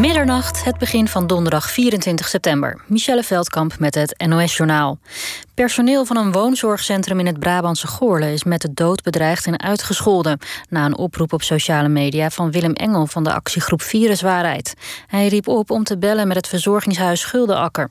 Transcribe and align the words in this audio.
Middernacht, 0.00 0.64
het 0.64 0.78
begin 0.78 1.08
van 1.08 1.26
donderdag 1.26 1.70
24 1.70 2.28
september. 2.28 2.80
Michelle 2.86 3.22
Veldkamp 3.22 3.78
met 3.78 3.94
het 3.94 4.24
NOS-journaal. 4.26 4.98
Personeel 5.56 6.04
van 6.04 6.16
een 6.16 6.32
woonzorgcentrum 6.32 7.20
in 7.20 7.26
het 7.26 7.38
Brabantse 7.38 7.86
Goorle 7.86 8.32
is 8.32 8.44
met 8.44 8.60
de 8.60 8.74
dood 8.74 9.02
bedreigd 9.02 9.46
en 9.46 9.60
uitgescholden. 9.60 10.38
Na 10.68 10.84
een 10.84 10.96
oproep 10.96 11.32
op 11.32 11.42
sociale 11.42 11.88
media 11.88 12.30
van 12.30 12.50
Willem 12.50 12.72
Engel 12.72 13.06
van 13.06 13.24
de 13.24 13.32
actiegroep 13.32 13.82
Viruswaarheid. 13.82 14.74
Hij 15.06 15.28
riep 15.28 15.48
op 15.48 15.70
om 15.70 15.84
te 15.84 15.98
bellen 15.98 16.28
met 16.28 16.36
het 16.36 16.48
verzorgingshuis 16.48 17.20
Schuldenakker. 17.20 17.90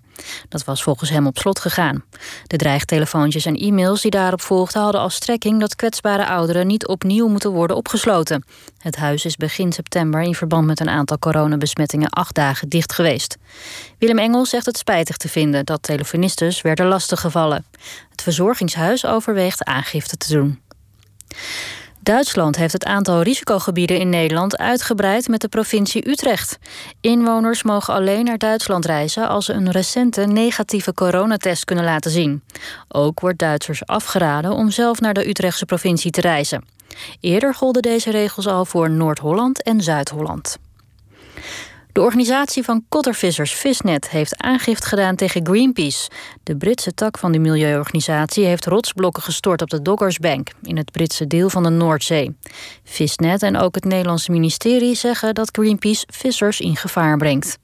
Dat 0.50 0.64
was 0.64 0.84
volgens 0.84 1.10
hem 1.10 1.28
op 1.28 1.38
slot 1.38 1.60
gegaan. 1.60 2.04
De 2.48 2.58
dreigtelefoontjes 2.58 3.46
en 3.46 3.56
e-mails 3.56 4.02
die 4.02 4.12
daarop 4.12 4.42
volgden 4.42 4.82
hadden 4.82 5.02
als 5.02 5.16
strekking 5.16 5.60
dat 5.60 5.76
kwetsbare 5.76 6.26
ouderen 6.26 6.68
niet 6.68 6.88
opnieuw 6.88 7.28
moeten 7.28 7.52
worden 7.52 7.76
opgesloten. 7.76 8.44
Het 8.78 8.96
huis 8.96 9.26
is 9.26 9.36
begin 9.36 9.72
september 9.72 10.22
in 10.22 10.36
verband 10.36 10.66
met 10.66 10.80
een 10.80 10.90
aantal 10.90 11.20
coronabesmettingen 11.20 12.10
acht 12.10 12.36
dagen 12.36 12.70
dicht 12.70 12.94
geweest. 12.94 13.38
Willem 14.00 14.20
Engel 14.20 14.46
zegt 14.46 14.66
het 14.66 14.78
spijtig 14.78 15.18
te 15.18 15.30
vinden 15.30 15.66
dat 15.66 15.84
telefonistes 15.84 16.62
werden 16.62 16.86
lastiggevallen. 16.86 17.55
Het 18.10 18.22
verzorgingshuis 18.22 19.06
overweegt 19.06 19.64
aangifte 19.64 20.18
te 20.18 20.34
doen. 20.34 20.60
Duitsland 22.06 22.56
heeft 22.56 22.74
het 22.74 22.86
aantal 22.86 23.22
risicogebieden 23.22 24.00
in 24.00 24.10
Nederland 24.10 24.58
uitgebreid 24.58 25.28
met 25.28 25.42
de 25.42 25.48
provincie 25.48 26.10
Utrecht. 26.10 26.58
Inwoners 27.02 27.64
mogen 27.64 27.94
alleen 27.94 28.26
naar 28.26 28.38
Duitsland 28.38 28.86
reizen 28.86 29.28
als 29.28 29.46
ze 29.46 29.54
een 29.54 29.72
recente 29.72 30.22
negatieve 30.22 30.94
coronatest 30.94 31.66
kunnen 31.66 31.86
laten 31.86 32.12
zien. 32.12 32.44
Ook 32.88 33.20
wordt 33.20 33.40
Duitsers 33.40 33.86
afgeraden 33.86 34.52
om 34.52 34.72
zelf 34.72 35.00
naar 35.00 35.14
de 35.14 35.30
Utrechtse 35.30 35.66
provincie 35.66 36.12
te 36.12 36.22
reizen. 36.22 36.66
Eerder 37.20 37.56
golden 37.56 37.82
deze 37.82 38.12
regels 38.12 38.48
al 38.48 38.66
voor 38.66 38.90
Noord-Holland 38.90 39.64
en 39.64 39.82
Zuid-Holland. 39.82 40.58
De 41.96 42.02
organisatie 42.02 42.64
van 42.64 42.86
kottervissers 42.90 43.54
Visnet 43.54 44.10
heeft 44.10 44.38
aangifte 44.38 44.88
gedaan 44.88 45.16
tegen 45.16 45.46
Greenpeace. 45.46 46.10
De 46.44 46.58
Britse 46.58 46.94
tak 46.94 47.18
van 47.18 47.32
de 47.32 47.40
milieuorganisatie 47.40 48.46
heeft 48.46 48.66
rotsblokken 48.66 49.24
gestort 49.24 49.62
op 49.62 49.70
de 49.70 49.82
Doggersbank 49.82 50.50
in 50.62 50.78
het 50.78 50.92
Britse 50.92 51.28
deel 51.28 51.50
van 51.50 51.64
de 51.64 51.70
Noordzee. 51.70 52.36
Visnet 52.84 53.44
en 53.44 53.58
ook 53.58 53.76
het 53.76 53.86
Nederlandse 53.86 54.32
ministerie 54.32 54.96
zeggen 54.96 55.34
dat 55.34 55.50
Greenpeace 55.52 56.08
vissers 56.12 56.60
in 56.60 56.76
gevaar 56.76 57.18
brengt. 57.18 57.58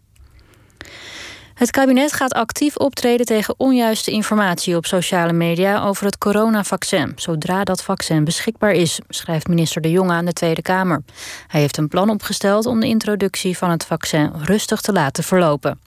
Het 1.54 1.72
kabinet 1.72 2.14
gaat 2.14 2.34
actief 2.34 2.76
optreden 2.76 3.26
tegen 3.26 3.54
onjuiste 3.58 4.12
informatie 4.12 4.76
op 4.76 4.86
sociale 4.86 5.34
media 5.34 5.84
over 5.84 6.06
het 6.06 6.18
coronavaccin, 6.18 7.12
zodra 7.16 7.64
dat 7.64 7.84
vaccin 7.84 8.24
beschikbaar 8.24 8.72
is, 8.72 9.00
schrijft 9.10 9.48
minister 9.48 9.82
De 9.82 9.92
Jonge 9.92 10.14
aan 10.14 10.26
de 10.26 10.34
Tweede 10.34 10.62
Kamer. 10.62 11.04
Hij 11.48 11.62
heeft 11.62 11.78
een 11.78 11.88
plan 11.88 12.10
opgesteld 12.10 12.66
om 12.66 12.80
de 12.80 12.88
introductie 12.88 13.58
van 13.58 13.70
het 13.70 13.86
vaccin 13.86 14.32
rustig 14.44 14.82
te 14.82 14.94
laten 14.94 15.24
verlopen. 15.24 15.80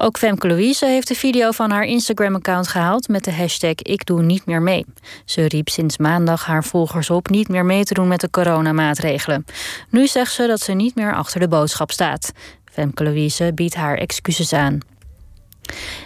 Ook 0.00 0.18
Femke 0.18 0.46
Louise 0.46 0.86
heeft 0.86 1.08
de 1.08 1.14
video 1.14 1.50
van 1.50 1.70
haar 1.70 1.84
Instagram-account 1.84 2.68
gehaald 2.68 3.08
met 3.08 3.24
de 3.24 3.32
hashtag 3.32 3.74
Ik 3.74 4.06
doe 4.06 4.22
niet 4.22 4.46
meer 4.46 4.62
mee. 4.62 4.84
Ze 5.24 5.48
riep 5.48 5.68
sinds 5.68 5.98
maandag 5.98 6.44
haar 6.44 6.64
volgers 6.64 7.10
op 7.10 7.28
niet 7.28 7.48
meer 7.48 7.64
mee 7.64 7.84
te 7.84 7.94
doen 7.94 8.08
met 8.08 8.20
de 8.20 8.30
coronamaatregelen. 8.30 9.44
Nu 9.90 10.06
zegt 10.06 10.32
ze 10.32 10.46
dat 10.46 10.60
ze 10.60 10.72
niet 10.72 10.94
meer 10.94 11.14
achter 11.14 11.40
de 11.40 11.48
boodschap 11.48 11.90
staat. 11.90 12.32
Femke 12.78 13.04
Louise 13.04 13.52
biedt 13.54 13.74
haar 13.74 13.96
excuses 13.96 14.52
aan. 14.52 14.78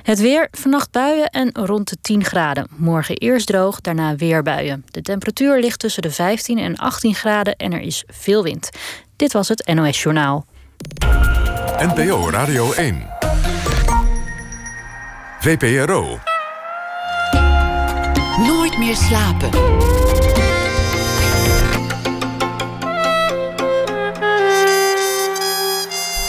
Het 0.03 0.20
weer, 0.20 0.48
vannacht 0.51 0.91
buien 0.91 1.31
en 1.31 1.51
rond 1.53 1.89
de 1.89 1.97
10 2.01 2.25
graden. 2.25 2.67
Morgen 2.77 3.17
eerst 3.17 3.47
droog, 3.47 3.81
daarna 3.81 4.17
weer 4.17 4.42
buien. 4.42 4.84
De 4.91 5.03
temperatuur 5.03 5.61
ligt 5.61 5.79
tussen 5.79 6.03
de 6.03 6.11
15 6.11 6.59
en 6.59 6.77
18 6.77 7.14
graden 7.14 7.56
en 7.56 7.73
er 7.73 7.81
is 7.81 8.05
veel 8.06 8.42
wind. 8.42 8.70
Dit 9.17 9.33
was 9.33 9.48
het 9.48 9.70
NOS 9.75 10.03
Journaal. 10.03 10.47
NPO 11.79 12.31
Radio 12.31 12.73
1. 12.73 13.07
VPRO. 15.41 16.19
Nooit 18.39 18.79
meer 18.79 18.97
slapen. 18.97 19.51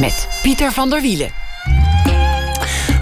Met 0.03 0.27
Pieter 0.41 0.71
van 0.71 0.89
der 0.89 1.01
Wielen. 1.01 1.31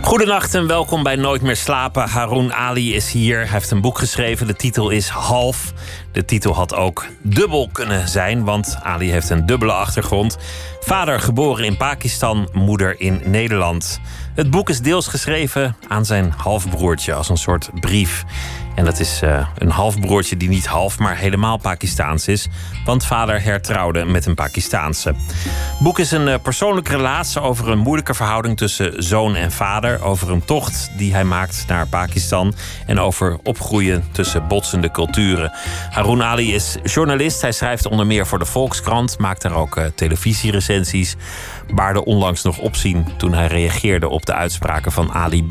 Goedenacht 0.01 0.55
en 0.55 0.67
welkom 0.67 1.03
bij 1.03 1.15
Nooit 1.15 1.41
meer 1.41 1.55
slapen. 1.55 2.09
Haroun 2.09 2.53
Ali 2.53 2.95
is 2.95 3.11
hier. 3.11 3.37
Hij 3.37 3.47
heeft 3.47 3.71
een 3.71 3.81
boek 3.81 3.97
geschreven. 3.97 4.47
De 4.47 4.55
titel 4.55 4.89
is 4.89 5.07
Half. 5.07 5.73
De 6.11 6.25
titel 6.25 6.53
had 6.53 6.75
ook 6.75 7.05
dubbel 7.21 7.69
kunnen 7.71 8.07
zijn, 8.07 8.43
want 8.43 8.77
Ali 8.83 9.11
heeft 9.11 9.29
een 9.29 9.45
dubbele 9.45 9.71
achtergrond. 9.71 10.37
Vader 10.79 11.19
geboren 11.19 11.65
in 11.65 11.77
Pakistan, 11.77 12.49
moeder 12.51 12.99
in 12.99 13.21
Nederland. 13.25 13.99
Het 14.35 14.49
boek 14.49 14.69
is 14.69 14.81
deels 14.81 15.07
geschreven 15.07 15.75
aan 15.87 16.05
zijn 16.05 16.33
halfbroertje 16.37 17.13
als 17.13 17.29
een 17.29 17.37
soort 17.37 17.69
brief. 17.79 18.23
En 18.75 18.85
dat 18.85 18.99
is 18.99 19.21
uh, 19.23 19.47
een 19.57 19.69
halfbroertje 19.69 20.37
die 20.37 20.49
niet 20.49 20.65
half, 20.65 20.99
maar 20.99 21.17
helemaal 21.17 21.57
Pakistaans 21.57 22.27
is. 22.27 22.47
Want 22.85 23.05
vader 23.05 23.43
hertrouwde 23.43 24.05
met 24.05 24.25
een 24.25 24.35
Pakistaanse. 24.35 25.09
Het 25.09 25.79
boek 25.79 25.99
is 25.99 26.11
een 26.11 26.27
uh, 26.27 26.35
persoonlijke 26.41 26.95
relatie 26.95 27.41
over 27.41 27.69
een 27.69 27.77
moeilijke 27.77 28.13
verhouding 28.13 28.57
tussen 28.57 29.03
zoon 29.03 29.35
en 29.35 29.51
vader. 29.51 30.03
Over 30.03 30.31
een 30.31 30.45
tocht 30.45 30.91
die 30.97 31.13
hij 31.13 31.23
maakt 31.23 31.63
naar 31.67 31.87
Pakistan. 31.87 32.53
En 32.85 32.99
over 32.99 33.37
opgroeien 33.43 34.03
tussen 34.11 34.47
botsende 34.47 34.91
culturen. 34.91 35.51
Haroun 35.89 36.23
Ali 36.23 36.53
is 36.53 36.77
journalist. 36.83 37.41
Hij 37.41 37.51
schrijft 37.51 37.85
onder 37.85 38.07
meer 38.07 38.27
voor 38.27 38.39
de 38.39 38.45
Volkskrant. 38.45 39.17
Maakt 39.17 39.41
daar 39.41 39.55
ook 39.55 39.77
uh, 39.77 39.85
televisierecensies. 39.95 41.15
Baarde 41.73 42.05
onlangs 42.05 42.43
nog 42.43 42.57
opzien 42.57 43.07
toen 43.17 43.33
hij 43.33 43.47
reageerde 43.47 44.09
op 44.09 44.25
de 44.25 44.33
uitspraken 44.33 44.91
van 44.91 45.11
Ali 45.11 45.43
B. 45.43 45.49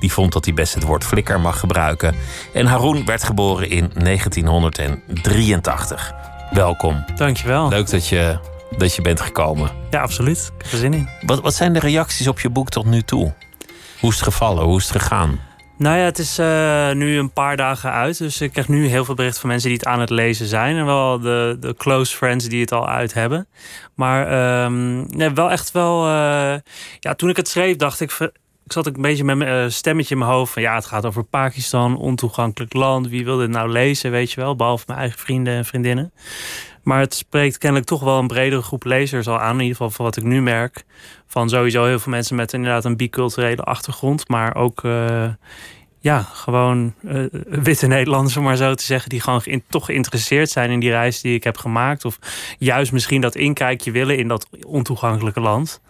Die 0.00 0.12
vond 0.12 0.32
dat 0.32 0.44
hij 0.44 0.54
best 0.54 0.74
het 0.74 0.82
woord 0.82 1.04
flikker 1.04 1.40
mag 1.40 1.58
gebruiken. 1.58 2.14
En 2.52 2.66
Haroun 2.66 3.04
werd 3.04 3.24
geboren 3.24 3.70
in 3.70 3.90
1983. 3.94 6.12
Welkom. 6.50 7.04
Dankjewel. 7.14 7.68
Leuk 7.68 7.90
dat 7.90 8.08
je, 8.08 8.38
dat 8.76 8.94
je 8.94 9.02
bent 9.02 9.20
gekomen. 9.20 9.70
Ja, 9.90 10.02
absoluut. 10.02 10.52
Ik 10.58 10.64
heb 10.64 10.72
er 10.72 10.78
zin 10.78 10.94
in. 10.94 11.08
Wat, 11.26 11.40
wat 11.40 11.54
zijn 11.54 11.72
de 11.72 11.78
reacties 11.78 12.28
op 12.28 12.40
je 12.40 12.50
boek 12.50 12.68
tot 12.68 12.84
nu 12.84 13.02
toe? 13.02 13.32
Hoe 14.00 14.10
is 14.10 14.16
het 14.16 14.24
gevallen? 14.24 14.64
Hoe 14.64 14.78
is 14.78 14.88
het 14.88 15.02
gegaan? 15.02 15.40
Nou 15.76 15.96
ja, 15.96 16.04
het 16.04 16.18
is 16.18 16.38
uh, 16.38 16.92
nu 16.92 17.18
een 17.18 17.32
paar 17.32 17.56
dagen 17.56 17.92
uit. 17.92 18.18
Dus 18.18 18.40
ik 18.40 18.52
krijg 18.52 18.68
nu 18.68 18.86
heel 18.86 19.04
veel 19.04 19.14
berichten 19.14 19.40
van 19.40 19.50
mensen 19.50 19.68
die 19.68 19.78
het 19.78 19.86
aan 19.86 20.00
het 20.00 20.10
lezen 20.10 20.46
zijn. 20.46 20.76
En 20.76 20.86
wel 20.86 21.20
de, 21.20 21.56
de 21.60 21.74
close 21.76 22.16
friends 22.16 22.48
die 22.48 22.60
het 22.60 22.72
al 22.72 22.88
uit 22.88 23.14
hebben. 23.14 23.46
Maar 23.94 24.64
um, 24.64 25.06
nee, 25.08 25.30
wel 25.30 25.50
echt 25.50 25.70
wel. 25.70 26.06
Uh, 26.06 26.54
ja, 26.98 27.14
toen 27.16 27.28
ik 27.28 27.36
het 27.36 27.48
schreef, 27.48 27.76
dacht 27.76 28.00
ik. 28.00 28.30
Ik 28.64 28.72
zat 28.72 28.86
een 28.86 29.02
beetje 29.02 29.24
met 29.24 29.36
mijn 29.36 29.64
uh, 29.64 29.70
stemmetje 29.70 30.14
in 30.14 30.20
mijn 30.20 30.30
hoofd 30.30 30.52
van 30.52 30.62
ja, 30.62 30.74
het 30.74 30.86
gaat 30.86 31.06
over 31.06 31.24
Pakistan, 31.24 31.96
ontoegankelijk 31.96 32.72
land. 32.72 33.08
Wie 33.08 33.24
wil 33.24 33.36
dit 33.36 33.50
nou 33.50 33.70
lezen, 33.70 34.10
weet 34.10 34.32
je 34.32 34.40
wel? 34.40 34.56
Behalve 34.56 34.84
mijn 34.86 34.98
eigen 34.98 35.18
vrienden 35.18 35.54
en 35.54 35.64
vriendinnen. 35.64 36.12
Maar 36.82 37.00
het 37.00 37.14
spreekt 37.14 37.58
kennelijk 37.58 37.88
toch 37.88 38.02
wel 38.02 38.18
een 38.18 38.26
bredere 38.26 38.62
groep 38.62 38.84
lezers 38.84 39.28
al 39.28 39.40
aan. 39.40 39.54
In 39.54 39.60
ieder 39.60 39.76
geval 39.76 39.90
van 39.90 40.04
wat 40.04 40.16
ik 40.16 40.22
nu 40.22 40.42
merk. 40.42 40.84
Van 41.26 41.48
sowieso 41.48 41.84
heel 41.84 41.98
veel 41.98 42.12
mensen 42.12 42.36
met 42.36 42.52
inderdaad 42.52 42.84
een 42.84 42.96
biculturele 42.96 43.62
achtergrond. 43.62 44.28
Maar 44.28 44.54
ook 44.54 44.82
uh, 44.82 45.28
ja, 45.98 46.22
gewoon 46.22 46.94
uh, 47.02 47.24
witte 47.48 47.86
Nederlanders, 47.86 48.36
om 48.36 48.44
maar 48.44 48.56
zo 48.56 48.74
te 48.74 48.84
zeggen. 48.84 49.10
Die 49.10 49.20
gewoon 49.20 49.62
toch 49.68 49.84
geïnteresseerd 49.84 50.50
zijn 50.50 50.70
in 50.70 50.80
die 50.80 50.90
reis 50.90 51.20
die 51.20 51.34
ik 51.34 51.44
heb 51.44 51.56
gemaakt. 51.56 52.04
Of 52.04 52.18
juist 52.58 52.92
misschien 52.92 53.20
dat 53.20 53.34
inkijkje 53.34 53.90
willen 53.90 54.18
in 54.18 54.28
dat 54.28 54.48
ontoegankelijke 54.66 55.40
land. 55.40 55.80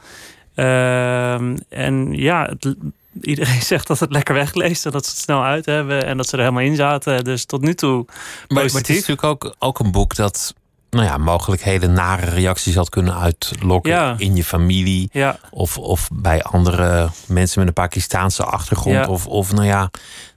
Uh, 0.57 1.35
en 1.69 2.13
ja, 2.13 2.45
het, 2.45 2.77
iedereen 3.21 3.63
zegt 3.73 3.87
dat 3.87 4.01
het 4.01 4.13
lekker 4.13 4.35
wegleest 4.35 4.87
en 4.87 4.93
dat 4.93 5.05
ze 5.05 5.11
het 5.11 5.21
snel 5.21 5.45
uit 5.45 5.67
hebben 5.67 6.07
en 6.07 6.17
dat 6.17 6.27
ze 6.29 6.33
er 6.33 6.43
helemaal 6.43 6.63
in 6.63 6.77
zaten. 6.77 7.25
Dus 7.25 7.45
tot 7.45 7.61
nu 7.61 7.75
toe. 7.75 8.05
Maar, 8.07 8.17
maar 8.49 8.65
het 8.65 8.89
is 8.89 8.95
natuurlijk 8.95 9.25
ook, 9.25 9.55
ook 9.59 9.79
een 9.79 9.93
boek 9.93 10.15
dat 10.15 10.55
nou 10.91 11.05
ja, 11.05 11.17
mogelijk 11.17 11.63
hele 11.63 11.87
nare 11.87 12.31
reacties 12.31 12.75
had 12.75 12.89
kunnen 12.89 13.19
uitlokken 13.19 13.93
ja. 13.93 14.15
in 14.19 14.37
je 14.37 14.45
familie. 14.45 15.09
Ja. 15.13 15.39
Of, 15.51 15.79
of 15.79 16.09
bij 16.13 16.43
andere 16.43 17.11
mensen 17.27 17.59
met 17.59 17.69
een 17.69 17.75
Pakistaanse 17.75 18.45
achtergrond. 18.45 18.97
Ja. 18.97 19.07
Of, 19.07 19.27
of 19.27 19.53
nou 19.53 19.67
ja, 19.67 19.91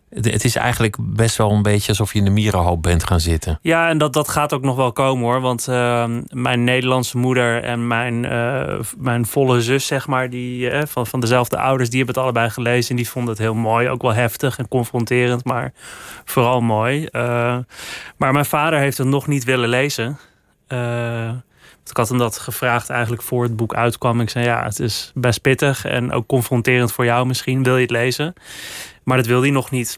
het, 0.10 0.44
is 0.44 0.56
eigenlijk 0.56 0.98
best 1.00 1.36
wel 1.38 1.52
een 1.52 1.62
beetje 1.62 1.90
alsof 1.90 2.14
je 2.14 2.20
in 2.20 2.26
de 2.26 2.32
mierenhoop 2.32 2.82
bent 2.82 3.04
gaan 3.04 3.20
zitten. 3.20 3.60
Ja, 3.62 3.90
en 3.90 3.98
dat, 3.98 4.14
dat 4.14 4.28
gaat 4.28 4.54
ook 4.54 4.62
nog 4.62 4.76
wel 4.76 4.92
komen 4.92 5.24
hoor. 5.24 5.42
Want 5.42 5.68
uh, 5.70 6.06
mijn 6.30 6.64
Nederlandse 6.64 7.18
moeder 7.18 7.64
en 7.64 7.88
mijn, 7.88 8.24
uh, 8.24 8.80
mijn 8.98 9.26
volle 9.26 9.62
zus, 9.62 9.88
zeg 9.88 10.08
maar, 10.08 10.30
die, 10.30 10.72
uh, 10.72 10.82
van, 10.88 11.08
van 11.08 11.20
dezelfde 11.20 11.58
ouders, 11.58 11.90
die 11.90 11.98
hebben 11.98 12.16
het 12.16 12.24
allebei 12.24 12.50
gelezen. 12.50 12.90
En 12.90 12.96
die 12.96 13.10
vonden 13.10 13.34
het 13.34 13.42
heel 13.42 13.56
mooi. 13.56 13.90
Ook 13.90 14.02
wel 14.02 14.14
heftig 14.14 14.58
en 14.58 14.68
confronterend, 14.68 15.44
maar 15.44 15.74
vooral 16.26 16.62
mooi. 16.62 17.08
Uh, 17.12 17.58
maar 18.18 18.34
mijn 18.34 18.46
vader 18.46 18.80
heeft 18.80 18.98
het 18.98 19.08
nog 19.08 19.28
niet 19.28 19.44
willen 19.44 19.70
lezen. 19.70 20.18
Ik 21.90 21.98
had 21.98 22.10
hem 22.10 22.18
dat 22.18 22.38
gevraagd 22.38 22.90
eigenlijk 22.90 23.22
voor 23.22 23.44
het 23.44 23.56
boek 23.56 23.74
uitkwam. 23.74 24.22
Ik 24.22 24.30
zei 24.30 24.46
ja, 24.46 24.64
het 24.64 24.80
is 24.80 25.12
best 25.14 25.42
pittig 25.42 25.86
en 25.86 26.12
ook 26.12 26.28
confronterend 26.28 26.92
voor 26.92 27.06
jou 27.06 27.26
misschien. 27.26 27.64
Wil 27.64 27.76
je 27.76 27.82
het 27.82 27.92
lezen? 27.92 28.34
Maar 29.06 29.18
dat 29.18 29.26
wil 29.26 29.42
hij 29.42 29.50
nog 29.50 29.72
niet. 29.72 29.96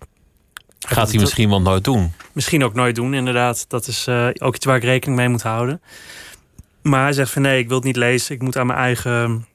Gaat 0.80 1.10
hij 1.12 1.20
misschien 1.20 1.50
wel 1.50 1.62
nooit 1.62 1.84
doen? 1.84 2.12
Misschien 2.32 2.64
ook 2.64 2.74
nooit 2.74 2.96
doen, 2.96 3.14
inderdaad. 3.14 3.66
Dat 3.68 3.88
is 3.88 4.08
uh, 4.08 4.28
ook 4.38 4.56
iets 4.56 4.66
waar 4.66 4.76
ik 4.76 4.84
rekening 4.84 5.18
mee 5.18 5.30
moet 5.30 5.42
houden. 5.42 5.82
Maar 6.82 7.02
hij 7.02 7.14
zegt 7.14 7.32
van 7.32 7.42
nee, 7.42 7.60
ik 7.60 7.68
wil 7.68 7.76
het 7.76 7.86
niet 7.86 7.96
lezen. 7.96 8.36
Ik 8.36 8.42
moet 8.42 8.58
aan 8.58 8.68
mijn 8.68 8.80
eigen 8.80 9.46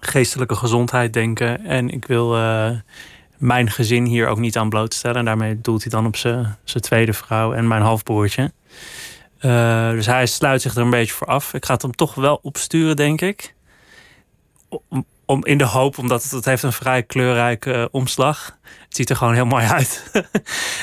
geestelijke 0.00 0.54
gezondheid 0.54 1.12
denken. 1.12 1.64
En 1.64 1.90
ik 1.90 2.06
wil 2.06 2.36
uh, 2.36 2.70
mijn 3.36 3.70
gezin 3.70 4.04
hier 4.04 4.26
ook 4.26 4.38
niet 4.38 4.56
aan 4.56 4.68
blootstellen. 4.68 5.16
En 5.16 5.24
daarmee 5.24 5.60
doelt 5.60 5.82
hij 5.82 5.90
dan 5.90 6.06
op 6.06 6.16
zijn 6.16 6.56
tweede 6.64 7.12
vrouw 7.12 7.52
en 7.52 7.68
mijn 7.68 7.82
halfbroertje. 7.82 8.52
Uh, 9.40 9.90
dus 9.90 10.06
hij 10.06 10.26
sluit 10.26 10.62
zich 10.62 10.74
er 10.74 10.82
een 10.82 10.90
beetje 10.90 11.12
voor 11.12 11.26
af. 11.26 11.54
Ik 11.54 11.64
ga 11.64 11.72
het 11.72 11.82
hem 11.82 11.94
toch 11.94 12.14
wel 12.14 12.38
opsturen, 12.42 12.96
denk 12.96 13.20
ik. 13.20 13.54
Om, 15.26 15.44
in 15.44 15.58
de 15.58 15.64
hoop, 15.64 15.98
omdat 15.98 16.30
het, 16.30 16.44
heeft 16.44 16.62
een 16.62 16.72
vrij 16.72 17.02
kleurrijke 17.02 17.74
uh, 17.74 17.84
omslag. 17.90 18.58
Het 18.62 18.96
ziet 18.96 19.10
er 19.10 19.16
gewoon 19.16 19.34
heel 19.34 19.46
mooi 19.46 19.66
uit. 19.66 20.10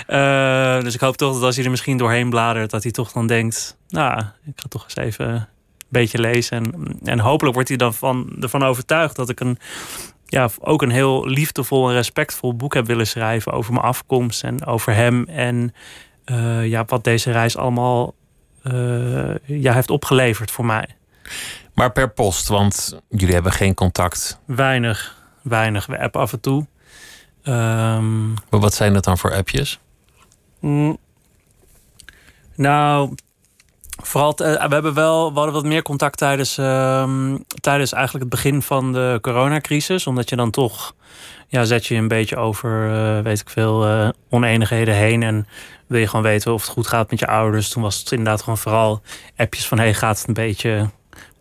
uh, 0.07 0.81
dus 0.85 0.93
ik 0.93 0.99
hoop 0.99 1.17
toch 1.17 1.33
dat 1.33 1.43
als 1.43 1.55
hij 1.55 1.65
er 1.65 1.71
misschien 1.71 1.97
doorheen 1.97 2.29
bladert, 2.29 2.71
dat 2.71 2.83
hij 2.83 2.91
toch 2.91 3.11
dan 3.11 3.27
denkt: 3.27 3.77
Nou, 3.87 4.19
ik 4.45 4.53
ga 4.55 4.67
toch 4.69 4.83
eens 4.83 4.95
even 4.95 5.27
een 5.29 5.45
beetje 5.89 6.19
lezen. 6.19 6.57
En, 6.57 6.99
en 7.03 7.19
hopelijk 7.19 7.53
wordt 7.53 7.69
hij 7.69 7.77
dan 7.77 7.93
van, 7.93 8.35
ervan 8.39 8.63
overtuigd 8.63 9.15
dat 9.15 9.29
ik 9.29 9.39
een, 9.39 9.57
ja, 10.25 10.49
ook 10.59 10.81
een 10.81 10.91
heel 10.91 11.27
liefdevol 11.27 11.89
en 11.89 11.95
respectvol 11.95 12.55
boek 12.55 12.73
heb 12.73 12.85
willen 12.85 13.07
schrijven 13.07 13.51
over 13.51 13.73
mijn 13.73 13.85
afkomst 13.85 14.43
en 14.43 14.65
over 14.65 14.95
hem. 14.95 15.25
En 15.25 15.73
uh, 16.25 16.67
ja, 16.67 16.83
wat 16.87 17.03
deze 17.03 17.31
reis 17.31 17.57
allemaal 17.57 18.13
ja, 19.45 19.73
heeft 19.73 19.89
opgeleverd 19.89 20.51
voor 20.51 20.65
mij. 20.65 20.87
Maar 21.73 21.91
per 21.91 22.09
post, 22.09 22.47
want 22.47 22.99
jullie 23.09 23.33
hebben 23.33 23.51
geen 23.51 23.73
contact. 23.73 24.39
Weinig, 24.45 25.17
weinig. 25.41 25.85
We 25.85 25.99
appen 25.99 26.21
af 26.21 26.33
en 26.33 26.39
toe. 26.39 26.65
Um, 27.43 28.33
maar 28.33 28.59
wat 28.59 28.73
zijn 28.73 28.93
dat 28.93 29.03
dan 29.03 29.17
voor 29.17 29.33
appjes? 29.33 29.79
Mm, 30.59 30.97
nou, 32.55 33.15
vooral, 34.03 34.35
uh, 34.41 34.65
we 34.67 34.73
hebben 34.73 34.93
wel, 34.93 35.29
we 35.29 35.35
hadden 35.35 35.53
wat 35.53 35.65
meer 35.65 35.81
contact 35.81 36.17
tijdens, 36.17 36.57
uh, 36.57 37.33
tijdens 37.59 37.91
eigenlijk 37.91 38.25
het 38.25 38.43
begin 38.43 38.61
van 38.61 38.93
de 38.93 39.17
coronacrisis. 39.21 40.07
Omdat 40.07 40.29
je 40.29 40.35
dan 40.35 40.51
toch, 40.51 40.95
ja, 41.47 41.63
zet 41.63 41.85
je 41.85 41.95
een 41.95 42.07
beetje 42.07 42.35
over, 42.35 42.89
uh, 42.89 43.23
weet 43.23 43.39
ik 43.39 43.49
veel, 43.49 44.11
oneenigheden 44.29 44.95
heen. 44.95 45.23
En 45.23 45.47
wil 45.87 45.99
je 45.99 46.07
gewoon 46.07 46.25
weten 46.25 46.53
of 46.53 46.61
het 46.61 46.71
goed 46.71 46.87
gaat 46.87 47.09
met 47.09 47.19
je 47.19 47.27
ouders. 47.27 47.69
Toen 47.69 47.83
was 47.83 47.99
het 47.99 48.11
inderdaad 48.11 48.39
gewoon 48.39 48.57
vooral 48.57 49.01
appjes 49.37 49.67
van, 49.67 49.77
hey, 49.77 49.93
gaat 49.93 50.17
het 50.17 50.27
een 50.27 50.33
beetje, 50.33 50.89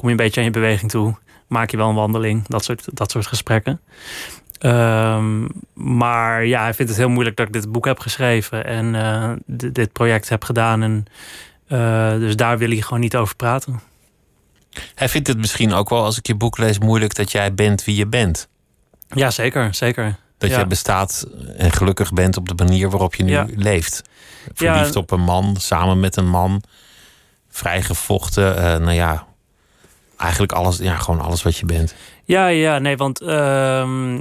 kom 0.02 0.10
je 0.10 0.16
een 0.16 0.24
beetje 0.24 0.40
aan 0.40 0.46
je 0.46 0.52
beweging 0.52 0.90
toe? 0.90 1.14
Maak 1.46 1.70
je 1.70 1.76
wel 1.76 1.88
een 1.88 1.94
wandeling? 1.94 2.48
Dat 2.48 2.64
soort, 2.64 2.88
dat 2.92 3.10
soort 3.10 3.26
gesprekken. 3.26 3.80
Um, 4.60 5.48
maar 5.74 6.46
ja, 6.46 6.62
hij 6.62 6.74
vindt 6.74 6.90
het 6.90 7.00
heel 7.00 7.10
moeilijk 7.10 7.36
dat 7.36 7.46
ik 7.46 7.52
dit 7.52 7.72
boek 7.72 7.84
heb 7.84 7.98
geschreven 7.98 8.64
en 8.64 8.94
uh, 8.94 9.32
dit 9.72 9.92
project 9.92 10.28
heb 10.28 10.44
gedaan. 10.44 10.82
En, 10.82 11.04
uh, 11.68 12.10
dus 12.10 12.36
daar 12.36 12.58
wil 12.58 12.68
hij 12.68 12.80
gewoon 12.80 13.00
niet 13.00 13.16
over 13.16 13.36
praten. 13.36 13.80
Hij 14.94 15.08
vindt 15.08 15.28
het 15.28 15.38
misschien 15.38 15.72
ook 15.72 15.88
wel, 15.88 16.04
als 16.04 16.18
ik 16.18 16.26
je 16.26 16.34
boek 16.34 16.58
lees, 16.58 16.78
moeilijk 16.78 17.14
dat 17.14 17.32
jij 17.32 17.54
bent 17.54 17.84
wie 17.84 17.96
je 17.96 18.06
bent. 18.06 18.48
Ja, 19.08 19.30
zeker, 19.30 19.74
zeker. 19.74 20.16
Dat 20.38 20.50
ja. 20.50 20.56
jij 20.56 20.66
bestaat 20.66 21.26
en 21.56 21.72
gelukkig 21.72 22.12
bent 22.12 22.36
op 22.36 22.48
de 22.48 22.64
manier 22.64 22.90
waarop 22.90 23.14
je 23.14 23.22
nu 23.22 23.32
ja. 23.32 23.46
leeft. 23.56 24.02
Verliefd 24.54 24.94
ja. 24.94 25.00
op 25.00 25.10
een 25.10 25.20
man, 25.20 25.56
samen 25.56 26.00
met 26.00 26.16
een 26.16 26.28
man, 26.28 26.62
vrijgevochten. 27.48 28.56
Uh, 28.56 28.62
nou 28.62 28.92
ja, 28.92 29.26
eigenlijk 30.22 30.52
alles, 30.52 30.78
ja, 30.78 30.96
gewoon 30.96 31.20
alles 31.20 31.42
wat 31.42 31.56
je 31.56 31.66
bent. 31.66 31.94
Ja, 32.24 32.46
ja, 32.46 32.78
nee, 32.78 32.96
want 32.96 33.22
uh, 33.22 34.18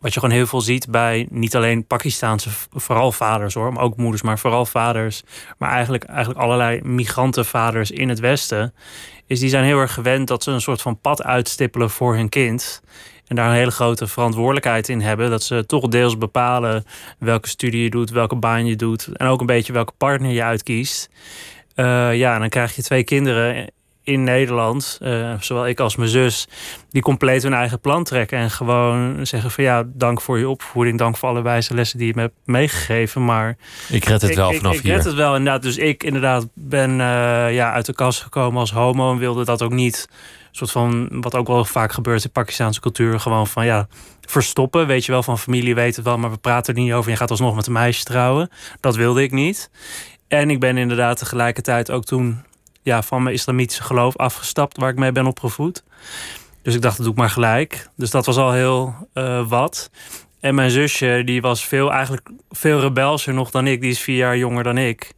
wat 0.00 0.14
je 0.14 0.20
gewoon 0.20 0.34
heel 0.34 0.46
veel 0.46 0.60
ziet 0.60 0.90
bij 0.90 1.26
niet 1.30 1.56
alleen 1.56 1.86
Pakistaanse, 1.86 2.48
vooral 2.70 3.12
vaders 3.12 3.54
hoor, 3.54 3.72
maar 3.72 3.82
ook 3.82 3.96
moeders, 3.96 4.22
maar 4.22 4.38
vooral 4.38 4.66
vaders, 4.66 5.22
maar 5.58 5.70
eigenlijk, 5.70 6.04
eigenlijk 6.04 6.40
allerlei 6.40 6.80
migrantenvaders 6.82 7.90
in 7.90 8.08
het 8.08 8.20
Westen, 8.20 8.74
is 9.26 9.40
die 9.40 9.48
zijn 9.48 9.64
heel 9.64 9.78
erg 9.78 9.94
gewend 9.94 10.28
dat 10.28 10.42
ze 10.42 10.50
een 10.50 10.60
soort 10.60 10.82
van 10.82 11.00
pad 11.00 11.22
uitstippelen 11.22 11.90
voor 11.90 12.14
hun 12.16 12.28
kind. 12.28 12.82
En 13.26 13.36
daar 13.36 13.48
een 13.48 13.54
hele 13.54 13.70
grote 13.70 14.06
verantwoordelijkheid 14.06 14.88
in 14.88 15.00
hebben. 15.00 15.30
Dat 15.30 15.42
ze 15.42 15.66
toch 15.66 15.88
deels 15.88 16.18
bepalen 16.18 16.84
welke 17.18 17.48
studie 17.48 17.82
je 17.82 17.90
doet, 17.90 18.10
welke 18.10 18.36
baan 18.36 18.66
je 18.66 18.76
doet. 18.76 19.08
En 19.12 19.26
ook 19.26 19.40
een 19.40 19.46
beetje 19.46 19.72
welke 19.72 19.92
partner 19.98 20.30
je 20.30 20.42
uitkiest. 20.42 21.10
Uh, 21.76 22.14
ja, 22.14 22.34
en 22.34 22.40
dan 22.40 22.48
krijg 22.48 22.76
je 22.76 22.82
twee 22.82 23.04
kinderen 23.04 23.70
in 24.04 24.24
Nederland, 24.24 24.98
uh, 25.02 25.34
zowel 25.40 25.66
ik 25.66 25.80
als 25.80 25.96
mijn 25.96 26.08
zus, 26.08 26.48
die 26.90 27.02
compleet 27.02 27.42
hun 27.42 27.54
eigen 27.54 27.80
plan 27.80 28.04
trekken. 28.04 28.38
En 28.38 28.50
gewoon 28.50 29.26
zeggen 29.26 29.50
van 29.50 29.64
ja, 29.64 29.84
dank 29.86 30.20
voor 30.20 30.38
je 30.38 30.48
opvoeding, 30.48 30.98
dank 30.98 31.16
voor 31.16 31.28
alle 31.28 31.42
wijze 31.42 31.74
lessen 31.74 31.98
die 31.98 32.06
je 32.06 32.12
me 32.14 32.20
hebt 32.20 32.34
meegegeven. 32.44 33.24
Maar 33.24 33.56
ik 33.88 34.04
red 34.04 34.20
het 34.20 34.30
ik, 34.30 34.36
wel 34.36 34.50
ik, 34.50 34.56
vanaf 34.56 34.74
ik 34.74 34.82
hier. 34.82 34.94
red 34.94 35.04
het 35.04 35.14
wel 35.14 35.36
inderdaad. 35.36 35.62
Dus 35.62 35.76
ik 35.76 36.02
inderdaad 36.02 36.46
ben 36.54 36.90
uh, 36.90 37.54
ja, 37.54 37.72
uit 37.72 37.86
de 37.86 37.94
kast 37.94 38.22
gekomen 38.22 38.60
als 38.60 38.72
homo 38.72 39.12
en 39.12 39.18
wilde 39.18 39.44
dat 39.44 39.62
ook 39.62 39.72
niet. 39.72 40.08
Een 40.10 40.60
soort 40.60 40.70
van, 40.70 41.20
wat 41.20 41.34
ook 41.34 41.46
wel 41.46 41.64
vaak 41.64 41.92
gebeurt 41.92 42.24
in 42.24 42.30
Pakistaanse 42.30 42.80
cultuur, 42.80 43.20
gewoon 43.20 43.46
van 43.46 43.64
ja, 43.64 43.86
verstoppen. 44.20 44.86
Weet 44.86 45.04
je 45.04 45.12
wel, 45.12 45.22
van 45.22 45.38
familie 45.38 45.74
weten 45.74 45.94
het 45.94 46.04
wel, 46.04 46.18
maar 46.18 46.30
we 46.30 46.36
praten 46.36 46.74
er 46.74 46.80
niet 46.80 46.92
over. 46.92 47.10
Je 47.10 47.16
gaat 47.16 47.30
alsnog 47.30 47.54
met 47.54 47.66
een 47.66 47.72
meisje 47.72 48.04
trouwen. 48.04 48.50
Dat 48.80 48.96
wilde 48.96 49.22
ik 49.22 49.30
niet. 49.30 49.70
En 50.28 50.50
ik 50.50 50.60
ben 50.60 50.76
inderdaad 50.76 51.18
tegelijkertijd 51.18 51.90
ook 51.90 52.04
toen 52.04 52.44
ja, 52.84 53.02
van 53.02 53.22
mijn 53.22 53.34
islamitische 53.34 53.82
geloof 53.82 54.16
afgestapt, 54.16 54.78
waar 54.78 54.90
ik 54.90 54.98
mee 54.98 55.12
ben 55.12 55.26
opgevoed. 55.26 55.84
Dus 56.62 56.74
ik 56.74 56.82
dacht, 56.82 56.96
dat 56.96 57.04
doe 57.04 57.14
ik 57.14 57.20
maar 57.20 57.30
gelijk. 57.30 57.88
Dus 57.96 58.10
dat 58.10 58.26
was 58.26 58.36
al 58.36 58.52
heel 58.52 58.94
uh, 59.14 59.48
wat. 59.48 59.90
En 60.40 60.54
mijn 60.54 60.70
zusje, 60.70 61.22
die 61.24 61.40
was 61.40 61.64
veel, 61.64 61.92
eigenlijk 61.92 62.30
veel 62.50 62.80
rebelser 62.80 63.34
nog 63.34 63.50
dan 63.50 63.66
ik. 63.66 63.80
Die 63.80 63.90
is 63.90 64.00
vier 64.00 64.16
jaar 64.16 64.36
jonger 64.36 64.62
dan 64.62 64.78
ik. 64.78 65.12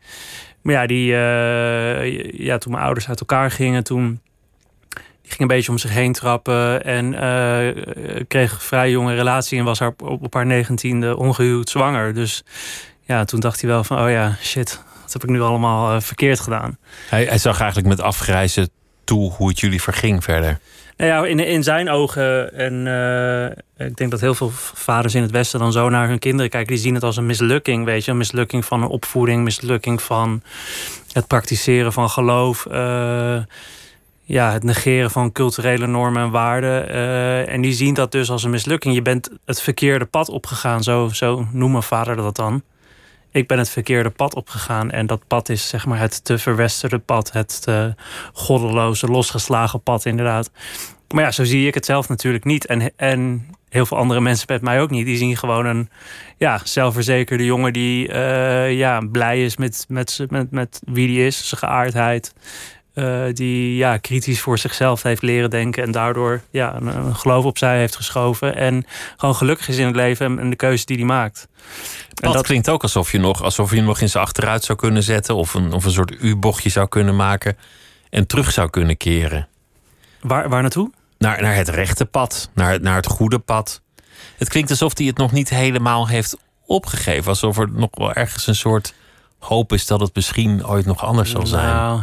Maar 0.62 0.74
ja, 0.74 0.86
die, 0.86 1.12
uh, 1.12 2.32
ja 2.32 2.58
toen 2.58 2.72
mijn 2.72 2.84
ouders 2.84 3.08
uit 3.08 3.20
elkaar 3.20 3.50
gingen, 3.50 3.84
toen 3.84 4.20
die 5.22 5.30
ging 5.34 5.40
een 5.40 5.56
beetje 5.56 5.70
om 5.70 5.78
zich 5.78 5.92
heen 5.92 6.12
trappen. 6.12 6.84
En 6.84 7.12
uh, 7.12 8.24
kreeg 8.28 8.52
een 8.52 8.60
vrij 8.60 8.90
jonge 8.90 9.14
relatie 9.14 9.58
en 9.58 9.64
was 9.64 9.78
haar 9.78 9.88
op, 9.88 10.22
op 10.22 10.34
haar 10.34 10.46
negentiende 10.46 11.16
ongehuwd 11.16 11.68
zwanger. 11.68 12.14
Dus 12.14 12.44
ja, 13.00 13.24
toen 13.24 13.40
dacht 13.40 13.60
hij 13.60 13.70
wel 13.70 13.84
van, 13.84 14.00
oh 14.00 14.10
ja, 14.10 14.36
shit, 14.42 14.82
wat 15.06 15.22
heb 15.22 15.30
ik 15.30 15.36
nu 15.36 15.40
allemaal 15.40 15.94
uh, 15.94 16.00
verkeerd 16.00 16.40
gedaan? 16.40 16.78
Hij, 17.08 17.24
hij, 17.24 17.38
zag 17.38 17.58
eigenlijk 17.58 17.88
met 17.88 18.00
afgrijzen 18.00 18.70
toe 19.04 19.32
hoe 19.32 19.48
het 19.48 19.60
jullie 19.60 19.82
verging 19.82 20.24
verder. 20.24 20.58
Nou 20.96 21.10
ja, 21.10 21.30
in, 21.30 21.38
in 21.38 21.62
zijn 21.62 21.88
ogen, 21.88 22.54
en 22.54 22.86
uh, 22.86 23.86
ik 23.86 23.96
denk 23.96 24.10
dat 24.10 24.20
heel 24.20 24.34
veel 24.34 24.50
vaders 24.74 25.14
in 25.14 25.22
het 25.22 25.30
Westen 25.30 25.60
dan 25.60 25.72
zo 25.72 25.88
naar 25.88 26.08
hun 26.08 26.18
kinderen 26.18 26.50
kijken, 26.50 26.72
die 26.72 26.82
zien 26.82 26.94
het 26.94 27.02
als 27.02 27.16
een 27.16 27.26
mislukking, 27.26 27.84
weet 27.84 28.04
je, 28.04 28.10
een 28.10 28.16
mislukking 28.16 28.64
van 28.64 28.82
een 28.82 28.88
opvoeding, 28.88 29.44
mislukking 29.44 30.02
van 30.02 30.42
het 31.12 31.26
praktiseren 31.26 31.92
van 31.92 32.10
geloof. 32.10 32.66
Uh, 32.70 33.38
ja, 34.22 34.52
het 34.52 34.62
negeren 34.62 35.10
van 35.10 35.32
culturele 35.32 35.86
normen 35.86 36.22
en 36.22 36.30
waarden. 36.30 36.90
Uh, 36.90 37.52
en 37.52 37.60
die 37.60 37.72
zien 37.72 37.94
dat 37.94 38.12
dus 38.12 38.30
als 38.30 38.44
een 38.44 38.50
mislukking. 38.50 38.94
Je 38.94 39.02
bent 39.02 39.30
het 39.44 39.60
verkeerde 39.60 40.04
pad 40.04 40.28
opgegaan, 40.28 40.82
zo, 40.82 41.08
zo 41.08 41.46
noemt 41.52 41.72
mijn 41.72 41.82
vader 41.82 42.16
dat 42.16 42.36
dan 42.36 42.62
ik 43.36 43.46
ben 43.46 43.58
het 43.58 43.70
verkeerde 43.70 44.10
pad 44.10 44.34
opgegaan. 44.34 44.90
En 44.90 45.06
dat 45.06 45.26
pad 45.26 45.48
is 45.48 45.68
zeg 45.68 45.86
maar 45.86 45.98
het 45.98 46.24
te 46.24 46.38
verwesterde 46.38 46.98
pad. 46.98 47.32
Het 47.32 47.66
goddeloze, 48.32 49.06
losgeslagen 49.06 49.82
pad 49.82 50.04
inderdaad. 50.04 50.50
Maar 51.14 51.24
ja, 51.24 51.30
zo 51.30 51.44
zie 51.44 51.66
ik 51.66 51.74
het 51.74 51.84
zelf 51.84 52.08
natuurlijk 52.08 52.44
niet. 52.44 52.66
En, 52.66 52.92
en 52.96 53.46
heel 53.68 53.86
veel 53.86 53.96
andere 53.96 54.20
mensen 54.20 54.46
met 54.48 54.62
mij 54.62 54.80
ook 54.80 54.90
niet. 54.90 55.06
Die 55.06 55.16
zien 55.16 55.36
gewoon 55.36 55.66
een 55.66 55.88
ja, 56.36 56.60
zelfverzekerde 56.64 57.44
jongen 57.44 57.72
die 57.72 58.08
uh, 58.08 58.72
ja, 58.72 59.00
blij 59.00 59.44
is 59.44 59.56
met, 59.56 59.84
met, 59.88 60.26
met, 60.28 60.50
met 60.50 60.80
wie 60.84 61.06
die 61.06 61.26
is. 61.26 61.48
Zijn 61.48 61.60
geaardheid. 61.60 62.32
Uh, 62.94 63.24
die 63.32 63.76
ja, 63.76 63.96
kritisch 63.96 64.40
voor 64.40 64.58
zichzelf 64.58 65.02
heeft 65.02 65.22
leren 65.22 65.50
denken. 65.50 65.82
En 65.82 65.90
daardoor 65.90 66.40
ja, 66.50 66.76
een, 66.76 66.86
een 66.86 67.16
geloof 67.16 67.44
opzij 67.44 67.78
heeft 67.78 67.96
geschoven. 67.96 68.56
En 68.56 68.84
gewoon 69.16 69.34
gelukkig 69.34 69.68
is 69.68 69.78
in 69.78 69.86
het 69.86 69.96
leven 69.96 70.38
en 70.38 70.50
de 70.50 70.56
keuze 70.56 70.86
die 70.86 70.96
hij 70.96 71.04
maakt. 71.04 71.48
Pad 72.20 72.32
dat 72.32 72.46
klinkt 72.46 72.68
ook 72.68 72.82
alsof 72.82 73.12
je 73.12 73.18
nog, 73.18 73.42
alsof 73.42 73.70
je 73.70 73.80
nog 73.80 74.00
eens 74.00 74.16
achteruit 74.16 74.64
zou 74.64 74.78
kunnen 74.78 75.02
zetten. 75.02 75.34
Of 75.34 75.54
een, 75.54 75.72
of 75.72 75.84
een 75.84 75.90
soort 75.90 76.16
U-bochtje 76.20 76.70
zou 76.70 76.88
kunnen 76.88 77.16
maken. 77.16 77.56
En 78.10 78.26
terug 78.26 78.52
zou 78.52 78.70
kunnen 78.70 78.96
keren. 78.96 79.48
Waar, 80.20 80.48
waar 80.48 80.60
naartoe? 80.60 80.90
Naar, 81.18 81.42
naar 81.42 81.54
het 81.54 81.68
rechte 81.68 82.04
pad. 82.04 82.50
Naar, 82.54 82.80
naar 82.80 82.96
het 82.96 83.06
goede 83.06 83.38
pad. 83.38 83.82
Het 84.36 84.48
klinkt 84.48 84.70
alsof 84.70 84.98
hij 84.98 85.06
het 85.06 85.16
nog 85.16 85.32
niet 85.32 85.48
helemaal 85.48 86.08
heeft 86.08 86.36
opgegeven. 86.66 87.28
Alsof 87.28 87.58
er 87.58 87.70
nog 87.70 87.90
wel 87.90 88.12
ergens 88.12 88.46
een 88.46 88.54
soort 88.54 88.94
hoop 89.38 89.72
is 89.72 89.86
dat 89.86 90.00
het 90.00 90.14
misschien 90.14 90.66
ooit 90.66 90.86
nog 90.86 91.04
anders 91.04 91.30
zal 91.30 91.46
zijn. 91.46 91.66
Nou, 91.74 92.00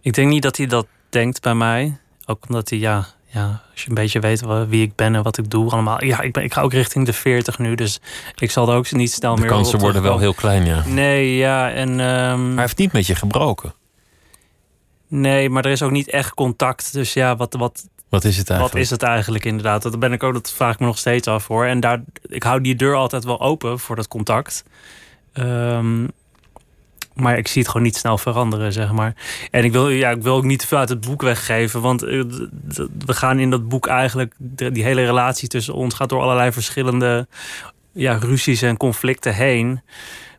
ik 0.00 0.12
denk 0.12 0.28
niet 0.28 0.42
dat 0.42 0.56
hij 0.56 0.66
dat 0.66 0.86
denkt 1.08 1.40
bij 1.40 1.54
mij. 1.54 1.98
Ook 2.26 2.44
omdat 2.48 2.70
hij, 2.70 2.78
ja, 2.78 3.06
ja, 3.32 3.62
als 3.72 3.82
je 3.82 3.88
een 3.88 3.94
beetje 3.94 4.20
weet 4.20 4.44
wie 4.68 4.82
ik 4.82 4.94
ben 4.94 5.14
en 5.14 5.22
wat 5.22 5.38
ik 5.38 5.50
doe 5.50 5.70
allemaal. 5.70 6.04
Ja, 6.04 6.20
ik, 6.20 6.32
ben, 6.32 6.42
ik 6.42 6.52
ga 6.52 6.60
ook 6.60 6.72
richting 6.72 7.06
de 7.06 7.12
40 7.12 7.58
nu, 7.58 7.74
dus 7.74 8.00
ik 8.34 8.50
zal 8.50 8.68
er 8.68 8.74
ook 8.74 8.92
niet 8.92 9.12
snel 9.12 9.34
de 9.34 9.40
meer 9.40 9.48
De 9.48 9.54
kansen 9.54 9.78
worden 9.78 10.02
wel 10.02 10.18
heel 10.18 10.34
klein, 10.34 10.64
ja. 10.64 10.82
Nee, 10.86 11.36
ja, 11.36 11.70
en... 11.70 11.88
Um, 11.88 11.98
maar 11.98 12.54
hij 12.54 12.62
heeft 12.62 12.78
niet 12.78 12.92
met 12.92 13.06
je 13.06 13.14
gebroken. 13.14 13.74
Nee, 15.08 15.50
maar 15.50 15.64
er 15.64 15.70
is 15.70 15.82
ook 15.82 15.90
niet 15.90 16.10
echt 16.10 16.34
contact. 16.34 16.92
Dus 16.92 17.12
ja, 17.12 17.36
wat, 17.36 17.54
wat, 17.54 17.88
wat 18.08 18.24
is 18.24 18.36
het 18.36 18.50
eigenlijk? 18.50 18.72
Wat 18.72 18.82
is 18.82 18.90
het 18.90 19.02
eigenlijk 19.02 19.44
inderdaad? 19.44 19.82
Dat 19.82 19.98
ben 19.98 20.12
ik 20.12 20.22
ook, 20.22 20.32
dat 20.32 20.52
vraag 20.52 20.72
ik 20.72 20.80
me 20.80 20.86
nog 20.86 20.98
steeds 20.98 21.28
af 21.28 21.46
hoor. 21.46 21.66
En 21.66 21.80
daar, 21.80 22.02
ik 22.22 22.42
hou 22.42 22.60
die 22.60 22.76
deur 22.76 22.94
altijd 22.94 23.24
wel 23.24 23.40
open 23.40 23.78
voor 23.78 23.96
dat 23.96 24.08
contact. 24.08 24.64
Um, 25.34 26.10
maar 27.20 27.38
ik 27.38 27.48
zie 27.48 27.62
het 27.62 27.70
gewoon 27.70 27.86
niet 27.86 27.96
snel 27.96 28.18
veranderen, 28.18 28.72
zeg 28.72 28.92
maar. 28.92 29.14
En 29.50 29.64
ik 29.64 29.72
wil, 29.72 29.88
ja, 29.88 30.10
ik 30.10 30.22
wil 30.22 30.34
ook 30.34 30.44
niet 30.44 30.58
te 30.58 30.66
veel 30.66 30.78
uit 30.78 30.88
het 30.88 31.00
boek 31.00 31.22
weggeven. 31.22 31.80
Want 31.80 32.02
eh, 32.02 32.22
we 33.04 33.14
gaan 33.14 33.38
in 33.38 33.50
dat 33.50 33.68
boek 33.68 33.86
eigenlijk... 33.86 34.34
die 34.38 34.84
hele 34.84 35.04
relatie 35.04 35.48
tussen 35.48 35.74
ons 35.74 35.94
gaat 35.94 36.08
door 36.08 36.22
allerlei 36.22 36.52
verschillende 36.52 37.26
ja, 37.92 38.18
ruzies 38.20 38.62
en 38.62 38.76
conflicten 38.76 39.34
heen. 39.34 39.80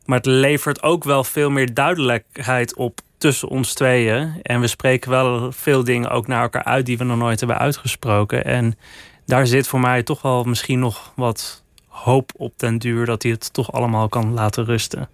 Maar 0.06 0.18
het 0.18 0.26
levert 0.26 0.84
ook 0.84 1.04
wel 1.04 1.24
veel 1.24 1.50
meer 1.50 1.74
duidelijkheid 1.74 2.76
op 2.76 3.00
tussen 3.18 3.48
ons 3.48 3.74
tweeën. 3.74 4.40
En 4.42 4.60
we 4.60 4.68
spreken 4.68 5.10
wel 5.10 5.52
veel 5.52 5.84
dingen 5.84 6.10
ook 6.10 6.28
naar 6.28 6.42
elkaar 6.42 6.64
uit 6.64 6.86
die 6.86 6.98
we 6.98 7.04
nog 7.04 7.18
nooit 7.18 7.40
hebben 7.40 7.58
uitgesproken. 7.58 8.46
En 8.46 8.78
daar 9.26 9.48
zit 9.48 9.68
voor 9.68 9.80
mij 9.80 10.04
toch 10.04 10.22
wel 10.22 10.44
misschien 10.44 10.80
nog 10.80 11.12
wat 11.16 11.64
hoop 11.88 12.32
op 12.36 12.54
den 12.58 12.78
duur 12.78 13.06
dat 13.06 13.24
hij 13.24 13.32
het 13.32 13.54
toch 13.54 13.72
allemaal 13.72 14.10
kan 14.10 14.34
laten 14.34 14.66
rusten. 14.66 15.10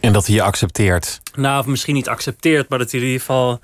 En 0.00 0.12
dat 0.12 0.26
hij 0.26 0.34
je 0.34 0.42
accepteert? 0.42 1.20
Nou, 1.34 1.60
of 1.60 1.66
misschien 1.66 1.94
niet 1.94 2.08
accepteert, 2.08 2.68
maar 2.68 2.78
dat 2.78 2.90
hij 2.90 3.00
in 3.00 3.06
ieder 3.06 3.20
geval 3.20 3.60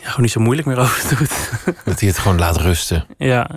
ja, 0.00 0.08
gewoon 0.08 0.22
niet 0.22 0.30
zo 0.30 0.40
moeilijk 0.40 0.66
meer 0.66 0.78
over 0.84 1.16
doet. 1.16 1.50
Dat 1.84 2.00
hij 2.00 2.08
het 2.08 2.18
gewoon 2.18 2.38
laat 2.38 2.56
rusten. 2.56 3.06
Ja, 3.18 3.50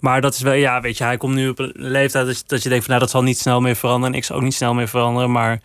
maar 0.00 0.20
dat 0.20 0.34
is 0.34 0.40
wel, 0.40 0.52
ja, 0.52 0.80
weet 0.80 0.98
je, 0.98 1.04
hij 1.04 1.16
komt 1.16 1.34
nu 1.34 1.48
op 1.48 1.58
een 1.58 1.72
leeftijd 1.74 2.48
dat 2.48 2.62
je 2.62 2.68
denkt 2.68 2.84
van 2.84 2.94
nou, 2.94 3.04
dat 3.04 3.10
zal 3.10 3.22
niet 3.22 3.38
snel 3.38 3.60
meer 3.60 3.76
veranderen. 3.76 4.12
En 4.12 4.18
ik 4.18 4.24
zal 4.24 4.36
ook 4.36 4.42
niet 4.42 4.54
snel 4.54 4.74
meer 4.74 4.88
veranderen. 4.88 5.32
Maar 5.32 5.60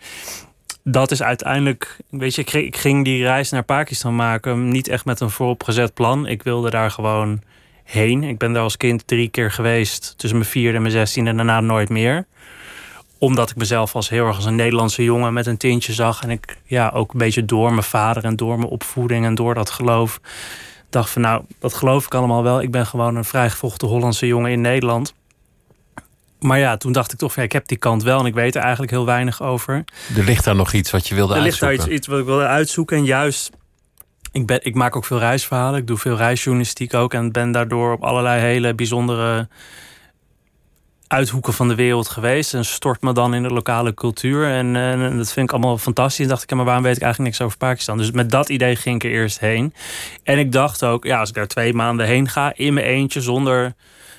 dat 0.82 1.10
is 1.10 1.22
uiteindelijk, 1.22 1.96
weet 2.10 2.34
je, 2.34 2.44
ik 2.44 2.76
ging 2.76 3.04
die 3.04 3.22
reis 3.22 3.50
naar 3.50 3.62
Pakistan 3.62 4.16
maken 4.16 4.68
niet 4.68 4.88
echt 4.88 5.04
met 5.04 5.20
een 5.20 5.30
vooropgezet 5.30 5.94
plan. 5.94 6.26
Ik 6.26 6.42
wilde 6.42 6.70
daar 6.70 6.90
gewoon 6.90 7.42
heen. 7.84 8.22
Ik 8.22 8.38
ben 8.38 8.52
daar 8.52 8.62
als 8.62 8.76
kind 8.76 9.06
drie 9.06 9.28
keer 9.28 9.50
geweest, 9.50 10.14
tussen 10.16 10.38
mijn 10.38 10.50
vierde 10.50 10.76
en 10.76 10.82
mijn 10.82 10.94
zestiende 10.94 11.30
en 11.30 11.36
daarna 11.36 11.60
nooit 11.60 11.88
meer 11.88 12.26
omdat 13.24 13.50
ik 13.50 13.56
mezelf 13.56 13.94
als 13.94 14.08
heel 14.08 14.26
erg 14.26 14.36
als 14.36 14.44
een 14.44 14.54
Nederlandse 14.54 15.04
jongen 15.04 15.32
met 15.32 15.46
een 15.46 15.56
tintje 15.56 15.92
zag. 15.92 16.22
En 16.22 16.30
ik 16.30 16.58
ja, 16.64 16.90
ook 16.94 17.12
een 17.12 17.18
beetje 17.18 17.44
door 17.44 17.70
mijn 17.70 17.82
vader 17.82 18.24
en 18.24 18.36
door 18.36 18.58
mijn 18.58 18.70
opvoeding 18.70 19.24
en 19.24 19.34
door 19.34 19.54
dat 19.54 19.70
geloof. 19.70 20.20
dacht 20.90 21.10
van 21.10 21.22
nou, 21.22 21.44
dat 21.58 21.74
geloof 21.74 22.06
ik 22.06 22.14
allemaal 22.14 22.42
wel. 22.42 22.62
Ik 22.62 22.70
ben 22.70 22.86
gewoon 22.86 23.16
een 23.16 23.24
vrijgevochten 23.24 23.88
Hollandse 23.88 24.26
jongen 24.26 24.50
in 24.50 24.60
Nederland. 24.60 25.14
Maar 26.38 26.58
ja, 26.58 26.76
toen 26.76 26.92
dacht 26.92 27.12
ik 27.12 27.18
toch, 27.18 27.34
ja, 27.34 27.42
ik 27.42 27.52
heb 27.52 27.66
die 27.66 27.78
kant 27.78 28.02
wel 28.02 28.20
en 28.20 28.26
ik 28.26 28.34
weet 28.34 28.54
er 28.54 28.60
eigenlijk 28.60 28.90
heel 28.92 29.04
weinig 29.06 29.42
over. 29.42 29.84
Er 30.16 30.24
ligt 30.24 30.44
daar 30.44 30.56
nog 30.56 30.72
iets 30.72 30.90
wat 30.90 31.08
je 31.08 31.14
wilde 31.14 31.34
er 31.34 31.40
uitzoeken. 31.40 31.66
Er 31.66 31.72
ligt 31.72 31.82
daar 31.82 31.92
iets, 31.92 31.98
iets 31.98 32.08
wat 32.08 32.18
ik 32.18 32.26
wilde 32.26 32.46
uitzoeken. 32.46 32.96
En 32.96 33.04
juist, 33.04 33.50
ik, 34.32 34.46
ben, 34.46 34.58
ik 34.62 34.74
maak 34.74 34.96
ook 34.96 35.04
veel 35.04 35.18
reisverhalen. 35.18 35.80
Ik 35.80 35.86
doe 35.86 35.98
veel 35.98 36.16
reisjournalistiek 36.16 36.94
ook. 36.94 37.14
En 37.14 37.32
ben 37.32 37.52
daardoor 37.52 37.92
op 37.92 38.02
allerlei 38.02 38.40
hele 38.40 38.74
bijzondere 38.74 39.48
uithoeken 41.14 41.52
van 41.52 41.68
de 41.68 41.74
wereld 41.74 42.08
geweest. 42.08 42.54
En 42.54 42.64
stort 42.64 43.02
me 43.02 43.12
dan 43.12 43.34
in 43.34 43.42
de 43.42 43.48
lokale 43.48 43.94
cultuur. 43.94 44.48
En, 44.48 44.72
dat 45.16 45.32
vind 45.32 45.48
ik 45.48 45.52
allemaal 45.52 45.78
fantastisch. 45.78 46.24
En 46.24 46.28
dacht 46.28 46.42
ik, 46.42 46.56
maar 46.56 46.64
waarom 46.64 46.82
weet 46.82 46.96
ik 46.96 47.02
eigenlijk 47.02 47.32
niks 47.32 47.44
over 47.46 47.58
Pakistan? 47.58 47.98
Dus 47.98 48.10
met 48.10 48.30
dat 48.30 48.48
idee 48.48 48.76
ging 48.76 48.96
ik 48.96 49.04
er 49.04 49.16
eerst 49.16 49.40
heen. 49.40 49.74
En 50.22 50.38
ik 50.38 50.52
dacht 50.52 50.84
ook, 50.84 51.04
ja, 51.04 51.18
als 51.18 51.28
ik 51.28 51.34
daar 51.34 51.46
twee 51.46 51.74
maanden 51.74 52.06
heen 52.06 52.28
ga, 52.28 52.52
in 52.56 52.74
mijn 52.74 52.86
eentje, 52.86 53.20
zonder 53.20 53.74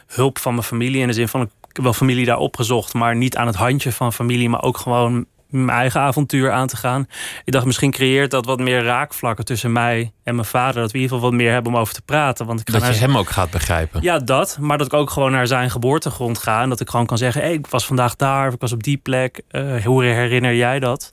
hulp 0.08 0.40
van 0.40 0.54
mijn 0.54 0.66
familie. 0.66 1.02
In 1.02 1.08
de 1.08 1.14
zin 1.14 1.28
van, 1.28 1.42
ik 1.42 1.76
heb 1.76 1.84
wel 1.84 1.94
familie 1.94 2.26
daar 2.26 2.38
opgezocht, 2.38 2.94
maar 2.94 3.16
niet 3.16 3.38
aan 3.38 3.48
het 3.48 3.56
handje 3.56 3.92
van 3.92 4.14
familie, 4.14 4.50
maar 4.50 4.62
ook 4.62 4.78
gewoon 4.78 5.26
mijn 5.56 5.78
eigen 5.78 6.02
avontuur 6.02 6.52
aan 6.52 6.68
te 6.68 6.78
gaan. 6.78 7.08
Ik 7.44 7.54
dacht, 7.54 7.66
misschien 7.66 7.92
creëert 7.92 8.32
dat 8.32 8.46
wat 8.46 8.60
meer 8.60 8.84
raakvlakken 8.84 9.46
tussen 9.46 9.72
mij 9.72 10.12
en 10.24 10.36
mijn 10.36 10.48
vader. 10.48 10.82
Dat 10.82 10.92
we 10.92 10.98
in 10.98 11.04
ieder 11.04 11.16
geval 11.16 11.32
wat 11.32 11.40
meer 11.40 11.52
hebben 11.52 11.74
om 11.74 11.80
over 11.80 11.94
te 11.94 12.02
praten. 12.02 12.46
Want 12.46 12.60
ik 12.60 12.72
dat 12.72 12.86
je 12.86 12.94
hem 12.94 13.18
ook 13.18 13.30
gaat 13.30 13.50
begrijpen. 13.50 14.02
Ja, 14.02 14.20
dat. 14.20 14.58
Maar 14.60 14.78
dat 14.78 14.88
ik 14.88 14.94
ook 14.94 15.10
gewoon 15.10 15.32
naar 15.32 15.48
zijn 15.48 15.70
geboortegrond 15.72 16.38
ga. 16.38 16.62
En 16.62 16.70
dat 16.70 16.80
ik 16.80 16.90
gewoon 16.90 17.06
kan 17.06 17.18
zeggen, 17.18 17.42
hey, 17.42 17.54
ik 17.54 17.68
was 17.68 17.86
vandaag 17.86 18.16
daar. 18.16 18.54
Ik 18.54 18.60
was 18.60 18.72
op 18.72 18.84
die 18.84 18.98
plek. 18.98 19.42
Uh, 19.52 19.86
hoe 19.86 20.04
herinner 20.04 20.56
jij 20.56 20.80
dat? 20.80 21.12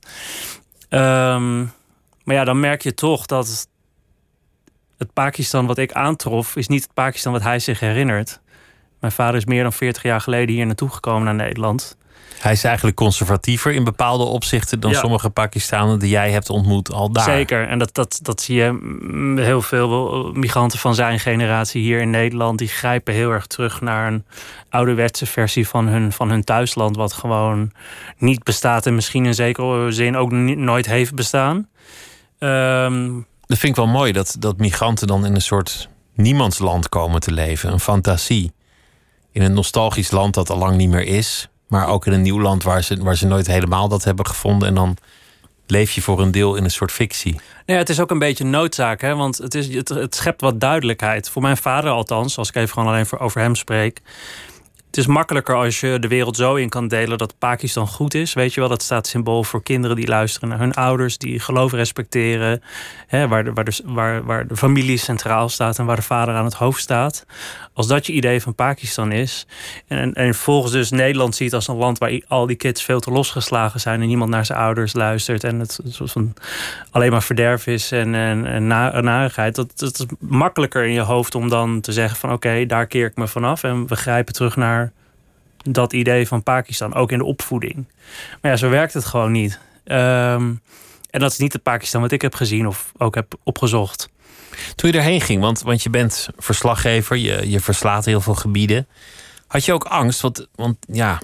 Um, 0.89 1.73
maar 2.25 2.35
ja, 2.35 2.45
dan 2.45 2.61
merk 2.61 2.83
je 2.83 2.95
toch 2.95 3.27
dat 3.27 3.69
het 4.99 5.13
Pakistan 5.13 5.67
wat 5.67 5.79
ik 5.79 5.93
aantrof... 5.93 6.57
is 6.57 6.69
niet 6.69 6.83
het 6.83 6.95
Pakistan 6.95 7.33
wat 7.33 7.43
hij 7.43 7.59
zich 7.59 7.81
herinnert. 7.81 8.41
Mijn 9.01 9.13
vader 9.13 9.37
is 9.37 9.45
meer 9.45 9.63
dan 9.63 9.73
40 9.73 10.03
jaar 10.03 10.21
geleden 10.21 10.55
hier 10.55 10.67
naartoe 10.67 10.89
gekomen 10.89 11.25
naar 11.25 11.47
Nederland. 11.47 11.97
Hij 12.39 12.53
is 12.53 12.65
eigenlijk 12.65 12.97
conservatiever 12.97 13.73
in 13.73 13.85
bepaalde 13.85 14.25
opzichten 14.25 14.81
dan 14.81 14.95
sommige 14.95 15.31
Pakistanen 15.31 15.99
die 15.99 16.09
jij 16.09 16.31
hebt 16.31 16.51
ontmoet 16.51 16.93
al 16.93 17.13
daar. 17.13 17.25
Zeker, 17.25 17.69
en 17.69 17.79
dat, 17.79 17.95
dat, 17.95 18.19
dat 18.23 18.41
zie 18.41 18.57
je 18.57 19.35
heel 19.43 19.63
veel 19.63 20.31
migranten 20.33 20.79
van 20.79 20.95
zijn 20.95 21.21
generatie 21.21 21.83
hier 21.83 22.01
in 22.01 22.11
Nederland. 22.11 22.59
Die 22.59 22.69
grijpen 22.69 23.15
heel 23.15 23.31
erg 23.31 23.47
terug 23.47 23.81
naar 23.81 24.13
een 24.13 24.25
ouderwetse 24.71 25.27
versie 25.27 25.69
van 25.69 25.87
hun, 25.87 26.13
van 26.13 26.31
hun 26.31 26.45
thuisland, 26.45 26.97
wat 26.97 27.13
gewoon 27.13 27.73
niet 28.19 28.43
bestaat 28.43 28.87
en 28.87 28.95
misschien 28.95 29.27
in 29.27 29.35
zekere 29.35 29.93
zin 29.93 30.17
ook 30.17 30.31
nooit 30.31 30.87
heeft 30.87 31.15
bestaan. 31.15 31.69
Um, 32.39 33.27
dat 33.47 33.59
vind 33.59 33.77
ik 33.77 33.85
wel 33.85 33.93
mooi 33.93 34.13
dat, 34.13 34.37
dat 34.39 34.59
migranten 34.59 35.07
dan 35.07 35.27
in 35.27 35.35
een 35.35 35.43
soort 35.43 35.89
niemandsland 36.15 36.89
komen 36.89 37.21
te 37.21 37.33
leven, 37.33 37.73
een 37.73 37.81
fantasie. 37.81 38.53
In 39.33 39.43
een 39.43 39.53
nostalgisch 39.53 40.11
land 40.11 40.35
dat 40.35 40.51
al 40.51 40.59
lang 40.59 40.77
niet 40.77 40.89
meer 40.89 41.07
is, 41.07 41.49
maar 41.73 41.89
ook 41.89 42.07
in 42.07 42.13
een 42.13 42.23
nieuw 42.23 42.41
land 42.41 42.63
waar 42.63 42.83
ze, 42.83 43.03
waar 43.03 43.17
ze 43.17 43.27
nooit 43.27 43.47
helemaal 43.47 43.89
dat 43.89 44.05
hebben 44.05 44.27
gevonden. 44.27 44.69
En 44.69 44.75
dan 44.75 44.97
leef 45.67 45.93
je 45.93 46.03
voor 46.03 46.21
een 46.21 46.31
deel 46.31 46.55
in 46.55 46.65
een 46.65 46.71
soort 46.71 46.93
fictie. 46.93 47.41
Ja, 47.67 47.77
het 47.77 47.89
is 47.89 48.01
ook 48.01 48.11
een 48.11 48.19
beetje 48.19 48.45
noodzaak, 48.45 49.01
hè? 49.01 49.15
want 49.15 49.39
het, 49.39 49.55
is, 49.55 49.75
het, 49.75 49.89
het 49.89 50.15
schept 50.15 50.41
wat 50.41 50.61
duidelijkheid. 50.61 51.29
Voor 51.29 51.43
mijn 51.43 51.57
vader 51.57 51.91
althans, 51.91 52.39
als 52.39 52.49
ik 52.49 52.55
even 52.55 52.69
gewoon 52.69 52.89
alleen 52.89 53.07
voor, 53.07 53.19
over 53.19 53.41
hem 53.41 53.55
spreek 53.55 54.01
het 54.93 55.01
is 55.01 55.07
makkelijker 55.07 55.55
als 55.55 55.81
je 55.81 55.99
de 55.99 56.09
wereld 56.09 56.37
zo 56.37 56.55
in 56.55 56.69
kan 56.69 56.89
delen 56.89 57.19
dat 57.19 57.39
Pakistan 57.39 57.87
goed 57.87 58.15
is. 58.15 58.33
Weet 58.33 58.55
je 58.55 58.61
wel, 58.61 58.69
dat 58.69 58.83
staat 58.83 59.07
symbool 59.07 59.45
voor 59.45 59.63
kinderen 59.63 59.97
die 59.97 60.07
luisteren 60.07 60.49
naar 60.49 60.59
hun 60.59 60.75
ouders, 60.75 61.19
die 61.19 61.41
geloof 61.41 61.73
respecteren. 61.73 62.63
Hè, 63.07 63.29
waar, 63.29 63.45
de, 63.45 63.53
waar, 63.53 63.73
waar, 63.85 64.25
waar 64.25 64.47
de 64.47 64.57
familie 64.57 64.97
centraal 64.97 65.49
staat 65.49 65.79
en 65.79 65.85
waar 65.85 65.97
de 65.97 66.03
vader 66.03 66.35
aan 66.35 66.45
het 66.45 66.55
hoofd 66.55 66.81
staat. 66.81 67.27
Als 67.75 67.87
dat 67.87 68.07
je 68.07 68.13
idee 68.13 68.43
van 68.43 68.55
Pakistan 68.55 69.13
is. 69.13 69.47
En, 69.87 70.13
en 70.13 70.35
volgens 70.35 70.73
dus 70.73 70.91
Nederland 70.91 71.35
ziet 71.35 71.55
als 71.55 71.69
een 71.69 71.77
land 71.77 71.99
waar 71.99 72.21
al 72.29 72.47
die 72.47 72.57
kids 72.57 72.83
veel 72.83 73.01
te 73.01 73.11
losgeslagen 73.11 73.81
zijn 73.81 74.01
en 74.01 74.07
niemand 74.07 74.31
naar 74.31 74.47
zijn 74.47 74.59
ouders 74.59 74.93
luistert. 74.93 75.45
En 75.45 75.59
het 75.59 75.79
soort 75.89 76.13
van 76.13 76.35
alleen 76.91 77.11
maar 77.11 77.23
verderf 77.23 77.67
is 77.67 77.93
en, 77.93 78.15
en, 78.15 78.67
narigheid. 78.67 79.55
Dat, 79.55 79.79
dat 79.79 79.99
is 79.99 80.07
makkelijker 80.19 80.85
in 80.85 80.93
je 80.93 81.01
hoofd 81.01 81.35
om 81.35 81.49
dan 81.49 81.81
te 81.81 81.93
zeggen 81.93 82.19
van 82.19 82.33
oké, 82.33 82.67
daar 82.67 82.87
keer 82.87 83.07
ik 83.07 83.17
me 83.17 83.29
vanaf 83.29 83.63
en 83.63 83.87
we 83.87 83.97
grijpen 83.97 84.35
terug 84.35 84.57
naar 84.57 84.82
dat 85.63 85.93
idee 85.93 86.27
van 86.27 86.43
Pakistan, 86.43 86.95
ook 86.95 87.13
in 87.13 87.19
de 87.19 87.25
opvoeding. 87.25 87.85
Maar 88.41 88.51
ja, 88.51 88.57
zo 88.57 88.69
werkt 88.69 88.95
het 88.95 89.05
gewoon 89.05 89.33
niet. 89.33 89.59
Ehm, 89.85 90.53
en 91.11 91.21
dat 91.21 91.33
is 91.33 91.39
niet 91.39 91.53
het 91.53 91.63
Pakistan 91.63 92.01
wat 92.01 92.13
ik 92.13 92.23
heb 92.23 92.35
gezien 92.35 92.67
of 92.67 92.93
ook 92.99 93.15
heb 93.15 93.35
opgezocht. 93.43 94.09
Toen 94.75 94.91
je 94.91 94.97
erheen 94.97 95.21
ging, 95.21 95.41
want, 95.41 95.63
want 95.63 95.83
je 95.83 95.91
bent 95.91 96.29
verslaggever, 96.37 97.17
je, 97.17 97.51
je 97.51 97.61
verslaat 97.61 98.05
heel 98.05 98.21
veel 98.21 98.35
gebieden. 98.35 98.87
Had 99.47 99.65
je 99.65 99.73
ook 99.73 99.85
angst? 99.85 100.21
Want, 100.21 100.47
want 100.55 100.77
ja, 100.87 101.21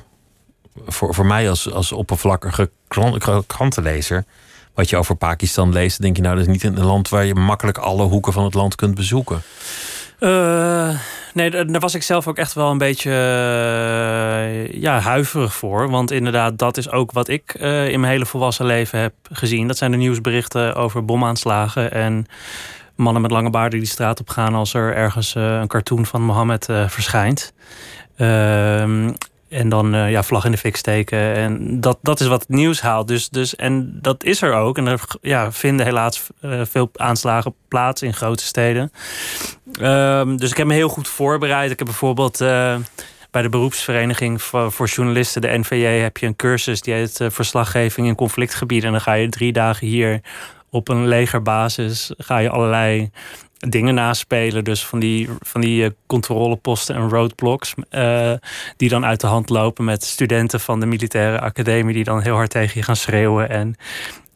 voor, 0.87 1.15
voor 1.15 1.27
mij 1.27 1.49
als, 1.49 1.73
als 1.73 1.93
oppervlakkige 1.93 2.71
krantenlezer, 3.47 4.25
wat 4.75 4.91
je 4.91 4.97
over 4.97 5.15
Pakistan 5.15 5.73
leest, 5.73 6.01
denk 6.01 6.17
je 6.17 6.23
nou, 6.23 6.37
dat 6.37 6.47
is 6.47 6.53
niet 6.53 6.63
een 6.63 6.85
land 6.85 7.09
waar 7.09 7.25
je 7.25 7.35
makkelijk 7.35 7.79
alle 7.79 8.03
hoeken 8.03 8.33
van 8.33 8.45
het 8.45 8.55
land 8.55 8.75
kunt 8.75 8.95
bezoeken. 8.95 9.43
Uh, 10.21 10.99
nee, 11.35 11.51
daar 11.51 11.81
was 11.81 11.95
ik 11.95 12.03
zelf 12.03 12.27
ook 12.29 12.37
echt 12.37 12.53
wel 12.53 12.71
een 12.71 12.79
beetje 12.79 13.11
uh, 13.11 14.73
ja, 14.73 15.01
huiverig 15.01 15.55
voor. 15.55 15.91
Want 15.91 16.11
inderdaad, 16.11 16.59
dat 16.59 16.77
is 16.77 16.91
ook 16.91 17.13
wat 17.13 17.29
ik 17.29 17.57
uh, 17.61 17.89
in 17.89 18.01
mijn 18.01 18.13
hele 18.13 18.27
volwassen 18.27 18.67
leven 18.67 18.99
heb 18.99 19.15
gezien. 19.33 19.67
Dat 19.67 19.77
zijn 19.77 19.91
de 19.91 19.97
nieuwsberichten 19.97 20.75
over 20.75 21.05
bomaanslagen 21.05 21.93
en 21.93 22.27
mannen 22.95 23.23
met 23.23 23.31
lange 23.31 23.51
baarden 23.51 23.79
die 23.79 23.89
straat 23.89 24.21
op 24.21 24.29
gaan 24.29 24.55
als 24.55 24.75
er 24.75 24.95
ergens 24.95 25.35
een 25.35 25.67
cartoon 25.67 26.07
van 26.07 26.23
Mohammed 26.23 26.65
verschijnt. 26.87 27.53
Ehm, 29.49 29.61
en 29.61 29.69
dan 29.69 29.95
uh, 29.95 30.11
ja, 30.11 30.23
vlag 30.23 30.45
in 30.45 30.51
de 30.51 30.59
fik 30.59 30.77
steken. 30.77 31.35
En 31.35 31.81
dat, 31.81 31.99
dat 32.03 32.21
is 32.21 32.27
wat 32.27 32.41
het 32.41 32.49
nieuws 32.49 32.81
haalt. 32.81 33.09
Dus, 33.09 33.29
dus, 33.29 33.57
en 33.57 33.99
dat 34.03 34.25
is 34.25 34.43
er 34.43 34.55
ook. 34.55 34.79
En 34.79 34.87
er 34.87 35.01
ja, 35.21 35.53
vinden 35.53 35.87
helaas 35.87 36.27
uh, 36.43 36.61
veel 36.65 36.91
aanslagen 36.95 37.55
plaats 37.69 38.03
in 38.03 38.15
grote 38.15 38.45
steden. 38.45 38.93
Um, 39.81 40.37
dus 40.37 40.51
ik 40.51 40.57
heb 40.57 40.67
me 40.67 40.75
heel 40.75 40.89
goed 40.89 41.09
voorbereid. 41.09 41.71
Ik 41.71 41.79
heb 41.79 41.87
bijvoorbeeld 41.87 42.41
uh, 42.41 42.77
bij 43.31 43.43
de 43.43 43.49
beroepsvereniging 43.49 44.43
voor, 44.43 44.73
voor, 44.73 44.87
journalisten, 44.87 45.41
de 45.41 45.59
NVJ, 45.59 45.85
heb 45.85 46.17
je 46.17 46.27
een 46.27 46.37
cursus 46.37 46.81
die 46.81 46.95
heet 46.95 47.21
Verslaggeving 47.29 48.07
in 48.07 48.15
conflictgebieden. 48.15 48.87
En 48.87 48.93
dan 48.93 49.03
ga 49.03 49.13
je 49.13 49.29
drie 49.29 49.53
dagen 49.53 49.87
hier 49.87 50.21
op 50.71 50.89
een 50.89 51.07
legerbasis 51.07 52.13
ga 52.17 52.39
je 52.39 52.51
allerlei 52.51 53.11
dingen 53.59 53.95
naspelen. 53.95 54.65
Dus 54.65 54.87
van 54.87 54.99
die, 54.99 55.29
van 55.41 55.61
die 55.61 55.83
uh, 55.83 55.91
controleposten 56.07 56.95
en 56.95 57.09
roadblocks. 57.09 57.75
Uh, 57.91 58.33
die 58.77 58.89
dan 58.89 59.05
uit 59.05 59.21
de 59.21 59.27
hand 59.27 59.49
lopen 59.49 59.85
met 59.85 60.05
studenten 60.05 60.61
van 60.61 60.81
de 60.81 60.87
militaire 60.87 61.41
academie. 61.41 61.95
Die 61.95 62.05
dan 62.05 62.23
heel 62.23 62.35
hard 62.35 62.51
tegen 62.51 62.79
je 62.79 62.83
gaan 62.83 62.97
schreeuwen. 62.97 63.51
En 63.51 63.77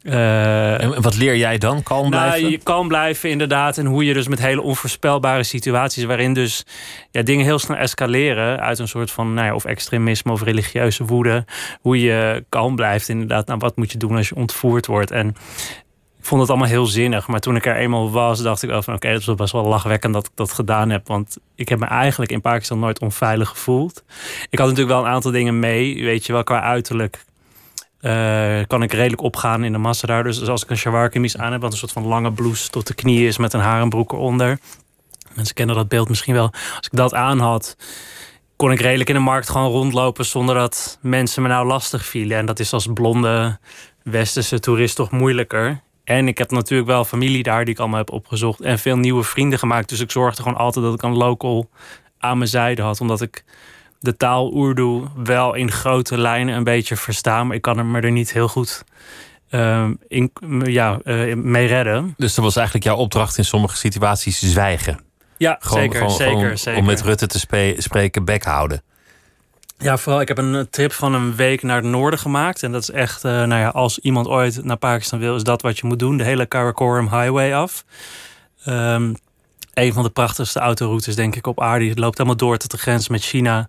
Uh, 0.03 0.81
en 0.81 1.01
wat 1.01 1.17
leer 1.17 1.37
jij 1.37 1.57
dan? 1.57 1.83
Kalm 1.83 2.09
nou, 2.09 2.23
blijven? 2.23 2.49
Je 2.49 2.57
kalm 2.57 2.87
blijven, 2.87 3.29
inderdaad. 3.29 3.77
En 3.77 3.85
hoe 3.85 4.05
je 4.05 4.13
dus 4.13 4.27
met 4.27 4.39
hele 4.39 4.61
onvoorspelbare 4.61 5.43
situaties... 5.43 6.03
waarin 6.03 6.33
dus 6.33 6.65
ja, 7.11 7.21
dingen 7.21 7.45
heel 7.45 7.59
snel 7.59 7.77
escaleren... 7.77 8.59
uit 8.59 8.79
een 8.79 8.87
soort 8.87 9.11
van 9.11 9.33
nou 9.33 9.47
ja, 9.47 9.55
of 9.55 9.65
extremisme 9.65 10.31
of 10.31 10.41
religieuze 10.41 11.05
woede... 11.05 11.45
hoe 11.81 12.01
je 12.01 12.45
kalm 12.49 12.75
blijft, 12.75 13.09
inderdaad. 13.09 13.47
Nou, 13.47 13.59
wat 13.59 13.77
moet 13.77 13.91
je 13.91 13.97
doen 13.97 14.15
als 14.15 14.29
je 14.29 14.35
ontvoerd 14.35 14.85
wordt? 14.85 15.11
En 15.11 15.35
vond 16.25 16.41
het 16.41 16.49
allemaal 16.49 16.67
heel 16.67 16.85
zinnig. 16.85 17.27
Maar 17.27 17.39
toen 17.39 17.55
ik 17.55 17.65
er 17.65 17.75
eenmaal 17.75 18.11
was, 18.11 18.41
dacht 18.41 18.63
ik 18.63 18.69
wel 18.69 18.81
van... 18.81 18.93
oké, 18.93 19.07
het 19.07 19.27
is 19.27 19.35
best 19.35 19.51
wel 19.51 19.65
lachwekkend 19.65 20.13
dat 20.13 20.25
ik 20.25 20.31
dat 20.35 20.51
gedaan 20.51 20.89
heb. 20.89 21.07
Want 21.07 21.37
ik 21.55 21.69
heb 21.69 21.79
me 21.79 21.85
eigenlijk 21.85 22.31
in 22.31 22.41
Pakistan 22.41 22.79
nooit 22.79 22.99
onveilig 22.99 23.49
gevoeld. 23.49 24.03
Ik 24.49 24.59
had 24.59 24.67
natuurlijk 24.67 24.95
wel 24.95 25.05
een 25.05 25.11
aantal 25.11 25.31
dingen 25.31 25.59
mee. 25.59 26.03
Weet 26.03 26.25
je 26.25 26.33
wel, 26.33 26.43
qua 26.43 26.61
uiterlijk 26.61 27.25
uh, 28.01 28.59
kan 28.67 28.83
ik 28.83 28.93
redelijk 28.93 29.21
opgaan 29.21 29.63
in 29.63 29.71
de 29.71 29.77
massa 29.77 30.07
daar. 30.07 30.23
Dus 30.23 30.47
als 30.47 30.63
ik 30.63 30.69
een 30.69 30.77
shalwar 30.77 31.11
aan 31.37 31.51
heb, 31.51 31.61
wat 31.61 31.71
een 31.71 31.77
soort 31.77 31.91
van 31.91 32.05
lange 32.05 32.31
blouse 32.31 32.69
tot 32.69 32.87
de 32.87 32.93
knieën 32.93 33.27
is 33.27 33.37
met 33.37 33.53
een 33.53 33.59
harenbroek 33.59 34.11
eronder. 34.11 34.59
Mensen 35.33 35.55
kennen 35.55 35.75
dat 35.75 35.87
beeld 35.87 36.09
misschien 36.09 36.33
wel. 36.33 36.51
Als 36.51 36.87
ik 36.91 36.97
dat 36.97 37.13
aan 37.13 37.39
had, 37.39 37.77
kon 38.55 38.71
ik 38.71 38.79
redelijk 38.79 39.09
in 39.09 39.15
de 39.15 39.21
markt 39.21 39.49
gewoon 39.49 39.71
rondlopen 39.71 40.25
zonder 40.25 40.55
dat 40.55 40.97
mensen 41.01 41.41
me 41.41 41.47
nou 41.47 41.67
lastig 41.67 42.05
vielen. 42.05 42.37
En 42.37 42.45
dat 42.45 42.59
is 42.59 42.73
als 42.73 42.87
blonde 42.93 43.59
westerse 44.03 44.59
toerist 44.59 44.95
toch 44.95 45.11
moeilijker. 45.11 45.81
En 46.03 46.27
ik 46.27 46.37
heb 46.37 46.51
natuurlijk 46.51 46.89
wel 46.89 47.05
familie 47.05 47.43
daar 47.43 47.65
die 47.65 47.73
ik 47.73 47.79
allemaal 47.79 47.97
heb 47.97 48.11
opgezocht. 48.11 48.61
En 48.61 48.79
veel 48.79 48.97
nieuwe 48.97 49.23
vrienden 49.23 49.59
gemaakt. 49.59 49.89
Dus 49.89 49.99
ik 49.99 50.11
zorgde 50.11 50.41
gewoon 50.41 50.57
altijd 50.57 50.85
dat 50.85 50.93
ik 50.93 51.01
een 51.01 51.15
local 51.15 51.69
aan 52.17 52.37
mijn 52.37 52.49
zijde 52.49 52.81
had. 52.81 53.01
Omdat 53.01 53.21
ik 53.21 53.43
de 53.99 54.17
taal 54.17 54.55
Urdu 54.55 55.01
wel 55.15 55.53
in 55.53 55.71
grote 55.71 56.17
lijnen 56.17 56.55
een 56.55 56.63
beetje 56.63 56.95
verstaan. 56.95 57.47
Maar 57.47 57.55
ik 57.55 57.61
kan 57.61 57.77
er 57.77 57.85
me 57.85 58.01
er 58.01 58.11
niet 58.11 58.33
heel 58.33 58.47
goed 58.47 58.83
uh, 59.51 59.89
in, 60.07 60.31
ja, 60.63 60.99
uh, 61.03 61.35
mee 61.35 61.67
redden. 61.67 62.13
Dus 62.17 62.33
dat 62.33 62.43
was 62.43 62.55
eigenlijk 62.55 62.85
jouw 62.85 62.97
opdracht 62.97 63.37
in 63.37 63.45
sommige 63.45 63.75
situaties 63.75 64.39
zwijgen. 64.39 64.99
Ja, 65.37 65.57
gewoon, 65.59 65.81
zeker, 65.83 65.97
gewoon, 65.97 66.15
zeker, 66.15 66.39
gewoon 66.39 66.57
zeker. 66.57 66.79
Om 66.79 66.85
met 66.85 67.01
Rutte 67.01 67.27
te 67.27 67.39
spe 67.39 67.75
spreken, 67.77 68.25
bek 68.25 68.43
houden. 68.43 68.81
Ja, 69.83 69.97
vooral 69.97 70.21
ik 70.21 70.27
heb 70.27 70.37
een 70.37 70.67
trip 70.69 70.91
van 70.91 71.13
een 71.13 71.35
week 71.35 71.61
naar 71.61 71.75
het 71.75 71.85
noorden 71.85 72.19
gemaakt. 72.19 72.63
En 72.63 72.71
dat 72.71 72.81
is 72.81 72.91
echt, 72.91 73.25
uh, 73.25 73.31
nou 73.31 73.61
ja, 73.61 73.67
als 73.67 73.99
iemand 73.99 74.27
ooit 74.27 74.63
naar 74.63 74.77
Pakistan 74.77 75.19
wil, 75.19 75.35
is 75.35 75.43
dat 75.43 75.61
wat 75.61 75.77
je 75.77 75.87
moet 75.87 75.99
doen. 75.99 76.17
De 76.17 76.23
hele 76.23 76.45
Karakoram 76.45 77.09
Highway 77.09 77.53
af. 77.53 77.85
Um, 78.67 79.15
een 79.73 79.93
van 79.93 80.03
de 80.03 80.09
prachtigste 80.09 80.59
autoroutes, 80.59 81.15
denk 81.15 81.35
ik, 81.35 81.47
op 81.47 81.61
aarde. 81.61 81.85
Het 81.87 81.99
loopt 81.99 82.17
helemaal 82.17 82.37
door 82.37 82.57
tot 82.57 82.71
de 82.71 82.77
grens 82.77 83.07
met 83.07 83.23
China. 83.23 83.67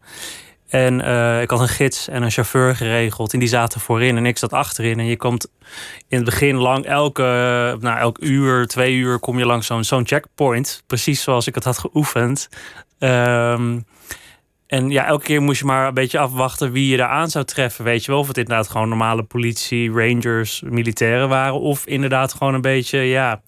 En 0.68 1.00
uh, 1.00 1.40
ik 1.40 1.50
had 1.50 1.60
een 1.60 1.68
gids 1.68 2.08
en 2.08 2.22
een 2.22 2.30
chauffeur 2.30 2.76
geregeld. 2.76 3.32
En 3.32 3.38
die 3.38 3.48
zaten 3.48 3.80
voorin 3.80 4.16
en 4.16 4.26
ik 4.26 4.38
zat 4.38 4.52
achterin. 4.52 4.98
En 4.98 5.06
je 5.06 5.16
komt 5.16 5.48
in 6.08 6.16
het 6.16 6.24
begin 6.24 6.56
lang, 6.56 6.84
elke, 6.84 7.22
nou, 7.80 7.98
elk 7.98 8.18
uur, 8.20 8.66
twee 8.66 8.94
uur... 8.94 9.18
kom 9.18 9.38
je 9.38 9.46
langs 9.46 9.66
zo'n 9.66 9.84
zo'n 9.84 10.06
checkpoint. 10.06 10.82
Precies 10.86 11.22
zoals 11.22 11.46
ik 11.46 11.54
het 11.54 11.64
had 11.64 11.78
geoefend. 11.78 12.48
Um, 12.98 13.84
en 14.66 14.90
ja, 14.90 15.06
elke 15.06 15.24
keer 15.24 15.42
moest 15.42 15.60
je 15.60 15.66
maar 15.66 15.86
een 15.88 15.94
beetje 15.94 16.18
afwachten 16.18 16.72
wie 16.72 16.88
je 16.88 16.96
daar 16.96 17.08
aan 17.08 17.30
zou 17.30 17.44
treffen. 17.44 17.84
Weet 17.84 18.04
je 18.04 18.10
wel, 18.10 18.20
of 18.20 18.28
het 18.28 18.38
inderdaad 18.38 18.68
gewoon 18.68 18.88
normale 18.88 19.22
politie, 19.22 19.90
rangers, 19.90 20.62
militairen 20.64 21.28
waren. 21.28 21.60
Of 21.60 21.86
inderdaad 21.86 22.32
gewoon 22.32 22.54
een 22.54 22.60
beetje, 22.60 22.98
ja 22.98 23.40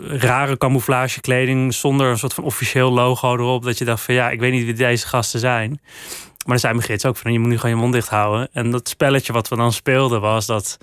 rare 0.00 0.58
camouflagekleding 0.58 1.74
zonder 1.74 2.10
een 2.10 2.18
soort 2.18 2.34
van 2.34 2.44
officieel 2.44 2.90
logo 2.90 3.34
erop. 3.34 3.62
Dat 3.64 3.78
je 3.78 3.84
dacht 3.84 4.02
van 4.02 4.14
ja, 4.14 4.30
ik 4.30 4.40
weet 4.40 4.52
niet 4.52 4.64
wie 4.64 4.74
deze 4.74 5.06
gasten 5.06 5.40
zijn. 5.40 5.70
Maar 5.70 6.58
dan 6.58 6.58
zei 6.58 6.74
mijn 6.74 7.06
ook 7.06 7.16
van 7.16 7.32
je 7.32 7.38
moet 7.38 7.48
nu 7.48 7.58
gewoon 7.58 7.74
je 7.74 7.80
mond 7.80 7.92
dicht 7.92 8.08
houden. 8.08 8.48
En 8.52 8.70
dat 8.70 8.88
spelletje 8.88 9.32
wat 9.32 9.48
we 9.48 9.56
dan 9.56 9.72
speelden 9.72 10.20
was 10.20 10.46
dat 10.46 10.78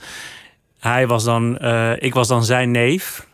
hij 0.80 1.08
was 1.08 1.24
dan, 1.24 1.58
uh, 1.62 1.92
ik 1.98 2.14
was 2.14 2.28
dan 2.28 2.44
zijn 2.44 2.72
neef 2.72 3.28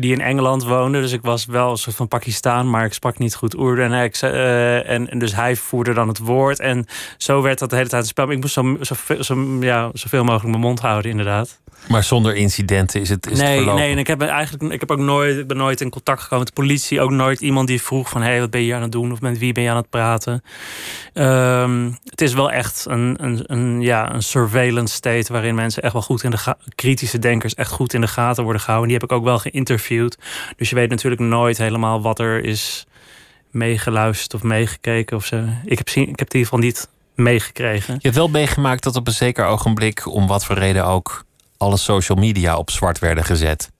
die 0.00 0.12
in 0.12 0.20
Engeland 0.20 0.64
woonde. 0.64 1.00
Dus 1.00 1.12
ik 1.12 1.22
was 1.22 1.46
wel 1.46 1.70
een 1.70 1.76
soort 1.76 1.96
van 1.96 2.08
Pakistan, 2.08 2.70
maar 2.70 2.84
ik 2.84 2.92
sprak 2.92 3.18
niet 3.18 3.34
goed 3.34 3.54
Urdu. 3.54 3.82
En, 3.82 3.92
ik, 3.92 4.22
uh, 4.22 4.90
en, 4.90 5.10
en, 5.10 5.18
dus 5.18 5.34
hij 5.34 5.56
voerde 5.56 5.92
dan 5.92 6.08
het 6.08 6.18
woord. 6.18 6.60
En 6.60 6.86
zo 7.16 7.42
werd 7.42 7.58
dat 7.58 7.70
de 7.70 7.76
hele 7.76 7.88
tijd 7.88 8.02
het 8.02 8.10
spel. 8.10 8.26
Maar 8.26 8.34
ik 8.34 8.40
moest 8.40 8.52
zo, 8.52 8.76
zo, 8.80 8.94
zo, 9.20 9.56
ja, 9.60 9.90
zoveel 9.92 10.24
mogelijk 10.24 10.48
mijn 10.48 10.60
mond 10.60 10.80
houden, 10.80 11.10
inderdaad. 11.10 11.60
Maar 11.88 12.04
zonder 12.04 12.34
incidenten 12.34 13.00
is 13.00 13.08
het, 13.08 13.30
is 13.30 13.38
nee, 13.38 13.64
het 13.64 13.74
Nee, 13.74 13.92
en 13.92 13.98
ik 13.98 14.06
heb 14.06 14.22
eigenlijk 14.22 14.72
ik 14.72 14.80
heb 14.80 14.90
ook 14.90 14.98
nooit, 14.98 15.38
ik 15.38 15.46
ben 15.46 15.56
nooit 15.56 15.80
in 15.80 15.90
contact 15.90 16.22
gekomen 16.22 16.44
met 16.44 16.54
de 16.54 16.62
politie. 16.62 17.00
Ook 17.00 17.10
nooit 17.10 17.40
iemand 17.40 17.68
die 17.68 17.82
vroeg 17.82 18.08
van... 18.08 18.22
hé, 18.22 18.28
hey, 18.28 18.40
wat 18.40 18.50
ben 18.50 18.62
je 18.62 18.74
aan 18.74 18.82
het 18.82 18.92
doen? 18.92 19.12
Of 19.12 19.20
met 19.20 19.38
wie 19.38 19.52
ben 19.52 19.62
je 19.62 19.70
aan 19.70 19.76
het 19.76 19.90
praten? 19.90 20.42
Um, 21.14 21.98
het 22.04 22.20
is 22.20 22.34
wel 22.34 22.50
echt 22.50 22.84
een, 22.88 23.16
een, 23.20 23.42
een, 23.46 23.80
ja, 23.80 24.14
een 24.14 24.22
surveillance 24.22 24.94
state... 24.94 25.32
waarin 25.32 25.54
mensen 25.54 25.82
echt 25.82 25.92
wel 25.92 26.02
goed 26.02 26.22
in 26.22 26.30
de... 26.30 26.56
kritische 26.74 27.18
denkers 27.18 27.54
echt 27.54 27.70
goed 27.70 27.94
in 27.94 28.00
de 28.00 28.08
gaten 28.08 28.42
worden 28.42 28.62
gehouden. 28.62 28.88
Die 28.88 28.98
heb 29.00 29.10
ik 29.10 29.16
ook 29.16 29.24
wel 29.24 29.38
geïnterviewd. 29.38 29.87
Dus 30.56 30.68
je 30.68 30.74
weet 30.74 30.90
natuurlijk 30.90 31.22
nooit 31.22 31.58
helemaal 31.58 32.02
wat 32.02 32.18
er 32.18 32.44
is 32.44 32.86
meegeluisterd 33.50 34.34
of 34.34 34.42
meegekeken. 34.42 35.16
Of 35.16 35.24
zo. 35.24 35.44
Ik, 35.64 35.78
heb, 35.78 35.88
zien, 35.88 36.02
ik 36.02 36.18
heb 36.18 36.18
het 36.18 36.34
in 36.34 36.40
ieder 36.40 36.52
geval 36.52 36.58
niet 36.58 36.88
meegekregen. 37.14 37.94
Je 37.94 38.00
hebt 38.02 38.16
wel 38.16 38.28
meegemaakt 38.28 38.82
dat 38.82 38.96
op 38.96 39.06
een 39.06 39.12
zeker 39.12 39.44
ogenblik... 39.44 40.06
om 40.06 40.26
wat 40.26 40.44
voor 40.44 40.56
reden 40.58 40.84
ook 40.84 41.24
alle 41.56 41.76
social 41.76 42.18
media 42.18 42.56
op 42.56 42.70
zwart 42.70 42.98
werden 42.98 43.24
gezet. 43.24 43.70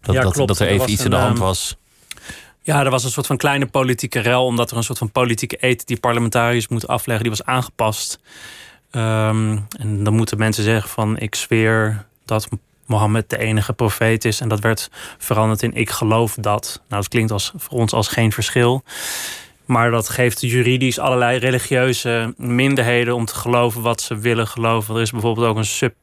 Dat, 0.00 0.14
ja, 0.14 0.22
dat, 0.22 0.32
klopt. 0.32 0.48
dat 0.48 0.58
er 0.58 0.66
even 0.66 0.84
er 0.84 0.90
iets 0.90 1.04
in 1.04 1.10
de 1.10 1.16
hand 1.16 1.38
was. 1.38 1.76
Ja, 2.62 2.84
er 2.84 2.90
was 2.90 3.04
een 3.04 3.10
soort 3.10 3.26
van 3.26 3.36
kleine 3.36 3.66
politieke 3.66 4.18
rel, 4.18 4.44
omdat 4.44 4.70
er 4.70 4.76
een 4.76 4.82
soort 4.82 4.98
van 4.98 5.10
politieke 5.10 5.56
eet 5.60 5.86
die 5.86 6.00
parlementariërs 6.00 6.68
moeten 6.68 6.88
afleggen, 6.88 7.24
die 7.24 7.36
was 7.36 7.46
aangepast. 7.46 8.18
Um, 8.90 9.66
en 9.78 10.04
dan 10.04 10.14
moeten 10.14 10.38
mensen 10.38 10.64
zeggen 10.64 10.90
van 10.90 11.18
ik 11.18 11.34
zweer 11.34 12.06
dat 12.24 12.48
Mohammed 12.86 13.30
de 13.30 13.38
enige 13.38 13.72
profeet 13.72 14.24
is. 14.24 14.40
En 14.40 14.48
dat 14.48 14.60
werd 14.60 14.90
veranderd 15.18 15.62
in 15.62 15.74
ik 15.74 15.90
geloof 15.90 16.34
dat. 16.34 16.82
Nou, 16.88 17.02
dat 17.02 17.10
klinkt 17.10 17.32
als, 17.32 17.52
voor 17.56 17.78
ons 17.78 17.92
als 17.92 18.08
geen 18.08 18.32
verschil. 18.32 18.84
Maar 19.64 19.90
dat 19.90 20.08
geeft 20.08 20.40
juridisch 20.40 20.98
allerlei 20.98 21.38
religieuze 21.38 22.34
minderheden 22.36 23.14
om 23.14 23.24
te 23.24 23.34
geloven 23.34 23.82
wat 23.82 24.00
ze 24.00 24.18
willen 24.18 24.46
geloven. 24.46 24.94
Er 24.94 25.00
is 25.00 25.10
bijvoorbeeld 25.10 25.46
ook 25.46 25.56
een 25.56 25.64
sub 25.64 25.94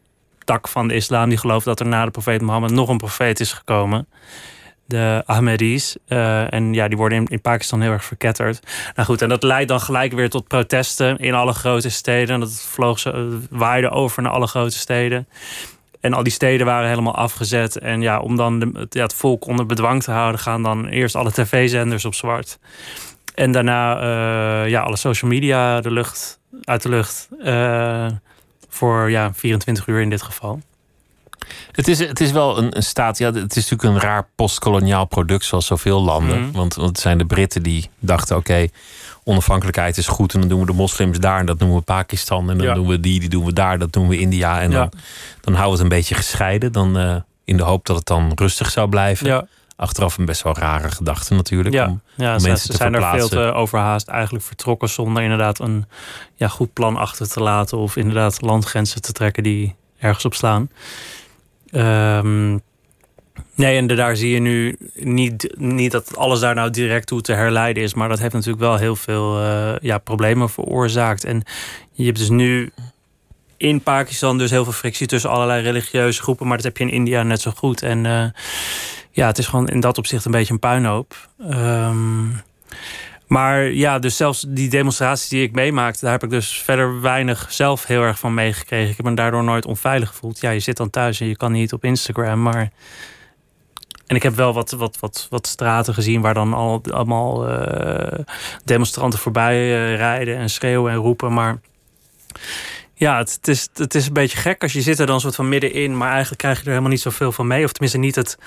tak 0.44 0.67
van 0.67 0.88
de 0.88 0.94
islam 0.94 1.30
die 1.30 1.38
gelooft 1.38 1.65
dat 1.65 1.80
er 1.80 1.86
na 1.86 2.06
de 2.06 2.12
profeet 2.12 2.41
Mohammed 2.41 2.72
nog 2.72 2.89
een 2.89 2.98
profeet 2.98 3.39
is 3.39 3.54
gekomen. 3.54 4.08
De 4.86 5.24
Ahmadis. 5.26 5.98
Uh, 6.08 6.54
en 6.54 6.74
ja, 6.74 6.88
die 6.88 6.98
worden 6.98 7.26
in, 7.26 7.41
Pakistan 7.41 7.82
heel 7.82 7.91
erg 7.91 8.06
verketterd. 8.06 8.67
Nou 8.96 9.08
goed, 9.08 9.22
en 9.22 9.30
dat 9.30 9.44
leidt 9.44 9.67
dan 9.67 9.80
gelijk 9.80 10.13
weer 10.13 10.30
tot 10.30 10.48
protesten 10.48 11.17
in 11.17 11.34
alle 11.34 11.54
grote 11.54 11.89
steden. 11.89 12.39
Dat 12.39 12.62
vloog 12.62 13.00
ze, 13.00 13.39
waaide 13.50 13.89
over 13.89 14.22
naar 14.22 14.32
alle 14.32 14.48
grote 14.48 14.78
steden. 14.78 15.28
En 16.02 16.14
al 16.14 16.24
die 16.24 16.32
steden 16.32 16.66
waren 16.66 16.90
helemaal 16.90 17.16
afgezet. 17.16 17.78
En 17.78 18.02
ja, 18.02 18.20
om 18.20 18.36
dan 18.36 18.60
de, 18.60 18.88
ja, 18.90 19.02
het 19.02 19.14
volk 19.14 19.46
onder 19.46 19.66
bedwang 19.66 20.04
te 20.04 20.12
houden, 20.12 20.40
gaan 20.40 20.64
dan 20.64 20.88
eerst 20.88 21.16
alle 21.16 21.32
tv-zenders 21.32 22.06
op 22.06 22.14
zwart. 22.14 22.60
En 23.36 23.52
daarna 23.52 23.96
uh, 24.02 24.70
ja, 24.70 24.82
alle 24.82 24.98
social 24.98 25.32
media 25.32 25.82
de 25.82 25.92
lucht, 25.92 26.40
uit 26.64 26.82
de 26.82 26.90
lucht. 26.90 27.30
Uh, 27.40 28.08
voor 28.70 29.10
ja, 29.10 29.34
24 29.34 29.88
uur 29.88 30.02
in 30.02 30.10
dit 30.10 30.22
geval. 30.22 30.62
Het 31.72 31.88
is, 31.88 32.00
het 32.00 32.20
is 32.20 32.32
wel 32.32 32.58
een, 32.58 32.76
een 32.76 32.84
staat, 32.84 33.18
ja, 33.18 33.32
het 33.32 33.56
is 33.56 33.70
natuurlijk 33.70 33.84
een 33.84 34.10
raar 34.10 34.28
postkoloniaal 34.36 35.06
product 35.06 35.46
zoals 35.46 35.66
zoveel 35.66 36.02
landen. 36.02 36.42
Mhm. 36.42 36.52
Want, 36.52 36.76
want 36.76 36.90
het 36.90 37.00
zijn 37.00 37.18
de 37.18 37.26
Britten 37.26 37.64
die 37.64 37.90
dachten, 38.00 38.36
oké, 38.38 38.68
onafhankelijkheid 39.23 39.97
is 39.97 40.07
goed 40.07 40.34
en 40.34 40.39
dan 40.39 40.49
doen 40.49 40.60
we 40.60 40.65
de 40.65 40.73
moslims 40.73 41.19
daar 41.19 41.39
en 41.39 41.45
dat 41.45 41.60
noemen 41.60 41.77
we 41.77 41.84
Pakistan 41.84 42.49
en 42.49 42.57
dan 42.57 42.67
Ja. 42.67 42.73
doen 42.73 42.88
we 42.88 42.99
die, 42.99 43.19
die 43.19 43.29
doen 43.29 43.45
we 43.45 43.53
daar, 43.53 43.79
dat 43.79 43.93
doen 43.93 44.07
we 44.07 44.17
India 44.19 44.62
en 44.62 44.71
Ja. 44.71 44.77
dan, 44.77 44.91
dan 45.41 45.53
houden 45.53 45.77
we 45.77 45.84
het 45.84 45.91
een 45.91 45.97
beetje 45.97 46.15
gescheiden. 46.15 46.71
Dan 46.71 46.97
eh, 46.97 47.15
in 47.43 47.57
de 47.57 47.63
hoop 47.63 47.86
dat 47.86 47.95
het 47.95 48.05
dan 48.05 48.31
rustig 48.36 48.69
zou 48.71 48.89
blijven. 48.89 49.27
Ja, 49.27 49.45
Achteraf 49.75 50.17
een 50.17 50.25
best 50.25 50.41
wel 50.41 50.57
rare 50.57 50.91
gedachte 50.91 51.34
natuurlijk. 51.34 51.75
ja, 51.75 51.88
om- 51.88 52.01
ja 52.15 52.34
om 52.34 52.39
ze, 52.39 52.47
mensen 52.47 52.65
ze 52.65 52.71
te 52.71 52.77
zijn 52.77 52.93
er 52.93 53.10
veel 53.10 53.27
te 53.27 53.38
overhaast 53.53 54.07
eigenlijk 54.07 54.45
vertrokken 54.45 54.89
zonder 54.89 55.23
inderdaad 55.23 55.60
een 55.60 55.86
ja, 56.36 56.47
goed 56.47 56.73
plan 56.73 56.95
achter 56.97 57.29
te 57.29 57.39
laten 57.39 57.77
of 57.77 57.95
inderdaad 57.95 58.41
landgrenzen 58.41 59.01
te 59.01 59.12
trekken 59.12 59.43
die 59.43 59.75
ergens 59.99 60.25
op 60.25 60.34
slaan. 60.34 60.69
Ehm, 61.71 62.57
nee, 63.62 63.78
en 63.78 63.88
daar 63.88 64.15
zie 64.15 64.32
je 64.32 64.39
nu 64.39 64.78
niet, 64.93 65.56
niet 65.58 65.91
dat 65.91 66.17
alles 66.17 66.39
daar 66.39 66.56
nou 66.56 66.69
direct 66.69 67.08
toe 67.08 67.21
te 67.21 67.34
herleiden 67.34 67.84
is, 67.84 67.93
maar 67.93 68.10
dat 68.10 68.19
heeft 68.19 68.34
natuurlijk 68.34 68.62
wel 68.62 68.78
heel 68.78 68.95
veel 68.95 69.39
eh, 69.39 69.74
ja, 69.82 69.97
problemen 69.97 70.50
veroorzaakt. 70.50 71.24
En 71.24 71.43
je 71.91 72.06
hebt 72.06 72.17
dus 72.17 72.30
nu 72.30 72.71
in 73.58 73.82
Pakistan 73.82 74.38
dus 74.38 74.52
heel 74.52 74.63
veel 74.63 74.74
frictie 74.74 75.08
tussen 75.08 75.30
allerlei 75.30 75.62
religieuze 75.62 76.21
groepen, 76.21 76.47
maar 76.47 76.58
dat 76.58 76.65
heb 76.65 76.78
je 76.78 76.84
in 76.84 76.89
India 76.89 77.24
net 77.24 77.41
zo 77.41 77.52
goed. 77.52 77.82
En 77.82 78.06
eh, 78.06 78.26
ja, 79.12 79.28
het 79.28 79.38
is 79.38 79.47
gewoon 79.47 79.67
in 79.67 79.80
dat 79.80 79.97
opzicht 79.97 80.26
een 80.26 80.32
beetje 80.32 80.54
een 80.54 80.60
puinhoop. 80.60 81.30
Ehm, 81.50 82.28
maar 83.28 83.63
ja, 83.63 84.00
dus 84.00 84.17
zelfs 84.17 84.45
die 84.47 84.69
demonstraties 84.69 85.30
die 85.30 85.43
ik 85.43 85.52
meemaakte, 85.52 86.00
daar 86.02 86.12
heb 86.12 86.24
ik 86.24 86.30
dus 86.30 86.62
verder 86.62 87.02
weinig 87.02 87.47
zelf 87.50 87.86
heel 87.86 88.02
erg 88.02 88.19
van 88.19 88.34
meegekregen. 88.34 88.89
Ik 88.89 88.97
heb 88.97 89.06
me 89.06 89.13
daardoor 89.13 89.43
nooit 89.43 89.65
onveilig 89.65 90.10
gevoeld. 90.10 90.39
Ja, 90.39 90.50
je 90.50 90.60
zit 90.60 90.78
dan 90.78 90.89
thuis 90.89 91.19
en 91.19 91.28
je 91.28 91.38
kan 91.38 91.52
niet 91.52 91.74
op 91.74 91.84
Instagram, 91.84 92.41
maar. 92.41 92.71
En 94.12 94.17
ik 94.17 94.24
heb 94.24 94.36
wel 94.36 94.54
wat, 94.54 94.71
wat, 94.71 95.00
wat, 95.00 95.28
wat 95.30 95.47
straten 95.47 95.93
gezien 95.93 96.21
waar 96.21 96.34
dan 96.34 96.54
al, 96.54 96.82
allemaal 96.89 97.47
eh, 97.47 98.19
demonstranten 98.63 99.19
voorbij 99.19 99.56
eh, 99.56 99.95
rijden 99.95 100.38
en 100.38 100.50
schreeuwen 100.50 100.91
en 100.91 100.97
roepen. 100.97 101.34
Maar 101.34 101.60
Ja, 102.93 103.17
het, 103.17 103.34
het, 103.34 103.47
is, 103.47 103.69
het 103.74 103.95
is 103.95 104.08
een 104.08 104.13
beetje 104.13 104.38
gek 104.38 104.62
als 104.62 104.74
je 104.74 104.82
zit 104.82 105.00
er 105.00 105.06
dan 105.06 105.19
soort 105.19 105.36
van 105.36 105.50
middenin, 105.50 105.97
maar 105.97 106.10
eigenlijk 106.10 106.41
krijg 106.41 106.58
je 106.58 106.63
er 106.63 106.69
helemaal 106.69 106.89
niet 106.89 107.02
zoveel 107.02 107.32
van 107.32 107.47
mee. 107.47 107.63
Of 107.63 107.71
tenminste 107.71 108.00
niet 108.00 108.15
het 108.15 108.38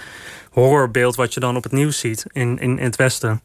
horrorbeeld 0.51 1.15
wat 1.15 1.35
je 1.35 1.41
dan 1.41 1.57
op 1.57 1.63
het 1.63 1.73
nieuws 1.73 1.99
ziet 1.99 2.27
in, 2.33 2.59
in, 2.59 2.79
in 2.79 2.85
het 2.85 2.97
Westen. 2.97 3.41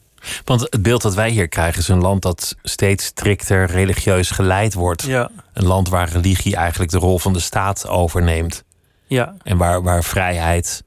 Want 0.45 0.61
het 0.61 0.81
beeld 0.81 1.01
dat 1.01 1.15
wij 1.15 1.29
hier 1.29 1.47
krijgen 1.47 1.81
is 1.81 1.87
een 1.87 2.01
land 2.01 2.21
dat 2.21 2.55
steeds 2.63 3.05
strikter 3.05 3.65
religieus 3.65 4.31
geleid 4.31 4.73
wordt. 4.73 5.03
Ja. 5.03 5.29
Een 5.53 5.65
land 5.65 5.89
waar 5.89 6.09
religie 6.09 6.55
eigenlijk 6.55 6.91
de 6.91 6.97
rol 6.97 7.19
van 7.19 7.33
de 7.33 7.39
staat 7.39 7.87
overneemt. 7.87 8.63
Ja. 9.07 9.35
En 9.43 9.57
waar, 9.57 9.83
waar 9.83 10.03
vrijheid, 10.03 10.83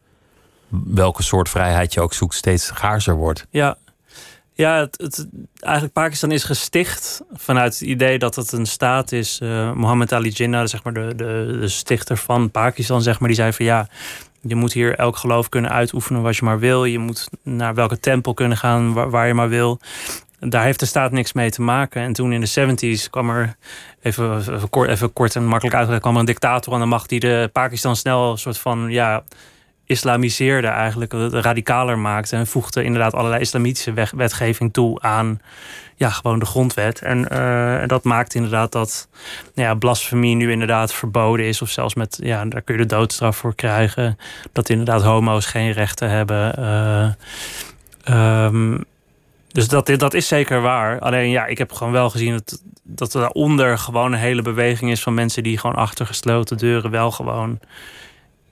welke 0.85 1.23
soort 1.23 1.49
vrijheid 1.49 1.95
je 1.95 2.01
ook 2.01 2.15
zoekt, 2.15 2.35
steeds 2.35 2.67
schaarser 2.67 3.15
wordt. 3.15 3.47
Ja, 3.51 3.77
ja 4.53 4.77
het, 4.77 5.29
eigenlijk 5.61 5.95
Pakistan 5.95 6.31
is 6.31 6.45
gesticht 6.45 7.23
vanuit 7.33 7.73
het 7.73 7.89
idee 7.89 8.19
dat 8.19 8.35
het 8.35 8.53
een 8.53 8.67
staat 8.67 9.13
is. 9.13 9.39
Uh, 9.43 9.73
Mohammed 9.73 10.13
Ali 10.13 10.31
Jinnah, 10.31 10.67
zeg 10.67 10.83
maar 10.83 10.93
de, 10.93 11.15
de, 11.17 11.57
de 11.61 11.69
stichter 11.69 12.17
van 12.17 12.51
Pakistan, 12.51 13.03
zeg 13.03 13.19
maar, 13.21 13.29
die 13.29 13.37
zei 13.37 13.53
van 13.53 13.65
ja, 13.65 13.89
je 14.41 14.55
moet 14.55 14.73
hier 14.73 14.99
elk 14.99 15.17
geloof 15.17 15.49
kunnen 15.49 15.71
uitoefenen 15.71 16.23
wat 16.23 16.37
je 16.37 16.45
maar 16.45 16.59
wil. 16.59 16.85
Je 16.85 16.99
moet 16.99 17.29
naar 17.43 17.75
welke 17.75 18.01
tempel 18.01 18.35
kunnen 18.35 18.57
gaan 18.57 18.93
waar, 19.11 19.27
je 19.27 19.35
maar 19.35 19.49
wil. 19.49 19.81
Daar 20.41 20.65
heeft 20.65 20.81
de 20.81 20.87
staat 20.87 21.13
niks 21.13 21.33
mee 21.33 21.51
te 21.51 21.63
maken. 21.63 22.03
En 22.03 22.13
toen 22.13 22.33
in 22.33 22.41
de 22.41 23.01
70s 23.01 23.11
kwam 23.11 23.31
er, 23.31 23.57
even, 24.01 24.39
even, 24.39 24.71
kort, 24.71 24.89
even 24.89 25.13
kort 25.13 25.37
en 25.37 25.47
makkelijk 25.47 25.77
uitgelegd, 25.77 26.03
kwam 26.03 26.15
er 26.15 26.21
een 26.21 26.27
dictator 26.27 26.75
aan 26.75 26.81
de 26.81 26.87
macht 26.87 27.09
die 27.09 27.21
de 27.21 27.51
Pakistan 27.53 27.97
snel 27.97 28.31
een 28.31 28.39
soort 28.39 28.59
van 28.59 28.91
ja, 28.91 29.23
islamiseerde 29.87 30.67
eigenlijk, 30.67 31.13
radicaler 31.33 31.99
maakte. 31.99 32.37
En 32.37 32.47
voegde 32.47 32.85
inderdaad 32.85 33.15
allerlei 33.15 33.41
islamitische 33.41 33.93
wetgeving 34.17 34.73
toe 34.73 35.01
aan 35.01 35.41
ja, 35.97 36.11
gewoon 36.11 36.39
de 36.39 36.45
grondwet. 36.45 37.03
En 37.03 37.29
uh, 37.33 37.83
dat 37.87 38.05
maakt 38.05 38.35
inderdaad 38.35 38.73
dat 38.73 39.09
nou 39.55 39.69
ja, 39.69 39.75
blasfemie 39.75 40.37
nu 40.37 40.51
inderdaad 40.51 40.93
verboden 40.93 41.47
is. 41.47 41.63
Of 41.63 41.71
zelfs 41.71 41.95
met, 41.95 42.19
ja, 42.23 42.45
daar 42.45 42.63
kun 42.63 42.77
je 42.77 42.81
de 42.81 42.95
doodstraf 42.95 43.37
voor 43.37 43.55
krijgen. 43.55 44.19
Dat 44.53 44.69
inderdaad 44.69 45.03
homo's 45.03 45.47
geen 45.47 45.73
rechten 45.73 46.11
hebben. 46.11 46.59
Uh, 48.09 48.45
um, 48.45 48.85
dus 49.49 49.69
dat, 49.69 49.87
dat 49.97 50.15
is 50.15 50.29
zeker 50.29 50.61
waar. 50.61 51.01
Alleen 51.01 51.31
ja, 51.31 51.47
ik 51.47 51.59
heb 51.59 51.73
gewoon 51.73 51.93
wel 51.93 52.11
gezien 52.11 52.33
dat, 52.33 52.63
dat 52.83 53.15
er 53.15 53.21
daaronder 53.21 53.79
gewoon 53.79 54.13
een 54.13 54.19
hele 54.19 54.43
beweging 54.43 54.91
is 54.91 55.03
van 55.03 55.15
mensen 55.15 55.43
die 55.43 55.59
gewoon 55.59 55.77
achter 55.77 56.07
gesloten 56.07 56.57
deuren 56.57 56.91
wel 56.91 57.11
gewoon 57.11 57.59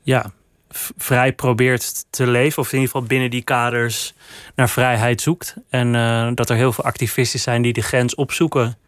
ja, 0.02 0.30
vrij 0.96 1.32
probeert 1.32 2.04
te 2.10 2.26
leven. 2.26 2.62
Of 2.62 2.72
in 2.72 2.78
ieder 2.78 2.90
geval 2.90 3.08
binnen 3.08 3.30
die 3.30 3.42
kaders 3.42 4.14
naar 4.54 4.68
vrijheid 4.68 5.20
zoekt. 5.20 5.54
En 5.70 5.94
uh, 5.94 6.30
dat 6.34 6.50
er 6.50 6.56
heel 6.56 6.72
veel 6.72 6.84
activisten 6.84 7.40
zijn 7.40 7.62
die 7.62 7.72
de 7.72 7.82
grens 7.82 8.14
opzoeken. 8.14 8.78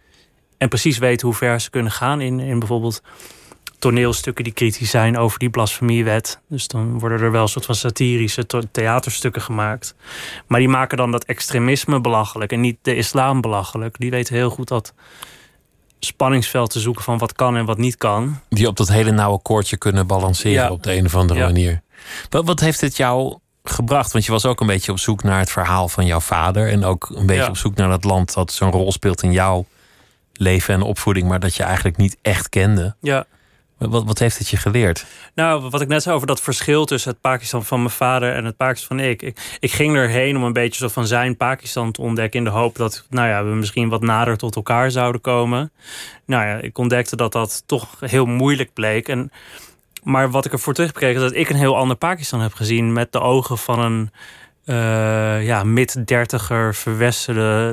En 0.58 0.68
precies 0.68 0.98
weten 0.98 1.26
hoe 1.26 1.36
ver 1.36 1.60
ze 1.60 1.70
kunnen 1.70 1.92
gaan 1.92 2.20
in, 2.20 2.40
in 2.40 2.58
bijvoorbeeld 2.58 3.02
toneelstukken 3.78 4.44
die 4.44 4.52
kritisch 4.52 4.90
zijn 4.90 5.18
over 5.18 5.38
die 5.38 5.50
blasfemiewet. 5.50 6.40
Dus 6.48 6.68
dan 6.68 6.98
worden 6.98 7.20
er 7.20 7.30
wel 7.30 7.42
een 7.42 7.48
soort 7.48 7.64
van 7.64 7.74
satirische 7.74 8.46
theaterstukken 8.72 9.42
gemaakt. 9.42 9.94
Maar 10.46 10.58
die 10.58 10.68
maken 10.68 10.96
dan 10.96 11.10
dat 11.10 11.24
extremisme 11.24 12.00
belachelijk 12.00 12.52
en 12.52 12.60
niet 12.60 12.78
de 12.82 12.94
islam 12.94 13.40
belachelijk. 13.40 13.98
Die 13.98 14.10
weten 14.10 14.34
heel 14.34 14.50
goed 14.50 14.68
dat 14.68 14.94
spanningsveld 16.04 16.70
te 16.70 16.80
zoeken 16.80 17.04
van 17.04 17.18
wat 17.18 17.32
kan 17.32 17.56
en 17.56 17.64
wat 17.64 17.78
niet 17.78 17.96
kan. 17.96 18.40
Die 18.48 18.66
op 18.66 18.76
dat 18.76 18.88
hele 18.88 19.10
nauwe 19.10 19.38
koordje 19.42 19.76
kunnen 19.76 20.06
balanceren 20.06 20.70
op 20.70 20.82
de 20.82 20.94
een 20.94 21.04
of 21.04 21.14
andere 21.14 21.40
manier. 21.40 21.82
Wat, 22.30 22.44
wat 22.44 22.60
heeft 22.60 22.80
het 22.80 22.96
jou 22.96 23.38
gebracht? 23.64 24.12
Want 24.12 24.24
je 24.24 24.32
was 24.32 24.46
ook 24.46 24.60
een 24.60 24.66
beetje 24.66 24.92
op 24.92 24.98
zoek 24.98 25.22
naar 25.22 25.38
het 25.38 25.50
verhaal 25.50 25.88
van 25.88 26.06
jouw 26.06 26.20
vader. 26.20 26.68
En 26.68 26.84
ook 26.84 27.12
een 27.14 27.26
beetje 27.26 27.48
op 27.48 27.56
zoek 27.56 27.74
naar 27.74 27.88
dat 27.88 28.04
land 28.04 28.34
dat 28.34 28.52
zo'n 28.52 28.70
rol 28.70 28.92
speelt 28.92 29.22
in 29.22 29.32
jouw 29.32 29.66
leven 30.32 30.74
en 30.74 30.82
opvoeding, 30.82 31.28
maar 31.28 31.40
dat 31.40 31.54
je 31.54 31.62
eigenlijk 31.62 31.96
niet 31.96 32.16
echt 32.22 32.48
kende. 32.48 32.94
Ja. 33.00 33.26
Wat, 33.88 34.04
wat 34.04 34.18
heeft 34.18 34.38
het 34.38 34.48
je 34.48 34.56
geleerd? 34.56 35.06
Nou, 35.34 35.70
wat 35.70 35.80
ik 35.80 35.88
net 35.88 36.02
zei 36.02 36.14
over 36.14 36.26
dat 36.26 36.40
verschil 36.40 36.84
tussen 36.84 37.10
het 37.10 37.20
Pakistan 37.20 37.64
van 37.64 37.78
mijn 37.78 37.90
vader 37.90 38.34
en 38.34 38.44
het 38.44 38.56
Pakistan 38.56 38.98
van 38.98 39.06
ik. 39.06 39.22
Ik, 39.60 39.72
ging 39.72 39.96
erheen 39.96 40.36
om 40.36 40.42
een 40.42 40.52
beetje 40.52 40.80
zo 40.80 40.88
van 40.88 41.06
zijn 41.06 41.36
Pakistan 41.36 41.92
te 41.92 42.00
ontdekken. 42.00 42.38
In 42.38 42.44
de 42.44 42.50
hoop 42.50 42.76
dat 42.76 43.06
nou 43.10 43.28
ja, 43.28 43.44
we 43.44 43.54
misschien 43.54 43.88
wat 43.88 44.02
nader 44.02 44.36
tot 44.36 44.56
elkaar 44.56 44.90
zouden 44.90 45.20
komen. 45.20 45.72
Nou 46.26 46.46
ja, 46.46 46.56
ik 46.56 46.78
ontdekte 46.78 47.16
dat 47.16 47.32
dat 47.32 47.62
toch 47.66 47.96
heel 48.00 48.26
moeilijk 48.26 48.72
bleek. 48.72 49.08
En, 49.08 49.32
maar 50.02 50.30
wat 50.30 50.44
ik 50.44 50.52
ervoor 50.52 50.74
terugkreeg 50.74 51.14
is 51.14 51.20
dat 51.20 51.34
ik 51.34 51.48
een 51.48 51.56
heel 51.56 51.76
ander 51.76 51.96
Pakistan 51.96 52.40
heb 52.40 52.54
gezien. 52.54 52.92
Met 52.92 53.12
de 53.12 53.20
ogen 53.20 53.58
van 53.58 53.78
een 53.78 54.10
uh, 54.64 55.44
ja, 55.44 55.64
mid-dertiger, 55.64 56.76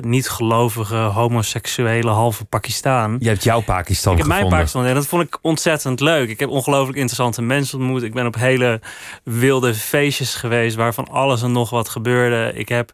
niet-gelovige, 0.02 0.96
homoseksuele 0.96 2.10
halve 2.10 2.46
Pakistan. 2.46 3.18
Je 3.20 3.28
hebt 3.28 3.44
jouw 3.44 3.62
Pakistan 3.62 4.12
Ik 4.12 4.18
heb 4.18 4.28
gevonden. 4.28 4.50
mijn 4.50 4.60
Pakistan 4.60 4.86
en 4.86 4.94
dat 4.94 5.08
vond 5.08 5.24
ik 5.24 5.38
ontzettend 5.42 6.00
leuk. 6.00 6.30
Ik 6.30 6.40
heb 6.40 6.50
ongelooflijk 6.50 6.98
interessante 6.98 7.42
mensen 7.42 7.80
ontmoet. 7.80 8.04
Ik 8.04 8.14
ben 8.14 8.26
op 8.26 8.36
hele 8.36 8.82
wilde 9.24 9.74
feestjes 9.74 10.36
geweest 10.36 10.76
waarvan 10.76 11.08
alles 11.08 11.42
en 11.42 11.52
nog 11.52 11.70
wat 11.70 11.90
gebeurde. 11.90 12.52
Ik 12.54 12.70
heb 12.70 12.92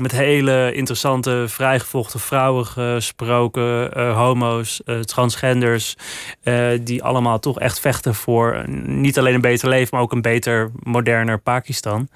met 0.00 0.12
hele 0.12 0.72
interessante, 0.72 1.44
vrijgevochten 1.48 2.20
vrouwen 2.20 2.66
gesproken, 2.66 3.98
uh, 3.98 4.16
homo's, 4.16 4.80
uh, 4.84 5.00
transgenders, 5.00 5.96
die 6.80 7.02
allemaal 7.02 7.38
toch 7.38 7.58
echt 7.58 7.80
vechten 7.80 8.14
voor 8.14 8.64
niet 8.68 9.18
alleen 9.18 9.34
een 9.34 9.40
beter 9.40 9.68
leven, 9.68 9.88
maar 9.90 10.02
ook 10.02 10.12
een 10.12 10.22
beter, 10.22 10.70
moderner 10.82 11.38
Pakistan. 11.38 12.08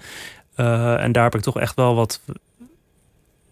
Uh, 0.56 1.02
en 1.02 1.12
daar 1.12 1.24
heb 1.24 1.34
ik 1.34 1.40
toch 1.40 1.58
echt 1.58 1.76
wel 1.76 1.94
wat. 1.94 2.20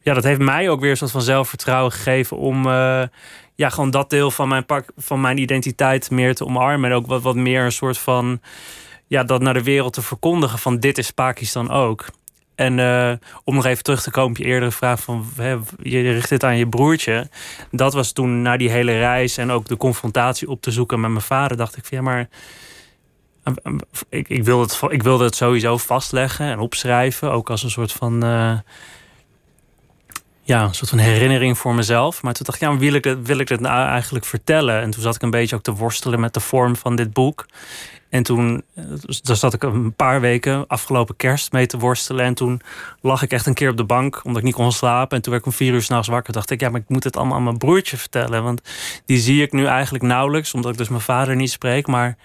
Ja, 0.03 0.15
dat 0.15 0.25
heeft 0.25 0.41
mij 0.41 0.71
ook 0.71 0.81
weer 0.81 0.91
een 0.91 0.97
soort 0.97 1.11
van 1.11 1.23
zelfvertrouwen 1.23 1.93
gegeven 1.93 2.37
om 2.37 2.67
uh, 2.67 3.03
ja, 3.55 3.69
gewoon 3.69 3.91
dat 3.91 4.11
deel 4.11 4.31
van 4.31 4.49
mijn, 4.49 4.67
pak, 4.67 4.85
van 4.97 5.21
mijn 5.21 5.39
identiteit 5.39 6.11
meer 6.11 6.35
te 6.35 6.45
omarmen. 6.45 6.91
En 6.91 6.97
ook 6.97 7.07
wat, 7.07 7.23
wat 7.23 7.37
meer 7.37 7.65
een 7.65 7.73
soort 7.73 7.99
van 7.99 8.41
ja, 9.07 9.25
dat 9.25 9.43
naar 9.43 9.55
de 9.55 9.63
wereld 9.63 9.93
te 9.93 10.03
verkondigen 10.03 10.59
van 10.59 10.79
dit 10.79 10.99
is 10.99 11.11
Pakistan 11.11 11.71
ook. 11.71 12.07
En 12.55 12.79
uh, 12.79 13.13
om 13.45 13.55
nog 13.55 13.65
even 13.65 13.83
terug 13.83 14.03
te 14.03 14.11
komen 14.11 14.31
op 14.31 14.37
je 14.37 14.45
eerdere 14.45 14.71
vraag 14.71 15.01
van 15.01 15.27
hè, 15.37 15.57
je 15.83 16.13
richt 16.13 16.29
dit 16.29 16.45
aan 16.45 16.57
je 16.57 16.69
broertje. 16.69 17.29
Dat 17.71 17.93
was 17.93 18.13
toen 18.13 18.43
na 18.43 18.57
die 18.57 18.71
hele 18.71 18.99
reis 18.99 19.37
en 19.37 19.51
ook 19.51 19.69
de 19.69 19.77
confrontatie 19.77 20.49
op 20.49 20.63
te 20.63 20.71
zoeken 20.71 21.01
met 21.01 21.11
mijn 21.11 21.23
vader, 21.23 21.57
dacht 21.57 21.77
ik 21.77 21.85
van 21.85 21.99
ja, 21.99 22.05
maar 22.05 22.29
ik, 24.09 24.29
ik, 24.29 24.45
wilde 24.45 24.63
het, 25.23 25.31
ik 25.31 25.35
sowieso 25.35 25.77
vastleggen 25.77 26.47
en 26.47 26.59
opschrijven. 26.59 27.33
Ook 27.33 27.51
als 27.51 27.63
een 27.63 27.71
soort 27.71 27.93
van. 27.93 28.25
Uh, 28.25 28.59
ja, 30.43 30.63
een 30.63 30.75
soort 30.75 30.91
van 30.91 30.99
herinnering 30.99 31.59
voor 31.59 31.75
mezelf. 31.75 32.23
Maar 32.23 32.33
toen 32.33 32.47
dacht 32.47 32.63
ik, 32.63 32.69
ja, 32.69 32.77
wil 32.77 32.93
ik, 32.93 33.05
het, 33.05 33.27
wil 33.27 33.39
ik 33.39 33.49
het 33.49 33.61
nou 33.61 33.89
eigenlijk 33.89 34.25
vertellen? 34.25 34.81
En 34.81 34.91
toen 34.91 35.03
zat 35.03 35.15
ik 35.15 35.23
een 35.23 35.31
beetje 35.31 35.57
ook 35.57 35.63
te 35.63 35.75
worstelen 35.75 36.21
met 36.21 36.35
de 36.35 36.41
vorm 36.41 36.77
van 36.77 36.97
dit 36.97 37.13
boek. 37.13 37.47
En 38.13 38.23
toen 38.23 38.63
dus 39.05 39.23
daar 39.23 39.37
zat 39.37 39.55
ik 39.55 39.63
een 39.63 39.95
paar 39.95 40.21
weken 40.21 40.67
afgelopen 40.67 41.17
kerst 41.17 41.53
mee 41.53 41.67
te 41.67 41.79
worstelen. 41.79 42.25
En 42.25 42.35
toen 42.35 42.61
lag 43.01 43.23
ik 43.23 43.33
echt 43.33 43.47
een 43.47 43.55
keer 43.55 43.71
op 43.71 43.77
de 43.77 43.85
bank, 43.85 44.21
omdat 44.25 44.39
ik 44.39 44.47
niet 44.47 44.55
kon 44.55 44.73
slapen. 44.73 45.17
En 45.17 45.23
toen 45.23 45.33
werd 45.33 45.45
ik 45.45 45.53
om 45.53 45.57
vier 45.57 45.73
uur 45.73 45.83
s'nachts 45.83 46.09
wakker. 46.09 46.33
dacht 46.33 46.51
ik, 46.51 46.61
ja, 46.61 46.69
maar 46.69 46.81
ik 46.81 46.89
moet 46.89 47.05
het 47.05 47.17
allemaal 47.17 47.37
aan 47.37 47.45
mijn 47.45 47.59
broertje 47.59 47.97
vertellen. 47.97 48.43
Want 48.43 48.61
die 49.07 49.19
zie 49.19 49.43
ik 49.43 49.53
nu 49.53 49.65
eigenlijk 49.65 50.05
nauwelijks, 50.05 50.55
omdat 50.55 50.73
ik 50.73 50.79
dus 50.79 50.89
mijn 50.89 51.01
vader 51.01 51.37
niet 51.37 51.51
spreek. 51.51 51.87
Maar 51.87 52.17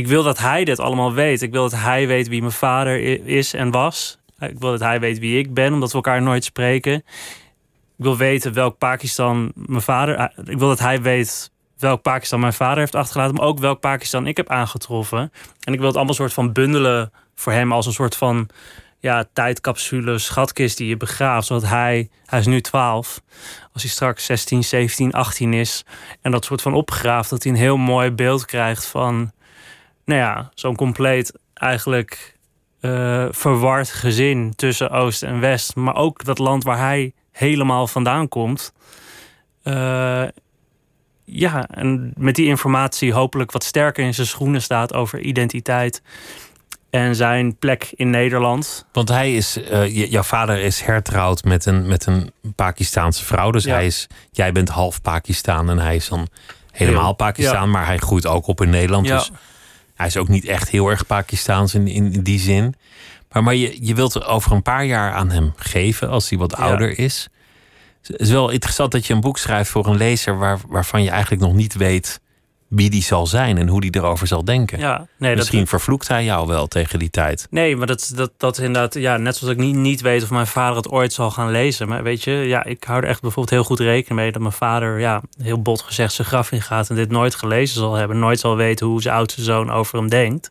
ik 0.00 0.06
wil 0.06 0.22
dat 0.22 0.38
hij 0.38 0.64
dit 0.64 0.78
allemaal 0.78 1.12
weet. 1.12 1.42
Ik 1.42 1.52
wil 1.52 1.62
dat 1.62 1.80
hij 1.80 2.06
weet 2.06 2.28
wie 2.28 2.40
mijn 2.40 2.52
vader 2.52 3.26
is 3.26 3.54
en 3.54 3.70
was. 3.70 4.18
Ik 4.38 4.58
wil 4.58 4.70
dat 4.70 4.80
hij 4.80 5.00
weet 5.00 5.18
wie 5.18 5.38
ik 5.38 5.54
ben, 5.54 5.72
omdat 5.72 5.90
we 5.90 5.94
elkaar 5.94 6.22
nooit 6.22 6.44
spreken. 6.44 6.94
Ik 7.96 8.06
wil 8.06 8.16
weten 8.16 8.52
welk 8.52 8.78
Pakistan 8.78 9.52
mijn 9.54 9.82
vader. 9.82 10.32
Ik 10.44 10.58
wil 10.58 10.68
dat 10.68 10.78
hij 10.78 11.02
weet 11.02 11.50
welk 11.78 12.02
Pakistan 12.02 12.40
mijn 12.40 12.52
vader 12.52 12.78
heeft 12.78 12.94
achtergelaten, 12.94 13.34
maar 13.34 13.46
ook 13.46 13.58
welk 13.58 13.80
Pakistan 13.80 14.26
ik 14.26 14.36
heb 14.36 14.48
aangetroffen. 14.48 15.32
En 15.64 15.72
ik 15.72 15.78
wil 15.78 15.88
het 15.88 15.96
allemaal 15.96 16.14
soort 16.14 16.32
van 16.32 16.52
bundelen 16.52 17.12
voor 17.34 17.52
hem 17.52 17.72
als 17.72 17.86
een 17.86 17.92
soort 17.92 18.16
van 18.16 18.48
ja, 18.98 19.24
tijdcapsule, 19.32 20.18
schatkist 20.18 20.76
die 20.76 20.88
je 20.88 20.96
begraaft. 20.96 21.46
Zodat 21.46 21.68
hij, 21.68 22.08
hij 22.26 22.38
is 22.38 22.46
nu 22.46 22.60
12, 22.60 23.20
als 23.72 23.82
hij 23.82 23.90
straks 23.90 24.24
16, 24.24 24.64
17, 24.64 25.12
18 25.12 25.52
is. 25.54 25.84
En 26.20 26.30
dat 26.30 26.44
soort 26.44 26.62
van 26.62 26.74
opgraaft, 26.74 27.30
dat 27.30 27.42
hij 27.42 27.52
een 27.52 27.58
heel 27.58 27.76
mooi 27.76 28.10
beeld 28.10 28.44
krijgt 28.44 28.86
van 28.86 29.32
nou 30.10 30.20
ja, 30.20 30.50
zo'n 30.54 30.76
compleet 30.76 31.32
eigenlijk 31.54 32.36
uh, 32.80 33.26
verward 33.30 33.90
gezin 33.90 34.52
tussen 34.56 34.90
Oost 34.90 35.22
en 35.22 35.40
West. 35.40 35.74
Maar 35.76 35.94
ook 35.96 36.24
dat 36.24 36.38
land 36.38 36.64
waar 36.64 36.78
hij 36.78 37.12
helemaal 37.32 37.86
vandaan 37.86 38.28
komt. 38.28 38.72
Uh, 39.64 40.24
ja, 41.24 41.66
en 41.68 42.12
met 42.16 42.34
die 42.34 42.46
informatie 42.46 43.12
hopelijk 43.12 43.52
wat 43.52 43.64
sterker 43.64 44.04
in 44.04 44.14
zijn 44.14 44.26
schoenen 44.26 44.62
staat 44.62 44.94
over 44.94 45.20
identiteit 45.20 46.02
en 46.90 47.14
zijn 47.14 47.56
plek 47.56 47.92
in 47.94 48.10
Nederland. 48.10 48.86
Want 48.92 49.08
hij 49.08 49.34
is, 49.34 49.58
uh, 49.58 50.10
jouw 50.10 50.22
vader 50.22 50.58
is 50.58 50.80
hertrouwd 50.80 51.44
met 51.44 51.66
een, 51.66 51.86
met 51.86 52.06
een 52.06 52.32
Pakistaanse 52.54 53.24
vrouw. 53.24 53.50
Dus 53.50 53.64
ja. 53.64 53.74
hij 53.74 53.86
is, 53.86 54.06
jij 54.30 54.52
bent 54.52 54.68
half 54.68 55.02
Pakistan 55.02 55.70
en 55.70 55.78
hij 55.78 55.96
is 55.96 56.08
dan 56.08 56.28
helemaal 56.70 57.12
Pakistan. 57.12 57.64
Ja. 57.64 57.66
Maar 57.66 57.86
hij 57.86 57.98
groeit 57.98 58.26
ook 58.26 58.46
op 58.46 58.60
in 58.60 58.70
Nederland. 58.70 59.06
Ja. 59.06 59.16
Dus 59.16 59.30
hij 60.00 60.08
is 60.08 60.16
ook 60.16 60.28
niet 60.28 60.44
echt 60.44 60.68
heel 60.68 60.88
erg 60.88 61.06
Pakistaans 61.06 61.74
in, 61.74 61.86
in 61.88 62.22
die 62.22 62.38
zin. 62.38 62.74
Maar, 63.32 63.42
maar 63.42 63.54
je, 63.54 63.86
je 63.86 63.94
wilt 63.94 64.14
er 64.14 64.26
over 64.26 64.52
een 64.52 64.62
paar 64.62 64.84
jaar 64.84 65.12
aan 65.12 65.30
hem 65.30 65.52
geven 65.56 66.08
als 66.08 66.28
hij 66.28 66.38
wat 66.38 66.56
ouder 66.56 66.98
is. 66.98 67.28
Het 68.02 68.20
is 68.20 68.30
wel 68.30 68.50
interessant 68.50 68.92
dat 68.92 69.06
je 69.06 69.14
een 69.14 69.20
boek 69.20 69.38
schrijft 69.38 69.70
voor 69.70 69.86
een 69.86 69.96
lezer 69.96 70.38
waar, 70.38 70.58
waarvan 70.68 71.02
je 71.02 71.10
eigenlijk 71.10 71.42
nog 71.42 71.54
niet 71.54 71.74
weet 71.74 72.20
wie 72.70 72.90
die 72.90 73.02
zal 73.02 73.26
zijn 73.26 73.58
en 73.58 73.68
hoe 73.68 73.80
die 73.80 73.94
erover 73.94 74.26
zal 74.26 74.44
denken. 74.44 74.78
Ja, 74.78 75.06
nee, 75.18 75.36
Misschien 75.36 75.58
dat, 75.58 75.68
vervloekt 75.68 76.08
hij 76.08 76.24
jou 76.24 76.46
wel 76.46 76.66
tegen 76.66 76.98
die 76.98 77.10
tijd. 77.10 77.46
nee, 77.50 77.76
maar 77.76 77.86
dat, 77.86 78.12
dat, 78.14 78.30
dat 78.36 78.58
is 78.58 78.64
inderdaad, 78.64 78.94
ja, 78.94 79.16
net 79.16 79.36
zoals 79.36 79.54
ik 79.54 79.60
niet, 79.60 79.74
niet 79.74 80.00
weet 80.00 80.22
of 80.22 80.30
mijn 80.30 80.46
vader 80.46 80.76
het 80.76 80.88
ooit 80.88 81.12
zal 81.12 81.30
gaan 81.30 81.50
lezen. 81.50 81.88
Maar 81.88 82.02
weet 82.02 82.24
je, 82.24 82.30
ja, 82.32 82.64
ik 82.64 82.84
hou 82.84 83.02
er 83.02 83.08
echt 83.08 83.20
bijvoorbeeld 83.20 83.54
heel 83.54 83.64
goed 83.64 83.80
rekening 83.80 84.20
mee 84.20 84.32
dat 84.32 84.40
mijn 84.40 84.52
vader, 84.52 85.00
ja, 85.00 85.22
heel 85.42 85.62
bot 85.62 85.80
gezegd, 85.80 86.12
zijn 86.12 86.26
graf 86.26 86.52
ingaat 86.52 86.90
en 86.90 86.96
dit 86.96 87.10
nooit 87.10 87.34
gelezen 87.34 87.80
zal 87.80 87.94
hebben. 87.94 88.18
Nooit 88.18 88.40
zal 88.40 88.56
weten 88.56 88.86
hoe 88.86 89.02
zijn 89.02 89.14
oudste 89.14 89.42
zoon 89.42 89.70
over 89.70 89.98
hem 89.98 90.08
denkt. 90.08 90.50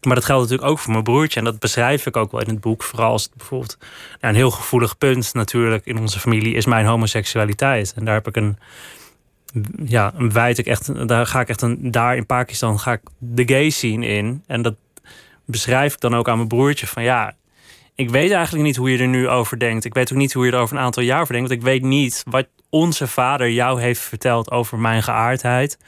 Maar 0.00 0.14
dat 0.14 0.24
geldt 0.24 0.42
natuurlijk 0.42 0.70
ook 0.70 0.78
voor 0.78 0.92
mijn 0.92 1.04
broertje. 1.04 1.38
En 1.38 1.44
dat 1.44 1.58
beschrijf 1.58 2.06
ik 2.06 2.16
ook 2.16 2.32
wel 2.32 2.40
in 2.40 2.48
het 2.48 2.60
boek. 2.60 2.82
Vooral 2.82 3.10
als 3.10 3.22
het 3.22 3.34
bijvoorbeeld 3.36 3.78
ja, 4.20 4.28
een 4.28 4.34
heel 4.34 4.50
gevoelig 4.50 4.98
punt 4.98 5.34
natuurlijk 5.34 5.86
in 5.86 5.98
onze 5.98 6.20
familie 6.20 6.54
is 6.54 6.66
mijn 6.66 6.86
homoseksualiteit. 6.86 7.92
En 7.96 8.04
daar 8.04 8.14
heb 8.14 8.28
ik 8.28 8.36
een 8.36 8.58
ja, 9.84 10.12
wijd 10.16 10.58
ik 10.58 10.66
echt, 10.66 11.08
daar 11.08 11.26
ga 11.26 11.40
ik 11.40 11.48
echt 11.48 11.62
een, 11.62 11.90
daar 11.90 12.16
in 12.16 12.26
Pakistan 12.26 12.80
ga 12.80 12.92
ik 12.92 13.00
de 13.18 13.42
gay 13.46 13.70
scene 13.70 14.06
in. 14.06 14.42
En 14.46 14.62
dat 14.62 14.74
beschrijf 15.44 15.94
ik 15.94 16.00
dan 16.00 16.14
ook 16.14 16.28
aan 16.28 16.36
mijn 16.36 16.48
broertje 16.48 16.86
van 16.86 17.02
ja, 17.02 17.34
ik 17.94 18.10
weet 18.10 18.30
eigenlijk 18.30 18.64
niet 18.64 18.76
hoe 18.76 18.90
je 18.90 18.98
er 18.98 19.08
nu 19.08 19.28
over 19.28 19.58
denkt. 19.58 19.84
Ik 19.84 19.94
weet 19.94 20.12
ook 20.12 20.18
niet 20.18 20.32
hoe 20.32 20.46
je 20.46 20.52
er 20.52 20.58
over 20.58 20.76
een 20.76 20.82
aantal 20.82 21.02
jaar 21.02 21.20
over 21.20 21.32
denkt. 21.32 21.48
Want 21.48 21.60
ik 21.60 21.66
weet 21.66 21.82
niet 21.82 22.22
wat 22.30 22.46
onze 22.70 23.06
vader 23.06 23.50
jou 23.50 23.80
heeft 23.80 24.00
verteld 24.00 24.50
over 24.50 24.78
mijn 24.78 25.02
geaardheid. 25.02 25.78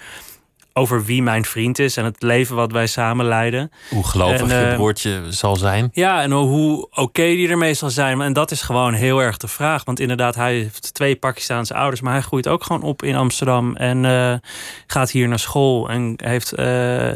Over 0.76 1.04
wie 1.04 1.22
mijn 1.22 1.44
vriend 1.44 1.78
is 1.78 1.96
en 1.96 2.04
het 2.04 2.22
leven 2.22 2.56
wat 2.56 2.72
wij 2.72 2.86
samen 2.86 3.26
leiden. 3.26 3.70
Hoe 3.90 4.06
gelovig 4.06 4.40
En, 4.40 4.48
je 4.48 4.66
eh, 4.66 4.74
broertje 4.74 5.22
zal 5.28 5.56
zijn. 5.56 5.88
Ja, 5.92 6.22
en 6.22 6.32
hoe 6.32 6.88
oké 6.90 7.22
die 7.22 7.48
ermee 7.48 7.74
zal 7.74 7.90
zijn. 7.90 8.20
En 8.20 8.32
dat 8.32 8.50
is 8.50 8.62
gewoon 8.62 8.92
heel 8.92 9.22
erg 9.22 9.36
de 9.36 9.48
vraag. 9.48 9.84
Want 9.84 10.00
inderdaad, 10.00 10.34
hij 10.34 10.54
heeft 10.54 10.94
twee 10.94 11.16
Pakistaanse 11.16 11.74
ouders. 11.74 12.00
Maar 12.00 12.12
hij 12.12 12.22
groeit 12.22 12.48
ook 12.48 12.64
gewoon 12.64 12.82
op 12.82 13.02
in 13.02 13.16
Amsterdam. 13.16 13.76
En 13.76 14.04
eh, 14.04 14.34
gaat 14.86 15.10
hier 15.10 15.28
naar 15.28 15.38
school. 15.38 15.88
En 15.88 16.14
heeft 16.24 16.52
eh, 16.52 17.10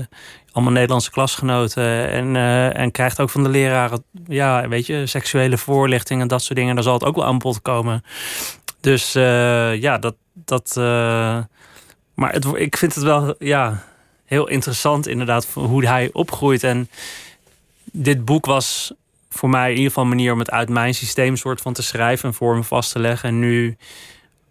allemaal 0.53 0.73
Nederlandse 0.73 1.11
klasgenoten. 1.11 2.11
En, 2.11 2.37
en 2.75 2.90
krijgt 2.90 3.21
ook 3.21 3.31
van 3.31 3.42
de 3.42 3.49
leraren, 3.49 4.05
ja, 4.27 4.68
weet 4.68 4.87
je, 4.87 5.07
seksuele 5.07 5.59
voorlichting 5.59 6.21
en 6.21 6.29
dat 6.29 6.42
soort 6.42 6.59
dingen. 6.59 6.75
Daar 6.75 6.85
zal 6.85 6.94
het 6.94 7.05
ook 7.05 7.16
wel 7.16 7.25
aan 7.25 7.38
bod 7.38 7.62
komen. 7.62 8.03
Dus 8.81 9.12
ja, 9.12 9.99
dat. 9.99 10.14
dat 10.44 10.77
maar 12.18 12.33
het, 12.33 12.44
ik 12.54 12.76
vind 12.76 12.94
het 12.94 13.04
wel, 13.04 13.35
ja, 13.38 13.85
heel 14.24 14.48
interessant 14.48 15.07
inderdaad 15.07 15.46
hoe 15.52 15.87
hij 15.87 16.11
opgroeit. 16.12 16.62
En 16.64 16.88
dit 17.92 18.24
boek 18.24 18.46
was 18.46 18.92
voor 19.31 19.48
mij 19.48 19.64
in 19.64 19.76
ieder 19.76 19.88
geval 19.88 20.02
een 20.04 20.09
manier 20.09 20.33
om 20.33 20.38
het 20.38 20.50
uit 20.50 20.68
mijn 20.68 20.94
systeem 20.94 21.37
soort 21.37 21.61
van 21.61 21.72
te 21.72 21.83
schrijven 21.83 22.28
en 22.28 22.35
voor 22.35 22.57
me 22.57 22.62
vast 22.62 22.92
te 22.92 22.98
leggen. 22.98 23.28
En 23.28 23.38
nu, 23.38 23.76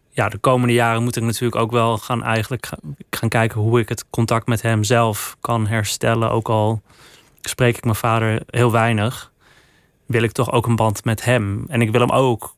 ja, 0.09 0.29
de 0.29 0.37
komende 0.37 0.73
jaren 0.73 1.03
moet 1.03 1.15
ik 1.15 1.23
natuurlijk 1.23 1.61
ook 1.61 1.71
wel 1.71 1.97
gaan 1.97 2.23
eigenlijk 2.23 2.65
ga- 2.65 2.79
gaan 3.09 3.29
kijken 3.29 3.61
hoe 3.61 3.79
ik 3.79 3.89
het 3.89 4.05
contact 4.09 4.47
met 4.47 4.61
hem 4.61 4.83
zelf 4.83 5.37
kan 5.39 5.67
herstellen. 5.67 6.31
Ook 6.31 6.49
al 6.49 6.81
spreek 7.41 7.77
ik 7.77 7.83
mijn 7.83 7.95
vader 7.95 8.41
heel 8.49 8.71
weinig, 8.71 9.31
wil 10.05 10.21
ik 10.23 10.31
toch 10.31 10.51
ook 10.51 10.65
een 10.65 10.75
band 10.75 11.05
met 11.05 11.23
hem. 11.23 11.65
En 11.67 11.81
ik 11.81 11.91
wil 11.91 12.01
hem 12.01 12.11
ook, 12.11 12.55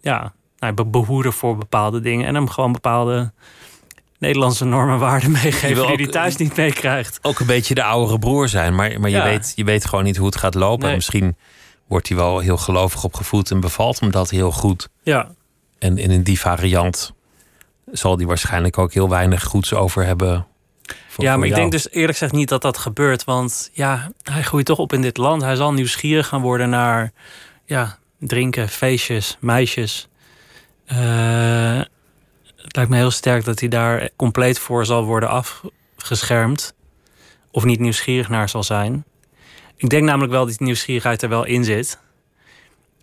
ja, 0.00 0.32
nou, 0.58 0.72
be- 0.72 0.84
behoeden 0.86 1.32
voor 1.32 1.56
bepaalde 1.56 2.00
dingen 2.00 2.26
en 2.26 2.34
hem 2.34 2.48
gewoon 2.48 2.72
bepaalde 2.72 3.32
Nederlandse 4.24 4.64
normen 4.64 4.94
en 4.94 5.00
waarden 5.00 5.30
Je 5.32 5.38
meegeven 5.42 5.74
wil 5.74 5.86
die 5.86 5.96
hij 5.96 6.06
thuis 6.06 6.36
niet 6.36 6.56
meekrijgt. 6.56 7.18
Ook 7.22 7.40
een 7.40 7.46
beetje 7.46 7.74
de 7.74 7.82
oudere 7.84 8.18
broer 8.18 8.48
zijn. 8.48 8.74
Maar, 8.74 9.00
maar 9.00 9.10
je, 9.10 9.16
Ja. 9.16 9.24
weet, 9.24 9.52
je 9.56 9.64
weet 9.64 9.84
gewoon 9.86 10.04
niet 10.04 10.16
hoe 10.16 10.26
het 10.26 10.36
gaat 10.36 10.54
lopen. 10.54 10.78
Nee. 10.80 10.88
En 10.90 10.96
misschien 10.96 11.36
wordt 11.88 12.08
hij 12.08 12.16
wel 12.16 12.38
heel 12.38 12.56
gelovig 12.56 13.04
opgevoed 13.04 13.50
en 13.50 13.60
bevalt 13.60 14.00
hem 14.00 14.10
dat 14.10 14.30
heel 14.30 14.52
goed. 14.52 14.88
Ja, 15.02 15.28
En, 15.78 15.98
en 15.98 16.10
in 16.10 16.22
die 16.22 16.40
variant 16.40 17.12
zal 17.92 18.16
hij 18.16 18.26
waarschijnlijk 18.26 18.78
ook 18.78 18.92
heel 18.92 19.08
weinig 19.08 19.44
goeds 19.44 19.74
over 19.74 20.04
hebben. 20.06 20.46
voor- 21.08 21.24
ja, 21.24 21.36
maar 21.36 21.46
ik 21.46 21.48
jou. 21.50 21.60
denk 21.60 21.72
dus 21.72 21.90
eerlijk 21.90 22.12
gezegd 22.12 22.32
niet 22.32 22.48
dat 22.48 22.62
dat 22.62 22.78
gebeurt. 22.78 23.24
Want 23.24 23.70
ja, 23.72 24.10
hij 24.22 24.42
groeit 24.42 24.66
toch 24.66 24.78
op 24.78 24.92
in 24.92 25.02
dit 25.02 25.16
land. 25.16 25.42
Hij 25.42 25.56
zal 25.56 25.72
nieuwsgierig 25.72 26.26
gaan 26.26 26.40
worden 26.40 26.70
naar 26.70 27.12
ja, 27.64 27.98
drinken, 28.18 28.68
feestjes, 28.68 29.36
meisjes. 29.40 30.08
Eh, 30.86 31.80
het 32.64 32.76
lijkt 32.76 32.90
me 32.90 32.96
heel 32.96 33.10
sterk 33.10 33.44
dat 33.44 33.60
hij 33.60 33.68
daar 33.68 34.08
compleet 34.16 34.58
voor 34.58 34.86
zal 34.86 35.04
worden 35.04 35.28
afgeschermd. 35.28 36.74
Of 37.50 37.64
niet 37.64 37.80
nieuwsgierig 37.80 38.28
naar 38.28 38.48
zal 38.48 38.62
zijn. 38.62 39.04
Ik 39.76 39.88
denk 39.88 40.04
namelijk 40.04 40.32
wel 40.32 40.46
dat 40.46 40.56
die 40.56 40.66
nieuwsgierigheid 40.66 41.22
er 41.22 41.28
wel 41.28 41.44
in 41.44 41.64
zit. 41.64 41.98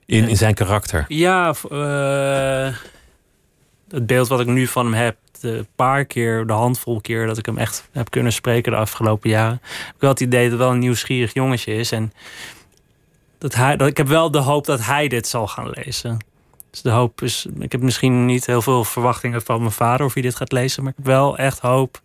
in, 0.06 0.28
in 0.28 0.38
zijn 0.38 0.54
karakter. 0.54 1.06
Ja, 1.08 1.54
eh, 1.70 2.76
het 3.90 4.06
beeld 4.06 4.28
wat 4.28 4.40
ik 4.40 4.48
nu 4.48 4.68
van 4.68 4.86
hem 4.86 4.94
heb, 4.94 5.18
de 5.40 5.66
paar 5.76 6.06
keer, 6.06 6.48
de 6.48 6.54
handvol 6.54 7.02
keer 7.02 7.28
dat 7.28 7.38
ik 7.38 7.46
hem 7.46 7.58
echt 7.58 7.90
heb 7.92 8.10
kunnen 8.10 8.34
spreken 8.34 8.72
de 8.72 8.78
afgelopen 8.78 9.30
jaren, 9.30 9.62
heb 9.62 9.96
ik 9.96 10.02
wel 10.02 10.10
het 10.10 10.20
idee 10.20 10.42
dat 10.42 10.52
het 10.52 10.60
wel 10.60 10.72
een 10.72 10.80
nieuwsgierig 10.80 11.34
jongetje 11.34 11.74
is. 11.74 11.92
En 11.92 12.14
dat 13.38 13.56
hij, 13.56 13.76
dat, 13.76 13.88
ik 13.88 13.98
heb 13.98 14.08
wel 14.08 14.32
de 14.32 14.38
hoop 14.38 14.66
dat 14.66 14.86
hij 14.86 15.08
dit 15.08 15.28
zal 15.28 15.48
gaan 15.48 15.70
lezen. 15.70 16.20
Dus 16.72 16.82
de 16.82 16.90
hoop 16.90 17.22
is, 17.22 17.46
ik 17.60 17.72
heb 17.72 17.82
misschien 17.82 18.26
niet 18.26 18.46
heel 18.46 18.62
veel 18.62 18.84
verwachtingen 18.84 19.42
van 19.42 19.60
mijn 19.60 19.72
vader 19.72 20.06
of 20.06 20.14
hij 20.14 20.22
dit 20.22 20.36
gaat 20.36 20.52
lezen, 20.52 20.84
maar 20.84 20.92
ik 20.92 20.98
heb 20.98 21.08
wel 21.08 21.38
echt 21.38 21.60
hoop. 21.60 22.02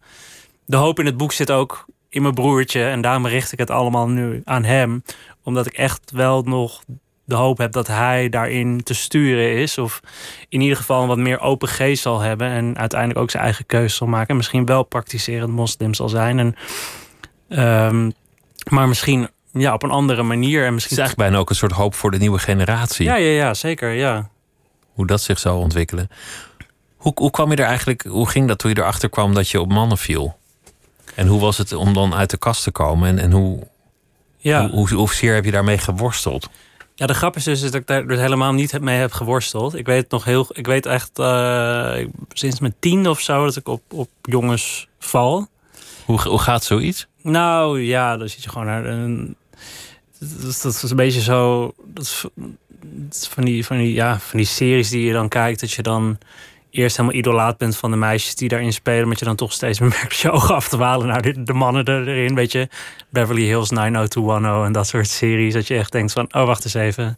De 0.65 0.77
hoop 0.77 0.99
in 0.99 1.07
het 1.07 1.17
boek 1.17 1.33
zit 1.33 1.51
ook 1.51 1.85
in 2.09 2.23
mijn 2.23 2.35
broertje 2.35 2.85
en 2.85 3.01
daarom 3.01 3.27
richt 3.27 3.53
ik 3.53 3.59
het 3.59 3.71
allemaal 3.71 4.09
nu 4.09 4.41
aan 4.45 4.65
hem, 4.65 5.03
omdat 5.43 5.67
ik 5.67 5.73
echt 5.73 6.11
wel 6.11 6.43
nog 6.43 6.83
de 7.25 7.35
hoop 7.35 7.59
heb 7.59 7.73
dat 7.73 7.87
hij 7.87 8.29
daarin 8.29 8.83
te 8.83 8.95
sturen 8.95 9.57
is. 9.57 9.79
Of 9.79 10.01
in 10.49 10.61
ieder 10.61 10.77
geval 10.77 11.03
een 11.03 11.09
wat 11.09 11.19
meer 11.19 11.41
open 11.41 11.69
geest 11.69 12.03
zal 12.03 12.21
hebben. 12.21 12.49
En 12.49 12.79
uiteindelijk 12.79 13.21
ook 13.21 13.31
zijn 13.31 13.43
eigen 13.43 13.67
keuze 13.67 13.97
zal 13.97 14.07
maken. 14.07 14.29
En 14.29 14.37
misschien 14.37 14.67
wel 14.67 14.83
praktiserend 14.83 15.51
moslim 15.53 15.95
zal 15.95 16.09
zijn. 16.09 16.39
En, 16.39 16.57
ehm, 17.49 18.11
maar 18.71 18.89
misschien 18.89 19.29
ja, 19.53 19.73
op 19.73 19.83
een 19.83 19.91
andere 19.91 20.23
manier. 20.23 20.59
En 20.59 20.65
Het 20.65 20.69
is 20.69 20.75
misschien. 20.75 20.99
eigenlijk 20.99 21.29
bijna 21.29 21.43
ook 21.43 21.51
een 21.51 21.57
soort 21.57 21.73
hoop 21.73 21.95
voor 21.95 22.11
de 22.11 22.19
nieuwe 22.19 22.39
generatie. 22.39 23.07
Ja, 23.07 23.15
ja, 23.15 23.31
ja, 23.31 23.55
zeker. 23.55 23.91
Ja. 23.93 24.31
Hoe 24.97 25.07
dat 25.07 25.21
zich 25.23 25.39
zou 25.39 25.59
ontwikkelen. 25.59 26.09
Hoe, 26.97 27.13
hoe 27.15 27.31
kwam 27.31 27.51
je 27.51 27.57
er 27.57 27.65
eigenlijk, 27.67 28.03
hoe 28.03 28.29
ging 28.29 28.49
dat 28.49 28.59
toen 28.59 28.71
je 28.71 28.79
erachter 28.79 29.09
kwam 29.09 29.35
dat 29.35 29.49
je 29.49 29.61
op 29.61 29.69
mannen 29.73 29.99
viel? 29.99 30.37
En 31.15 31.27
hoe 31.27 31.41
was 31.41 31.59
het 31.59 31.73
om 31.73 31.93
dan 31.95 32.15
uit 32.15 32.31
de 32.31 32.37
kast 32.37 32.63
te 32.63 32.71
komen? 32.71 33.09
En, 33.09 33.19
en 33.19 33.33
hoe, 33.33 33.67
Ja. 34.39 34.61
hoe, 34.69 34.89
hoe, 34.89 34.99
hoezeer 34.99 35.35
heb 35.35 35.45
je 35.45 35.51
daarmee 35.51 35.79
geworsteld? 35.79 36.49
ja, 36.95 37.07
de 37.07 37.15
grap 37.15 37.37
is 37.37 37.45
dus 37.45 37.61
dat 37.61 37.75
ik 37.75 37.87
daar 37.87 38.07
dus 38.07 38.19
helemaal 38.19 38.53
niet 38.53 38.81
mee 38.81 38.99
heb 38.99 39.13
geworsteld. 39.13 39.75
Ik 39.75 39.87
weet 39.87 40.11
nog 40.11 40.25
heel. 40.25 40.47
Ik 40.53 40.67
weet 40.67 40.87
echt 40.87 41.19
uh, 41.19 42.07
sinds 42.33 42.61
mijn 42.61 42.75
tiende 42.79 43.11
of 43.11 43.21
zo 43.21 43.45
dat 43.45 43.57
ik 43.57 43.69
op, 43.69 43.83
op 43.93 44.09
jongens 44.23 44.89
val. 44.99 45.47
Hoe, 46.05 46.21
hoe 46.21 46.39
gaat 46.39 46.65
zoiets? 46.65 47.07
Nou 47.23 47.83
ja, 47.83 48.17
dan 48.17 48.29
zit 48.29 48.43
je 48.43 48.49
gewoon 48.49 48.67
naar 48.67 48.85
een. 48.87 49.37
Dat, 50.19 50.61
dat 50.63 50.75
is 50.83 50.91
een 50.91 50.97
beetje 50.97 51.21
zo. 51.21 51.73
Dat 51.85 52.25
van, 53.11 53.45
die, 53.45 53.67
van, 53.67 53.77
die, 53.77 53.93
ja, 53.93 54.19
van 54.19 54.39
die 54.39 54.47
series 54.47 54.91
die 54.91 55.07
je 55.07 55.13
dan 55.13 55.29
kijkt, 55.29 55.61
dat 55.61 55.73
je 55.73 55.83
dan 55.83 56.19
eerst 56.71 56.97
helemaal 56.97 57.19
idolaat 57.19 57.59
bent 57.59 57.77
van 57.77 57.91
de 57.91 57.97
meisjes 57.97 58.35
die 58.35 58.49
daarin 58.49 58.73
spelen, 58.73 59.09
maar 59.09 59.17
je 59.19 59.25
dan 59.25 59.37
toch 59.37 59.53
steeds 59.53 59.79
meer 59.81 59.89
merkt 59.89 60.17
je 60.17 60.31
ogen 60.31 60.55
af 60.55 60.69
te 60.69 60.77
walen 60.77 61.07
naar 61.07 61.23
de, 61.23 61.43
de 61.43 61.53
mannen 61.53 61.89
erin. 61.89 62.35
Weet 62.35 62.53
je, 62.53 62.69
Beverly 63.09 63.45
Hills 63.45 63.71
90210 63.71 64.67
en 64.67 64.73
dat 64.73 64.87
soort 64.87 65.09
series. 65.09 65.55
Dat 65.55 65.67
je 65.67 65.77
echt 65.77 65.93
denkt 65.93 66.13
van, 66.13 66.35
oh 66.35 66.45
wacht 66.45 66.65
eens 66.65 66.75
even. 66.75 67.17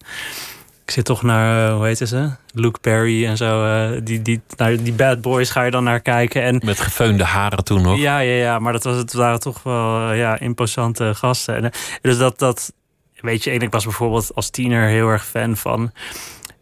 Ik 0.84 0.94
zit 0.94 1.04
toch 1.04 1.22
naar, 1.22 1.68
uh, 1.68 1.76
hoe 1.76 1.86
heet 1.86 1.98
ze? 1.98 2.30
Luke 2.52 2.78
Perry 2.80 3.26
en 3.26 3.36
zo. 3.36 3.64
Uh, 3.64 4.00
die, 4.04 4.22
die, 4.22 4.40
naar 4.56 4.82
die 4.82 4.92
bad 4.92 5.20
boys 5.20 5.50
ga 5.50 5.62
je 5.62 5.70
dan 5.70 5.84
naar 5.84 6.00
kijken. 6.00 6.42
En, 6.42 6.60
Met 6.64 6.80
gefeunde 6.80 7.24
haren 7.24 7.64
toen 7.64 7.82
nog. 7.82 7.98
Ja, 7.98 8.18
ja, 8.18 8.34
ja. 8.34 8.58
Maar 8.58 8.72
dat 8.72 8.84
was, 8.84 8.96
het 8.96 9.12
waren 9.12 9.40
toch 9.40 9.62
wel 9.62 10.10
uh, 10.10 10.18
ja, 10.18 10.38
imposante 10.38 11.14
gasten. 11.14 11.56
En, 11.56 11.70
dus 12.02 12.18
dat, 12.18 12.38
dat, 12.38 12.72
weet 13.20 13.44
je, 13.44 13.50
ik 13.50 13.72
was 13.72 13.84
bijvoorbeeld 13.84 14.34
als 14.34 14.50
tiener 14.50 14.88
heel 14.88 15.08
erg 15.08 15.26
fan 15.26 15.56
van 15.56 15.92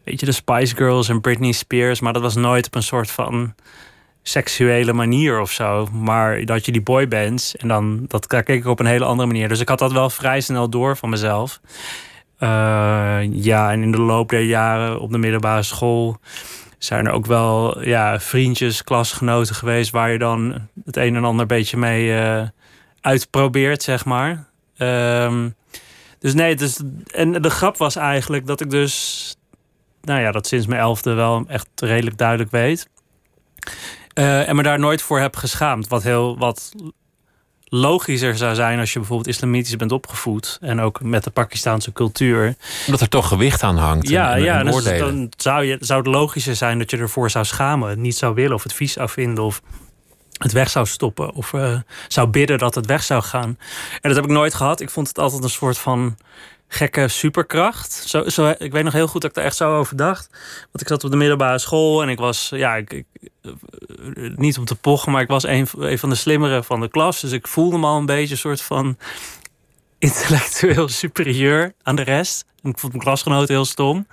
weet 0.05 0.21
je, 0.21 0.27
de 0.27 0.33
Spice 0.33 0.77
Girls 0.77 1.09
en 1.09 1.21
Britney 1.21 1.53
Spears. 1.53 2.01
Maar 2.01 2.13
dat 2.13 2.23
was 2.23 2.35
nooit 2.35 2.67
op 2.67 2.75
een 2.75 2.83
soort 2.83 3.11
van 3.11 3.55
seksuele 4.23 4.93
manier 4.93 5.41
of 5.41 5.51
zo. 5.51 5.87
Maar 5.93 6.45
dat 6.45 6.67
je 6.67 6.73
die 6.73 6.83
boybands 6.83 7.57
en 7.57 7.69
dan, 7.69 8.05
dat 8.09 8.27
keek 8.27 8.49
ik 8.49 8.67
op 8.67 8.81
een 8.81 8.87
hele 8.87 9.05
andere 9.05 9.29
manier. 9.29 9.49
Dus 9.49 9.61
ik 9.61 9.69
had 9.69 9.79
dat 9.79 9.93
wel 9.93 10.11
vrij 10.11 10.41
snel 10.41 10.71
door 10.71 10.97
van 10.97 11.11
mezelf. 11.11 11.61
Uh, 12.41 13.19
ja, 13.31 13.73
en 13.73 13.83
in 13.83 13.93
de 13.93 14.01
loop 14.01 14.29
der 14.29 14.41
jaren 14.41 15.01
op 15.01 15.13
de 15.13 15.19
middelbare 15.19 15.63
school 15.63 16.19
zijn 16.79 17.07
er 17.07 17.13
ook 17.13 17.27
wel 17.27 17.85
ja, 17.85 18.21
vriendjes, 18.21 18.85
klasgenoten 18.85 19.55
geweest 19.55 19.91
waar 19.91 20.11
je 20.11 20.19
dan 20.19 20.69
het 20.85 20.97
een 20.97 21.17
en 21.17 21.25
ander 21.25 21.41
een 21.41 21.47
beetje 21.47 21.77
mee 21.77 22.21
uh, 22.21 22.43
uitprobeert, 23.01 23.83
zeg 23.83 24.05
maar. 24.05 24.49
Um, 24.79 25.55
dus 26.19 26.35
nee, 26.35 26.57
dus, 26.57 26.81
en 27.07 27.43
de 27.43 27.51
grap 27.51 27.77
was 27.77 27.97
eigenlijk 27.97 28.47
dat 28.47 28.61
ik 28.61 28.71
dus 28.71 29.37
nou 30.01 30.21
ja, 30.21 30.33
dat 30.33 30.47
sinds 30.47 30.67
mijn 30.67 30.81
elfde 30.81 31.13
wel 31.13 31.45
echt 31.49 31.69
redelijk 31.75 32.19
duidelijk 32.19 32.51
weet. 32.51 32.89
Uh, 34.19 34.49
en 34.49 34.57
me 34.57 34.63
daar 34.63 34.79
nooit 34.79 35.03
voor 35.03 35.21
heb 35.21 35.37
geschaamd. 35.37 35.89
Wat 35.89 36.03
heel 36.03 36.39
wat 36.39 36.73
logischer 37.65 38.37
zou 38.37 38.55
zijn 38.55 38.79
als 38.79 38.93
je 38.93 38.99
bijvoorbeeld 38.99 39.29
islamitisch 39.29 39.77
bent 39.77 39.93
opgevoed. 39.93 40.59
En 40.61 40.81
ook 40.81 41.03
met 41.03 41.25
de 41.25 41.31
Pakistaanse 41.31 41.93
cultuur. 41.93 42.55
Dat 42.87 43.01
er 43.01 43.09
toch 43.09 43.29
gewicht 43.29 43.63
aan 43.63 43.77
hangt. 43.77 44.09
Ja, 44.09 44.31
en, 44.31 44.37
en, 44.37 44.43
ja 44.43 44.59
en 44.59 44.67
dus 44.67 44.85
dan 44.85 45.33
zou, 45.37 45.65
je, 45.65 45.77
zou 45.81 46.03
het 46.03 46.09
logischer 46.15 46.57
zijn 46.57 46.79
dat 46.79 46.91
je 46.91 46.97
ervoor 46.97 47.31
zou 47.31 47.45
schamen. 47.45 47.89
Het 47.89 47.99
niet 47.99 48.17
zou 48.17 48.35
willen 48.35 48.55
of 48.55 48.63
het 48.63 48.73
vies 48.73 48.93
zou 48.93 49.09
vinden. 49.09 49.45
Of 49.45 49.63
het 50.39 50.53
weg 50.53 50.71
zou 50.71 50.87
stoppen 50.87 51.33
of 51.33 51.53
uh, 51.53 51.79
zou 52.09 52.29
bidden 52.29 52.59
dat 52.59 52.75
het 52.75 52.87
weg 52.87 53.03
zou 53.03 53.23
gaan. 53.23 53.59
En 54.01 54.09
dat 54.09 54.15
heb 54.15 54.25
ik 54.25 54.31
nooit 54.31 54.55
gehad. 54.55 54.81
Ik 54.81 54.91
vond 54.91 55.09
het 55.09 55.19
altijd 55.19 55.43
een 55.43 55.51
soort 55.51 55.79
van 55.79 56.17
gekke 56.69 57.09
superkracht. 57.09 57.93
Zo, 57.93 58.29
zo, 58.29 58.55
ik 58.59 58.73
weet 58.73 58.85
nog 58.85 58.93
heel 58.93 59.07
goed 59.07 59.23
dat 59.23 59.31
ik 59.31 59.37
er 59.37 59.45
echt 59.45 59.57
zo 59.57 59.77
over 59.79 59.97
dacht. 59.97 60.29
Want 60.61 60.81
ik 60.81 60.89
zat 60.89 61.05
op 61.05 61.11
de 61.11 61.17
middelbare 61.17 61.59
school 61.59 62.03
en 62.03 62.09
ik 62.09 62.19
was, 62.19 62.49
ja, 62.55 62.77
ik, 62.77 63.05
eh, 63.43 63.51
niet 64.37 64.59
om 64.59 64.65
te 64.65 64.75
pochen, 64.75 65.13
maar 65.13 65.23
ik 65.23 65.29
was 65.29 65.47
een, 65.47 65.67
van 65.99 66.09
de 66.09 66.15
slimmere 66.15 66.63
van 66.63 66.81
de 66.81 66.89
klas. 66.89 67.21
Dus 67.21 67.33
ik 67.33 67.49
voelde 67.49 67.79
me 67.79 67.87
al 67.87 67.99
een 67.99 68.07
beetje 68.07 68.33
een 68.33 68.41
soort 68.41 68.63
van 68.63 68.97
intellectueel 69.99 70.89
superieur 71.03 71.75
aan 71.83 71.97
de 71.97 72.03
rest. 72.03 72.45
Ik 72.63 72.79
vond 72.79 72.93
mijn 72.93 73.05
klasgenoten 73.05 73.55
heel 73.55 73.65
stom. 73.65 74.07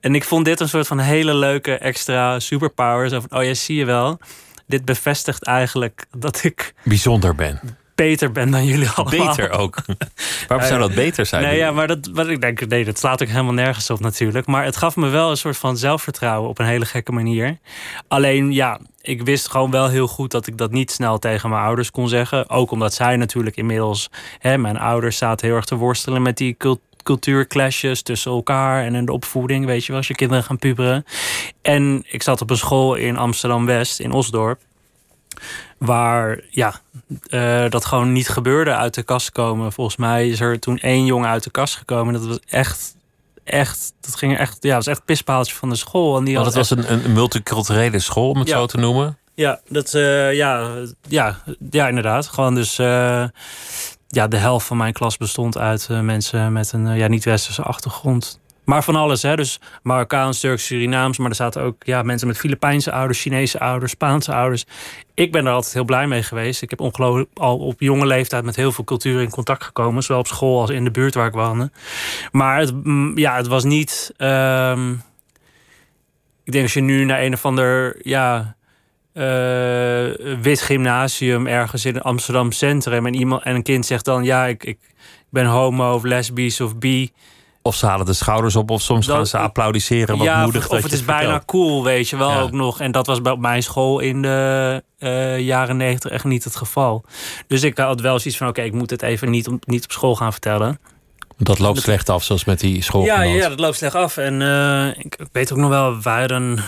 En 0.00 0.14
ik 0.14 0.24
vond 0.24 0.44
dit 0.44 0.60
een 0.60 0.68
soort 0.68 0.86
van 0.86 0.98
hele 0.98 1.34
leuke 1.34 1.78
extra 1.78 2.40
superpower. 2.40 3.08
Zo 3.08 3.20
van, 3.20 3.38
oh 3.38 3.44
ja, 3.44 3.54
zie 3.54 3.76
je 3.76 3.84
wel. 3.84 4.18
Dit 4.66 4.84
bevestigt 4.84 5.44
eigenlijk 5.44 6.06
dat 6.18 6.44
ik... 6.44 6.74
Bijzonder 6.84 7.34
ben 7.34 7.60
beter 7.96 8.32
ben 8.32 8.50
dan 8.50 8.64
jullie 8.64 8.88
allemaal. 8.88 9.26
Beter 9.26 9.50
ook. 9.50 9.76
Waarom 10.48 10.66
zou 10.66 10.80
dat 10.80 10.94
beter 10.94 11.26
zijn? 11.26 11.42
Nee, 11.42 11.56
ja, 11.56 11.70
maar 11.70 11.86
dat, 11.86 12.10
wat 12.12 12.28
ik 12.28 12.40
denk, 12.40 12.66
nee, 12.66 12.84
dat 12.84 12.98
slaat 12.98 13.22
ook 13.22 13.28
helemaal 13.28 13.52
nergens 13.52 13.90
op 13.90 14.00
natuurlijk. 14.00 14.46
Maar 14.46 14.64
het 14.64 14.76
gaf 14.76 14.96
me 14.96 15.08
wel 15.08 15.30
een 15.30 15.36
soort 15.36 15.56
van 15.56 15.76
zelfvertrouwen 15.76 16.48
op 16.48 16.58
een 16.58 16.66
hele 16.66 16.84
gekke 16.84 17.12
manier. 17.12 17.58
Alleen 18.08 18.52
ja, 18.52 18.80
ik 19.00 19.22
wist 19.22 19.48
gewoon 19.48 19.70
wel 19.70 19.88
heel 19.88 20.06
goed 20.06 20.30
dat 20.30 20.46
ik 20.46 20.58
dat 20.58 20.70
niet 20.70 20.90
snel 20.90 21.18
tegen 21.18 21.50
mijn 21.50 21.62
ouders 21.62 21.90
kon 21.90 22.08
zeggen. 22.08 22.50
Ook 22.50 22.70
omdat 22.70 22.94
zij 22.94 23.16
natuurlijk 23.16 23.56
inmiddels, 23.56 24.10
hè, 24.38 24.58
mijn 24.58 24.78
ouders 24.78 25.16
zaten 25.16 25.46
heel 25.46 25.56
erg 25.56 25.64
te 25.64 25.74
worstelen 25.74 26.22
met 26.22 26.36
die 26.36 26.54
cultuurclashes 27.06 28.02
tussen 28.02 28.32
elkaar 28.32 28.84
en 28.84 28.94
in 28.94 29.04
de 29.04 29.12
opvoeding, 29.12 29.66
weet 29.66 29.82
je 29.82 29.88
wel, 29.88 29.96
als 29.96 30.08
je 30.08 30.14
kinderen 30.14 30.44
gaan 30.44 30.58
puberen. 30.58 31.04
En 31.62 32.04
ik 32.06 32.22
zat 32.22 32.40
op 32.40 32.50
een 32.50 32.56
school 32.56 32.94
in 32.94 33.16
Amsterdam 33.16 33.66
West, 33.66 34.00
in 34.00 34.12
Osdorp. 34.12 34.60
Waar 35.78 36.40
ja, 36.50 36.80
uh, 37.28 37.68
dat 37.68 37.84
gewoon 37.84 38.12
niet 38.12 38.28
gebeurde 38.28 38.74
uit 38.74 38.94
de 38.94 39.02
kast 39.02 39.32
komen. 39.32 39.72
Volgens 39.72 39.96
mij 39.96 40.28
is 40.28 40.40
er 40.40 40.58
toen 40.58 40.78
één 40.78 41.04
jongen 41.04 41.28
uit 41.28 41.44
de 41.44 41.50
kast 41.50 41.76
gekomen. 41.76 42.12
Dat 42.12 42.26
was 42.26 42.38
echt, 42.46 42.96
echt, 43.44 43.92
dat 44.00 44.16
ging 44.16 44.38
echt, 44.38 44.56
ja, 44.60 44.74
was 44.74 44.86
echt 44.86 45.04
pispaaltje 45.04 45.54
van 45.54 45.68
de 45.68 45.76
school. 45.76 46.16
En 46.16 46.24
die 46.24 46.38
oh, 46.38 46.44
dat 46.44 46.54
was 46.54 46.70
een, 46.70 46.92
een 46.92 47.12
multiculturele 47.12 47.98
school, 47.98 48.30
om 48.30 48.38
het 48.38 48.48
zo 48.48 48.66
te 48.66 48.76
noemen? 48.76 49.18
Ja, 49.34 49.60
dat, 49.68 49.94
uh, 49.94 50.34
ja, 50.34 50.70
ja, 51.08 51.38
ja, 51.70 51.88
inderdaad. 51.88 52.26
Gewoon 52.26 52.54
dus, 52.54 52.78
uh, 52.78 53.24
ja, 54.08 54.28
de 54.28 54.36
helft 54.36 54.66
van 54.66 54.76
mijn 54.76 54.92
klas 54.92 55.16
bestond 55.16 55.58
uit 55.58 55.88
mensen 55.88 56.52
met 56.52 56.72
een 56.72 56.96
ja, 56.96 57.06
niet-westerse 57.06 57.62
achtergrond. 57.62 58.40
Maar 58.66 58.84
van 58.84 58.96
alles, 58.96 59.22
hè? 59.22 59.36
Dus 59.36 59.60
Marokkaans, 59.82 60.40
Turks, 60.40 60.66
Surinaams. 60.66 61.18
Maar 61.18 61.30
er 61.30 61.36
zaten 61.36 61.62
ook 61.62 61.84
ja, 61.84 62.02
mensen 62.02 62.26
met 62.26 62.38
Filipijnse 62.38 62.92
ouders, 62.92 63.20
Chinese 63.20 63.60
ouders, 63.60 63.92
Spaanse 63.92 64.34
ouders. 64.34 64.64
Ik 65.14 65.32
ben 65.32 65.46
er 65.46 65.52
altijd 65.52 65.74
heel 65.74 65.84
blij 65.84 66.06
mee 66.06 66.22
geweest. 66.22 66.62
Ik 66.62 66.70
heb 66.70 66.80
ongelooflijk 66.80 67.28
al 67.34 67.58
op 67.58 67.80
jonge 67.80 68.06
leeftijd 68.06 68.44
met 68.44 68.56
heel 68.56 68.72
veel 68.72 68.84
culturen 68.84 69.22
in 69.22 69.30
contact 69.30 69.64
gekomen. 69.64 70.02
Zowel 70.02 70.20
op 70.20 70.26
school 70.26 70.60
als 70.60 70.70
in 70.70 70.84
de 70.84 70.90
buurt 70.90 71.14
waar 71.14 71.26
ik 71.26 71.32
woonde. 71.32 71.70
Maar 72.32 72.58
het, 72.58 72.84
mm, 72.84 73.18
ja, 73.18 73.36
het 73.36 73.46
was 73.46 73.64
niet. 73.64 74.14
Um, 74.18 75.02
ik 76.44 76.52
denk 76.52 76.64
als 76.64 76.74
je 76.74 76.80
nu 76.80 77.04
naar 77.04 77.22
een 77.22 77.32
of 77.32 77.44
ander. 77.44 77.96
Ja, 78.02 78.56
uh, 79.16 80.36
wit 80.42 80.60
gymnasium 80.60 81.46
ergens 81.46 81.84
in 81.84 82.00
Amsterdam 82.00 82.52
Centrum. 82.52 83.06
En, 83.06 83.14
iemand, 83.14 83.42
en 83.42 83.54
een 83.54 83.62
kind 83.62 83.86
zegt 83.86 84.04
dan: 84.04 84.24
Ja, 84.24 84.46
ik, 84.46 84.64
ik 84.64 84.78
ben 85.30 85.46
homo 85.46 85.94
of 85.94 86.02
lesbisch 86.02 86.60
of 86.60 86.78
bi. 86.78 87.10
Of 87.62 87.74
ze 87.76 87.86
halen 87.86 88.06
de 88.06 88.12
schouders 88.12 88.56
op, 88.56 88.70
of 88.70 88.82
soms 88.82 89.06
gaan 89.06 89.26
ze 89.26 89.38
applaudisseren. 89.38 90.16
Wat 90.16 90.26
ja, 90.26 90.42
moedig. 90.42 90.68
Of, 90.68 90.76
of 90.76 90.82
het 90.82 90.92
is 90.92 91.04
bijna 91.04 91.42
cool, 91.46 91.84
weet 91.84 92.08
je 92.08 92.16
wel 92.16 92.40
ook 92.40 92.52
nog. 92.52 92.80
En 92.80 92.92
dat 92.92 93.06
was 93.06 93.22
bij 93.22 93.36
mijn 93.36 93.62
school 93.62 93.98
in 93.98 94.22
de 94.22 94.82
uh, 94.98 95.40
jaren 95.40 95.76
negentig 95.76 96.10
echt 96.10 96.24
niet 96.24 96.44
het 96.44 96.56
geval. 96.56 97.04
Dus 97.46 97.62
ik 97.62 97.78
had 97.78 98.00
wel 98.00 98.18
zoiets 98.18 98.38
van: 98.38 98.48
oké, 98.48 98.62
ik 98.62 98.72
moet 98.72 98.90
het 98.90 99.02
even 99.02 99.30
niet, 99.30 99.48
niet 99.66 99.84
op 99.84 99.92
school 99.92 100.16
gaan 100.16 100.32
vertellen. 100.32 100.78
Dat 101.38 101.58
loopt 101.58 101.80
slecht 101.80 102.08
af, 102.08 102.24
zoals 102.24 102.44
met 102.44 102.60
die 102.60 102.82
school. 102.82 103.04
Ja, 103.04 103.22
ja, 103.22 103.48
dat 103.48 103.60
loopt 103.60 103.76
slecht 103.76 103.94
af. 103.94 104.16
En 104.16 104.40
uh, 104.40 104.88
ik 104.98 105.18
weet 105.32 105.52
ook 105.52 105.58
nog 105.58 105.68
wel, 105.68 106.02
wij 106.02 106.30
een 106.30 106.60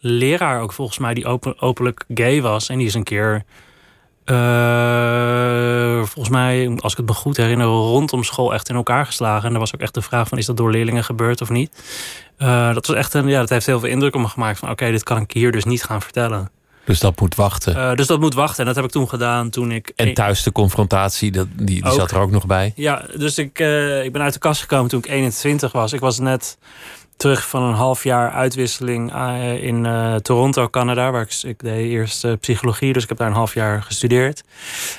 leraar 0.00 0.60
ook 0.60 0.72
volgens 0.72 0.98
mij 0.98 1.14
die 1.14 1.26
open, 1.26 1.60
openlijk 1.60 2.04
gay 2.14 2.42
was. 2.42 2.68
En 2.68 2.78
die 2.78 2.86
is 2.86 2.94
een 2.94 3.02
keer 3.02 3.44
uh, 4.30 5.96
volgens 5.96 6.28
mij, 6.28 6.76
als 6.76 6.92
ik 6.92 6.98
het 6.98 7.06
me 7.06 7.14
goed 7.14 7.36
herinner, 7.36 7.66
rondom 7.66 8.24
school 8.24 8.54
echt 8.54 8.68
in 8.68 8.74
elkaar 8.74 9.06
geslagen. 9.06 9.48
En 9.48 9.54
er 9.54 9.60
was 9.60 9.74
ook 9.74 9.80
echt 9.80 9.94
de 9.94 10.02
vraag 10.02 10.28
van, 10.28 10.38
is 10.38 10.46
dat 10.46 10.56
door 10.56 10.70
leerlingen 10.70 11.04
gebeurd 11.04 11.40
of 11.40 11.50
niet? 11.50 11.82
Uh, 12.38 12.74
dat 12.74 12.86
was 12.86 12.96
echt 12.96 13.14
een, 13.14 13.28
ja, 13.28 13.38
dat 13.40 13.48
heeft 13.48 13.66
heel 13.66 13.80
veel 13.80 13.88
indruk 13.88 14.14
op 14.14 14.20
me 14.20 14.28
gemaakt. 14.28 14.58
Van 14.58 14.70
oké, 14.70 14.90
dit 14.90 15.02
kan 15.02 15.20
ik 15.20 15.32
hier 15.32 15.52
dus 15.52 15.64
niet 15.64 15.84
gaan 15.84 16.02
vertellen. 16.02 16.50
Dus 16.84 17.00
dat 17.00 17.20
moet 17.20 17.34
wachten. 17.34 17.76
Uh, 17.76 17.94
dus 17.94 18.06
dat 18.06 18.20
moet 18.20 18.34
wachten. 18.34 18.58
En 18.58 18.66
dat 18.66 18.74
heb 18.74 18.84
ik 18.84 18.90
toen 18.90 19.08
gedaan 19.08 19.50
toen 19.50 19.72
ik. 19.72 19.92
En 19.96 20.14
thuis 20.14 20.42
de 20.42 20.52
confrontatie, 20.52 21.30
dat, 21.30 21.46
die, 21.52 21.82
die 21.82 21.92
zat 21.92 22.10
er 22.10 22.18
ook 22.18 22.30
nog 22.30 22.46
bij. 22.46 22.72
Ja, 22.76 23.04
dus 23.16 23.38
ik, 23.38 23.58
ik 24.04 24.12
ben 24.12 24.22
uit 24.22 24.32
de 24.32 24.38
kast 24.38 24.60
gekomen 24.60 24.88
toen 24.88 24.98
ik 24.98 25.06
21 25.06 25.72
was. 25.72 25.92
Ik 25.92 26.00
was 26.00 26.18
net 26.18 26.58
terug 27.18 27.48
van 27.48 27.62
een 27.62 27.74
half 27.74 28.04
jaar 28.04 28.30
uitwisseling 28.30 29.12
eh, 29.12 29.62
in 29.62 29.84
uh, 29.84 30.14
Toronto, 30.14 30.68
Canada, 30.68 31.10
waar 31.10 31.22
ik, 31.22 31.42
ik 31.42 31.58
deed 31.58 31.90
eerst 31.90 32.24
uh, 32.24 32.32
psychologie, 32.40 32.92
dus 32.92 33.02
ik 33.02 33.08
heb 33.08 33.18
daar 33.18 33.26
een 33.26 33.34
half 33.34 33.54
jaar 33.54 33.82
gestudeerd. 33.82 34.44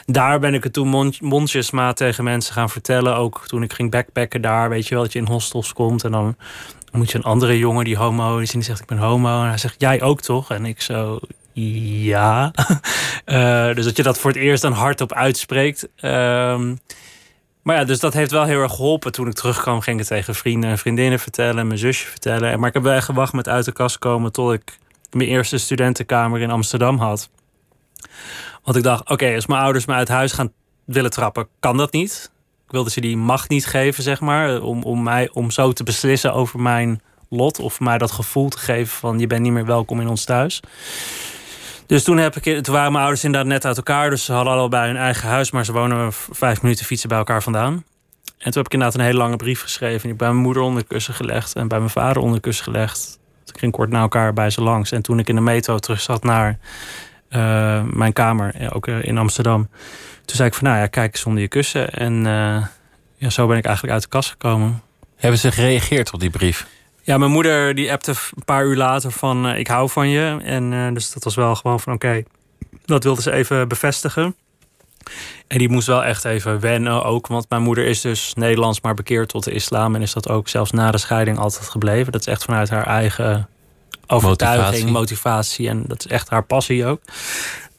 Daar 0.06 0.40
ben 0.40 0.54
ik 0.54 0.64
het 0.64 0.74
toen 0.74 0.88
mond, 0.88 1.22
mondjesmaat 1.22 1.98
tegen 1.98 2.24
mensen 2.24 2.54
gaan 2.54 2.70
vertellen. 2.70 3.16
Ook 3.16 3.48
toen 3.48 3.64
ik 3.64 3.74
ging 3.74 3.92
backpacken 3.92 4.42
daar, 4.42 4.70
weet 4.70 4.88
je 4.88 4.94
wel, 4.94 5.04
dat 5.04 5.14
je 5.14 5.20
in 5.20 5.28
hostels 5.28 5.74
komt 5.74 6.04
en 6.04 6.12
dan 6.12 6.36
moet 6.92 7.12
je 7.12 7.18
een 7.18 7.24
andere 7.24 7.58
jongen 7.58 7.86
die 7.86 7.98
homo 7.98 8.38
is 8.38 8.54
en 8.54 8.60
die 8.60 8.68
zegt 8.68 8.80
ik 8.80 8.88
ben 8.88 8.98
homo 8.98 9.42
en 9.42 9.48
hij 9.48 9.58
zegt 9.58 9.76
jij 9.78 10.02
ook 10.02 10.22
toch? 10.22 10.52
En 10.52 10.66
ik 10.66 10.82
zo 10.82 11.20
ja. 11.54 12.52
dus 13.76 13.86
dat 13.86 13.98
je 13.98 14.04
dat 14.04 14.20
voor 14.20 14.32
het 14.32 14.40
eerst 14.40 14.62
dan 14.62 14.74
hardop 14.74 15.14
uitspreekt. 15.14 15.88
Ehm, 15.96 16.76
ja, 17.78 17.84
dus 17.84 18.00
dat 18.00 18.14
heeft 18.14 18.32
wel 18.32 18.44
heel 18.44 18.62
erg 18.62 18.76
geholpen. 18.76 19.12
Toen 19.12 19.28
ik 19.28 19.34
terugkwam, 19.34 19.82
ging 19.82 20.00
ik 20.00 20.06
tegen 20.06 20.36
vrienden 20.36 20.70
en 20.70 20.78
vriendinnen 20.78 21.20
vertellen, 21.20 21.68
mijn 21.68 21.80
zusje 21.80 22.06
vertellen. 22.06 22.60
Maar 22.60 22.68
ik 22.68 22.74
heb 22.74 22.84
wel 22.84 23.02
gewacht 23.02 23.34
met 23.34 23.48
uit 23.48 23.66
de 23.66 23.72
kast 23.72 24.00
komen 24.00 24.32
tot 24.32 24.54
ik 24.54 24.78
mijn 25.12 25.30
eerste 25.30 25.58
studentenkamer 25.58 26.42
in 26.42 26.52
Amsterdam 26.52 26.98
had. 26.98 27.30
Want 28.64 28.78
ik 28.78 28.84
dacht, 28.84 29.10
oké, 29.10 29.36
als 29.36 29.46
mijn 29.46 29.62
ouders 29.62 29.86
me 29.86 29.94
uit 29.94 30.08
huis 30.08 30.32
gaan 30.32 30.52
willen 30.86 31.12
trappen, 31.12 31.48
kan 31.60 31.78
dat 31.78 31.92
niet. 31.92 32.32
Ik 32.66 32.72
wilde 32.72 32.90
ze 32.90 33.02
die 33.02 33.18
macht 33.18 33.50
niet 33.50 33.66
geven, 33.66 34.04
zeg 34.04 34.20
maar, 34.20 34.62
om, 34.62 34.84
om, 34.84 35.04
mij, 35.04 35.30
om 35.34 35.52
zo 35.52 35.72
te 35.72 35.84
beslissen 35.84 36.34
over 36.34 36.60
mijn 36.60 37.02
lot. 37.30 37.60
Of 37.60 37.80
mij 37.80 37.98
dat 37.98 38.12
gevoel 38.12 38.50
te 38.50 38.58
geven 38.58 38.98
van 38.98 39.20
je 39.20 39.28
bent 39.28 39.42
niet 39.42 39.52
meer 39.52 39.66
welkom 39.66 40.02
in 40.02 40.08
ons 40.08 40.26
thuis. 40.26 40.62
Dus 41.90 42.04
toen, 42.04 42.18
heb 42.18 42.36
ik, 42.36 42.64
toen 42.64 42.74
waren 42.74 42.92
mijn 42.92 43.04
ouders 43.04 43.24
inderdaad 43.24 43.50
net 43.50 43.66
uit 43.66 43.78
elkaar. 43.78 44.10
Dus 44.10 44.26
ze 44.26 44.34
hadden 44.34 44.54
allebei 44.54 44.88
hun 44.88 44.98
eigen 44.98 45.30
huis, 45.30 45.52
maar 45.52 45.66
ze 45.66 45.72
wonen 45.72 46.14
vijf 46.14 46.62
minuten 46.62 46.86
fietsen 46.86 47.10
bij 47.10 47.18
elkaar 47.18 47.44
vandaan. 47.44 47.74
En 47.74 47.84
toen 48.52 48.54
heb 48.54 48.66
ik 48.66 48.74
inderdaad 48.74 49.00
een 49.00 49.06
hele 49.06 49.18
lange 49.18 49.36
brief 49.36 49.62
geschreven. 49.62 50.10
Ik 50.10 50.18
bij 50.18 50.28
mijn 50.28 50.42
moeder 50.42 50.64
onder 50.64 50.86
kussen 50.86 51.14
gelegd 51.14 51.54
en 51.54 51.68
bij 51.68 51.78
mijn 51.78 51.90
vader 51.90 52.22
onder 52.22 52.40
kussen 52.40 52.64
gelegd. 52.64 53.20
Toen 53.44 53.60
ging 53.60 53.72
kort 53.72 53.90
na 53.90 54.02
elkaar 54.02 54.34
bij 54.34 54.50
ze 54.50 54.62
langs. 54.62 54.92
En 54.92 55.02
toen 55.02 55.20
ik 55.20 55.30
in 55.30 55.36
de 55.36 55.42
metro 55.42 55.78
terug 55.78 56.02
zat 56.02 56.24
naar 56.24 56.58
uh, 57.30 57.84
mijn 57.84 58.14
kamer, 58.14 58.74
ook 58.74 58.88
in 58.88 59.18
Amsterdam. 59.18 59.70
Toen 60.26 60.36
zei 60.36 60.48
ik 60.48 60.54
van, 60.54 60.68
nou 60.68 60.80
ja, 60.80 60.88
kijk 60.88 61.18
zonder 61.18 61.42
je 61.42 61.48
kussen. 61.48 61.90
En 61.90 62.14
ja, 63.16 63.30
zo 63.30 63.48
ben 63.48 63.58
ik 63.58 63.66
eigenlijk 63.66 63.94
uit 63.94 64.04
de 64.04 64.10
kast 64.10 64.30
gekomen. 64.30 64.82
Hebben 65.16 65.40
ze 65.40 65.52
gereageerd 65.52 66.14
op 66.14 66.20
die 66.20 66.30
brief? 66.30 66.68
Ja, 67.10 67.18
mijn 67.18 67.32
moeder 67.32 67.76
die 67.76 67.92
appte 67.92 68.12
een 68.12 68.44
paar 68.46 68.66
uur 68.66 68.76
later 68.76 69.12
van 69.12 69.48
uh, 69.48 69.58
ik 69.58 69.68
hou 69.68 69.90
van 69.90 70.10
je. 70.10 70.40
En 70.44 70.72
uh, 70.72 70.94
dus 70.94 71.14
dat 71.14 71.24
was 71.24 71.36
wel 71.36 71.56
gewoon 71.56 71.80
van 71.80 71.94
oké, 71.94 72.24
dat 72.86 73.04
wilde 73.04 73.22
ze 73.22 73.32
even 73.32 73.68
bevestigen. 73.68 74.36
En 75.48 75.58
die 75.58 75.70
moest 75.70 75.88
wel 75.88 76.04
echt 76.04 76.26
even 76.26 76.60
wennen 76.60 77.04
ook. 77.04 77.28
Want 77.28 77.50
mijn 77.50 77.62
moeder 77.62 77.86
is 77.86 78.02
dus 78.02 78.34
Nederlands, 78.34 78.82
maar 78.82 78.94
bekeerd 78.94 79.30
tot 79.30 79.44
de 79.44 79.52
islam. 79.52 79.96
En 79.96 80.02
is 80.02 80.14
dat 80.14 80.30
ook 80.30 80.48
zelfs 80.48 80.72
na 80.72 80.92
de 80.92 80.98
scheiding 80.98 81.38
altijd 81.38 81.70
gebleven. 81.70 82.12
Dat 82.12 82.22
is 82.22 82.28
echt 82.28 82.44
vanuit 82.44 82.70
haar 82.70 82.88
eigen 82.88 83.50
overtuiging, 84.08 84.90
motivatie. 84.90 84.92
motivatie 84.92 85.70
en 85.70 85.84
dat 85.88 86.00
is 86.06 86.12
echt 86.12 86.30
haar 86.30 86.44
passie 86.44 86.86
ook. 86.86 87.02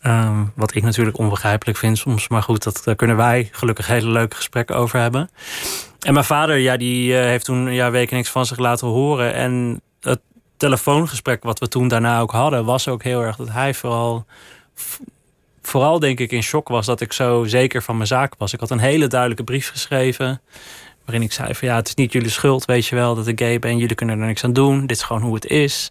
Um, 0.03 0.53
wat 0.55 0.75
ik 0.75 0.83
natuurlijk 0.83 1.19
onbegrijpelijk 1.19 1.79
vind 1.79 1.99
soms. 1.99 2.29
Maar 2.29 2.43
goed, 2.43 2.63
dat, 2.63 2.83
daar 2.85 2.97
kunnen 2.97 3.17
wij 3.17 3.49
gelukkig 3.53 3.87
hele 3.87 4.11
leuke 4.11 4.37
gesprekken 4.37 4.77
over 4.77 5.01
hebben. 5.01 5.31
En 6.01 6.13
mijn 6.13 6.25
vader, 6.25 6.57
ja, 6.57 6.77
die 6.77 7.13
uh, 7.13 7.19
heeft 7.19 7.45
toen 7.45 7.73
ja, 7.73 7.91
weken 7.91 8.17
niks 8.17 8.29
van 8.29 8.47
zich 8.47 8.59
laten 8.59 8.87
horen. 8.87 9.35
En 9.35 9.81
het 10.01 10.21
telefoongesprek 10.57 11.43
wat 11.43 11.59
we 11.59 11.69
toen 11.69 11.89
daarna 11.89 12.21
ook 12.21 12.31
hadden, 12.31 12.65
was 12.65 12.89
ook 12.89 13.03
heel 13.03 13.23
erg 13.23 13.37
dat 13.37 13.51
hij 13.51 13.75
vooral. 13.75 14.25
Vooral 15.63 15.99
denk 15.99 16.21
ik 16.21 16.33
in 16.33 16.43
shock 16.43 16.69
was 16.69 16.87
dat 16.87 17.01
ik 17.01 17.13
zo 17.13 17.45
zeker 17.45 17.83
van 17.83 17.97
mijn 17.97 18.09
zaak 18.09 18.35
was. 18.39 18.53
Ik 18.53 18.61
had 18.61 18.71
een 18.71 18.79
hele 18.79 19.07
duidelijke 19.07 19.45
brief 19.45 19.71
geschreven. 19.71 20.41
Waarin 21.05 21.23
ik 21.23 21.33
zei 21.33 21.55
van 21.55 21.69
ja, 21.69 21.77
het 21.77 21.89
is 21.89 21.95
niet 21.95 22.13
jullie 22.13 22.31
schuld, 22.31 22.65
weet 22.65 22.87
je 22.87 22.95
wel, 22.95 23.15
dat 23.15 23.27
ik 23.27 23.39
gay 23.39 23.59
ben. 23.59 23.79
Jullie 23.79 23.95
kunnen 23.95 24.21
er 24.21 24.27
niks 24.27 24.45
aan 24.45 24.53
doen. 24.53 24.81
Dit 24.81 24.97
is 24.97 25.03
gewoon 25.03 25.23
hoe 25.23 25.35
het 25.35 25.47
is. 25.47 25.91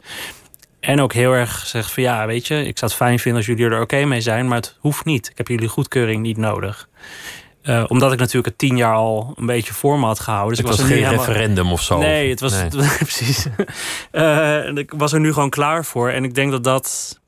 En 0.79 1.01
ook 1.01 1.13
heel 1.13 1.31
erg 1.31 1.59
gezegd 1.59 1.91
van 1.91 2.03
ja, 2.03 2.25
weet 2.25 2.47
je, 2.47 2.65
ik 2.65 2.77
zou 2.77 2.91
het 2.91 3.01
fijn 3.01 3.19
vinden 3.19 3.41
als 3.41 3.49
jullie 3.49 3.75
er 3.75 3.81
oké 3.81 4.05
mee 4.05 4.21
zijn, 4.21 4.47
maar 4.47 4.57
het 4.57 4.75
hoeft 4.79 5.05
niet. 5.05 5.29
Ik 5.29 5.37
heb 5.37 5.47
jullie 5.47 5.67
goedkeuring 5.67 6.21
niet 6.21 6.37
nodig. 6.37 6.89
Uh, 7.63 7.83
omdat 7.87 8.11
ik 8.11 8.19
natuurlijk 8.19 8.45
het 8.45 8.57
tien 8.57 8.77
jaar 8.77 8.93
al 8.93 9.33
een 9.35 9.45
beetje 9.45 9.73
voor 9.73 9.99
me 9.99 10.05
had 10.05 10.19
gehouden. 10.19 10.49
Dus 10.49 10.65
het 10.65 10.79
ik 10.79 10.85
was, 10.85 10.97
geen 10.97 11.09
referendum 11.09 11.71
of 11.71 11.81
zo. 11.81 11.97
Nee, 11.97 12.29
het 12.29 12.39
was 12.39 12.51
nee. 12.51 12.69
precies. 12.97 13.47
Uh, 14.11 14.75
ik 14.75 14.93
was 14.97 15.13
er 15.13 15.19
nu 15.19 15.33
gewoon 15.33 15.49
klaar 15.49 15.85
voor. 15.85 16.09
En 16.09 16.23
ik 16.23 16.35
denk 16.35 16.51
dat 16.51 16.63
dat 16.63 17.19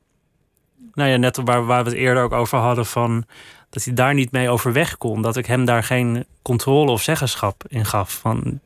nou 0.94 1.10
ja, 1.10 1.16
net 1.16 1.36
waar, 1.44 1.66
waar 1.66 1.84
we 1.84 1.90
het 1.90 1.98
eerder 1.98 2.22
ook 2.22 2.32
over 2.32 2.58
hadden 2.58 2.86
van 2.86 3.24
dat 3.70 3.84
hij 3.84 3.94
daar 3.94 4.14
niet 4.14 4.32
mee 4.32 4.50
overweg 4.50 4.98
kon. 4.98 5.22
Dat 5.22 5.36
ik 5.36 5.46
hem 5.46 5.64
daar 5.64 5.84
geen 5.84 6.26
controle 6.42 6.90
of 6.90 7.02
zeggenschap 7.02 7.64
in 7.68 7.84
gaf. 7.84 8.12
Van, 8.12 8.60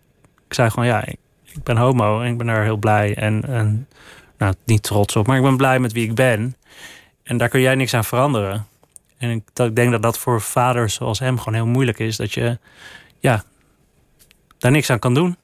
ik 0.48 0.54
zei 0.54 0.70
gewoon, 0.70 0.86
ja, 0.86 1.06
ik, 1.06 1.16
ik 1.44 1.62
ben 1.62 1.76
homo 1.76 2.20
en 2.20 2.30
ik 2.30 2.38
ben 2.38 2.46
daar 2.46 2.62
heel 2.62 2.76
blij 2.76 3.14
en, 3.14 3.44
en 3.48 3.88
nou, 4.38 4.54
niet 4.64 4.82
trots 4.82 5.16
op, 5.16 5.26
maar 5.26 5.36
ik 5.36 5.42
ben 5.42 5.56
blij 5.56 5.78
met 5.78 5.92
wie 5.92 6.04
ik 6.04 6.14
ben. 6.14 6.56
En 7.22 7.36
daar 7.36 7.48
kun 7.48 7.60
jij 7.60 7.74
niks 7.74 7.94
aan 7.94 8.04
veranderen. 8.04 8.66
En 9.18 9.30
ik, 9.30 9.42
dat, 9.52 9.68
ik 9.68 9.76
denk 9.76 9.90
dat 9.90 10.02
dat 10.02 10.18
voor 10.18 10.40
vaders 10.40 10.94
zoals 10.94 11.18
hem 11.18 11.38
gewoon 11.38 11.54
heel 11.54 11.66
moeilijk 11.66 11.98
is. 11.98 12.16
Dat 12.16 12.32
je 12.32 12.58
ja, 13.20 13.44
daar 14.58 14.70
niks 14.70 14.90
aan 14.90 14.98
kan 14.98 15.14
doen. 15.14 15.36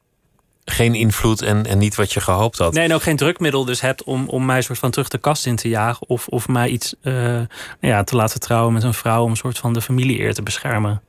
Geen 0.65 0.95
invloed 0.95 1.43
en, 1.43 1.67
en 1.67 1.79
niet 1.79 1.95
wat 1.95 2.13
je 2.13 2.21
gehoopt 2.21 2.59
had. 2.59 2.73
Nee, 2.73 2.85
en 2.85 2.95
ook 2.95 3.03
geen 3.03 3.17
drukmiddel 3.17 3.65
dus 3.65 3.81
hebt 3.81 4.03
om, 4.03 4.29
om 4.29 4.45
mij 4.45 4.63
soort 4.63 4.79
van 4.79 4.91
terug 4.91 5.09
de 5.09 5.19
kast 5.19 5.47
in 5.47 5.57
te 5.57 5.69
jagen. 5.69 6.09
Of, 6.09 6.29
of 6.29 6.49
mij 6.49 6.69
iets 6.69 6.95
uh, 7.03 7.15
nou 7.15 7.47
ja, 7.81 8.05
te 8.05 8.17
laten 8.17 8.41
trouwen 8.41 8.73
met 8.73 8.83
een 8.83 8.95
vrouw 8.95 9.25
om 9.25 9.31
een 9.31 9.37
soort 9.37 9.59
van 9.59 9.73
de 9.73 9.81
familie-eer 9.81 10.35
te 10.35 10.43
beschermen. 10.43 11.03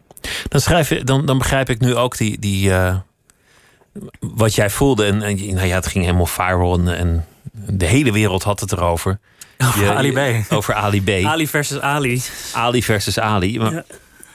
Dan, 0.47 0.61
schrijf 0.61 0.89
je, 0.89 1.03
dan, 1.03 1.25
dan 1.25 1.37
begrijp 1.37 1.69
ik 1.69 1.79
nu 1.79 1.95
ook 1.95 2.17
die, 2.17 2.39
die, 2.39 2.69
uh, 2.69 2.95
wat 4.19 4.55
jij 4.55 4.69
voelde. 4.69 5.05
En, 5.05 5.21
en 5.21 5.53
nou 5.53 5.67
ja, 5.67 5.75
het 5.75 5.87
ging 5.87 6.05
helemaal 6.05 6.25
viral 6.25 6.79
en, 6.79 6.97
en 6.97 7.25
de 7.51 7.85
hele 7.85 8.11
wereld 8.11 8.43
had 8.43 8.59
het 8.59 8.71
erover. 8.71 9.19
Over 9.57 9.83
je, 9.83 9.93
Ali 9.93 10.11
B. 10.11 10.51
Over 10.51 10.73
Ali 10.73 11.03
B. 11.03 11.09
Ali 11.25 11.47
versus 11.47 11.79
Ali. 11.79 12.21
Ali 12.53 12.83
versus 12.83 13.19
Ali. 13.19 13.59
Maar, 13.59 13.73
ja. 13.73 13.83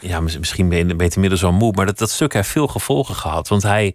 ja. 0.01 0.21
misschien 0.21 0.69
ben 0.69 0.79
je, 0.79 0.85
ben 0.95 1.07
je 1.07 1.12
inmiddels 1.14 1.41
wel 1.41 1.53
moe. 1.53 1.73
Maar 1.73 1.87
dat, 1.87 1.99
dat 1.99 2.11
stuk 2.11 2.33
heeft 2.33 2.49
veel 2.49 2.66
gevolgen 2.66 3.14
gehad. 3.14 3.49
Want 3.49 3.62
hij... 3.62 3.95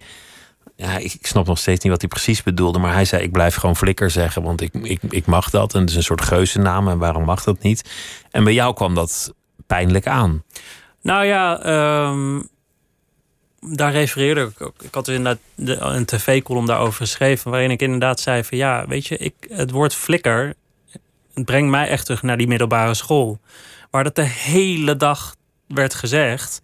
Ja, 0.75 0.97
ik 0.97 1.17
snap 1.21 1.45
nog 1.45 1.57
steeds 1.57 1.83
niet 1.83 1.91
wat 1.91 2.01
hij 2.01 2.09
precies 2.09 2.43
bedoelde. 2.43 2.79
Maar 2.79 2.93
hij 2.93 3.05
zei, 3.05 3.23
ik 3.23 3.31
blijf 3.31 3.55
gewoon 3.55 3.75
flikker 3.75 4.11
zeggen. 4.11 4.43
Want 4.43 4.61
ik, 4.61 4.73
ik, 4.81 4.99
ik 5.09 5.25
mag 5.25 5.49
dat. 5.49 5.73
En 5.73 5.79
het 5.79 5.89
is 5.89 5.95
een 5.95 6.03
soort 6.03 6.21
geuzennaam. 6.21 6.87
En 6.87 6.97
waarom 6.97 7.23
mag 7.23 7.43
dat 7.43 7.61
niet? 7.61 7.89
En 8.31 8.43
bij 8.43 8.53
jou 8.53 8.73
kwam 8.73 8.95
dat 8.95 9.33
pijnlijk 9.67 10.07
aan. 10.07 10.43
Nou 11.01 11.25
ja, 11.25 11.65
um, 12.09 12.49
daar 13.59 13.91
refereerde 13.91 14.41
ik 14.41 14.61
ook. 14.61 14.83
Ik 14.83 14.93
had 14.93 15.05
dus 15.05 15.15
inderdaad 15.15 15.41
een 15.95 16.05
tv-column 16.05 16.65
daarover 16.65 17.05
geschreven. 17.05 17.51
Waarin 17.51 17.71
ik 17.71 17.81
inderdaad 17.81 18.19
zei 18.19 18.43
van 18.43 18.57
ja, 18.57 18.87
weet 18.87 19.07
je, 19.07 19.17
ik, 19.17 19.33
het 19.49 19.71
woord 19.71 19.95
flikker 19.95 20.53
het 21.33 21.45
brengt 21.45 21.69
mij 21.69 21.87
echt 21.87 22.05
terug 22.05 22.21
naar 22.21 22.37
die 22.37 22.47
middelbare 22.47 22.93
school. 22.93 23.39
Waar 23.89 24.03
dat 24.03 24.15
de 24.15 24.21
hele 24.21 24.97
dag 24.97 25.35
werd 25.67 25.93
gezegd. 25.93 26.61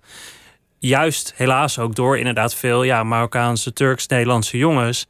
Juist 0.79 1.33
helaas 1.35 1.79
ook 1.79 1.95
door 1.95 2.17
inderdaad 2.17 2.55
veel 2.55 2.83
ja, 2.83 3.03
Marokkaanse, 3.03 3.73
Turks-Nederlandse 3.73 4.57
jongens. 4.57 5.07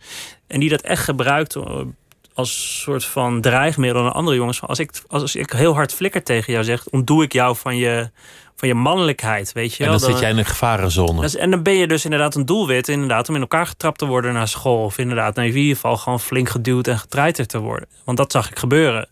En 0.48 0.60
die 0.60 0.70
dat 0.70 0.82
echt 0.82 1.04
gebruikten 1.04 1.96
als 2.40 2.82
soort 2.82 3.06
van 3.06 3.42
dreigmiddel 3.42 4.04
naar 4.04 4.12
andere 4.12 4.38
jongens. 4.38 4.62
Als 4.62 4.80
ik, 4.80 4.92
als 5.08 5.36
ik 5.36 5.52
heel 5.52 5.74
hard 5.74 5.94
flikker 5.94 6.24
tegen 6.24 6.54
jou 6.54 6.66
zeg, 6.66 6.88
ontdoe 6.90 7.24
ik 7.24 7.34
jou 7.34 7.56
van 7.56 7.78
je, 7.78 8.12
van 8.56 8.68
je 8.68 8.74
mannelijkheid, 8.74 9.52
weet 9.52 9.76
je 9.76 9.84
En 9.84 9.90
dan, 9.90 10.00
zit 10.00 10.20
jij 10.20 10.30
in 10.30 10.38
een 10.38 10.46
gevarenzone. 10.46 11.38
En 11.38 11.52
dan 11.52 11.64
ben 11.64 11.74
je 11.74 11.88
dus 11.88 12.04
inderdaad 12.04 12.36
een 12.36 12.46
doelwit, 12.46 12.88
inderdaad, 12.88 13.30
om 13.30 13.36
in 13.36 13.42
elkaar 13.42 13.68
getrapt 13.68 13.98
te 13.98 14.06
worden 14.06 14.34
naar 14.34 14.48
school. 14.48 14.84
Of 14.84 14.98
inderdaad, 14.98 15.38
in 15.38 15.46
ieder 15.46 15.76
geval 15.76 15.98
gewoon 15.98 16.20
flink 16.20 16.50
geduwd 16.50 16.88
en 16.88 17.00
getreiterd 17.00 17.50
te 17.50 17.60
worden. 17.60 17.88
Want 18.06 18.18
dat 18.18 18.32
zag 18.32 18.50
ik 18.52 18.60
gebeuren. 18.60 19.10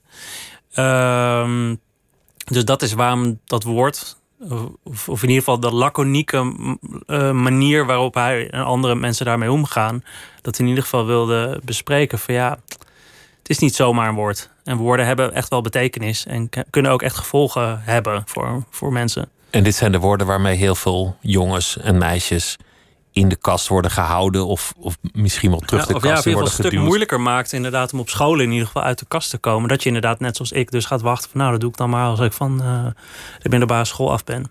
Um, 0.80 1.80
dus 2.46 2.66
dat 2.66 2.82
is 2.82 2.94
waarom 2.94 3.40
dat 3.46 3.64
woord, 3.64 4.18
of, 4.84 5.24
in 5.24 5.30
ieder 5.30 5.44
geval 5.44 5.60
de 5.60 5.72
laconieke 5.72 6.56
uh, 7.08 7.32
manier 7.32 7.86
waarop 7.86 8.14
hij 8.14 8.50
en 8.50 8.64
andere 8.64 8.96
mensen 8.96 9.26
daarmee 9.26 9.52
omgaan, 9.52 10.04
dat 10.42 10.60
in 10.60 10.68
ieder 10.68 10.84
geval 10.84 11.06
wilde 11.06 11.62
bespreken 11.64 12.20
van 12.20 12.34
ja, 12.34 12.60
het 13.38 13.50
is 13.50 13.60
niet 13.60 13.76
zomaar 13.76 14.10
een 14.10 14.16
woord. 14.16 14.50
En 14.64 14.78
woorden 14.78 15.06
hebben 15.06 15.34
echt 15.34 15.50
wel 15.50 15.62
betekenis 15.62 16.26
en 16.26 16.50
kunnen 16.70 16.92
ook 16.92 17.02
echt 17.02 17.16
gevolgen 17.16 17.82
hebben 17.84 18.24
voor, 18.26 18.64
voor 18.70 18.92
mensen. 18.92 19.30
En 19.50 19.64
dit 19.64 19.76
zijn 19.76 19.92
de 19.92 20.00
woorden 20.00 20.28
waarmee 20.28 20.56
heel 20.56 20.76
veel 20.76 21.18
jongens 21.22 21.78
en 21.78 21.98
meisjes 21.98 22.58
in 23.18 23.30
de 23.30 23.36
kast 23.36 23.68
worden 23.68 23.92
gehouden 23.92 24.46
of, 24.46 24.74
of 24.78 24.98
misschien 25.14 25.50
wel 25.50 25.60
terug 25.60 25.88
ja, 25.88 25.94
de 25.94 26.00
kast 26.00 26.24
ja, 26.24 26.32
worden 26.32 26.52
geduwd. 26.52 26.66
een 26.66 26.78
stuk 26.78 26.88
moeilijker 26.88 27.22
maakt 27.22 27.54
inderdaad 27.54 27.94
om 27.94 28.00
op 28.00 28.10
school 28.10 28.40
in 28.40 28.52
ieder 28.52 28.66
geval 28.66 28.84
uit 28.84 29.00
de 29.00 29.06
kast 29.08 29.30
te 29.30 29.38
komen. 29.38 29.70
Dat 29.70 29.82
je 29.82 29.88
inderdaad 29.88 30.20
net 30.20 30.36
zoals 30.36 30.52
ik 30.52 30.72
dus 30.72 30.86
gaat 30.86 31.02
wachten 31.02 31.30
van 31.30 31.40
nou 31.40 31.52
dat 31.52 31.62
doe 31.62 31.70
ik 31.70 31.78
dan 31.78 31.90
maar 31.90 32.08
als 32.08 32.20
ik 32.20 32.34
van 32.34 32.62
uh, 32.64 32.86
de 33.40 33.50
middelbare 33.50 33.86
school 33.86 34.12
af 34.12 34.24
ben. 34.24 34.46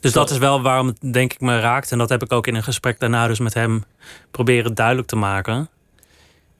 Dus 0.00 0.12
dat 0.12 0.30
is 0.30 0.38
wel 0.38 0.62
waarom 0.62 0.86
het 0.86 1.12
denk 1.12 1.32
ik 1.32 1.40
me 1.40 1.60
raakt. 1.60 1.92
En 1.92 1.98
dat 1.98 2.08
heb 2.08 2.22
ik 2.22 2.32
ook 2.32 2.46
in 2.46 2.54
een 2.54 2.62
gesprek 2.62 3.00
daarna 3.00 3.26
dus 3.26 3.38
met 3.38 3.54
hem 3.54 3.84
proberen 4.30 4.74
duidelijk 4.74 5.08
te 5.08 5.16
maken. 5.16 5.68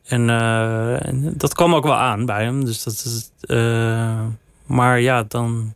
En, 0.05 0.29
uh, 0.29 1.07
en 1.07 1.35
dat 1.37 1.55
kwam 1.55 1.75
ook 1.75 1.85
wel 1.85 1.97
aan 1.97 2.27
bij 2.27 2.45
hem. 2.45 2.65
Dus 2.65 2.83
dat 2.83 2.93
is, 2.93 3.31
uh, 3.47 4.21
maar 4.67 5.01
ja, 5.01 5.25
dan 5.29 5.75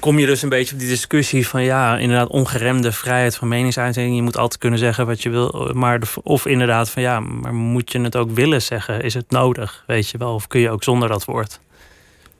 kom 0.00 0.18
je 0.18 0.26
dus 0.26 0.42
een 0.42 0.48
beetje 0.48 0.72
op 0.74 0.80
die 0.80 0.88
discussie 0.88 1.48
van 1.48 1.62
ja, 1.62 1.98
inderdaad 1.98 2.28
ongeremde 2.28 2.92
vrijheid 2.92 3.36
van 3.36 3.48
meningsuiting. 3.48 4.16
Je 4.16 4.22
moet 4.22 4.36
altijd 4.36 4.60
kunnen 4.60 4.78
zeggen 4.78 5.06
wat 5.06 5.22
je 5.22 5.30
wil. 5.30 5.70
Maar 5.74 6.00
of 6.22 6.46
inderdaad 6.46 6.90
van 6.90 7.02
ja, 7.02 7.20
maar 7.20 7.54
moet 7.54 7.92
je 7.92 8.00
het 8.00 8.16
ook 8.16 8.30
willen 8.30 8.62
zeggen? 8.62 9.02
Is 9.02 9.14
het 9.14 9.30
nodig? 9.30 9.84
Weet 9.86 10.08
je 10.08 10.18
wel? 10.18 10.34
Of 10.34 10.46
kun 10.46 10.60
je 10.60 10.70
ook 10.70 10.82
zonder 10.82 11.08
dat 11.08 11.24
woord? 11.24 11.60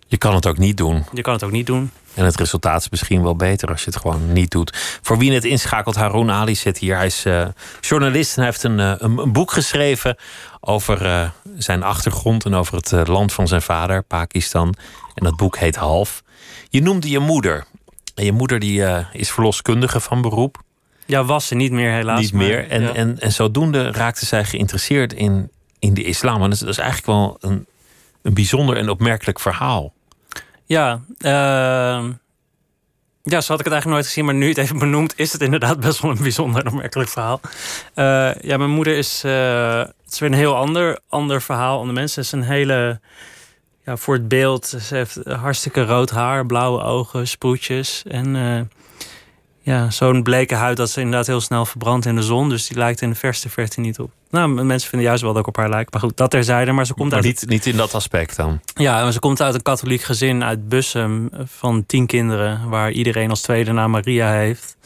Je 0.07 0.19
kan 0.19 0.35
het 0.35 0.47
ook 0.47 0.59
niet 0.59 0.77
doen. 0.77 1.05
Je 1.13 1.23
kan 1.23 1.33
het 1.33 1.43
ook 1.43 1.51
niet 1.51 1.67
doen. 1.67 1.91
En 2.15 2.25
het 2.25 2.37
resultaat 2.37 2.81
is 2.81 2.91
misschien 2.91 3.23
wel 3.23 3.37
beter 3.37 3.69
als 3.69 3.85
je 3.85 3.91
het 3.91 4.01
gewoon 4.01 4.33
niet 4.33 4.51
doet. 4.51 4.99
Voor 5.03 5.19
wie 5.19 5.33
het 5.33 5.45
inschakelt, 5.45 5.95
Haroon 5.95 6.31
Ali 6.31 6.55
zit 6.55 6.79
hier. 6.79 6.97
Hij 6.97 7.07
is 7.07 7.27
uh, 7.27 7.47
journalist 7.81 8.37
en 8.37 8.43
hij 8.43 8.51
heeft 8.51 8.63
een, 8.63 8.79
uh, 8.79 8.95
een, 8.99 9.33
boek 9.33 9.53
geschreven 9.53 10.17
over 10.61 11.07
uh, 11.07 11.29
zijn 11.57 11.83
achtergrond 11.83 12.45
en 12.45 12.55
over 12.55 12.75
het 12.77 13.09
land 13.09 13.33
van 13.33 13.49
zijn 13.49 13.63
vader, 13.63 14.03
Pakistan. 14.03 14.75
En 15.15 15.25
dat 15.25 15.37
boek 15.37 15.57
heet 15.57 15.77
Half. 15.77 16.22
Je 16.73 16.83
noemde 16.83 17.11
je 17.11 17.19
moeder. 17.19 17.65
En 18.15 18.25
je 18.25 18.33
moeder 18.33 18.59
die, 18.59 18.81
uh, 18.81 18.99
is 19.13 19.31
verloskundige 19.31 20.01
van 20.01 20.23
beroep. 20.23 20.63
Ja, 21.07 21.25
was 21.25 21.47
ze 21.47 21.55
niet 21.55 21.73
meer 21.73 21.93
helaas. 21.93 22.21
Niet 22.21 22.33
meer. 22.33 22.69
En, 22.69 22.83
ja. 22.83 22.93
en, 22.93 23.21
en 23.21 23.33
zodoende 23.33 23.91
raakte 23.91 24.27
zij 24.27 24.45
geïnteresseerd 24.45 25.13
in, 25.13 25.51
in 25.79 25.95
de 25.95 26.03
islam. 26.03 26.35
En 26.35 26.43
dat 26.43 26.53
is, 26.53 26.59
dat 26.59 26.69
is 26.69 26.79
eigenlijk 26.79 27.07
wel 27.07 27.37
een, 27.41 27.67
een 28.23 28.35
bijzonder 28.35 28.77
en 28.77 28.89
opmerkelijk 28.89 29.41
verhaal. 29.41 29.93
Ja, 30.65 31.01
uh, 31.19 31.31
ja, 33.23 33.41
zo 33.41 33.53
had 33.53 33.59
ik 33.61 33.65
het 33.65 33.73
eigenlijk 33.73 33.87
nooit 33.87 34.07
gezien. 34.07 34.25
Maar 34.25 34.35
nu 34.35 34.49
het 34.49 34.59
even 34.59 34.79
benoemd, 34.79 35.13
is 35.17 35.33
het 35.33 35.43
inderdaad 35.43 35.81
best 35.81 36.01
wel 36.01 36.11
een 36.11 36.23
bijzonder 36.23 36.65
en 36.65 36.73
opmerkelijk 36.73 37.11
verhaal. 37.11 37.41
Uh, 37.95 38.35
ja, 38.35 38.57
mijn 38.57 38.71
moeder 38.71 38.97
is... 38.97 39.23
Uh, 39.25 39.79
het 39.79 40.13
is 40.13 40.19
weer 40.19 40.31
een 40.31 40.45
heel 40.45 40.57
ander, 40.57 40.99
ander 41.09 41.43
verhaal. 41.43 41.79
Andere 41.79 41.99
mensen 41.99 42.23
is 42.23 42.33
een 42.33 42.43
hele 42.43 43.01
ja, 43.85 43.97
voor 43.97 44.15
het 44.15 44.29
beeld. 44.29 44.67
Ze 44.67 44.95
heeft 44.95 45.19
hartstikke 45.25 45.85
rood 45.85 46.11
haar, 46.11 46.47
blauwe 46.47 46.83
ogen, 46.83 47.29
sproetjes. 47.29 48.03
En 48.09 48.35
uh, 48.35 48.61
ja, 49.61 49.91
zo'n 49.91 50.23
bleke 50.23 50.55
huid 50.55 50.77
dat 50.77 50.91
ze 50.91 51.01
inderdaad 51.01 51.27
heel 51.27 51.41
snel 51.41 51.67
verbrandt 51.67 52.07
in 52.07 52.17
de 52.17 52.23
zon. 52.23 52.49
Dus 52.49 52.67
die 52.67 52.77
lijkt 52.77 53.01
in 53.01 53.11
de 53.11 53.17
verste 53.17 53.49
verte 53.49 53.81
niet 53.81 53.99
op. 53.99 54.11
Nou, 54.31 54.49
mensen 54.49 54.89
vinden 54.89 55.09
juist 55.09 55.23
wel 55.23 55.33
dat 55.33 55.43
ik 55.43 55.49
op 55.49 55.57
haar 55.57 55.69
lijk. 55.69 55.93
Maar 55.93 56.01
goed, 56.01 56.17
dat 56.17 56.31
terzijde. 56.31 56.73
Maar 56.73 56.87
ze 56.87 56.95
komt 56.95 57.11
maar 57.11 57.19
uit... 57.19 57.27
Niet, 57.27 57.49
niet 57.49 57.67
in 57.67 57.77
dat 57.77 57.95
aspect 57.95 58.37
dan? 58.37 58.61
Ja, 58.75 59.03
maar 59.03 59.13
ze 59.13 59.19
komt 59.19 59.41
uit 59.41 59.55
een 59.55 59.63
katholiek 59.63 60.03
gezin 60.03 60.45
uit 60.45 60.69
Bussum 60.69 61.31
van 61.45 61.87
tien 61.87 62.07
kinderen. 62.07 62.69
Waar 62.69 62.91
iedereen 62.91 63.31
als 63.31 63.41
tweede 63.41 63.73
naam 63.73 63.91
Maria 63.91 64.33
heeft. 64.33 64.77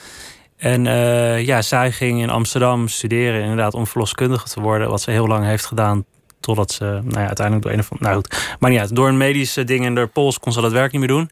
En 0.57 0.85
uh, 0.85 1.45
ja, 1.45 1.63
zij 1.63 1.93
ging 1.93 2.23
in 2.23 2.31
Amsterdam 2.31 2.89
studeren 2.89 3.41
inderdaad 3.41 3.75
om 3.75 3.87
verloskundige 3.87 4.49
te 4.49 4.61
worden. 4.61 4.89
Wat 4.89 5.01
ze 5.01 5.11
heel 5.11 5.27
lang 5.27 5.45
heeft 5.45 5.67
gedaan 5.67 6.05
Totdat 6.47 6.73
ze 6.73 6.85
nou 6.85 7.21
ja, 7.21 7.27
uiteindelijk 7.27 7.67
door 7.67 7.73
een 7.73 7.81
of 7.81 8.01
Nou 8.01 8.15
goed, 8.15 8.57
maar 8.59 8.79
uit. 8.79 8.97
Door 8.97 9.09
een 9.09 9.17
medische 9.17 9.65
ding 9.65 9.85
in 9.85 9.95
de 9.95 10.07
pols 10.07 10.39
kon 10.39 10.53
ze 10.53 10.61
dat 10.61 10.73
werk 10.73 10.93
niet 10.93 11.01
meer 11.01 11.09
doen. 11.09 11.31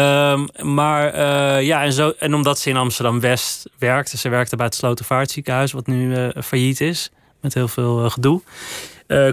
Um, 0.00 0.74
maar 0.74 1.14
uh, 1.14 1.66
ja, 1.66 1.82
en, 1.82 1.92
zo, 1.92 2.12
en 2.18 2.34
omdat 2.34 2.58
ze 2.58 2.70
in 2.70 2.76
Amsterdam-West 2.76 3.70
werkte. 3.78 4.16
Ze 4.16 4.28
werkte 4.28 4.56
bij 4.56 4.66
het 4.66 4.74
Slotervaartziekenhuis, 4.74 5.72
wat 5.72 5.86
nu 5.86 6.16
uh, 6.16 6.28
failliet 6.44 6.80
is. 6.80 7.10
Met 7.40 7.54
heel 7.54 7.68
veel 7.68 8.04
uh, 8.04 8.10
gedoe. 8.10 8.42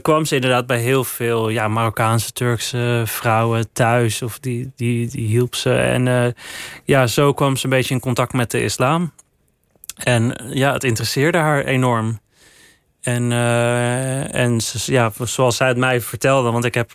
kwam 0.02 0.26
ze 0.26 0.36
inderdaad 0.36 0.68
bij 0.68 0.80
heel 0.80 1.04
veel 1.04 1.50
ja, 1.50 1.68
Marokkaanse, 1.68 2.32
Turkse 2.32 3.04
vrouwen 3.06 3.74
thuis. 3.74 4.22
Of 4.22 4.40
die, 4.40 4.72
die, 4.76 5.08
die 5.08 5.28
hielp 5.28 5.56
ze. 5.56 5.74
En 5.74 6.36
ja, 6.84 7.08
zo 7.08 7.34
kwam 7.34 7.56
ze 7.56 7.64
een 7.64 7.70
beetje 7.70 7.94
in 7.94 8.00
contact 8.00 8.34
met 8.34 8.52
de 8.52 8.64
islam. 8.64 9.12
En 10.04 10.44
ja, 10.50 10.74
het 10.74 10.84
interesseerde 10.84 11.38
haar 11.38 11.64
enorm. 11.64 12.22
En, 13.04 13.32
uh, 13.32 14.36
en 14.36 14.60
ja, 14.86 15.12
zoals 15.24 15.56
zij 15.56 15.68
het 15.68 15.78
mij 15.78 16.02
vertelde, 16.02 16.52
want 16.52 16.66
ik 16.66 16.74
heb 16.74 16.92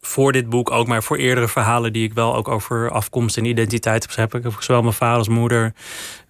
voor 0.00 0.32
dit 0.32 0.48
boek 0.48 0.70
ook, 0.70 0.86
maar 0.86 1.02
voor 1.02 1.16
eerdere 1.16 1.48
verhalen 1.48 1.92
die 1.92 2.04
ik 2.04 2.14
wel 2.14 2.36
ook 2.36 2.48
over 2.48 2.90
afkomst 2.90 3.36
en 3.36 3.44
identiteit 3.44 4.16
heb, 4.16 4.32
heb 4.32 4.46
ik 4.46 4.62
zowel 4.62 4.82
mijn 4.82 4.94
vader 4.94 5.18
als 5.18 5.28
moeder 5.28 5.72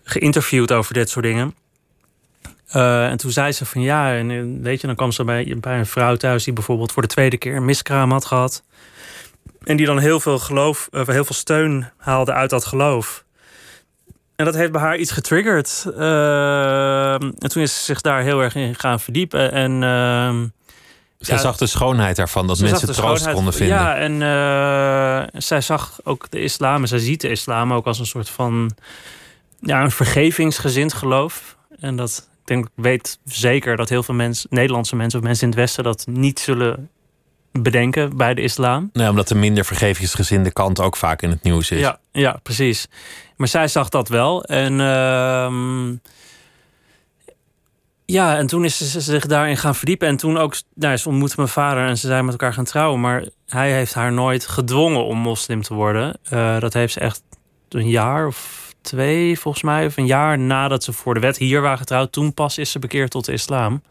geïnterviewd 0.03 0.73
over 0.73 0.95
dit 0.95 1.11
soort 1.11 1.25
dingen. 1.25 1.55
Uh, 2.77 3.09
en 3.09 3.17
toen 3.17 3.31
zei 3.31 3.53
ze 3.53 3.67
van 3.67 3.83
ja, 3.83 4.15
en 4.15 4.31
eh, 4.31 4.63
weet 4.63 4.81
je, 4.81 4.87
dan 4.87 4.97
kwam 4.97 5.13
ze 5.13 5.25
bij, 5.25 5.57
bij 5.61 5.79
een 5.79 5.87
vrouw 5.87 6.17
thuis 6.17 6.45
die 6.45 6.53
bijvoorbeeld 6.53 6.93
voor 6.93 7.03
de 7.03 7.09
tweede 7.09 7.39
keer 7.39 7.57
een 7.57 7.65
miskraam 7.65 8.13
had 8.13 8.25
gehad. 8.25 8.63
En 9.65 9.77
die 9.77 9.87
dan 9.87 9.99
heel 9.99 10.21
veel 10.21 10.39
geloof, 10.39 10.89
heel 10.91 11.05
veel 11.05 11.35
steun 11.35 11.91
haalde 11.97 12.33
uit 12.33 12.51
dat 12.51 12.65
geloof. 12.65 13.25
En 14.41 14.47
dat 14.47 14.55
heeft 14.55 14.73
bij 14.73 14.81
haar 14.81 14.97
iets 14.97 15.11
getriggerd. 15.11 15.85
Uh, 15.97 17.13
en 17.13 17.49
toen 17.49 17.63
is 17.63 17.77
ze 17.77 17.85
zich 17.85 18.01
daar 18.01 18.23
heel 18.23 18.41
erg 18.41 18.55
in 18.55 18.75
gaan 18.75 19.01
verdiepen. 19.01 19.53
En 19.53 19.83
uh, 19.83 20.43
Zij 21.19 21.39
zag 21.39 21.57
de 21.57 21.67
schoonheid 21.67 22.17
daarvan, 22.17 22.47
dat 22.47 22.61
mensen 22.61 22.93
troost 22.93 23.31
konden 23.31 23.53
vinden. 23.53 23.77
Ja, 23.77 23.97
en 23.97 24.13
uh, 24.13 25.41
zij 25.41 25.61
zag 25.61 25.99
ook 26.05 26.31
de 26.31 26.41
islam, 26.41 26.83
en 26.83 26.89
zij 26.89 26.99
ziet 26.99 27.21
de 27.21 27.29
islam 27.29 27.73
ook 27.73 27.87
als 27.87 27.99
een 27.99 28.07
soort 28.07 28.29
van 28.29 28.71
ja, 29.61 29.83
een 29.83 29.91
vergevingsgezind 29.91 30.93
geloof. 30.93 31.57
En 31.81 31.97
dat, 31.97 32.29
ik 32.41 32.47
denk, 32.47 32.65
ik 32.65 32.71
weet 32.75 33.19
zeker 33.25 33.77
dat 33.77 33.89
heel 33.89 34.03
veel 34.03 34.15
mensen, 34.15 34.49
Nederlandse 34.51 34.97
mensen 34.97 35.19
of 35.19 35.25
mensen 35.25 35.45
in 35.45 35.51
het 35.51 35.59
Westen 35.59 35.85
dat 35.85 36.07
niet 36.07 36.39
zullen 36.39 36.91
bedenken 37.53 38.17
bij 38.17 38.35
de 38.35 38.41
islam. 38.41 38.91
Nee, 38.93 39.09
omdat 39.09 39.29
de 39.29 39.35
minder 39.35 39.65
vergevingsgezinde 39.65 40.53
kant 40.53 40.81
ook 40.81 40.97
vaak 40.97 41.23
in 41.23 41.31
het 41.31 41.43
nieuws 41.43 41.71
is. 41.71 41.81
Ja, 41.81 41.99
ja 42.13 42.41
precies. 42.43 42.89
Maar 43.37 43.49
zij 43.49 43.69
zag 43.69 43.89
dat 43.89 44.09
wel. 44.09 44.45
En 44.45 44.73
uh, 44.73 45.99
ja, 48.05 48.37
en 48.37 48.47
toen 48.47 48.65
is 48.65 48.91
ze 48.91 49.01
zich 49.01 49.27
daarin 49.27 49.57
gaan 49.57 49.75
verdiepen. 49.75 50.09
En 50.09 50.17
toen 50.17 50.39
ook, 50.39 50.55
nou, 50.75 50.97
ze 50.97 51.09
ontmoette 51.09 51.35
mijn 51.37 51.49
vader 51.49 51.87
en 51.87 51.99
ze 51.99 52.07
zijn 52.07 52.25
met 52.25 52.33
elkaar 52.33 52.53
gaan 52.53 52.65
trouwen. 52.65 53.01
Maar 53.01 53.25
hij 53.47 53.73
heeft 53.73 53.95
haar 53.95 54.13
nooit 54.13 54.47
gedwongen 54.47 55.05
om 55.05 55.19
moslim 55.19 55.63
te 55.63 55.75
worden. 55.75 56.19
Uh, 56.33 56.61
dat 56.61 56.73
heeft 56.73 56.93
ze 56.93 57.01
echt 57.01 57.23
een 57.69 57.89
jaar 57.89 58.27
of 58.27 58.69
twee, 58.81 59.39
volgens 59.39 59.63
mij, 59.63 59.87
of 59.87 59.97
een 59.97 60.07
jaar 60.07 60.39
nadat 60.39 60.85
ze 60.85 60.93
voor 60.93 61.15
de 61.15 61.21
wet 61.21 61.37
hier 61.37 61.61
waren 61.61 61.79
getrouwd. 61.79 62.13
Toen 62.13 62.35
pas 62.35 62.59
is 62.59 62.71
ze 62.71 62.79
bekeerd 62.79 63.11
tot 63.11 63.25
de 63.25 63.33
islam. 63.33 63.83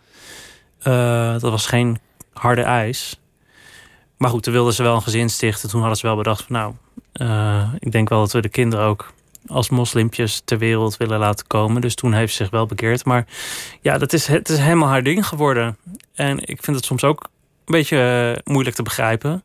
Uh, 0.84 1.32
dat 1.32 1.52
was 1.52 1.66
geen 1.66 2.00
harde 2.34 2.62
eis. 2.62 3.19
Maar 4.20 4.30
goed, 4.30 4.44
toen 4.44 4.54
wilden 4.54 4.74
ze 4.74 4.84
wel 4.84 4.96
een 4.96 5.02
gezin 5.02 5.30
stichten. 5.30 5.70
Toen 5.70 5.80
hadden 5.80 5.98
ze 5.98 6.08
wel 6.08 6.16
bedacht 6.16 6.44
van 6.44 6.56
nou, 6.56 6.74
uh, 7.14 7.74
ik 7.80 7.92
denk 7.92 8.10
wel 8.10 8.20
dat 8.20 8.32
we 8.32 8.42
de 8.42 8.50
kinderen 8.50 8.86
ook 8.86 9.14
als 9.48 9.70
moslimpjes 9.70 10.42
ter 10.46 10.58
wereld 10.58 10.98
willen 10.98 11.20
laten 11.20 11.48
komen. 11.48 11.82
Dus 11.82 11.96
toen 11.96 12.14
heeft 12.14 12.34
ze 12.34 12.44
zich 12.44 12.52
wel 12.52 12.66
bekeerd. 12.66 13.06
Maar 13.06 13.26
ja, 13.82 13.98
dat 13.98 14.14
is, 14.14 14.28
het 14.28 14.50
is 14.50 14.58
helemaal 14.58 14.88
haar 14.88 15.04
ding 15.04 15.28
geworden. 15.28 15.78
En 16.14 16.40
ik 16.40 16.64
vind 16.64 16.78
het 16.78 16.86
soms 16.86 17.04
ook 17.04 17.24
een 17.66 17.74
beetje 17.74 18.34
uh, 18.46 18.54
moeilijk 18.54 18.76
te 18.76 18.84
begrijpen. 18.84 19.44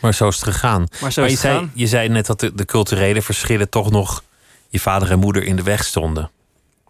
Maar 0.00 0.14
zo 0.14 0.28
is 0.28 0.34
het 0.34 0.44
gegaan. 0.44 0.86
Maar, 1.00 1.12
zo 1.12 1.20
maar 1.20 1.30
je, 1.30 1.36
het 1.36 1.46
zei, 1.46 1.70
je 1.74 1.86
zei 1.86 2.08
net 2.08 2.26
dat 2.26 2.40
de, 2.40 2.54
de, 2.54 2.64
culturele 2.64 3.22
verschillen 3.22 3.68
toch 3.68 3.90
nog 3.90 4.22
je 4.68 4.80
vader 4.80 5.10
en 5.10 5.18
moeder 5.18 5.44
in 5.44 5.56
de 5.56 5.62
weg 5.62 5.84
stonden. 5.84 6.30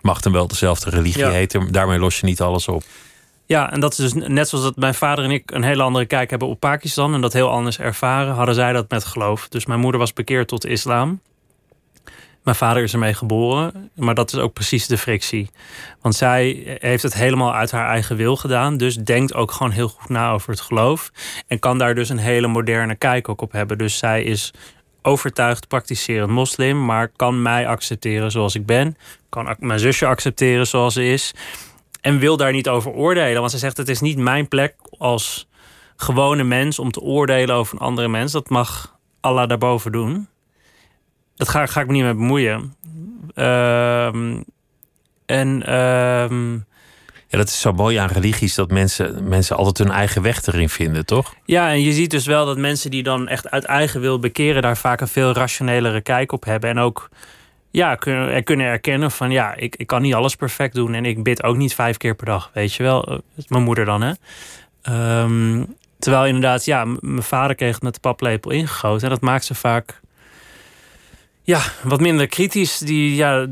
Mag 0.01 0.21
dan 0.21 0.33
wel 0.33 0.49
dezelfde 0.49 0.91
religie 0.91 1.25
ja. 1.25 1.31
heten, 1.31 1.73
daarmee 1.73 1.99
los 1.99 2.21
je 2.21 2.27
niet 2.27 2.41
alles 2.41 2.69
op. 2.69 2.83
Ja, 3.53 3.73
en 3.73 3.81
dat 3.81 3.93
is 3.93 4.13
dus 4.13 4.13
net 4.29 4.49
zoals 4.49 4.65
dat 4.65 4.77
mijn 4.77 4.95
vader 4.95 5.25
en 5.25 5.31
ik 5.31 5.51
een 5.51 5.63
hele 5.63 5.83
andere 5.83 6.07
kijk 6.07 6.31
hebben 6.31 6.49
op 6.49 6.61
Pakistan 6.61 7.15
en 7.15 7.21
dat 7.21 7.33
heel 7.33 7.51
anders 7.51 7.79
ervaren, 7.79 8.35
hadden 8.35 8.55
zij 8.55 8.73
dat 8.73 8.91
met 8.91 9.05
geloof. 9.05 9.49
Dus 9.49 9.67
mijn 9.67 9.81
moeder 9.81 10.01
was 10.01 10.13
bekeerd 10.13 10.49
tot 10.49 10.67
islam. 10.67 11.21
Mijn 12.43 12.57
vader 12.57 12.83
is 12.83 12.93
ermee 12.93 13.15
geboren, 13.15 13.91
maar 13.95 14.15
dat 14.15 14.33
is 14.33 14.39
ook 14.39 14.53
precies 14.53 14.87
de 14.87 14.99
frictie. 14.99 15.51
Want 16.01 16.15
zij 16.15 16.77
heeft 16.79 17.03
het 17.03 17.15
helemaal 17.15 17.55
uit 17.55 17.71
haar 17.71 17.89
eigen 17.89 18.17
wil 18.17 18.37
gedaan, 18.37 18.77
dus 18.77 18.97
denkt 18.97 19.35
ook 19.35 19.51
gewoon 19.51 19.73
heel 19.73 19.89
goed 19.89 20.09
na 20.09 20.31
over 20.31 20.51
het 20.51 20.61
geloof. 20.61 21.11
En 21.47 21.59
kan 21.59 21.79
daar 21.79 21.95
dus 21.95 22.09
een 22.09 22.19
hele 22.19 22.47
moderne 22.47 22.95
kijk 22.95 23.29
ook 23.29 23.41
op 23.41 23.53
hebben. 23.53 23.79
Dus 23.79 23.99
zij 23.99 24.23
is 24.23 24.53
overtuigd 25.03 25.69
praktiserend 25.69 26.31
moslim, 26.31 26.85
maar 26.85 27.09
kan 27.09 27.43
mij 27.43 27.67
accepteren 27.67 28.31
zoals 28.31 28.55
ik 28.55 28.67
ben. 28.67 28.97
Kan 29.29 29.57
mijn 29.59 29.79
zusje 29.79 30.07
accepteren 30.07 30.67
zoals 30.67 30.95
ze 30.95 31.05
is. 31.05 31.35
En 32.03 32.19
wil 32.19 32.37
daar 32.37 32.53
niet 32.53 32.69
over 32.69 32.91
oordelen. 32.91 33.41
Want 33.41 33.51
ze 33.51 33.59
zegt: 33.59 33.77
Het 33.77 33.89
is 33.89 34.01
niet 34.01 34.19
mijn 34.19 34.49
plek 34.49 34.75
als 34.99 35.49
gewone 35.97 36.45
mens 36.45 36.79
om 36.79 36.91
te 36.91 37.01
oordelen 37.01 37.55
over 37.55 37.75
een 37.75 37.87
andere 37.87 38.09
mens. 38.09 38.33
Dat 38.33 38.49
mag 38.49 38.99
Allah 39.21 39.49
daarboven 39.49 39.93
doen. 39.93 40.29
Dat 41.37 41.49
ga, 41.49 41.67
ga 41.67 41.81
ik 41.81 41.87
me 41.87 41.93
niet 41.93 42.03
mee 42.03 42.15
bemoeien. 42.15 42.75
Uh, 43.35 44.07
en. 45.27 45.63
Uh, 45.69 46.61
ja, 47.33 47.39
dat 47.39 47.49
is 47.49 47.61
zo 47.61 47.73
mooi 47.73 47.97
aan 47.97 48.09
religies 48.09 48.55
dat 48.55 48.71
mensen, 48.71 49.29
mensen 49.29 49.57
altijd 49.57 49.79
hun 49.79 49.97
eigen 49.97 50.23
weg 50.23 50.47
erin 50.47 50.69
vinden, 50.69 51.07
toch? 51.07 51.35
Ja, 51.45 51.71
en 51.71 51.83
je 51.83 51.93
ziet 51.93 52.11
dus 52.11 52.27
wel 52.27 52.47
dat 52.47 52.59
mensen 52.59 52.91
die 52.91 53.03
dan 53.03 53.29
echt 53.29 53.51
uit 53.51 53.65
eigen 53.65 54.01
wil 54.01 54.19
bekeren, 54.19 54.63
daar 54.63 54.77
vaak 54.77 55.01
een 55.01 55.09
veel 55.09 55.33
rationelere 55.33 56.01
kijk 56.01 56.33
op 56.33 56.45
hebben. 56.45 56.71
En 56.71 56.79
ook 56.79 57.09
ja, 57.73 57.95
kunnen, 57.95 58.45
kunnen 58.45 58.67
erkennen 58.67 59.11
van 59.11 59.31
ja, 59.31 59.55
ik, 59.55 59.77
ik 59.77 59.87
kan 59.87 60.03
niet 60.03 60.15
alles 60.15 60.37
perfect 60.37 60.75
doen. 60.75 60.95
En 60.95 61.05
ik 61.05 61.23
bid 61.23 61.43
ook 61.43 61.57
niet 61.57 61.75
vijf 61.75 61.97
keer 61.97 62.15
per 62.15 62.27
dag, 62.27 62.51
weet 62.55 62.75
je 62.75 62.83
wel. 62.83 63.21
Mijn 63.49 63.63
moeder 63.63 63.85
dan, 63.85 64.03
hè. 64.03 64.13
Um, 65.23 65.77
terwijl 65.99 66.27
inderdaad, 66.27 66.65
ja, 66.65 66.85
mijn 66.85 67.23
vader 67.23 67.57
kreeg 67.57 67.81
met 67.81 67.95
de 67.95 68.01
paplepel 68.01 68.51
ingegoten. 68.51 69.03
En 69.03 69.11
dat 69.11 69.21
maakt 69.21 69.45
ze 69.45 69.55
vaak 69.55 70.01
ja, 71.43 71.61
wat 71.83 72.01
minder 72.01 72.27
kritisch. 72.27 72.79
Die, 72.79 73.15
ja, 73.15 73.47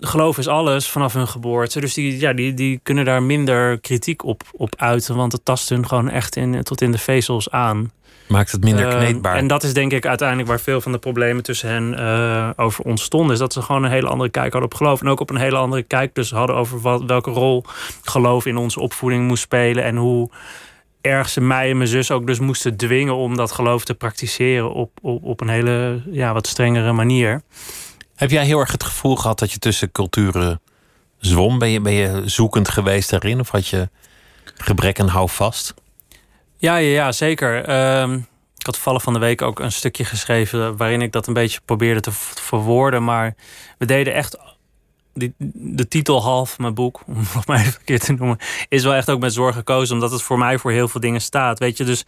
geloof 0.00 0.38
is 0.38 0.48
alles 0.48 0.88
vanaf 0.88 1.12
hun 1.12 1.28
geboorte. 1.28 1.80
Dus 1.80 1.94
die, 1.94 2.18
ja, 2.18 2.32
die, 2.32 2.54
die 2.54 2.80
kunnen 2.82 3.04
daar 3.04 3.22
minder 3.22 3.80
kritiek 3.80 4.24
op, 4.24 4.42
op 4.52 4.74
uiten. 4.76 5.16
Want 5.16 5.32
het 5.32 5.44
tast 5.44 5.68
hun 5.68 5.88
gewoon 5.88 6.10
echt 6.10 6.36
in, 6.36 6.62
tot 6.62 6.80
in 6.80 6.92
de 6.92 6.98
vezels 6.98 7.50
aan. 7.50 7.90
Maakt 8.30 8.52
het 8.52 8.64
minder 8.64 8.88
ehm, 8.88 8.98
kneedbaar. 8.98 9.36
en 9.36 9.46
dat 9.46 9.62
is 9.62 9.72
denk 9.72 9.92
ik 9.92 10.06
uiteindelijk 10.06 10.48
waar 10.48 10.60
veel 10.60 10.80
van 10.80 10.92
de 10.92 10.98
problemen 10.98 11.42
tussen 11.42 11.68
hen 11.68 11.92
uh, 11.92 12.50
over 12.56 12.84
ontstonden. 12.84 13.32
Is 13.32 13.38
dat 13.38 13.52
ze 13.52 13.62
gewoon 13.62 13.84
een 13.84 13.90
hele 13.90 14.08
andere 14.08 14.30
kijk 14.30 14.52
hadden 14.52 14.70
op 14.70 14.76
geloof. 14.76 15.00
En 15.00 15.08
ook 15.08 15.20
op 15.20 15.30
een 15.30 15.36
hele 15.36 15.56
andere 15.56 15.82
kijk 15.82 16.14
dus 16.14 16.30
hadden 16.30 16.56
over 16.56 16.80
wat, 16.80 17.02
welke 17.02 17.30
rol 17.30 17.64
geloof 18.02 18.46
in 18.46 18.56
onze 18.56 18.80
opvoeding 18.80 19.26
moest 19.26 19.42
spelen. 19.42 19.84
En 19.84 19.96
hoe 19.96 20.30
erg 21.00 21.28
ze 21.28 21.40
mij 21.40 21.70
en 21.70 21.76
mijn 21.76 21.88
zus 21.88 22.10
ook 22.10 22.26
dus 22.26 22.38
moesten 22.38 22.76
dwingen 22.76 23.14
om 23.14 23.36
dat 23.36 23.52
geloof 23.52 23.84
te 23.84 23.94
praktiseren 23.94 24.72
op, 24.72 24.90
op, 25.02 25.24
op 25.24 25.40
een 25.40 25.48
hele 25.48 26.02
ja, 26.10 26.32
wat 26.32 26.46
strengere 26.46 26.92
manier. 26.92 27.42
Heb 28.14 28.30
jij 28.30 28.44
heel 28.44 28.58
erg 28.58 28.72
het 28.72 28.84
gevoel 28.84 29.16
gehad 29.16 29.38
dat 29.38 29.52
je 29.52 29.58
tussen 29.58 29.92
culturen 29.92 30.60
zwom? 31.18 31.58
Ben 31.58 31.70
je, 31.70 31.80
ben 31.80 31.92
je 31.92 32.22
zoekend 32.24 32.68
geweest 32.68 33.10
daarin? 33.10 33.40
Of 33.40 33.50
had 33.50 33.68
je 33.68 33.88
gebrek 34.56 34.98
en 34.98 35.08
houvast? 35.08 35.74
Ja, 36.60 36.76
ja, 36.76 36.90
ja 36.90 37.12
zeker. 37.12 37.64
Ehm, 37.64 38.14
ik 38.56 38.66
had 38.66 38.78
vallen 38.78 39.00
van 39.00 39.12
de 39.12 39.18
week 39.18 39.42
ook 39.42 39.58
een 39.58 39.72
stukje 39.72 40.04
geschreven 40.04 40.76
waarin 40.76 41.02
ik 41.02 41.12
dat 41.12 41.26
een 41.26 41.34
beetje 41.34 41.60
probeerde 41.64 42.00
te 42.00 42.10
verwoorden. 42.12 43.04
Maar 43.04 43.34
we 43.78 43.86
deden 43.86 44.14
echt 44.14 44.38
die, 45.14 45.34
de 45.54 45.88
titel 45.88 46.22
half 46.22 46.58
mijn 46.58 46.74
boek, 46.74 47.02
om 47.06 47.14
nog 47.34 47.46
maar 47.46 47.60
even 47.60 47.84
keer 47.84 48.00
te 48.00 48.12
noemen, 48.12 48.38
is 48.68 48.84
wel 48.84 48.94
echt 48.94 49.10
ook 49.10 49.20
met 49.20 49.32
zorg 49.32 49.54
gekozen, 49.54 49.94
omdat 49.94 50.10
het 50.10 50.22
voor 50.22 50.38
mij 50.38 50.58
voor 50.58 50.70
heel 50.70 50.88
veel 50.88 51.00
dingen 51.00 51.20
staat. 51.20 51.58
Weet 51.58 51.76
je, 51.76 51.84
dus 51.84 52.04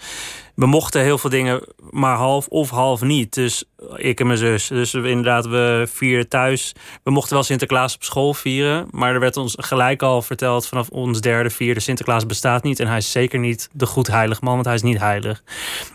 we 0.54 0.66
mochten 0.66 1.02
heel 1.02 1.18
veel 1.18 1.30
dingen 1.30 1.62
maar 1.90 2.16
half 2.16 2.46
of 2.46 2.70
half 2.70 3.00
niet. 3.00 3.34
Dus 3.34 3.64
ik 3.96 4.20
en 4.20 4.26
mijn 4.26 4.38
zus. 4.38 4.66
Dus 4.66 4.94
inderdaad, 4.94 5.46
we 5.46 5.88
vierden 5.92 6.28
thuis. 6.28 6.72
We 7.02 7.10
mochten 7.10 7.34
wel 7.34 7.42
Sinterklaas 7.42 7.94
op 7.94 8.02
school 8.02 8.34
vieren, 8.34 8.86
maar 8.90 9.14
er 9.14 9.20
werd 9.20 9.36
ons 9.36 9.54
gelijk 9.58 10.02
al 10.02 10.22
verteld 10.22 10.66
vanaf 10.66 10.88
ons 10.88 11.20
derde, 11.20 11.50
vierde: 11.50 11.80
Sinterklaas 11.80 12.26
bestaat 12.26 12.62
niet 12.62 12.80
en 12.80 12.86
hij 12.86 12.96
is 12.96 13.10
zeker 13.10 13.38
niet 13.38 13.68
de 13.72 13.86
goed 13.86 14.06
heilig 14.06 14.40
man, 14.40 14.54
want 14.54 14.66
hij 14.66 14.74
is 14.74 14.82
niet 14.82 14.98
heilig. 14.98 15.42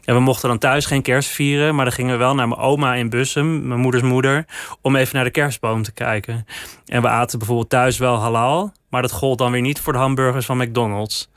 En 0.04 0.16
we 0.16 0.22
mochten 0.22 0.50
dan 0.50 0.58
thuis 0.58 0.86
geen 0.86 1.02
kerst 1.02 1.30
vieren, 1.30 1.76
maar 1.76 1.86
dan 1.86 1.94
gingen 1.94 2.12
we 2.12 2.18
wel 2.18 2.36
naar 2.36 2.48
mijn 2.48 2.62
oma 2.62 2.96
in 2.96 3.10
Bussum, 3.10 3.68
mijn 3.68 3.80
moeders 3.80 4.04
moeder, 4.04 4.46
om 4.82 4.96
even 4.96 5.16
naar 5.16 5.24
de 5.24 5.32
kerstboom 5.32 5.84
te 5.84 5.94
kijken. 5.94 6.46
En 6.86 7.02
we 7.02 7.08
aten 7.08 7.38
bijvoorbeeld 7.38 7.70
thuis 7.70 7.98
wel 7.98 8.16
halal, 8.16 8.72
maar 8.90 9.02
dat 9.02 9.12
gold 9.12 9.38
dan 9.38 9.52
weer 9.52 9.62
niet 9.62 9.80
voor 9.80 9.94
de 9.94 10.00
hamburgers 10.00 10.46
van 10.46 10.58
McDonald's. 10.58 11.30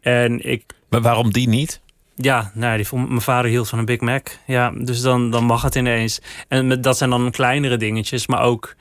En 0.00 0.50
ik. 0.50 0.64
Maar 0.88 1.00
waarom 1.00 1.32
die 1.32 1.48
niet? 1.48 1.80
Ja, 2.20 2.50
nou, 2.54 2.76
die 2.76 2.98
mijn 2.98 3.20
vader 3.20 3.50
hield 3.50 3.68
van 3.68 3.78
een 3.78 3.84
Big 3.84 4.00
Mac. 4.00 4.28
Ja, 4.46 4.72
dus 4.74 5.00
dan, 5.00 5.30
dan 5.30 5.44
mag 5.44 5.62
het 5.62 5.74
ineens. 5.74 6.20
En 6.48 6.80
dat 6.80 6.96
zijn 6.98 7.10
dan 7.10 7.30
kleinere 7.30 7.76
dingetjes, 7.76 8.26
maar 8.26 8.42
ook. 8.42 8.74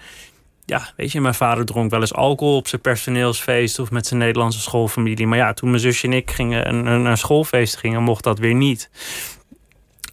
Ja, 0.65 0.89
weet 0.95 1.11
je, 1.11 1.21
mijn 1.21 1.33
vader 1.33 1.65
dronk 1.65 1.91
wel 1.91 1.99
eens 1.99 2.13
alcohol 2.13 2.55
op 2.55 2.67
zijn 2.67 2.81
personeelsfeest 2.81 3.79
of 3.79 3.91
met 3.91 4.07
zijn 4.07 4.19
Nederlandse 4.19 4.59
schoolfamilie. 4.59 5.27
Maar 5.27 5.37
ja, 5.37 5.53
toen 5.53 5.69
mijn 5.69 5.81
zusje 5.81 6.07
en 6.07 6.13
ik 6.13 6.31
gingen 6.31 6.83
naar 6.83 7.11
een 7.11 7.17
schoolfeest 7.17 7.77
gingen, 7.77 8.03
mocht 8.03 8.23
dat 8.23 8.39
weer 8.39 8.53
niet. 8.53 8.89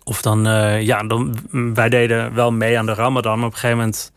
Of 0.05 0.23
dan, 0.23 0.47
uh, 0.47 0.83
ja, 0.83 1.03
dan, 1.03 1.37
wij 1.75 1.89
deden 1.89 2.35
wel 2.35 2.53
mee 2.53 2.79
aan 2.79 2.87
de 2.87 2.95
Ramadan, 2.95 3.39
op 3.39 3.45
een 3.45 3.53
gegeven 3.53 3.77
moment 3.77 4.13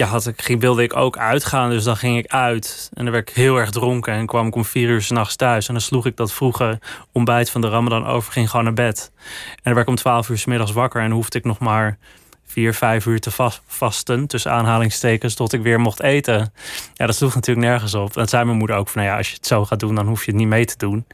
ja, 0.00 0.06
had 0.06 0.26
ik, 0.26 0.60
wilde 0.60 0.82
ik 0.82 0.96
ook 0.96 1.18
uitgaan. 1.18 1.70
Dus 1.70 1.84
dan 1.84 1.96
ging 1.96 2.18
ik 2.18 2.26
uit. 2.26 2.90
En 2.94 3.04
dan 3.04 3.12
werd 3.12 3.28
ik 3.28 3.34
heel 3.34 3.56
erg 3.56 3.70
dronken. 3.70 4.12
En 4.12 4.26
kwam 4.26 4.46
ik 4.46 4.54
om 4.54 4.64
vier 4.64 4.88
uur 4.88 5.02
s'nachts 5.02 5.36
thuis. 5.36 5.66
En 5.66 5.74
dan 5.74 5.82
sloeg 5.82 6.06
ik 6.06 6.16
dat 6.16 6.32
vroege 6.32 6.78
ontbijt 7.12 7.50
van 7.50 7.60
de 7.60 7.68
Ramadan 7.68 8.06
over. 8.06 8.32
Ging 8.32 8.50
gewoon 8.50 8.64
naar 8.64 8.74
bed. 8.74 9.12
En 9.48 9.60
dan 9.62 9.74
werd 9.74 9.86
ik 9.86 9.92
om 9.92 9.94
twaalf 9.94 10.28
uur 10.28 10.38
s 10.38 10.44
middags 10.44 10.72
wakker. 10.72 11.02
En 11.02 11.10
hoefde 11.10 11.38
ik 11.38 11.44
nog 11.44 11.58
maar 11.58 11.98
vier, 12.46 12.74
vijf 12.74 13.06
uur 13.06 13.20
te 13.20 13.52
vasten. 13.66 14.26
Tussen 14.26 14.52
aanhalingstekens. 14.52 15.34
Tot 15.34 15.52
ik 15.52 15.62
weer 15.62 15.80
mocht 15.80 16.02
eten. 16.02 16.52
Ja, 16.94 17.06
dat 17.06 17.14
sloeg 17.14 17.34
natuurlijk 17.34 17.66
nergens 17.66 17.94
op. 17.94 18.16
En 18.16 18.28
zei 18.28 18.44
mijn 18.44 18.58
moeder 18.58 18.76
ook 18.76 18.88
van... 18.88 19.00
Nou 19.00 19.12
ja, 19.12 19.18
als 19.18 19.28
je 19.28 19.34
het 19.34 19.46
zo 19.46 19.64
gaat 19.64 19.80
doen, 19.80 19.94
dan 19.94 20.06
hoef 20.06 20.24
je 20.24 20.30
het 20.30 20.40
niet 20.40 20.48
mee 20.48 20.64
te 20.64 20.76
doen. 20.76 21.06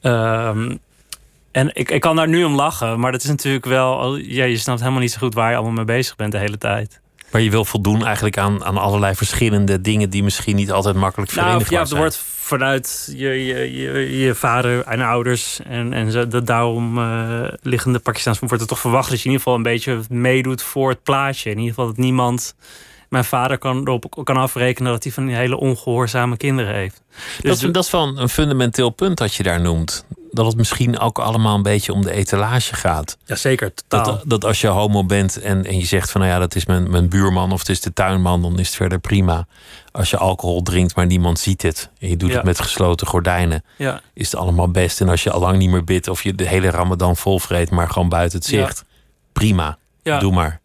Ehm, 0.00 0.76
en 1.52 1.70
ik, 1.72 1.90
ik 1.90 2.00
kan 2.00 2.16
daar 2.16 2.28
nu 2.28 2.44
om 2.44 2.54
lachen. 2.54 3.00
Maar 3.00 3.12
dat 3.12 3.22
is 3.22 3.28
natuurlijk 3.28 3.64
wel... 3.64 4.16
Ja, 4.16 4.44
je 4.44 4.58
snapt 4.58 4.80
helemaal 4.80 5.00
niet 5.00 5.12
zo 5.12 5.18
goed 5.18 5.34
waar 5.34 5.50
je 5.50 5.56
allemaal 5.56 5.74
mee 5.74 5.84
bezig 5.84 6.16
bent 6.16 6.32
de 6.32 6.38
hele 6.38 6.58
tijd. 6.58 7.00
Maar 7.30 7.40
je 7.40 7.50
wil 7.50 7.64
voldoen 7.64 8.04
eigenlijk 8.04 8.38
aan, 8.38 8.64
aan 8.64 8.76
allerlei 8.76 9.14
verschillende 9.14 9.80
dingen 9.80 10.10
die 10.10 10.22
misschien 10.22 10.56
niet 10.56 10.72
altijd 10.72 10.96
makkelijk 10.96 11.30
verenigbaar 11.30 11.70
nou, 11.70 11.84
ja, 11.84 11.90
er 11.90 11.98
wordt 11.98 12.22
vanuit 12.48 13.12
je, 13.16 13.28
je, 13.46 13.76
je, 13.76 14.18
je, 14.18 14.34
vader 14.34 14.84
en 14.84 15.00
ouders 15.00 15.60
en, 15.64 15.92
en 15.92 16.10
zo, 16.10 16.28
de 16.28 16.42
daarom 16.42 16.98
uh, 16.98 17.48
liggende 17.62 17.98
Pakistaans 17.98 18.38
wordt 18.38 18.60
er 18.60 18.66
toch 18.66 18.78
verwacht 18.78 19.10
dat 19.10 19.18
je 19.18 19.24
in 19.24 19.30
ieder 19.30 19.42
geval 19.42 19.56
een 19.56 19.72
beetje 19.72 20.00
meedoet 20.08 20.62
voor 20.62 20.88
het 20.88 21.02
plaatje. 21.02 21.50
In 21.50 21.56
ieder 21.56 21.74
geval 21.74 21.86
dat 21.86 21.96
niemand 21.96 22.54
mijn 23.08 23.24
vader 23.24 23.58
kan 23.58 23.78
erop 23.78 24.20
kan 24.24 24.36
afrekenen 24.36 24.92
dat 24.92 25.02
hij 25.02 25.12
van 25.12 25.26
die 25.26 25.36
hele 25.36 25.56
ongehoorzame 25.56 26.36
kinderen 26.36 26.74
heeft. 26.74 27.02
Dus 27.40 27.60
dat, 27.60 27.74
dat 27.74 27.84
is 27.84 27.90
wel 27.90 28.18
een 28.18 28.28
fundamenteel 28.28 28.90
punt 28.90 29.18
dat 29.18 29.34
je 29.34 29.42
daar 29.42 29.60
noemt. 29.60 30.04
Dat 30.30 30.46
het 30.46 30.56
misschien 30.56 30.98
ook 30.98 31.18
allemaal 31.18 31.54
een 31.54 31.62
beetje 31.62 31.92
om 31.92 32.02
de 32.02 32.12
etalage 32.12 32.74
gaat. 32.74 33.16
Jazeker, 33.24 33.72
totaal. 33.74 34.04
Dat, 34.04 34.22
dat 34.26 34.44
als 34.44 34.60
je 34.60 34.66
homo 34.66 35.04
bent 35.04 35.40
en, 35.40 35.64
en 35.64 35.78
je 35.78 35.86
zegt 35.86 36.10
van 36.10 36.20
nou 36.20 36.32
ja, 36.32 36.38
dat 36.38 36.54
is 36.54 36.66
mijn, 36.66 36.90
mijn 36.90 37.08
buurman 37.08 37.52
of 37.52 37.58
het 37.58 37.68
is 37.68 37.80
de 37.80 37.92
tuinman, 37.92 38.42
dan 38.42 38.58
is 38.58 38.66
het 38.66 38.76
verder 38.76 38.98
prima. 38.98 39.46
Als 39.92 40.10
je 40.10 40.16
alcohol 40.16 40.62
drinkt, 40.62 40.96
maar 40.96 41.06
niemand 41.06 41.38
ziet 41.38 41.62
het. 41.62 41.90
En 41.98 42.08
je 42.08 42.16
doet 42.16 42.32
het 42.32 42.44
met 42.44 42.60
gesloten 42.60 43.06
gordijnen. 43.06 43.64
Ja. 43.76 44.00
Is 44.12 44.30
het 44.30 44.40
allemaal 44.40 44.70
best. 44.70 45.00
En 45.00 45.08
als 45.08 45.22
je 45.22 45.30
al 45.30 45.40
lang 45.40 45.58
niet 45.58 45.70
meer 45.70 45.84
bidt 45.84 46.08
of 46.08 46.22
je 46.22 46.34
de 46.34 46.46
hele 46.46 46.70
ramadan 46.70 47.16
volvreet, 47.16 47.70
maar 47.70 47.88
gewoon 47.88 48.08
buiten 48.08 48.38
het 48.38 48.48
zicht. 48.48 48.84
Prima. 49.32 49.78
Doe 50.02 50.32
maar. 50.32 50.60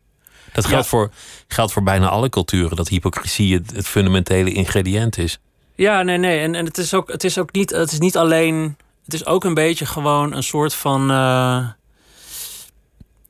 Dat 0.53 0.65
geldt, 0.65 0.87
voor, 0.87 1.11
geldt 1.47 1.71
voor 1.71 1.83
bijna 1.83 2.09
alle 2.09 2.29
culturen. 2.29 2.75
Dat 2.75 2.87
hypocrisie 2.87 3.53
het, 3.53 3.75
het 3.75 3.87
fundamentele 3.87 4.51
ingrediënt 4.51 5.17
is. 5.17 5.39
Ja, 5.75 6.01
nee, 6.01 6.17
nee. 6.17 6.39
En, 6.39 6.55
en 6.55 6.65
het, 6.65 6.77
is 6.77 6.93
ook, 6.93 7.11
het 7.11 7.23
is 7.23 7.37
ook 7.37 7.53
niet, 7.53 7.69
het 7.69 7.91
is 7.91 7.99
niet 7.99 8.17
alleen. 8.17 8.77
Het 9.05 9.13
is 9.13 9.25
ook 9.25 9.43
een 9.43 9.53
beetje 9.53 9.85
gewoon 9.85 10.33
een 10.33 10.43
soort 10.43 10.73
van. 10.73 11.11
Uh, 11.11 11.67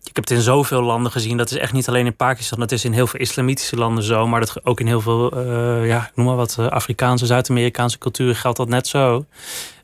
ik 0.03 0.15
heb 0.15 0.27
het 0.27 0.37
in 0.37 0.41
zoveel 0.41 0.81
landen 0.81 1.11
gezien. 1.11 1.37
Dat 1.37 1.51
is 1.51 1.57
echt 1.57 1.73
niet 1.73 1.87
alleen 1.87 2.05
in 2.05 2.15
Pakistan. 2.15 2.59
Dat 2.59 2.71
is 2.71 2.85
in 2.85 2.93
heel 2.93 3.07
veel 3.07 3.19
islamitische 3.19 3.75
landen 3.75 4.03
zo. 4.03 4.27
Maar 4.27 4.39
dat 4.39 4.65
ook 4.65 4.79
in 4.79 4.87
heel 4.87 5.01
veel, 5.01 5.37
uh, 5.37 5.87
ja, 5.87 6.11
noem 6.15 6.25
maar 6.25 6.35
wat, 6.35 6.57
Afrikaanse, 6.57 7.25
Zuid-Amerikaanse 7.25 7.97
culturen 7.97 8.35
geldt 8.35 8.57
dat 8.57 8.67
net 8.67 8.87
zo. 8.87 9.25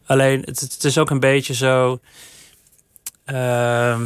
Alleen, 0.06 0.42
het, 0.46 0.60
het 0.60 0.84
is 0.84 0.98
ook 0.98 1.10
een 1.10 1.20
beetje 1.20 1.54
zo. 1.54 2.00
Uh, 3.26 4.00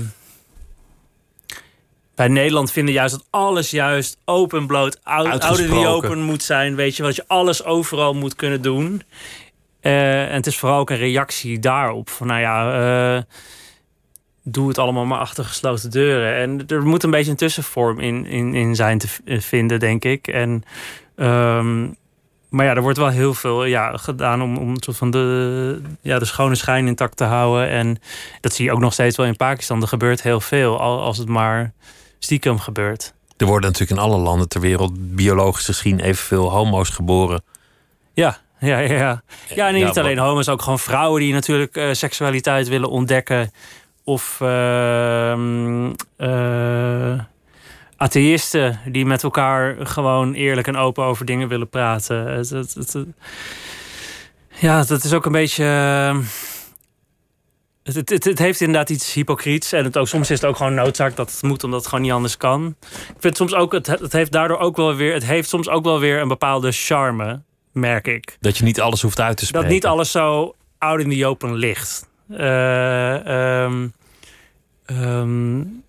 bij 2.16 2.28
Nederland 2.28 2.72
vinden 2.72 2.94
juist 2.94 3.14
dat 3.14 3.26
alles 3.30 3.72
juist 3.72 4.18
open, 4.26 4.68
bloot, 4.68 5.00
ouder 5.04 5.58
die 5.58 5.88
open 5.88 6.22
moet 6.22 6.44
zijn. 6.44 6.76
Weet 6.76 6.96
je, 6.96 7.04
dat 7.04 7.16
je 7.16 7.24
alles 7.28 7.64
overal 7.64 8.14
moet 8.14 8.36
kunnen 8.36 8.62
doen. 8.62 9.02
Uh, 9.82 10.24
en 10.24 10.34
het 10.34 10.48
is 10.48 10.58
vooral 10.58 10.80
ook 10.80 10.90
een 10.90 10.98
reactie 10.98 11.60
daarop. 11.60 12.10
Van 12.10 12.28
nou 12.28 12.40
ja, 12.40 13.16
uh, 13.16 13.22
doe 14.44 14.68
het 14.68 14.78
allemaal 14.78 15.06
maar 15.06 15.20
achter 15.20 15.46
gesloten 15.46 15.92
deuren. 15.92 16.36
En 16.36 16.68
er 16.68 16.84
moet 16.84 17.04
een 17.04 17.12
beetje 17.12 17.32
een 17.32 17.38
tussenvorm 17.38 18.00
in, 18.00 18.26
in, 18.26 18.54
in 18.54 18.76
zijn 18.76 18.98
te 18.98 19.08
vinden, 19.26 19.80
denk 19.80 20.06
ik. 20.06 20.28
En, 20.28 20.64
um, 21.16 21.96
maar 22.50 22.66
ja, 22.66 22.76
er 22.76 22.82
wordt 22.82 22.98
wel 22.98 23.10
heel 23.10 23.34
veel 23.34 23.66
ja, 23.66 23.98
gedaan 23.98 24.42
om, 24.42 24.58
om 24.58 24.82
soort 24.82 24.98
van 24.98 25.12
de, 25.12 25.82
ja, 26.02 26.20
de 26.20 26.26
schone 26.26 26.56
schijn 26.56 26.88
intact 26.88 27.18
te 27.18 27.24
houden. 27.24 27.70
En 27.70 27.98
dat 28.42 28.54
zie 28.54 28.66
je 28.66 28.72
ook 28.72 28.80
nog 28.80 28.94
steeds 28.94 29.18
wel 29.18 29.26
in 29.26 29.36
Pakistan. 29.36 29.82
Er 29.82 29.88
gebeurt 29.88 30.22
heel 30.22 30.42
veel, 30.42 30.80
als 30.80 31.18
het 31.18 31.28
maar 31.28 31.74
stiekem 32.24 32.60
gebeurt. 32.60 33.14
Er 33.38 33.46
worden 33.46 33.72
natuurlijk 33.72 34.00
in 34.00 34.06
alle 34.06 34.18
landen 34.18 34.48
ter 34.48 34.62
wereld 34.62 35.16
biologisch 35.16 35.66
gezien 35.66 36.00
evenveel 36.00 36.52
homo's 36.52 36.90
geboren. 36.90 37.44
Ja, 38.14 38.38
ja, 38.60 38.80
ja. 38.80 38.98
Ja, 38.98 39.22
ja 39.56 39.68
en 39.68 39.74
niet 39.74 40.00
alleen 40.00 40.18
homo's, 40.18 40.50
ook 40.50 40.62
gewoon 40.62 40.80
vrouwen 40.80 41.22
die 41.22 41.34
natuurlijk 41.34 41.78
uh, 41.78 41.94
seksualiteit 41.94 42.68
willen 42.68 42.90
ontdekken. 42.90 43.52
Of 44.04 44.40
uh, 44.42 45.38
uh, 46.18 47.20
atheïsten 47.98 48.80
die 48.86 49.06
met 49.06 49.24
elkaar 49.24 49.76
gewoon 49.88 50.34
eerlijk 50.34 50.68
en 50.68 50.76
open 50.76 51.04
over 51.04 51.26
dingen 51.26 51.48
willen 51.48 51.70
praten. 51.70 52.28
Het, 52.28 52.50
het, 52.50 52.74
het, 52.74 52.98
ja, 54.50 54.84
dat 54.84 55.04
is 55.04 55.14
ook 55.14 55.26
een 55.26 55.32
beetje 55.32 55.66
ehm, 55.66 56.22
het, 57.84 58.10
het, 58.10 58.24
het, 58.24 58.40
heeft 58.40 58.62
inderdaad 58.62 58.90
iets 58.90 59.14
hypocriets. 59.14 59.72
En 59.72 59.84
het 59.84 59.98
ook, 59.98 60.08
soms 60.08 60.30
is 60.30 60.42
het 60.42 60.50
ook 60.50 60.58
gewoon 60.58 60.74
noodzaak 60.74 61.16
dat 61.16 61.32
het 61.32 61.42
moet, 61.42 61.64
omdat 61.64 61.80
het 61.80 61.90
gewoon 61.90 62.04
niet 62.04 62.14
anders 62.14 62.38
kan. 62.38 62.76
Ik 62.90 63.16
vind 63.20 63.38
soms 63.38 63.54
ook, 63.54 63.72
het, 63.72 63.88
het 63.88 64.14
heeft 64.14 64.32
daardoor 64.32 64.58
ook 64.58 64.76
wel 64.76 64.96
weer, 64.96 65.14
het 65.14 65.26
heeft 65.26 65.50
soms 65.50 65.70
ook 65.70 65.84
wel 65.84 66.00
weer 66.00 66.22
een 66.22 66.28
bepaalde 66.28 66.72
charme, 66.72 67.42
merk 67.72 68.08
ik. 68.08 68.38
Dat 68.40 68.58
je 68.58 68.64
niet 68.64 68.82
alles 68.82 69.02
hoeft 69.02 69.20
uit 69.20 69.38
te 69.38 69.46
spreken. 69.46 69.68
Dat 69.68 69.76
niet 69.76 69.86
alles 69.86 70.12
zo 70.12 70.56
out 70.78 71.00
in 71.00 71.10
the 71.10 71.26
open 71.26 71.56
ligt. 71.56 72.10
Uh, 72.30 73.64
um, 73.64 73.94
um, 74.86 75.84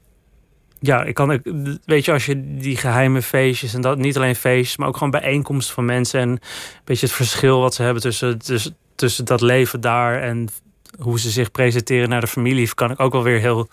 ja, 0.81 1.03
ik 1.03 1.15
kan, 1.15 1.43
weet 1.85 2.05
je, 2.05 2.13
als 2.13 2.27
je 2.27 2.57
die 2.57 2.77
geheime 2.77 3.23
feestjes 3.23 3.75
en 3.75 3.81
dat 3.81 3.99
niet 3.99 4.17
alleen 4.17 4.37
feestjes, 4.37 4.77
maar 4.77 4.89
ook 4.89 4.97
gewoon 4.97 5.11
bijeenkomsten 5.11 5.75
van 5.75 5.85
mensen 5.85 6.21
en 6.21 6.29
een 6.29 6.41
beetje 6.85 7.07
het 7.07 7.15
verschil 7.15 7.61
wat 7.61 7.75
ze 7.75 7.83
hebben 7.83 8.03
tussen, 8.03 8.39
tussen, 8.39 8.77
tussen 8.95 9.25
dat 9.25 9.41
leven 9.41 9.81
daar 9.81 10.23
en 10.23 10.49
hoe 10.99 11.21
ze 11.21 11.31
zich 11.31 11.51
presenteren 11.51 12.09
naar 12.09 12.21
de 12.21 12.27
familie 12.27 12.75
kan 12.75 12.91
ik 12.91 13.01
ook 13.01 13.13
wel 13.13 13.23
weer 13.23 13.41
heel 13.41 13.69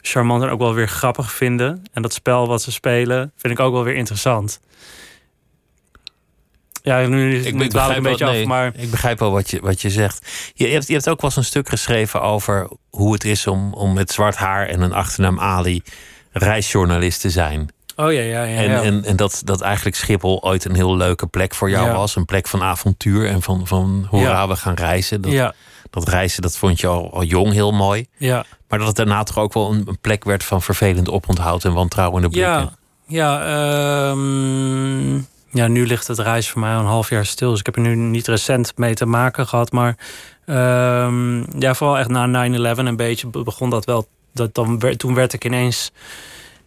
charmant 0.00 0.42
en 0.42 0.48
ook 0.48 0.58
wel 0.58 0.74
weer 0.74 0.88
grappig 0.88 1.32
vinden. 1.32 1.82
En 1.92 2.02
dat 2.02 2.12
spel 2.12 2.46
wat 2.46 2.62
ze 2.62 2.72
spelen 2.72 3.32
vind 3.36 3.52
ik 3.52 3.60
ook 3.60 3.72
wel 3.72 3.84
weer 3.84 3.94
interessant. 3.94 4.60
Ja, 6.82 7.06
nu, 7.06 7.38
ik, 7.38 7.54
nu 7.54 7.68
begrijp 7.68 7.96
een 7.96 8.02
beetje 8.02 8.26
af, 8.26 8.44
maar... 8.44 8.72
Ik 8.76 8.90
begrijp 8.90 9.18
wel 9.18 9.30
wat 9.30 9.50
je, 9.50 9.60
wat 9.60 9.80
je 9.82 9.90
zegt. 9.90 10.52
Je, 10.54 10.66
hebt, 10.66 10.86
je 10.86 10.92
hebt 10.92 11.08
ook 11.08 11.20
wel 11.20 11.30
eens 11.30 11.38
een 11.38 11.44
stuk 11.44 11.68
geschreven 11.68 12.22
over 12.22 12.68
hoe 12.90 13.12
het 13.12 13.24
is 13.24 13.46
om, 13.46 13.74
om 13.74 13.92
met 13.94 14.10
zwart 14.10 14.36
haar 14.36 14.66
en 14.66 14.80
een 14.80 14.92
achternaam 14.92 15.40
Ali 15.40 15.82
reisjournalist 16.32 17.20
te 17.20 17.30
zijn. 17.30 17.68
Oh 17.96 18.12
ja, 18.12 18.20
ja, 18.20 18.42
ja. 18.42 18.62
En, 18.62 18.82
en, 18.82 19.04
en 19.04 19.16
dat, 19.16 19.42
dat 19.44 19.60
eigenlijk 19.60 19.96
Schiphol 19.96 20.44
ooit 20.44 20.64
een 20.64 20.74
heel 20.74 20.96
leuke 20.96 21.26
plek 21.26 21.54
voor 21.54 21.70
jou 21.70 21.92
was. 21.92 22.16
Een 22.16 22.24
plek 22.24 22.48
van 22.48 22.62
avontuur 22.62 23.28
en 23.28 23.42
van, 23.42 23.66
van 23.66 24.06
hoera, 24.10 24.48
we 24.48 24.56
gaan 24.56 24.74
reizen. 24.74 25.20
Dat, 25.20 25.32
ja 25.32 25.54
dat 25.92 26.08
reizen, 26.08 26.42
dat 26.42 26.56
vond 26.56 26.80
je 26.80 26.86
al, 26.86 27.12
al 27.12 27.22
jong 27.22 27.52
heel 27.52 27.72
mooi. 27.72 28.06
Ja. 28.16 28.44
Maar 28.68 28.78
dat 28.78 28.88
het 28.88 28.96
daarna 28.96 29.22
toch 29.22 29.38
ook 29.38 29.52
wel 29.52 29.72
een, 29.72 29.82
een 29.86 29.98
plek 30.00 30.24
werd 30.24 30.44
van 30.44 30.62
vervelend 30.62 31.10
oponthoud 31.10 31.64
en 31.64 31.72
wantrouwende 31.72 32.28
blikken. 32.28 32.52
Ja, 32.52 32.72
ja, 33.06 34.10
um, 34.10 35.26
ja, 35.50 35.66
nu 35.66 35.86
ligt 35.86 36.06
het 36.06 36.18
reis 36.18 36.50
voor 36.50 36.60
mij 36.60 36.74
al 36.74 36.80
een 36.80 36.86
half 36.86 37.08
jaar 37.08 37.26
stil. 37.26 37.50
Dus 37.50 37.58
ik 37.58 37.66
heb 37.66 37.76
er 37.76 37.82
nu 37.82 37.94
niet 37.94 38.26
recent 38.26 38.72
mee 38.76 38.94
te 38.94 39.06
maken 39.06 39.46
gehad. 39.46 39.72
Maar 39.72 39.96
um, 40.46 41.46
ja, 41.58 41.74
vooral 41.74 41.98
echt 41.98 42.08
na 42.08 42.48
9-11 42.76 42.78
een 42.78 42.96
beetje 42.96 43.26
begon 43.26 43.70
dat 43.70 43.84
wel. 43.84 44.06
Dat 44.34 44.54
dan, 44.54 44.82
toen 44.96 45.14
werd 45.14 45.32
ik 45.32 45.44
ineens 45.44 45.92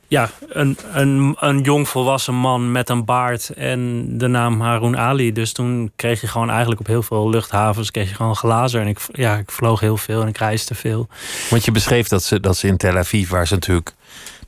ja, 0.08 0.30
een, 0.50 0.78
een, 0.92 1.36
een 1.40 1.62
jong 1.62 1.88
volwassen 1.88 2.34
man 2.34 2.72
met 2.72 2.90
een 2.90 3.06
baard 3.06 3.50
en 3.50 4.08
de 4.18 4.28
naam 4.28 4.62
Haroun 4.62 4.98
Ali. 4.98 5.34
Dus 5.34 5.52
toen 5.52 5.92
kreeg 5.96 6.22
je 6.22 6.28
gewoon 6.28 6.50
eigenlijk 6.50 6.80
op 6.80 6.88
heel 6.88 7.04
veel 7.04 7.30
luchthavens 7.30 7.92
kreeg 7.92 8.10
je 8.10 8.16
gewoon 8.16 8.36
glazen. 8.36 8.82
En 8.82 8.88
ik, 8.88 9.00
ja, 9.12 9.38
ik 9.38 9.52
vloog 9.52 9.80
heel 9.80 9.98
veel 9.98 10.22
en 10.22 10.28
ik 10.28 10.38
reisde 10.38 10.76
veel. 10.76 11.08
Want 11.50 11.66
je 11.66 11.72
beschreef 11.72 12.08
dat 12.08 12.24
ze, 12.24 12.40
dat 12.40 12.58
ze 12.58 12.68
in 12.68 12.78
Tel 12.78 12.98
Aviv, 12.98 13.30
waar 13.30 13.48
ze 13.48 13.54
natuurlijk 13.54 13.94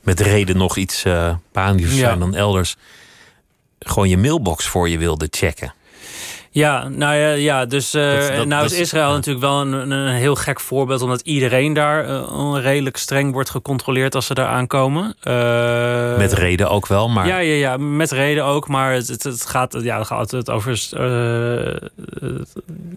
met 0.02 0.20
reden 0.20 0.56
nog 0.56 0.76
iets 0.76 1.04
uh, 1.04 1.34
zijn 1.78 2.18
dan 2.18 2.34
elders, 2.34 2.76
gewoon 3.78 4.08
je 4.08 4.16
mailbox 4.16 4.66
voor 4.66 4.88
je 4.88 4.98
wilde 4.98 5.28
checken. 5.30 5.72
Ja, 6.58 6.88
nou 6.88 7.16
ja, 7.16 7.30
ja 7.30 7.66
dus 7.66 7.94
uh, 7.94 8.42
nou 8.42 8.64
is 8.64 8.72
Israël 8.72 9.12
natuurlijk 9.12 9.44
wel 9.44 9.60
een, 9.60 9.90
een, 9.90 10.14
heel 10.14 10.34
gek 10.34 10.60
voorbeeld, 10.60 11.02
omdat 11.02 11.20
iedereen 11.20 11.72
daar 11.72 12.08
uh, 12.08 12.56
redelijk 12.60 12.96
streng 12.96 13.32
wordt 13.32 13.50
gecontroleerd 13.50 14.14
als 14.14 14.26
ze 14.26 14.34
daar 14.34 14.46
aankomen. 14.46 15.14
Uh, 15.22 16.16
met 16.16 16.32
reden 16.32 16.70
ook 16.70 16.86
wel, 16.86 17.08
maar. 17.08 17.26
Ja, 17.26 17.38
ja, 17.38 17.54
ja, 17.54 17.76
met 17.76 18.10
reden 18.10 18.44
ook, 18.44 18.68
maar 18.68 18.92
het, 18.92 19.08
het, 19.08 19.22
het 19.22 19.46
gaat, 19.46 19.76
ja, 19.82 19.98
het 19.98 20.06
gaat 20.06 20.30
het 20.30 20.50
over. 20.50 20.86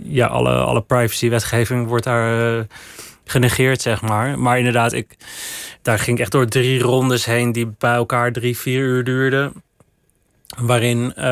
ja, 0.03 0.27
alle, 0.27 0.53
alle 0.53 0.81
privacy-wetgeving 0.81 1.87
wordt 1.87 2.03
daar 2.03 2.65
genegeerd, 3.25 3.81
zeg 3.81 4.01
maar. 4.01 4.39
Maar 4.39 4.57
inderdaad, 4.57 4.93
ik, 4.93 5.15
daar 5.81 5.99
ging 5.99 6.17
ik 6.17 6.21
echt 6.21 6.31
door 6.31 6.47
drie 6.47 6.79
rondes 6.79 7.25
heen 7.25 7.51
die 7.51 7.73
bij 7.77 7.93
elkaar 7.93 8.31
drie, 8.31 8.57
vier 8.57 8.81
uur 8.81 9.03
duurden. 9.03 9.53
Waarin 10.57 11.13
uh, 11.17 11.23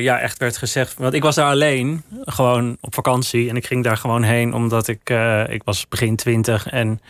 ja, 0.00 0.18
echt 0.18 0.38
werd 0.38 0.56
gezegd. 0.56 0.94
Want 0.98 1.14
ik 1.14 1.22
was 1.22 1.34
daar 1.34 1.50
alleen, 1.50 2.02
gewoon 2.24 2.76
op 2.80 2.94
vakantie. 2.94 3.48
En 3.48 3.56
ik 3.56 3.66
ging 3.66 3.84
daar 3.84 3.96
gewoon 3.96 4.22
heen 4.22 4.54
omdat 4.54 4.88
ik. 4.88 5.10
Uh, 5.10 5.48
ik 5.48 5.62
was 5.64 5.88
begin 5.88 6.16
twintig 6.16 6.68
en 6.68 7.00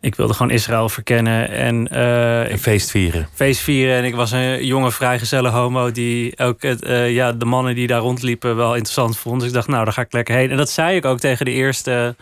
ik 0.00 0.14
wilde 0.14 0.34
gewoon 0.34 0.52
Israël 0.52 0.88
verkennen. 0.88 1.48
En, 1.48 1.88
uh, 1.92 2.50
en 2.50 2.58
feest 2.58 2.90
vieren. 2.90 3.28
Feest 3.32 3.60
vieren. 3.60 3.96
En 3.96 4.04
ik 4.04 4.14
was 4.14 4.30
een 4.30 4.66
jonge, 4.66 4.90
vrijgezelle 4.90 5.48
homo. 5.48 5.92
die 5.92 6.38
ook 6.38 6.62
ja, 7.08 7.32
de 7.32 7.44
mannen 7.44 7.74
die 7.74 7.86
daar 7.86 8.00
rondliepen 8.00 8.56
wel 8.56 8.74
interessant 8.74 9.18
vond. 9.18 9.40
Dus 9.40 9.48
ik 9.48 9.54
dacht, 9.54 9.68
nou, 9.68 9.84
daar 9.84 9.92
ga 9.92 10.02
ik 10.02 10.12
lekker 10.12 10.34
heen. 10.34 10.50
En 10.50 10.56
dat 10.56 10.70
zei 10.70 10.96
ik 10.96 11.04
ook 11.04 11.18
tegen 11.18 11.44
de 11.44 11.52
eerste 11.52 12.16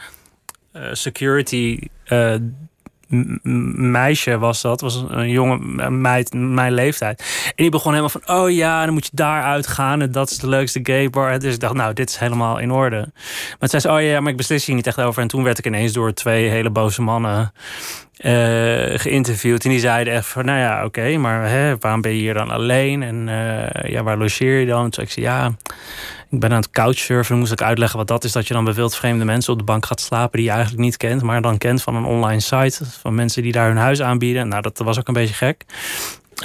security 0.93 1.79
meisje 3.09 4.39
was 4.39 4.61
dat, 4.61 4.81
was 4.81 5.05
een 5.09 5.31
jonge 5.31 5.59
meid, 5.91 6.33
mijn 6.35 6.73
leeftijd. 6.73 7.21
En 7.47 7.53
die 7.57 7.71
begon 7.71 7.93
helemaal 7.93 8.21
van, 8.21 8.37
oh 8.37 8.51
ja, 8.51 8.85
dan 8.85 8.95
moet 8.95 9.05
je 9.05 9.11
daar 9.15 9.43
uitgaan 9.43 10.01
en 10.01 10.13
dat 10.13 10.31
is 10.31 10.39
de 10.39 10.49
leukste 10.49 10.81
gay 10.83 11.11
bar. 11.11 11.39
Dus 11.39 11.55
ik 11.55 11.61
dacht, 11.61 11.75
nou, 11.75 11.93
dit 11.93 12.09
is 12.09 12.17
helemaal 12.17 12.59
in 12.59 12.71
orde. 12.71 13.13
Maar 13.59 13.69
zei 13.69 13.83
ze, 13.83 13.91
oh 13.91 14.03
ja, 14.03 14.21
maar 14.21 14.31
ik 14.31 14.37
beslis 14.37 14.67
hier 14.67 14.75
niet 14.75 14.87
echt 14.87 15.01
over. 15.01 15.23
En 15.23 15.29
toen 15.29 15.43
werd 15.43 15.59
ik 15.59 15.67
ineens 15.67 15.93
door 15.93 16.13
twee 16.13 16.49
hele 16.49 16.71
boze 16.71 17.03
mannen 17.03 17.53
uh, 18.21 18.99
geïnterviewd. 18.99 19.65
En 19.65 19.71
die 19.71 19.81
zeiden 19.81 20.13
echt 20.13 20.27
van, 20.27 20.45
nou 20.45 20.59
ja, 20.59 20.85
oké, 20.85 21.17
maar 21.17 21.49
hè, 21.49 21.77
waarom 21.79 22.01
ben 22.01 22.13
je 22.13 22.19
hier 22.19 22.35
dan 22.35 22.51
alleen? 22.51 23.03
En 23.03 23.29
uh, 23.29 23.91
ja, 23.91 24.03
waar 24.03 24.19
logeer 24.19 24.61
je 24.61 24.67
dan? 24.67 24.91
Toen 24.91 25.05
ik 25.05 25.11
zei, 25.11 25.27
ja 25.27 25.53
ik 26.31 26.41
ben 26.41 26.51
aan 26.51 26.61
het 26.61 26.71
couchsurfen. 26.71 27.31
Dan 27.31 27.39
moest 27.39 27.53
ik 27.53 27.63
uitleggen 27.63 27.99
wat 27.99 28.09
dat 28.09 28.25
is. 28.25 28.33
Dat 28.33 28.47
je 28.47 28.55
dan 28.55 28.65
bij 28.65 28.75
wildvreemde 28.75 29.25
mensen 29.25 29.53
op 29.53 29.59
de 29.59 29.65
bank 29.65 29.87
gaat 29.87 30.01
slapen 30.01 30.37
die 30.37 30.47
je 30.47 30.53
eigenlijk 30.53 30.83
niet 30.83 30.97
kent. 30.97 31.23
Maar 31.23 31.43
dan 31.43 31.59
kent 31.59 31.83
van 31.83 31.95
een 31.95 32.05
online 32.05 32.41
site. 32.41 32.85
Van 33.01 33.15
mensen 33.15 33.43
die 33.43 33.53
daar 33.53 33.69
hun 33.69 33.77
huis 33.77 34.03
aanbieden. 34.03 34.49
Nou, 34.49 34.63
dat 34.63 34.79
was 34.79 34.99
ook 34.99 35.09
een 35.09 35.15
beetje 35.15 35.35
gek. 35.35 35.65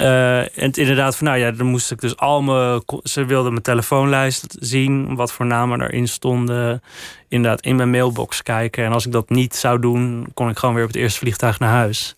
Uh, 0.00 0.38
en 0.38 0.72
inderdaad, 0.72 1.16
van 1.16 1.26
nou 1.26 1.38
ja, 1.38 1.50
dan 1.50 1.66
moest 1.66 1.90
ik 1.90 2.00
dus 2.00 2.16
al 2.16 2.42
mijn. 2.42 2.82
Ze 3.02 3.24
wilden 3.24 3.50
mijn 3.50 3.62
telefoonlijst 3.62 4.56
zien, 4.60 5.14
wat 5.14 5.32
voor 5.32 5.46
namen 5.46 5.80
erin 5.80 6.08
stonden. 6.08 6.82
Inderdaad, 7.28 7.60
in 7.60 7.76
mijn 7.76 7.90
mailbox 7.90 8.42
kijken. 8.42 8.84
En 8.84 8.92
als 8.92 9.06
ik 9.06 9.12
dat 9.12 9.30
niet 9.30 9.56
zou 9.56 9.80
doen, 9.80 10.26
kon 10.34 10.48
ik 10.48 10.58
gewoon 10.58 10.74
weer 10.74 10.84
op 10.84 10.90
het 10.90 11.00
eerste 11.00 11.18
vliegtuig 11.18 11.58
naar 11.58 11.70
huis. 11.70 12.16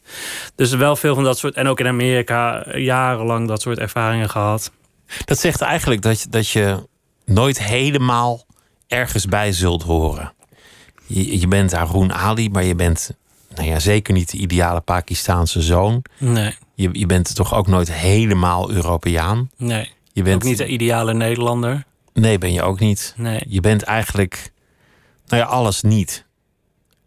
Dus 0.54 0.74
wel 0.74 0.96
veel 0.96 1.14
van 1.14 1.24
dat 1.24 1.38
soort. 1.38 1.54
En 1.54 1.66
ook 1.66 1.80
in 1.80 1.86
Amerika 1.86 2.66
jarenlang 2.74 3.48
dat 3.48 3.62
soort 3.62 3.78
ervaringen 3.78 4.30
gehad. 4.30 4.70
Dat 5.24 5.38
zegt 5.38 5.60
eigenlijk 5.60 6.02
dat 6.02 6.22
je, 6.22 6.28
dat 6.28 6.48
je 6.48 6.86
nooit 7.24 7.62
helemaal 7.62 8.46
ergens 8.86 9.26
bij 9.26 9.52
zult 9.52 9.82
horen. 9.82 10.32
Je, 11.06 11.40
je 11.40 11.48
bent 11.48 11.72
Haroon 11.72 12.12
Ali, 12.12 12.50
maar 12.50 12.64
je 12.64 12.74
bent 12.74 13.10
nou 13.56 13.68
ja, 13.68 13.78
zeker 13.78 14.14
niet 14.14 14.30
de 14.30 14.36
ideale 14.36 14.80
Pakistaanse 14.80 15.62
zoon. 15.62 16.04
Nee. 16.18 16.54
Je, 16.74 16.88
je 16.92 17.06
bent 17.06 17.34
toch 17.34 17.54
ook 17.54 17.66
nooit 17.66 17.92
helemaal 17.92 18.70
Europeaan? 18.70 19.50
Nee. 19.56 19.90
Je 20.12 20.22
bent 20.22 20.36
ook 20.36 20.48
niet 20.48 20.58
de 20.58 20.66
ideale 20.66 21.14
Nederlander. 21.14 21.84
Nee, 22.12 22.38
ben 22.38 22.52
je 22.52 22.62
ook 22.62 22.80
niet. 22.80 23.14
Nee. 23.16 23.42
Je 23.48 23.60
bent 23.60 23.82
eigenlijk, 23.82 24.52
nou 25.26 25.42
ja, 25.42 25.48
alles 25.48 25.82
niet. 25.82 26.24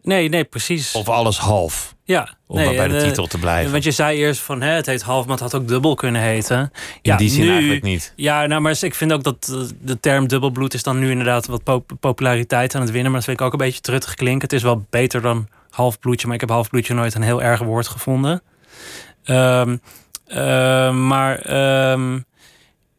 Nee, 0.02 0.28
nee, 0.28 0.44
precies. 0.44 0.94
Of 0.94 1.08
alles 1.08 1.38
half. 1.38 1.94
Ja. 2.04 2.34
Om 2.46 2.56
nee, 2.56 2.76
bij 2.76 2.88
de 2.88 2.96
eh, 2.96 3.02
titel 3.02 3.26
te 3.26 3.38
blijven. 3.38 3.72
Want 3.72 3.84
je 3.84 3.90
zei 3.90 4.18
eerst 4.18 4.40
van 4.40 4.60
hè, 4.60 4.70
het 4.70 4.86
heet 4.86 5.02
half, 5.02 5.24
maar 5.24 5.32
het 5.40 5.52
had 5.52 5.54
ook 5.54 5.68
dubbel 5.68 5.94
kunnen 5.94 6.20
heten. 6.20 6.72
In 7.02 7.16
die 7.16 7.30
zin 7.30 7.50
eigenlijk 7.50 7.82
niet. 7.82 8.12
Ja, 8.16 8.46
nou, 8.46 8.60
maar 8.60 8.76
ik 8.80 8.94
vind 8.94 9.12
ook 9.12 9.22
dat 9.22 9.48
eh, 9.52 9.60
de 9.80 10.00
term 10.00 10.28
dubbelbloed 10.28 10.74
is 10.74 10.82
dan 10.82 10.98
nu 10.98 11.10
inderdaad 11.10 11.46
wat 11.46 11.62
populariteit 12.00 12.74
aan 12.74 12.80
het 12.80 12.90
winnen. 12.90 13.10
Maar 13.10 13.20
dat 13.20 13.28
vind 13.28 13.40
ik 13.40 13.46
ook 13.46 13.52
een 13.52 13.66
beetje 13.66 13.80
terug 13.80 14.14
klinken. 14.14 14.42
Het 14.42 14.52
is 14.52 14.62
wel 14.62 14.86
beter 14.90 15.22
dan 15.22 15.48
halfbloedje, 15.80 16.26
maar 16.26 16.34
ik 16.34 16.40
heb 16.40 16.50
halfbloedje 16.50 16.94
nooit 16.94 17.14
een 17.14 17.22
heel 17.22 17.42
erg 17.42 17.60
woord 17.60 17.88
gevonden. 17.88 18.42
Um, 19.26 19.80
maar 21.06 21.38
ehm, 21.38 22.18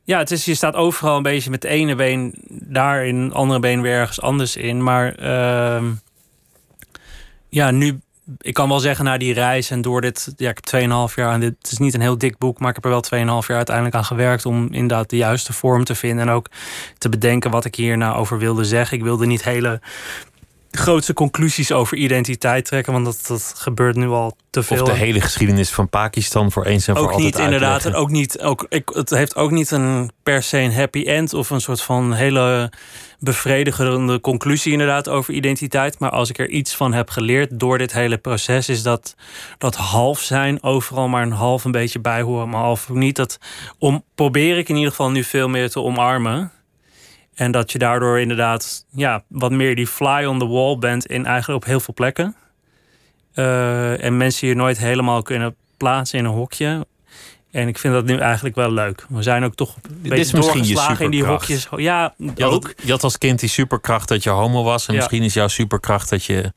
ja, 0.04 0.18
het 0.18 0.32
is, 0.32 0.46
je 0.46 0.56
staat 0.56 0.76
overal 0.76 1.18
een 1.18 1.24
beetje 1.24 1.50
met 1.50 1.62
de 1.62 1.68
ene 1.68 1.96
been 1.96 2.34
daar 2.50 3.06
in, 3.06 3.18
het 3.18 3.34
andere 3.34 3.60
been 3.60 3.82
weer 3.82 3.94
ergens 3.94 4.22
anders 4.22 4.56
in. 4.56 4.84
Maar 4.84 5.16
ehm, 5.16 5.92
ja, 7.50 7.72
nu, 7.72 8.00
ik 8.38 8.54
kan 8.54 8.70
wel 8.70 8.80
zeggen 8.80 9.06
na 9.06 9.18
die 9.18 9.34
reis 9.34 9.70
en 9.70 9.82
door 9.82 10.02
dit, 10.02 10.34
ja, 10.38 10.50
ik 10.50 10.60
heb 10.62 10.82
2,5 10.82 11.16
jaar 11.16 11.30
aan 11.30 11.40
dit. 11.40 11.56
Het 11.62 11.72
is 11.72 11.78
niet 11.78 11.94
een 11.94 12.02
heel 12.02 12.18
dik 12.18 12.38
boek, 12.38 12.60
maar 12.60 12.70
ik 12.70 12.76
heb 12.76 12.86
er 12.86 12.92
wel 12.92 13.42
2,5 13.42 13.48
jaar 13.48 13.58
uiteindelijk 13.58 13.96
aan 13.96 14.06
gewerkt 14.06 14.46
om 14.46 14.68
inderdaad 14.72 15.10
de 15.10 15.18
juiste 15.18 15.54
vorm 15.54 15.84
te 15.84 15.96
vinden. 15.96 16.28
En 16.28 16.34
ook 16.34 16.48
te 16.98 17.10
bedenken 17.10 17.52
wat 17.52 17.66
ik 17.66 17.76
hier 17.76 17.98
nou 17.98 18.16
over 18.16 18.38
wilde 18.38 18.64
zeggen. 18.64 18.98
Ik 18.98 19.04
wilde 19.04 19.26
niet 19.26 19.44
hele 19.44 19.82
grootste 20.72 21.14
conclusies 21.14 21.72
over 21.72 21.98
identiteit 21.98 22.66
trekken, 22.66 22.94
want 22.94 23.06
dat, 23.06 23.20
dat 23.28 23.54
gebeurt 23.58 23.96
nu 23.96 24.08
al 24.08 24.38
te 24.50 24.64
veel. 24.64 24.82
Of 24.82 24.90
de 24.90 24.96
hele 24.96 25.22
geschiedenis 25.22 25.70
van 25.70 25.90
Pakistan 25.90 26.52
voor 26.52 26.66
eens 26.66 26.88
en 26.88 26.96
voor 26.96 27.12
altijd 27.12 27.26
Ook 27.26 27.26
niet, 27.26 27.40
inderdaad. 27.40 27.86
En 27.86 27.94
ook 27.94 28.10
niet, 28.10 28.40
ook, 28.40 28.66
ik, 28.70 28.90
het 28.94 29.10
heeft 29.10 29.36
ook 29.36 29.52
niet 29.52 29.72
een 29.72 30.12
per 30.24 30.44
se 30.44 30.58
een 30.58 30.74
happy 30.74 31.04
end 31.04 31.34
of 31.34 31.50
een 31.50 31.62
soort 31.62 31.82
van 31.82 32.14
hele 32.14 32.72
bevredigende 33.20 34.22
conclusie 34.22 34.72
inderdaad 34.72 35.10
over 35.10 35.34
identiteit. 35.34 36.00
Maar 36.00 36.10
als 36.10 36.30
ik 36.30 36.40
er 36.40 36.50
iets 36.50 36.76
van 36.76 36.94
heb 36.94 37.10
geleerd 37.10 37.60
door 37.60 37.78
dit 37.78 37.94
hele 37.94 38.18
proces, 38.18 38.70
is 38.70 38.84
dat 38.84 39.16
dat 39.58 39.76
half 39.76 40.20
zijn 40.20 40.64
overal 40.64 41.08
maar 41.08 41.24
een 41.24 41.32
half 41.32 41.64
een 41.64 41.72
beetje 41.72 42.00
bij 42.00 42.22
horen, 42.22 42.50
maar 42.50 42.62
half 42.62 42.90
niet. 42.90 43.16
Dat 43.16 43.38
om, 43.78 44.04
probeer 44.16 44.58
ik 44.58 44.70
in 44.70 44.76
ieder 44.76 44.90
geval 44.90 45.12
nu 45.12 45.24
veel 45.24 45.50
meer 45.50 45.70
te 45.70 45.82
omarmen. 45.82 46.52
En 47.36 47.52
dat 47.52 47.72
je 47.72 47.78
daardoor 47.78 48.20
inderdaad 48.20 48.86
ja, 48.90 49.24
wat 49.28 49.52
meer 49.52 49.76
die 49.76 49.88
fly 49.88 50.26
on 50.26 50.40
the 50.40 50.48
wall 50.48 50.78
bent 50.78 51.06
in 51.06 51.26
eigenlijk 51.26 51.64
op 51.64 51.70
heel 51.70 51.80
veel 51.80 51.94
plekken. 51.94 52.36
Uh, 53.36 54.04
en 54.04 54.18
mensen 54.18 54.48
je 54.48 54.56
nooit 54.56 54.78
helemaal 54.78 55.22
kunnen 55.22 55.56
plaatsen 55.78 56.20
in 56.20 56.26
een 56.26 56.32
hokje. 56.32 56.86
En 57.52 57.68
ik 57.68 57.78
vind 57.78 57.94
dat 57.94 58.06
nu 58.06 58.18
eigenlijk 58.18 58.56
wel 58.56 58.72
leuk. 58.72 59.06
We 59.10 59.22
zijn 59.22 59.44
ook 59.44 59.56
toch 59.56 59.76
een 59.76 60.10
beetje 60.10 60.40
doorgeslagen 60.40 61.06
in 61.06 61.12
die 61.12 61.24
hokjes. 61.24 61.68
Ja, 61.76 62.14
je 62.18 62.44
had, 62.44 62.52
ook. 62.52 62.74
je 62.84 62.92
had 62.92 63.04
als 63.04 63.18
kind 63.18 63.40
die 63.40 63.50
superkracht 63.50 64.08
dat 64.08 64.24
je 64.24 64.30
homo 64.30 64.64
was. 64.64 64.88
En 64.88 64.96
misschien 64.96 65.24
is 65.24 65.34
jouw 65.34 65.48
superkracht 65.48 66.10
dat 66.10 66.26
je 66.26 66.54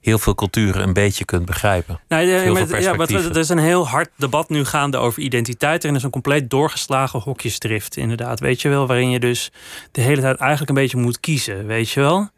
heel 0.00 0.18
veel 0.18 0.34
culturen 0.34 0.82
een 0.82 0.92
beetje 0.92 1.24
kunt 1.24 1.44
begrijpen. 1.44 2.00
Nou, 2.08 2.26
ja, 2.26 2.94
maar 2.94 3.10
er 3.10 3.36
is 3.36 3.48
een 3.48 3.58
heel 3.58 3.88
hard 3.88 4.10
debat 4.16 4.48
nu 4.48 4.64
gaande 4.64 4.96
over 4.96 5.22
identiteit. 5.22 5.84
En 5.84 5.90
er 5.90 5.96
is 5.96 6.02
een 6.02 6.10
compleet 6.10 6.50
doorgeslagen 6.50 7.20
hokjesdrift, 7.20 7.96
inderdaad. 7.96 8.40
Weet 8.40 8.62
je 8.62 8.68
wel, 8.68 8.86
waarin 8.86 9.10
je 9.10 9.20
dus 9.20 9.52
de 9.92 10.00
hele 10.00 10.20
tijd 10.20 10.36
eigenlijk 10.36 10.70
een 10.70 10.76
beetje 10.76 10.96
moet 10.96 11.20
kiezen, 11.20 11.66
weet 11.66 11.90
je 11.90 12.00
wel. 12.00 12.28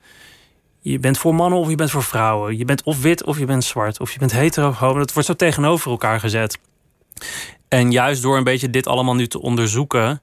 Je 0.80 0.98
bent 0.98 1.18
voor 1.18 1.34
mannen 1.34 1.58
of 1.58 1.68
je 1.68 1.74
bent 1.74 1.90
voor 1.90 2.02
vrouwen. 2.02 2.58
Je 2.58 2.64
bent 2.64 2.82
of 2.82 3.02
wit 3.02 3.24
of 3.24 3.38
je 3.38 3.44
bent 3.44 3.64
zwart. 3.64 4.00
Of 4.00 4.12
je 4.12 4.18
bent 4.18 4.32
hetero 4.32 4.68
of 4.68 4.78
homo. 4.78 4.98
Dat 4.98 5.12
wordt 5.12 5.28
zo 5.28 5.34
tegenover 5.34 5.90
elkaar 5.90 6.20
gezet. 6.20 6.58
En 7.68 7.90
juist 7.90 8.22
door 8.22 8.36
een 8.36 8.44
beetje 8.44 8.70
dit 8.70 8.86
allemaal 8.86 9.14
nu 9.14 9.26
te 9.26 9.40
onderzoeken... 9.40 10.22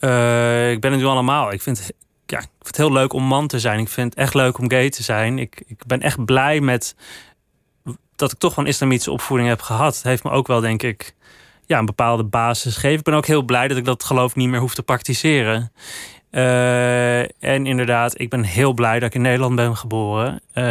Uh, 0.00 0.70
ik 0.70 0.80
ben 0.80 0.90
het 0.90 1.00
nu 1.00 1.06
allemaal. 1.06 1.52
Ik 1.52 1.62
vind 1.62 1.90
ja, 2.30 2.38
ik 2.38 2.48
vind 2.48 2.66
het 2.66 2.76
heel 2.76 2.92
leuk 2.92 3.12
om 3.12 3.24
man 3.24 3.46
te 3.46 3.58
zijn. 3.58 3.78
Ik 3.78 3.88
vind 3.88 4.10
het 4.10 4.18
echt 4.18 4.34
leuk 4.34 4.58
om 4.58 4.70
gay 4.70 4.90
te 4.90 5.02
zijn. 5.02 5.38
Ik, 5.38 5.62
ik 5.66 5.86
ben 5.86 6.00
echt 6.00 6.24
blij 6.24 6.60
met 6.60 6.94
dat 8.16 8.32
ik 8.32 8.38
toch 8.38 8.56
een 8.56 8.66
islamitische 8.66 9.10
opvoeding 9.10 9.48
heb 9.48 9.60
gehad. 9.60 9.94
Het 9.94 10.04
heeft 10.04 10.24
me 10.24 10.30
ook 10.30 10.46
wel, 10.46 10.60
denk 10.60 10.82
ik, 10.82 11.14
ja, 11.66 11.78
een 11.78 11.86
bepaalde 11.86 12.24
basis 12.24 12.74
gegeven. 12.74 12.98
Ik 12.98 13.04
ben 13.04 13.14
ook 13.14 13.26
heel 13.26 13.42
blij 13.42 13.68
dat 13.68 13.76
ik 13.76 13.84
dat 13.84 14.04
geloof 14.04 14.34
niet 14.34 14.48
meer 14.48 14.60
hoef 14.60 14.74
te 14.74 14.82
praktiseren. 14.82 15.72
Uh, 16.30 17.20
en 17.20 17.66
inderdaad, 17.66 18.20
ik 18.20 18.28
ben 18.30 18.42
heel 18.42 18.72
blij 18.72 18.98
dat 18.98 19.08
ik 19.08 19.14
in 19.14 19.22
Nederland 19.22 19.56
ben 19.56 19.76
geboren. 19.76 20.40
Uh, 20.54 20.64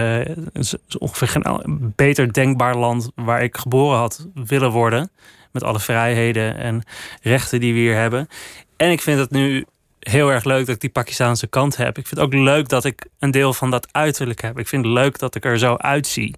het 0.53 0.77
is 0.89 0.97
ongeveer 0.97 1.27
geen 1.27 1.93
beter 1.95 2.33
denkbaar 2.33 2.75
land 2.75 3.11
waar 3.15 3.43
ik 3.43 3.57
geboren 3.57 3.97
had 3.97 4.27
willen 4.33 4.71
worden. 4.71 5.11
Met 5.51 5.63
alle 5.63 5.79
vrijheden 5.79 6.57
en 6.57 6.83
rechten 7.21 7.59
die 7.59 7.73
we 7.73 7.79
hier 7.79 7.95
hebben. 7.95 8.27
En 8.75 8.91
ik 8.91 9.01
vind 9.01 9.19
het 9.19 9.31
nu 9.31 9.65
heel 10.09 10.31
erg 10.31 10.43
leuk 10.43 10.65
dat 10.65 10.75
ik 10.75 10.81
die 10.81 10.89
Pakistaanse 10.89 11.47
kant 11.47 11.77
heb. 11.77 11.97
Ik 11.97 12.07
vind 12.07 12.19
het 12.19 12.19
ook 12.19 12.33
leuk 12.33 12.69
dat 12.69 12.85
ik 12.85 13.05
een 13.19 13.31
deel 13.31 13.53
van 13.53 13.71
dat 13.71 13.87
uiterlijk 13.91 14.41
heb. 14.41 14.59
Ik 14.59 14.67
vind 14.67 14.85
het 14.85 14.93
leuk 14.93 15.19
dat 15.19 15.35
ik 15.35 15.45
er 15.45 15.59
zo 15.59 15.75
uitzie. 15.75 16.35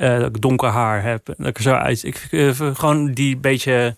Uh, 0.00 0.18
dat 0.18 0.26
ik 0.26 0.40
donker 0.40 0.68
haar 0.68 1.02
heb. 1.02 1.26
Dat 1.26 1.46
ik 1.46 1.56
er 1.56 1.62
zo 1.62 1.72
uit. 1.72 2.04
Ik 2.04 2.28
uh, 2.30 2.50
gewoon 2.74 3.12
die 3.12 3.36
beetje. 3.36 3.96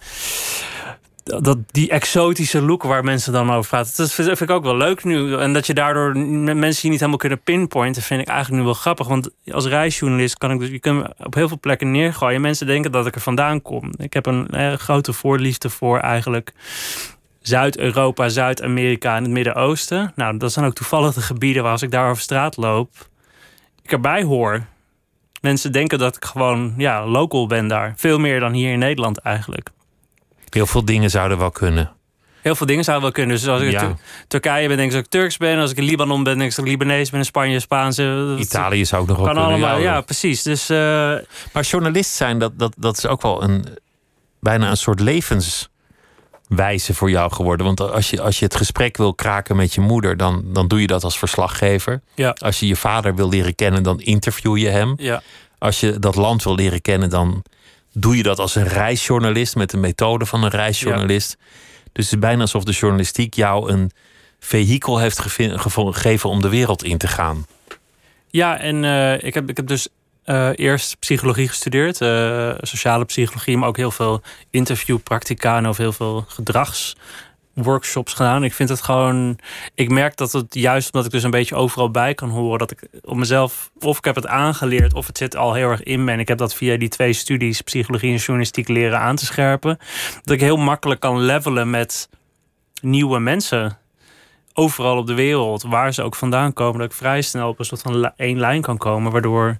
Dat, 1.25 1.59
die 1.71 1.91
exotische 1.91 2.63
look 2.63 2.83
waar 2.83 3.05
mensen 3.05 3.33
dan 3.33 3.53
over 3.53 3.71
praten. 3.71 3.97
Dat 3.97 4.13
vind 4.13 4.41
ik 4.41 4.51
ook 4.51 4.65
wel 4.65 4.77
leuk 4.77 5.05
nu. 5.05 5.35
En 5.35 5.53
dat 5.53 5.67
je 5.67 5.75
daardoor 5.75 6.17
mensen 6.17 6.81
die 6.81 6.91
niet 6.91 6.99
helemaal 6.99 7.17
kunnen 7.17 7.41
pinpointen, 7.41 8.03
vind 8.03 8.21
ik 8.21 8.29
eigenlijk 8.29 8.59
nu 8.61 8.67
wel 8.67 8.75
grappig. 8.75 9.07
Want 9.07 9.31
als 9.51 9.67
reisjournalist 9.67 10.39
kan 10.39 10.51
ik 10.51 10.59
dus. 10.59 10.69
Je 10.69 10.79
kunt 10.79 11.07
op 11.19 11.35
heel 11.35 11.49
veel 11.49 11.61
plekken 11.61 11.91
neergooien. 11.91 12.41
Mensen 12.41 12.67
denken 12.67 12.93
dat 12.93 13.07
ik 13.07 13.15
er 13.15 13.21
vandaan 13.21 13.63
kom. 13.63 13.93
Ik 13.97 14.13
heb 14.13 14.27
een 14.27 14.49
eh, 14.49 14.73
grote 14.73 15.13
voorliefde 15.13 15.71
voor 15.71 15.99
eigenlijk 15.99 16.53
Zuid-Europa, 17.41 18.29
Zuid-Amerika 18.29 19.17
en 19.17 19.23
het 19.23 19.33
Midden-Oosten. 19.33 20.13
Nou, 20.15 20.37
dat 20.37 20.53
zijn 20.53 20.67
ook 20.67 20.75
toevallig 20.75 21.15
de 21.15 21.21
gebieden 21.21 21.63
waar 21.63 21.73
als 21.73 21.83
ik 21.83 21.91
daar 21.91 22.11
over 22.11 22.23
straat 22.23 22.57
loop, 22.57 22.91
ik 23.83 23.93
erbij 23.93 24.23
hoor. 24.23 24.65
Mensen 25.41 25.73
denken 25.73 25.99
dat 25.99 26.17
ik 26.17 26.25
gewoon 26.25 26.75
ja, 26.77 27.07
local 27.07 27.47
ben 27.47 27.69
daar. 27.69 27.93
Veel 27.97 28.19
meer 28.19 28.41
dan 28.41 28.53
hier 28.53 28.73
in 28.73 28.79
Nederland 28.79 29.19
eigenlijk. 29.19 29.71
Heel 30.49 30.67
veel 30.67 30.85
dingen 30.85 31.11
zouden 31.11 31.39
wel 31.39 31.51
kunnen. 31.51 31.93
Heel 32.41 32.55
veel 32.55 32.67
dingen 32.67 32.85
zouden 32.85 33.05
wel 33.05 33.15
kunnen. 33.15 33.37
Dus 33.37 33.49
als 33.49 33.63
ik 33.63 33.81
in 33.81 33.99
Turkije 34.29 34.69
ben, 34.69 34.77
denk 34.77 34.89
ik 34.89 34.95
dat 34.95 35.05
ik 35.05 35.11
Turks 35.11 35.37
ben. 35.37 35.59
Als 35.59 35.71
ik 35.71 35.77
in 35.77 35.85
Libanon 35.85 36.23
ben, 36.23 36.39
denk 36.39 36.51
ik 36.51 36.57
dat 36.57 36.65
ik 36.65 36.71
Libanees 36.71 37.11
ben. 37.11 37.19
In 37.19 37.25
Spanje, 37.25 37.61
Spaanse. 37.61 38.37
Italië 38.39 38.85
zou 38.85 39.03
ook 39.03 39.09
nog 39.09 39.17
wel 39.17 39.27
kan 39.27 39.35
kunnen. 39.35 39.53
Allemaal, 39.53 39.79
ja, 39.79 40.01
precies. 40.01 40.43
Dus, 40.43 40.71
uh... 40.71 40.77
Maar 41.53 41.63
journalist 41.63 42.11
zijn, 42.11 42.39
dat, 42.39 42.59
dat, 42.59 42.75
dat 42.77 42.97
is 42.97 43.07
ook 43.07 43.23
wel 43.23 43.43
een, 43.43 43.65
bijna 44.41 44.71
een 44.71 44.77
soort 44.77 45.01
levens 45.01 45.71
wijze 46.57 46.95
voor 46.95 47.11
jou 47.11 47.33
geworden? 47.33 47.67
Want 47.67 47.81
als 47.81 48.11
je, 48.11 48.21
als 48.21 48.39
je 48.39 48.45
het 48.45 48.57
gesprek 48.57 48.97
wil 48.97 49.15
kraken 49.15 49.57
met 49.57 49.75
je 49.75 49.81
moeder, 49.81 50.17
dan, 50.17 50.45
dan 50.47 50.69
doe 50.69 50.81
je 50.81 50.87
dat 50.87 51.05
als 51.05 51.19
verslaggever. 51.19 52.01
Ja. 52.15 52.31
Als 52.39 52.61
je 52.61 52.67
je 52.67 52.77
vader 52.77 53.15
wil 53.15 53.29
leren 53.29 53.55
kennen, 53.55 53.83
dan 53.83 54.01
interview 54.01 54.57
je 54.57 54.69
hem. 54.69 54.95
Ja. 54.97 55.23
Als 55.59 55.81
je 55.81 55.99
dat 55.99 56.17
land 56.17 56.45
wil 56.45 56.55
leren 56.55 56.81
kennen, 56.81 57.11
dan 57.11 57.43
doe 57.93 58.17
je 58.17 58.23
dat 58.23 58.39
als 58.39 58.55
een 58.55 58.69
reisjournalist 58.69 59.57
met 59.57 59.71
de 59.71 59.77
methode 59.77 60.27
van 60.27 60.43
een 60.43 60.51
reisjournalist. 60.51 61.37
Dus 61.93 62.05
het 62.05 62.15
is 62.15 62.19
bijna 62.19 62.41
alsof 62.41 62.65
de 62.65 62.73
journalistiek 62.73 63.35
jou 63.35 63.71
een 63.71 63.91
vehikel 64.41 64.99
heeft 64.99 65.19
gegeven 65.19 66.31
om 66.31 66.41
de 66.41 66.49
wereld 66.49 66.85
in 66.85 66.99
te 66.99 67.09
gaan. 67.09 67.47
Ja, 68.31 68.59
en 68.59 68.83
uh, 68.83 69.23
ik, 69.23 69.35
heb, 69.35 69.49
ik 69.49 69.57
heb 69.57 69.67
dus 69.67 69.89
uh, 70.27 70.49
eerst 70.55 70.99
psychologie 70.99 71.49
gestudeerd, 71.49 72.01
uh, 72.01 72.55
sociale 72.61 73.05
psychologie, 73.05 73.57
maar 73.57 73.69
ook 73.69 73.77
heel 73.77 73.91
veel 73.91 74.23
interviewpraktica 74.51 75.57
en 75.57 75.75
heel 75.77 75.93
veel 75.93 76.25
gedragsworkshops 76.29 78.13
gedaan. 78.13 78.45
Ik 78.45 78.53
vind 78.53 78.69
het 78.69 78.83
gewoon. 78.83 79.39
Ik 79.75 79.91
merk 79.91 80.17
dat 80.17 80.33
het 80.33 80.55
juist 80.55 80.87
omdat 80.87 81.05
ik 81.05 81.13
dus 81.13 81.23
een 81.23 81.31
beetje 81.31 81.55
overal 81.55 81.91
bij 81.91 82.15
kan 82.15 82.29
horen, 82.29 82.59
dat 82.59 82.71
ik 82.71 82.89
op 83.03 83.17
mezelf, 83.17 83.71
of 83.79 83.99
ik 83.99 84.05
heb 84.05 84.15
het 84.15 84.27
aangeleerd, 84.27 84.95
of 84.95 85.07
het 85.07 85.19
zit 85.19 85.37
al 85.37 85.55
heel 85.55 85.69
erg 85.69 85.83
in 85.83 86.05
me. 86.05 86.13
En 86.13 86.21
ik 86.21 86.29
heb 86.29 86.39
dat 86.39 86.55
via 86.55 86.77
die 86.77 86.89
twee 86.89 87.13
studies, 87.13 87.61
psychologie 87.61 88.13
en 88.13 88.19
journalistiek, 88.19 88.69
leren 88.69 88.99
aan 89.01 89.17
te 89.17 89.25
scherpen. 89.25 89.79
Dat 90.23 90.35
ik 90.35 90.41
heel 90.41 90.57
makkelijk 90.57 91.01
kan 91.01 91.21
levelen 91.21 91.71
met 91.71 92.09
nieuwe 92.83 93.19
mensen 93.19 93.79
overal 94.55 94.97
op 94.97 95.07
de 95.07 95.15
wereld, 95.15 95.63
waar 95.63 95.95
ze 95.95 96.03
ook 96.03 96.15
vandaan 96.15 96.53
komen, 96.53 96.79
dat 96.81 96.91
ik 96.91 96.97
vrij 96.97 97.23
snel 97.23 97.49
op 97.49 97.59
een 97.59 97.65
soort 97.65 97.83
van 97.83 98.13
één 98.17 98.39
lijn 98.39 98.63
kan 98.63 98.77
komen, 98.77 99.13
waardoor 99.13 99.59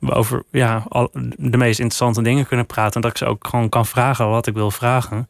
over 0.00 0.42
ja, 0.50 0.84
al, 0.88 1.10
de 1.36 1.56
meest 1.56 1.78
interessante 1.78 2.22
dingen 2.22 2.46
kunnen 2.46 2.66
praten. 2.66 2.94
En 2.94 3.00
dat 3.00 3.10
ik 3.10 3.16
ze 3.16 3.24
ook 3.24 3.46
gewoon 3.46 3.68
kan 3.68 3.86
vragen 3.86 4.28
wat 4.28 4.46
ik 4.46 4.54
wil 4.54 4.70
vragen. 4.70 5.28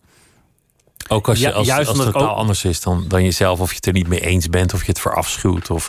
Ook 1.08 1.28
als, 1.28 1.38
je, 1.38 1.52
als, 1.52 1.66
juist 1.66 1.88
als 1.88 1.98
het 1.98 2.12
totaal 2.12 2.30
ook... 2.30 2.36
anders 2.36 2.64
is 2.64 2.80
dan, 2.80 3.04
dan 3.08 3.24
jezelf, 3.24 3.60
of 3.60 3.68
je 3.68 3.76
het 3.76 3.86
er 3.86 3.92
niet 3.92 4.08
mee 4.08 4.20
eens 4.20 4.48
bent, 4.48 4.74
of 4.74 4.80
je 4.80 4.86
het 4.86 5.00
verafschuwt, 5.00 5.70
of 5.70 5.88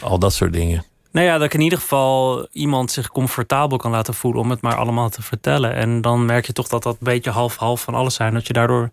al 0.00 0.18
dat 0.18 0.32
soort 0.32 0.52
dingen. 0.52 0.84
Nou 1.12 1.26
ja, 1.26 1.32
dat 1.32 1.46
ik 1.46 1.54
in 1.54 1.60
ieder 1.60 1.78
geval 1.78 2.46
iemand 2.52 2.90
zich 2.90 3.08
comfortabel 3.08 3.78
kan 3.78 3.90
laten 3.90 4.14
voelen 4.14 4.40
om 4.40 4.50
het 4.50 4.60
maar 4.60 4.76
allemaal 4.76 5.08
te 5.08 5.22
vertellen. 5.22 5.74
En 5.74 6.00
dan 6.00 6.24
merk 6.24 6.46
je 6.46 6.52
toch 6.52 6.68
dat 6.68 6.82
dat 6.82 6.92
een 6.92 6.98
beetje 7.04 7.30
half-half 7.30 7.80
van 7.80 7.94
alles 7.94 8.14
zijn. 8.14 8.34
Dat 8.34 8.46
je 8.46 8.52
daardoor 8.52 8.90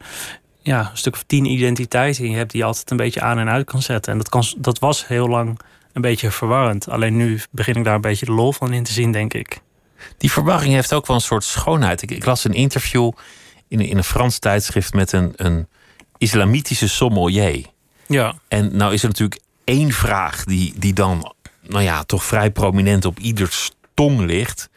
ja, 0.62 0.80
een 0.80 0.98
stuk 0.98 1.14
of 1.14 1.24
tien 1.24 1.46
identiteiten 1.46 2.24
in 2.24 2.32
je 2.32 2.38
hebt 2.38 2.52
die 2.52 2.60
je 2.60 2.68
altijd 2.68 2.92
een 2.92 2.98
beetje 2.98 3.22
aan 3.22 3.40
en 3.40 3.50
uit 3.50 3.66
kan 3.66 3.82
zetten. 3.82 4.12
En 4.12 4.18
dat, 4.18 4.30
kan, 4.30 4.44
dat 4.58 4.80
was 4.80 5.08
heel 5.08 5.28
lang 5.28 5.60
een 5.98 6.04
beetje 6.04 6.32
verwarrend. 6.32 6.90
Alleen 6.90 7.16
nu 7.16 7.40
begin 7.52 7.76
ik 7.76 7.84
daar 7.84 7.96
een 7.96 8.02
beetje 8.02 8.26
de 8.26 8.32
lol 8.32 8.52
van 8.52 8.74
in 8.74 8.84
te 8.84 8.92
zien, 8.92 9.12
denk 9.12 9.34
ik. 9.34 9.62
Die 10.18 10.32
verwarring 10.32 10.74
heeft 10.74 10.94
ook 10.94 11.08
wel 11.08 11.16
een 11.16 11.22
soort 11.22 11.44
schoonheid. 11.44 12.02
Ik, 12.02 12.12
ik 12.12 12.26
las 12.26 12.44
een 12.44 12.54
interview 12.54 13.12
in, 13.68 13.80
in 13.80 13.98
een 13.98 14.04
Frans 14.04 14.40
tijdschrift 14.40 14.94
met 14.94 15.12
een, 15.12 15.34
een 15.36 15.68
islamitische 16.18 16.88
sommelier. 16.88 17.66
Ja. 18.08 18.36
En 18.48 18.76
nou 18.76 18.94
is 18.94 19.02
er 19.02 19.08
natuurlijk 19.08 19.42
één 19.64 19.92
vraag 19.92 20.44
die, 20.44 20.74
die 20.78 20.94
dan, 20.94 21.34
nou 21.62 21.84
ja, 21.84 22.04
toch 22.04 22.24
vrij 22.24 22.52
prominent 22.52 23.06
op 23.06 23.20
ieders 23.20 23.72
tong 23.94 24.20
ligt. 24.20 24.70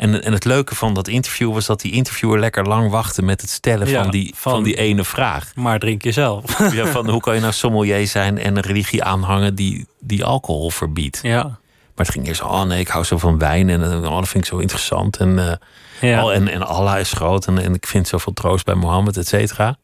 En, 0.00 0.22
en 0.22 0.32
het 0.32 0.44
leuke 0.44 0.74
van 0.74 0.94
dat 0.94 1.08
interview 1.08 1.52
was 1.52 1.66
dat 1.66 1.80
die 1.80 1.92
interviewer 1.92 2.38
lekker 2.38 2.64
lang 2.64 2.90
wachtte 2.90 3.22
met 3.22 3.40
het 3.40 3.50
stellen 3.50 3.88
van, 3.88 4.10
die, 4.10 4.34
van, 4.36 4.62
die 4.62 4.76
ene 4.76 5.04
vraag. 5.04 5.52
Maar 5.54 5.78
drink 5.78 6.02
je 6.02 6.12
zelf. 6.12 6.58
Ja, 6.72 6.86
van 6.86 7.08
hoe 7.10 7.20
kan 7.20 7.34
je 7.34 7.40
nou 7.40 7.52
sommelier 7.52 8.06
zijn 8.06 8.38
en 8.38 8.56
een 8.56 8.62
religie 8.62 9.04
aanhangen 9.04 9.54
die, 9.54 9.86
die 9.98 10.24
alcohol 10.24 10.70
verbiedt? 10.70 11.18
Ja. 11.22 11.42
Maar 11.42 12.06
het 12.06 12.10
ging 12.10 12.26
eerst, 12.26 12.42
oh 12.42 12.62
nee, 12.62 12.80
ik 12.80 12.88
hou 12.88 13.04
zo 13.04 13.18
van 13.18 13.38
wijn 13.38 13.68
en 13.68 13.82
oh, 13.82 14.16
dat 14.16 14.28
vind 14.28 14.44
ik 14.44 14.50
zo 14.50 14.58
interessant. 14.58 15.16
En, 15.16 15.28
uh, 15.38 15.52
ja. 16.10 16.24
oh, 16.24 16.32
en, 16.32 16.48
en 16.48 16.66
Allah 16.66 16.98
is 16.98 17.12
groot 17.12 17.46
en, 17.46 17.58
en 17.58 17.74
ik 17.74 17.86
vind 17.86 18.08
zoveel 18.08 18.32
troost 18.32 18.64
bij 18.64 18.74
Mohammed, 18.74 19.16
et 19.16 19.28
cetera. 19.28 19.76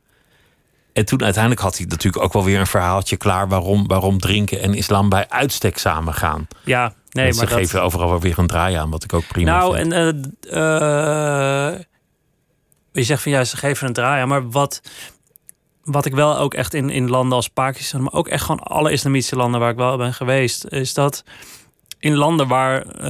En 0.97 1.05
toen 1.05 1.22
uiteindelijk 1.22 1.62
had 1.62 1.76
hij 1.76 1.86
natuurlijk 1.86 2.24
ook 2.24 2.32
wel 2.32 2.44
weer 2.44 2.61
een 2.61 2.66
verhaaltje 2.66 3.16
klaar 3.16 3.49
waarom, 3.49 3.86
waarom 3.86 4.18
drinken 4.18 4.61
en 4.61 4.74
islam 4.74 5.09
bij 5.09 5.28
uitstek 5.28 5.78
samen 5.78 6.14
gaan. 6.14 6.47
Ja, 6.64 6.94
nee, 7.11 7.24
maar 7.24 7.34
ze 7.34 7.40
dat... 7.40 7.59
geven 7.59 7.82
overal 7.82 8.09
wel 8.09 8.20
weer 8.20 8.38
een 8.38 8.47
draai 8.47 8.74
aan, 8.74 8.90
wat 8.90 9.05
ik 9.05 9.12
ook 9.12 9.26
prima 9.26 9.59
nou, 9.59 9.76
vind. 9.76 9.88
Nou, 9.88 10.09
en 10.09 10.34
uh, 11.74 11.80
je 12.92 13.03
zegt 13.03 13.22
van 13.22 13.32
ja, 13.32 13.44
ze 13.44 13.57
geven 13.57 13.86
een 13.86 13.92
draai 13.92 14.22
aan, 14.22 14.28
maar 14.28 14.51
wat, 14.51 14.80
wat 15.84 16.07
ik 16.07 16.14
wel 16.14 16.38
ook 16.38 16.55
echt 16.55 16.74
in, 16.74 16.90
in 16.90 17.09
landen 17.11 17.36
als 17.36 17.49
Pakistan, 17.49 18.03
maar 18.03 18.12
ook 18.12 18.28
echt 18.28 18.44
gewoon 18.44 18.62
alle 18.62 18.92
islamitische 18.92 19.36
landen 19.36 19.61
waar 19.61 19.70
ik 19.70 19.76
wel 19.76 19.97
ben 19.97 20.14
geweest, 20.14 20.64
is 20.68 20.94
dat 20.94 21.24
in 22.07 22.14
landen 22.14 22.48
waar 22.48 22.84
uh, 22.86 23.02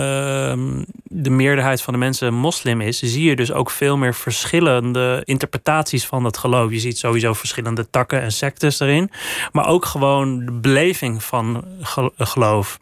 de 1.05 1.31
meerderheid 1.31 1.83
van 1.83 1.93
de 1.93 1.99
mensen 1.99 2.35
moslim 2.35 2.81
is, 2.81 2.99
zie 2.99 3.29
je 3.29 3.37
dus 3.37 3.53
ook 3.53 3.71
veel 3.71 3.97
meer 3.97 4.15
verschillende 4.15 5.23
interpretaties 5.25 6.07
van 6.07 6.23
dat 6.23 6.39
geloof. 6.39 6.71
Je 6.71 6.79
ziet 6.79 6.99
sowieso 6.99 7.33
verschillende 7.33 7.91
takken 7.91 8.23
en 8.23 8.33
sectes 8.33 8.81
erin, 8.81 9.11
maar 9.53 9.67
ook 9.67 9.85
gewoon 9.85 10.45
de 10.45 10.53
beleving 10.53 11.25
van 11.25 11.65
geloof. 12.19 12.79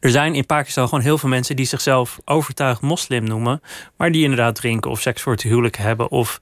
Er 0.00 0.10
zijn 0.10 0.34
in 0.34 0.46
Pakistan 0.46 0.88
gewoon 0.88 1.04
heel 1.04 1.18
veel 1.18 1.28
mensen 1.28 1.56
die 1.56 1.66
zichzelf 1.66 2.18
overtuigd 2.24 2.80
moslim 2.80 3.24
noemen, 3.24 3.62
maar 3.96 4.12
die 4.12 4.22
inderdaad 4.22 4.54
drinken 4.54 4.90
of 4.90 5.00
seks 5.00 5.22
voor 5.22 5.32
het 5.32 5.42
huwelijk 5.42 5.76
hebben 5.76 6.10
of 6.10 6.38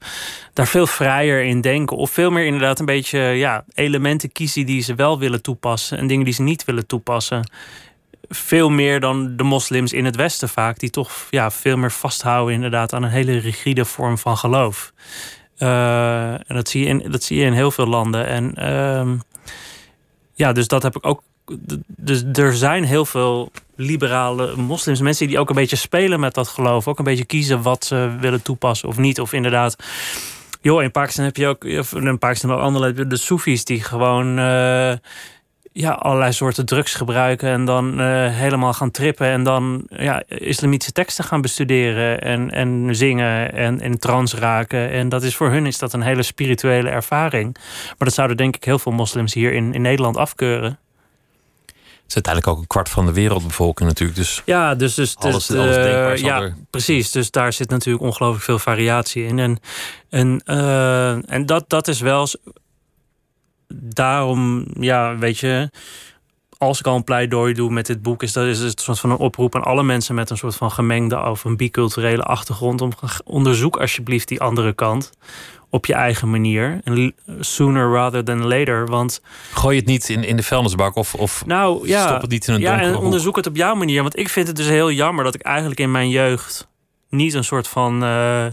daar 0.53 0.67
veel 0.67 0.87
vrijer 0.87 1.43
in 1.43 1.61
denken 1.61 1.97
of 1.97 2.11
veel 2.11 2.31
meer 2.31 2.45
inderdaad 2.45 2.79
een 2.79 2.85
beetje 2.85 3.19
ja, 3.19 3.65
elementen 3.73 4.31
kiezen 4.31 4.65
die 4.65 4.81
ze 4.81 4.95
wel 4.95 5.19
willen 5.19 5.41
toepassen 5.41 5.97
en 5.97 6.07
dingen 6.07 6.25
die 6.25 6.33
ze 6.33 6.41
niet 6.41 6.65
willen 6.65 6.87
toepassen 6.87 7.49
veel 8.29 8.69
meer 8.69 8.99
dan 8.99 9.35
de 9.35 9.43
moslims 9.43 9.93
in 9.93 10.05
het 10.05 10.15
Westen 10.15 10.49
vaak, 10.49 10.79
die 10.79 10.89
toch 10.89 11.11
ja, 11.29 11.51
veel 11.51 11.77
meer 11.77 11.91
vasthouden 11.91 12.53
inderdaad 12.53 12.93
aan 12.93 13.03
een 13.03 13.09
hele 13.09 13.37
rigide 13.37 13.85
vorm 13.85 14.17
van 14.17 14.37
geloof. 14.37 14.93
Uh, 15.57 16.31
en 16.31 16.55
dat 16.55 16.69
zie, 16.69 16.83
je 16.83 16.87
in, 16.87 17.11
dat 17.11 17.23
zie 17.23 17.37
je 17.39 17.45
in 17.45 17.53
heel 17.53 17.71
veel 17.71 17.87
landen. 17.87 18.27
En 18.27 18.53
uh, 18.57 19.11
ja, 20.33 20.51
dus 20.51 20.67
dat 20.67 20.83
heb 20.83 20.95
ik 20.95 21.05
ook. 21.05 21.21
Dus 21.87 22.23
er 22.33 22.55
zijn 22.55 22.83
heel 22.83 23.05
veel 23.05 23.51
liberale 23.75 24.55
moslims, 24.55 25.01
mensen 25.01 25.27
die 25.27 25.39
ook 25.39 25.49
een 25.49 25.55
beetje 25.55 25.75
spelen 25.75 26.19
met 26.19 26.33
dat 26.33 26.47
geloof, 26.47 26.87
ook 26.87 26.99
een 26.99 27.05
beetje 27.05 27.25
kiezen 27.25 27.61
wat 27.61 27.85
ze 27.85 28.15
willen 28.19 28.41
toepassen 28.41 28.89
of 28.89 28.97
niet. 28.97 29.19
Of 29.19 29.33
inderdaad. 29.33 29.75
Joh, 30.61 30.83
in 30.83 30.91
Pakistan 30.91 31.25
heb 31.25 31.35
je 31.35 31.47
ook, 31.47 31.63
in 31.63 32.17
Pakistan 32.19 32.51
ook 32.51 32.61
andere, 32.61 33.07
de 33.07 33.17
Soefies 33.17 33.65
die 33.65 33.83
gewoon. 33.83 34.39
Uh, 34.39 34.93
ja, 35.79 35.91
allerlei 35.91 36.31
soorten 36.31 36.65
drugs 36.65 36.93
gebruiken 36.93 37.49
en 37.49 37.65
dan 37.65 38.01
uh, 38.01 38.05
helemaal 38.35 38.73
gaan 38.73 38.91
trippen 38.91 39.27
en 39.27 39.43
dan 39.43 39.85
ja, 39.89 40.23
islamitische 40.27 40.91
teksten 40.91 41.23
gaan 41.23 41.41
bestuderen 41.41 42.21
en, 42.21 42.51
en 42.51 42.95
zingen 42.95 43.53
en 43.53 43.79
in 43.79 43.99
trance 43.99 44.37
raken. 44.37 44.89
En 44.89 45.09
dat 45.09 45.23
is 45.23 45.35
voor 45.35 45.49
hun 45.49 45.65
is 45.65 45.77
dat 45.77 45.93
een 45.93 46.01
hele 46.01 46.23
spirituele 46.23 46.89
ervaring. 46.89 47.57
Maar 47.87 48.07
dat 48.07 48.13
zouden 48.13 48.37
denk 48.37 48.55
ik 48.55 48.63
heel 48.63 48.79
veel 48.79 48.91
moslims 48.91 49.33
hier 49.33 49.53
in, 49.53 49.73
in 49.73 49.81
Nederland 49.81 50.17
afkeuren. 50.17 50.79
Het 51.65 52.17
is 52.17 52.25
uiteindelijk 52.25 52.53
ook 52.53 52.61
een 52.61 52.67
kwart 52.67 52.89
van 52.89 53.05
de 53.05 53.13
wereldbevolking 53.13 53.89
natuurlijk. 53.89 54.17
Dus 54.17 54.41
ja, 54.45 54.75
dus, 54.75 54.93
dus, 54.93 55.15
alles, 55.17 55.45
dus, 55.45 55.57
alles 55.57 55.75
denkbaar 55.75 56.17
ja, 56.17 56.41
er... 56.41 56.55
precies. 56.69 57.11
Dus 57.11 57.31
daar 57.31 57.53
zit 57.53 57.69
natuurlijk 57.69 58.03
ongelooflijk 58.03 58.43
veel 58.43 58.59
variatie 58.59 59.25
in. 59.25 59.39
En, 59.39 59.59
en, 60.09 60.41
uh, 60.45 61.31
en 61.31 61.45
dat, 61.45 61.69
dat 61.69 61.87
is 61.87 61.99
wel 61.99 62.27
daarom, 63.73 64.65
ja, 64.79 65.17
weet 65.17 65.37
je, 65.37 65.69
als 66.57 66.79
ik 66.79 66.87
al 66.87 66.95
een 66.95 67.03
pleidooi 67.03 67.53
doe 67.53 67.71
met 67.71 67.85
dit 67.85 68.01
boek, 68.01 68.23
is 68.23 68.33
dat 68.33 68.45
is 68.45 68.59
het 68.59 68.77
een 68.77 68.83
soort 68.83 68.99
van 68.99 69.11
een 69.11 69.17
oproep 69.17 69.55
aan 69.55 69.63
alle 69.63 69.83
mensen 69.83 70.15
met 70.15 70.29
een 70.29 70.37
soort 70.37 70.55
van 70.55 70.71
gemengde 70.71 71.19
of 71.19 71.43
een 71.43 71.57
biculturele 71.57 72.23
achtergrond. 72.23 72.81
Om 72.81 72.91
onderzoek 73.23 73.77
alsjeblieft 73.77 74.27
die 74.27 74.41
andere 74.41 74.73
kant 74.73 75.11
op 75.69 75.85
je 75.85 75.93
eigen 75.93 76.29
manier. 76.29 76.81
En 76.83 77.15
sooner 77.39 77.91
rather 77.91 78.23
than 78.23 78.47
later. 78.47 78.87
Want. 78.87 79.21
Gooi 79.53 79.77
het 79.77 79.85
niet 79.85 80.09
in, 80.09 80.23
in 80.23 80.35
de 80.35 80.43
vuilnisbak 80.43 80.95
of, 80.95 81.15
of 81.15 81.45
nou, 81.45 81.87
ja, 81.87 82.07
stop 82.07 82.21
het 82.21 82.29
niet 82.29 82.47
in 82.47 82.53
een 82.53 82.59
Ja, 82.59 82.79
en 82.79 82.95
onderzoek 82.95 83.35
het 83.35 83.47
op 83.47 83.55
jouw 83.55 83.75
manier. 83.75 84.01
Want 84.01 84.17
ik 84.17 84.29
vind 84.29 84.47
het 84.47 84.55
dus 84.55 84.67
heel 84.67 84.91
jammer 84.91 85.23
dat 85.23 85.35
ik 85.35 85.41
eigenlijk 85.41 85.79
in 85.79 85.91
mijn 85.91 86.09
jeugd 86.09 86.67
niet 87.09 87.33
een 87.33 87.43
soort 87.43 87.67
van. 87.67 88.03
Uh, 88.03 88.45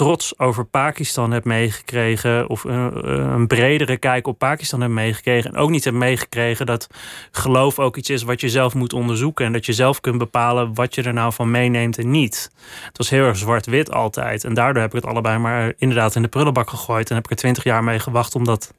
trots 0.00 0.38
over 0.38 0.64
Pakistan 0.64 1.30
heb 1.30 1.44
meegekregen. 1.44 2.48
Of 2.48 2.64
een, 2.64 3.10
een, 3.10 3.46
bredere 3.46 3.96
kijk 3.96 4.26
op 4.26 4.38
Pakistan 4.38 4.80
heb 4.80 4.90
meegekregen. 4.90 5.50
En 5.50 5.56
ook 5.56 5.70
niet 5.70 5.84
heb 5.84 5.94
meegekregen 5.94 6.66
dat 6.66 6.86
geloof 7.30 7.78
ook 7.78 7.96
iets 7.96 8.10
is 8.10 8.22
wat 8.22 8.40
je 8.40 8.48
zelf 8.48 8.74
moet 8.74 8.92
onderzoeken. 8.92 9.46
En 9.46 9.52
dat 9.52 9.66
je 9.66 9.72
zelf 9.72 10.00
kunt 10.00 10.18
bepalen 10.18 10.74
wat 10.74 10.94
je 10.94 11.02
er 11.02 11.12
nou 11.12 11.32
van 11.32 11.50
meeneemt 11.50 11.98
en 11.98 12.10
niet. 12.10 12.50
Het 12.86 12.96
was 12.96 13.10
heel 13.10 13.24
erg 13.24 13.36
zwart-wit 13.36 13.92
altijd. 13.92 14.44
En 14.44 14.54
daardoor 14.54 14.82
heb 14.82 14.94
ik 14.94 15.02
het 15.02 15.10
allebei 15.10 15.38
maar 15.38 15.72
inderdaad 15.78 16.14
in 16.14 16.22
de 16.22 16.28
prullenbak 16.28 16.70
gegooid. 16.70 17.08
En 17.08 17.14
heb 17.14 17.24
ik 17.24 17.30
er 17.30 17.36
twintig 17.36 17.64
jaar 17.64 17.84
mee 17.84 17.98
gewacht 17.98 18.34
om 18.34 18.44
dat 18.44 18.74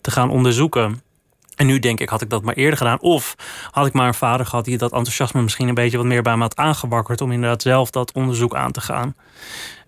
te 0.00 0.10
gaan 0.10 0.30
onderzoeken. 0.30 1.02
En 1.56 1.66
nu 1.66 1.78
denk 1.78 2.00
ik, 2.00 2.08
had 2.08 2.22
ik 2.22 2.30
dat 2.30 2.42
maar 2.42 2.54
eerder 2.54 2.78
gedaan. 2.78 3.00
Of 3.00 3.36
had 3.70 3.86
ik 3.86 3.92
maar 3.92 4.06
een 4.06 4.14
vader 4.14 4.46
gehad 4.46 4.64
die 4.64 4.78
dat 4.78 4.92
enthousiasme 4.92 5.42
misschien 5.42 5.68
een 5.68 5.74
beetje 5.74 5.96
wat 5.96 6.06
meer 6.06 6.22
bij 6.22 6.36
me 6.36 6.42
had 6.42 6.56
aangewakkerd. 6.56 7.20
om 7.20 7.32
inderdaad 7.32 7.62
zelf 7.62 7.90
dat 7.90 8.12
onderzoek 8.12 8.54
aan 8.54 8.72
te 8.72 8.80
gaan. 8.80 9.14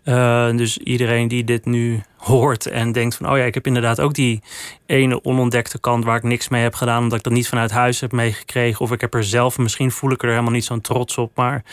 Uh, 0.04 0.50
dus 0.56 0.78
iedereen 0.78 1.28
die 1.28 1.44
dit 1.44 1.64
nu 1.64 2.02
hoort 2.16 2.66
en 2.66 2.92
denkt 2.92 3.14
van... 3.14 3.30
oh 3.30 3.36
ja, 3.36 3.44
ik 3.44 3.54
heb 3.54 3.66
inderdaad 3.66 4.00
ook 4.00 4.14
die 4.14 4.42
ene 4.86 5.24
onontdekte 5.24 5.78
kant... 5.78 6.04
waar 6.04 6.16
ik 6.16 6.22
niks 6.22 6.48
mee 6.48 6.62
heb 6.62 6.74
gedaan 6.74 7.02
omdat 7.02 7.18
ik 7.18 7.24
dat 7.24 7.32
niet 7.32 7.48
vanuit 7.48 7.70
huis 7.70 8.00
heb 8.00 8.12
meegekregen... 8.12 8.80
of 8.80 8.92
ik 8.92 9.00
heb 9.00 9.14
er 9.14 9.24
zelf, 9.24 9.58
misschien 9.58 9.90
voel 9.90 10.10
ik 10.10 10.22
er 10.22 10.28
helemaal 10.28 10.50
niet 10.50 10.64
zo'n 10.64 10.80
trots 10.80 11.18
op... 11.18 11.30
maar 11.34 11.64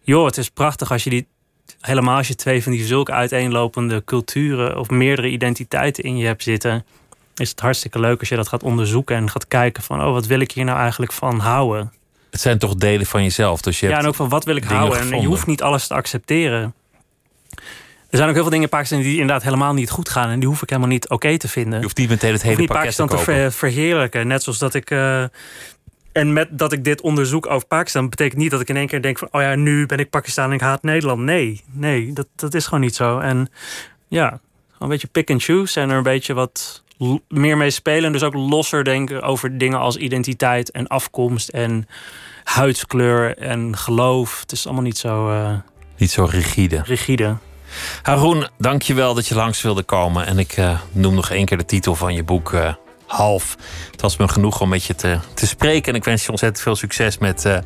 joh, 0.00 0.24
het 0.24 0.36
is 0.36 0.48
prachtig 0.48 0.92
als 0.92 1.04
je 1.04 1.10
die... 1.10 1.26
helemaal 1.80 2.16
als 2.16 2.28
je 2.28 2.34
twee 2.34 2.62
van 2.62 2.72
die 2.72 2.84
zulke 2.84 3.12
uiteenlopende 3.12 4.04
culturen... 4.04 4.78
of 4.78 4.90
meerdere 4.90 5.28
identiteiten 5.28 6.04
in 6.04 6.16
je 6.16 6.26
hebt 6.26 6.42
zitten... 6.42 6.84
is 7.36 7.50
het 7.50 7.60
hartstikke 7.60 8.00
leuk 8.00 8.20
als 8.20 8.28
je 8.28 8.36
dat 8.36 8.48
gaat 8.48 8.62
onderzoeken... 8.62 9.16
en 9.16 9.30
gaat 9.30 9.48
kijken 9.48 9.82
van, 9.82 10.02
oh, 10.04 10.12
wat 10.12 10.26
wil 10.26 10.40
ik 10.40 10.52
hier 10.52 10.64
nou 10.64 10.78
eigenlijk 10.78 11.12
van 11.12 11.38
houden... 11.38 11.92
Het 12.30 12.40
zijn 12.40 12.58
toch 12.58 12.74
delen 12.74 13.06
van 13.06 13.22
jezelf. 13.22 13.60
Dus 13.60 13.80
je 13.80 13.88
ja, 13.88 13.98
en 13.98 14.06
ook 14.06 14.14
van 14.14 14.28
wat 14.28 14.44
wil 14.44 14.56
ik 14.56 14.64
houden. 14.64 15.12
En 15.12 15.20
je 15.20 15.26
hoeft 15.26 15.46
niet 15.46 15.62
alles 15.62 15.86
te 15.86 15.94
accepteren. 15.94 16.74
Er 18.10 18.16
zijn 18.16 18.28
ook 18.28 18.34
heel 18.34 18.42
veel 18.42 18.52
dingen 18.52 18.64
in 18.70 18.76
Pakistan 18.76 19.00
die 19.00 19.12
inderdaad 19.12 19.42
helemaal 19.42 19.74
niet 19.74 19.90
goed 19.90 20.08
gaan. 20.08 20.30
En 20.30 20.38
die 20.38 20.48
hoef 20.48 20.62
ik 20.62 20.68
helemaal 20.68 20.90
niet 20.90 21.08
oké 21.08 21.38
te 21.38 21.48
vinden. 21.48 21.78
Je 21.78 21.84
hoeft 21.84 21.96
niet 21.96 22.08
meteen 22.08 22.32
het 22.32 22.42
hele 22.42 22.56
pakket 22.56 22.76
Pakistan 22.76 23.08
te, 23.08 23.16
te 23.16 23.48
verheerlijken. 23.50 24.26
Net 24.26 24.42
zoals 24.42 24.58
dat 24.58 24.74
ik... 24.74 24.90
Uh, 24.90 25.22
en 26.12 26.32
met 26.32 26.48
dat 26.50 26.72
ik 26.72 26.84
dit 26.84 27.00
onderzoek 27.00 27.46
over 27.46 27.66
Pakistan... 27.66 28.08
betekent 28.08 28.40
niet 28.40 28.50
dat 28.50 28.60
ik 28.60 28.68
in 28.68 28.76
één 28.76 28.86
keer 28.86 29.02
denk 29.02 29.18
van... 29.18 29.28
oh 29.30 29.40
ja, 29.40 29.54
nu 29.54 29.86
ben 29.86 29.98
ik 29.98 30.10
Pakistan 30.10 30.44
en 30.44 30.52
ik 30.52 30.60
haat 30.60 30.82
Nederland. 30.82 31.20
Nee, 31.20 31.64
nee, 31.72 32.12
dat, 32.12 32.26
dat 32.36 32.54
is 32.54 32.64
gewoon 32.64 32.80
niet 32.80 32.94
zo. 32.94 33.18
En 33.18 33.50
ja, 34.08 34.40
een 34.78 34.88
beetje 34.88 35.06
pick 35.06 35.30
and 35.30 35.42
choose. 35.42 35.80
En 35.80 35.90
er 35.90 35.96
een 35.96 36.02
beetje 36.02 36.34
wat 36.34 36.82
meer 37.28 37.56
mee 37.56 37.70
spelen. 37.70 38.12
Dus 38.12 38.22
ook 38.22 38.34
losser 38.34 38.84
denken 38.84 39.22
over 39.22 39.58
dingen 39.58 39.78
als 39.78 39.96
identiteit 39.96 40.70
en 40.70 40.86
afkomst... 40.86 41.48
en 41.48 41.88
huidskleur 42.44 43.38
en 43.38 43.76
geloof. 43.76 44.40
Het 44.40 44.52
is 44.52 44.64
allemaal 44.66 44.84
niet 44.84 44.98
zo... 44.98 45.30
Uh, 45.30 45.52
niet 45.96 46.10
zo 46.10 46.24
rigide. 46.24 46.82
Rigide. 46.84 47.36
Haroon, 48.02 48.48
dank 48.58 48.82
je 48.82 48.94
wel 48.94 49.14
dat 49.14 49.26
je 49.26 49.34
langs 49.34 49.62
wilde 49.62 49.82
komen. 49.82 50.26
En 50.26 50.38
ik 50.38 50.56
uh, 50.56 50.78
noem 50.92 51.14
nog 51.14 51.30
één 51.30 51.44
keer 51.44 51.58
de 51.58 51.64
titel 51.64 51.94
van 51.94 52.14
je 52.14 52.24
boek. 52.24 52.52
Uh, 52.52 52.72
half. 53.06 53.56
Het 53.90 54.00
was 54.00 54.16
me 54.16 54.28
genoeg 54.28 54.60
om 54.60 54.68
met 54.68 54.84
je 54.84 54.94
te, 54.94 55.18
te 55.34 55.46
spreken. 55.46 55.92
En 55.92 55.98
ik 55.98 56.04
wens 56.04 56.24
je 56.24 56.30
ontzettend 56.30 56.62
veel 56.62 56.76
succes 56.76 57.18
met 57.18 57.44
uh, 57.44 57.58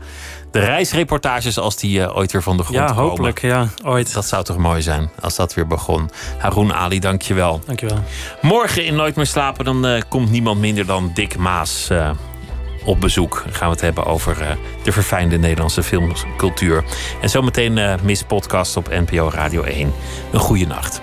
de 0.51 0.59
reisreportages 0.59 1.59
als 1.59 1.77
die 1.77 2.15
ooit 2.15 2.33
weer 2.33 2.43
van 2.43 2.57
de 2.57 2.63
grond 2.63 2.79
ja, 2.79 2.87
komen. 2.87 3.03
Ja, 3.03 3.09
hopelijk. 3.09 3.41
Ja, 3.41 3.69
ooit. 3.85 4.13
Dat 4.13 4.27
zou 4.27 4.45
toch 4.45 4.57
mooi 4.57 4.83
zijn 4.83 5.11
als 5.21 5.37
dat 5.37 5.55
weer 5.55 5.67
begon. 5.67 6.11
Haroon 6.39 6.75
Ali, 6.75 7.01
dank 7.01 7.23
je 7.23 7.35
wel. 7.35 7.61
Dank 7.67 7.81
je 7.81 7.87
wel. 7.87 7.99
Morgen 8.43 8.85
in 8.85 8.95
Nooit 8.95 9.17
meer 9.17 9.27
slapen, 9.27 9.65
dan 9.65 10.03
komt 10.09 10.31
niemand 10.31 10.61
minder 10.61 10.87
dan 10.87 11.11
Dick 11.15 11.37
Maas 11.37 11.89
op 12.85 13.01
bezoek. 13.01 13.45
Gaan 13.51 13.66
we 13.66 13.72
het 13.72 13.80
hebben 13.80 14.07
over 14.07 14.41
uh, 14.41 14.51
de 14.82 14.93
verfijnde 14.93 15.39
Nederlandse 15.39 15.82
filmcultuur. 15.82 16.85
En 17.20 17.30
zometeen 17.30 17.76
uh, 17.76 17.95
Miss 18.03 18.22
Podcast 18.22 18.76
op 18.76 18.89
NPO 18.89 19.30
Radio 19.32 19.62
1. 19.62 19.93
Een 20.32 20.41
goede 20.41 20.66
nacht. 20.66 21.01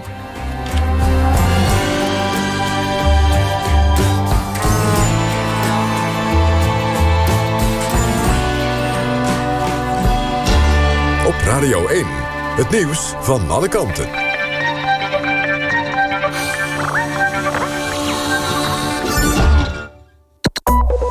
Op 11.25 11.35
Radio 11.45 11.87
1, 11.87 12.05
het 12.55 12.69
nieuws 12.69 13.13
van 13.19 13.49
alle 13.49 13.67
kanten. 13.67 14.30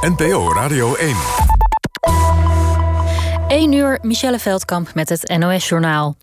NPO 0.01 0.53
Radio 0.53 0.95
1. 0.95 1.17
1 3.49 3.73
uur, 3.73 3.99
Michelle 4.03 4.39
Veldkamp 4.39 4.95
met 4.95 5.09
het 5.09 5.39
NOS-journaal. 5.39 6.17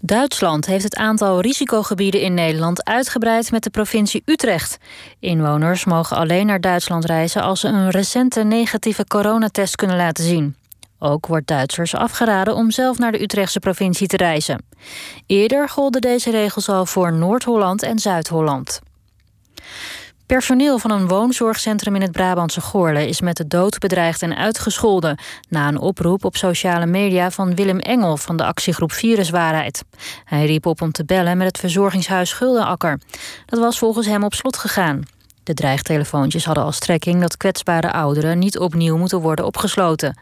Duitsland 0.00 0.66
heeft 0.66 0.84
het 0.84 0.96
aantal 0.96 1.40
risicogebieden 1.40 2.20
in 2.20 2.34
Nederland 2.34 2.84
uitgebreid 2.84 3.50
met 3.50 3.62
de 3.62 3.70
provincie 3.70 4.22
Utrecht. 4.24 4.78
Inwoners 5.20 5.84
mogen 5.84 6.16
alleen 6.16 6.46
naar 6.46 6.60
Duitsland 6.60 7.04
reizen 7.04 7.42
als 7.42 7.60
ze 7.60 7.68
een 7.68 7.90
recente 7.90 8.42
negatieve 8.42 9.06
coronatest 9.06 9.76
kunnen 9.76 9.96
laten 9.96 10.24
zien. 10.24 10.56
Ook 10.98 11.26
wordt 11.26 11.46
Duitsers 11.46 11.94
afgeraden 11.94 12.54
om 12.54 12.70
zelf 12.70 12.98
naar 12.98 13.12
de 13.12 13.22
Utrechtse 13.22 13.60
provincie 13.60 14.06
te 14.06 14.16
reizen. 14.16 14.64
Eerder 15.26 15.68
golden 15.68 16.00
deze 16.00 16.30
regels 16.30 16.68
al 16.68 16.86
voor 16.86 17.12
Noord-Holland 17.12 17.82
en 17.82 17.98
Zuid-Holland. 17.98 18.80
Personeel 20.32 20.78
van 20.78 20.90
een 20.90 21.08
woonzorgcentrum 21.08 21.94
in 21.94 22.00
het 22.02 22.12
Brabantse 22.12 22.60
Goorle 22.60 23.08
is 23.08 23.20
met 23.20 23.36
de 23.36 23.46
dood 23.46 23.78
bedreigd 23.78 24.22
en 24.22 24.36
uitgescholden 24.36 25.18
na 25.48 25.68
een 25.68 25.78
oproep 25.78 26.24
op 26.24 26.36
sociale 26.36 26.86
media 26.86 27.30
van 27.30 27.54
Willem 27.54 27.78
Engel 27.78 28.16
van 28.16 28.36
de 28.36 28.44
actiegroep 28.44 28.92
Viruswaarheid. 28.92 29.84
Hij 30.24 30.46
riep 30.46 30.66
op 30.66 30.82
om 30.82 30.92
te 30.92 31.04
bellen 31.04 31.36
met 31.36 31.46
het 31.46 31.58
verzorgingshuis 31.58 32.32
Guldenakker. 32.32 33.00
Dat 33.46 33.58
was 33.58 33.78
volgens 33.78 34.06
hem 34.06 34.24
op 34.24 34.34
slot 34.34 34.56
gegaan. 34.56 35.02
De 35.42 35.54
dreigtelefoontjes 35.54 36.44
hadden 36.44 36.64
als 36.64 36.76
strekking 36.76 37.20
dat 37.20 37.36
kwetsbare 37.36 37.92
ouderen 37.92 38.38
niet 38.38 38.58
opnieuw 38.58 38.96
moeten 38.96 39.20
worden 39.20 39.44
opgesloten. 39.44 40.18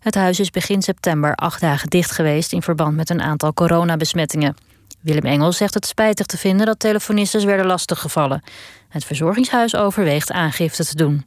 Het 0.00 0.14
huis 0.14 0.40
is 0.40 0.50
begin 0.50 0.82
september 0.82 1.34
acht 1.34 1.60
dagen 1.60 1.90
dicht 1.90 2.10
geweest 2.10 2.52
in 2.52 2.62
verband 2.62 2.96
met 2.96 3.10
een 3.10 3.22
aantal 3.22 3.54
coronabesmettingen. 3.54 4.67
Willem 5.00 5.24
Engel 5.24 5.52
zegt 5.52 5.74
het 5.74 5.86
spijtig 5.86 6.26
te 6.26 6.38
vinden 6.38 6.66
dat 6.66 6.78
telefonistes 6.78 7.44
werden 7.44 7.66
lastiggevallen. 7.66 8.42
Het 8.88 9.04
verzorgingshuis 9.04 9.76
overweegt 9.76 10.32
aangifte 10.32 10.84
te 10.84 10.96
doen. 10.96 11.24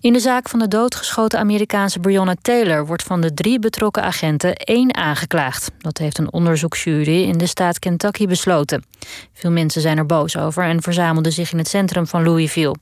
In 0.00 0.12
de 0.12 0.20
zaak 0.20 0.48
van 0.48 0.58
de 0.58 0.68
doodgeschoten 0.68 1.38
Amerikaanse 1.38 1.98
Breonna 1.98 2.34
Taylor 2.42 2.86
wordt 2.86 3.02
van 3.02 3.20
de 3.20 3.34
drie 3.34 3.58
betrokken 3.58 4.02
agenten 4.02 4.54
één 4.54 4.94
aangeklaagd. 4.94 5.70
Dat 5.78 5.98
heeft 5.98 6.18
een 6.18 6.32
onderzoeksjury 6.32 7.22
in 7.22 7.38
de 7.38 7.46
staat 7.46 7.78
Kentucky 7.78 8.26
besloten. 8.26 8.84
Veel 9.32 9.50
mensen 9.50 9.80
zijn 9.80 9.98
er 9.98 10.06
boos 10.06 10.36
over 10.36 10.64
en 10.64 10.82
verzamelden 10.82 11.32
zich 11.32 11.52
in 11.52 11.58
het 11.58 11.68
centrum 11.68 12.06
van 12.06 12.22
Louisville. 12.22 12.76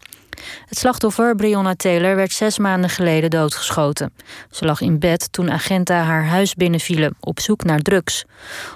Het 0.66 0.78
slachtoffer, 0.78 1.34
Breonna 1.34 1.74
Taylor, 1.74 2.16
werd 2.16 2.32
zes 2.32 2.58
maanden 2.58 2.90
geleden 2.90 3.30
doodgeschoten. 3.30 4.12
Ze 4.50 4.64
lag 4.64 4.80
in 4.80 4.98
bed 4.98 5.32
toen 5.32 5.50
agenten 5.50 5.96
haar 5.96 6.26
huis 6.26 6.54
binnenvielen 6.54 7.16
op 7.20 7.40
zoek 7.40 7.64
naar 7.64 7.80
drugs. 7.80 8.24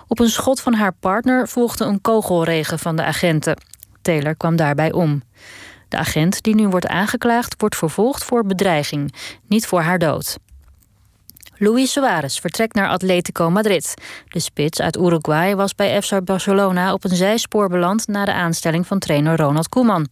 Op 0.08 0.18
een 0.18 0.28
schot 0.28 0.60
van 0.60 0.74
haar 0.74 0.92
partner 1.00 1.48
volgde 1.48 1.84
een 1.84 2.00
kogelregen 2.00 2.78
van 2.78 2.96
de 2.96 3.04
agenten. 3.04 3.56
Taylor 4.02 4.36
kwam 4.36 4.56
daarbij 4.56 4.92
om. 4.92 5.22
De 5.88 5.96
agent 5.96 6.42
die 6.42 6.54
nu 6.54 6.68
wordt 6.68 6.86
aangeklaagd 6.86 7.54
wordt 7.58 7.76
vervolgd 7.76 8.24
voor 8.24 8.44
bedreiging, 8.44 9.14
niet 9.46 9.66
voor 9.66 9.80
haar 9.80 9.98
dood. 9.98 10.38
Luis 11.60 11.92
Suarez 11.92 12.38
vertrekt 12.38 12.74
naar 12.74 12.88
Atletico 12.88 13.50
Madrid. 13.50 13.94
De 14.28 14.40
spits 14.40 14.80
uit 14.80 14.96
Uruguay 14.96 15.56
was 15.56 15.74
bij 15.74 16.02
FC 16.02 16.24
Barcelona 16.24 16.92
op 16.92 17.04
een 17.04 17.16
zijspoor 17.16 17.68
beland 17.68 18.06
na 18.06 18.24
de 18.24 18.32
aanstelling 18.32 18.86
van 18.86 18.98
trainer 18.98 19.36
Ronald 19.36 19.68
Koeman. 19.68 20.08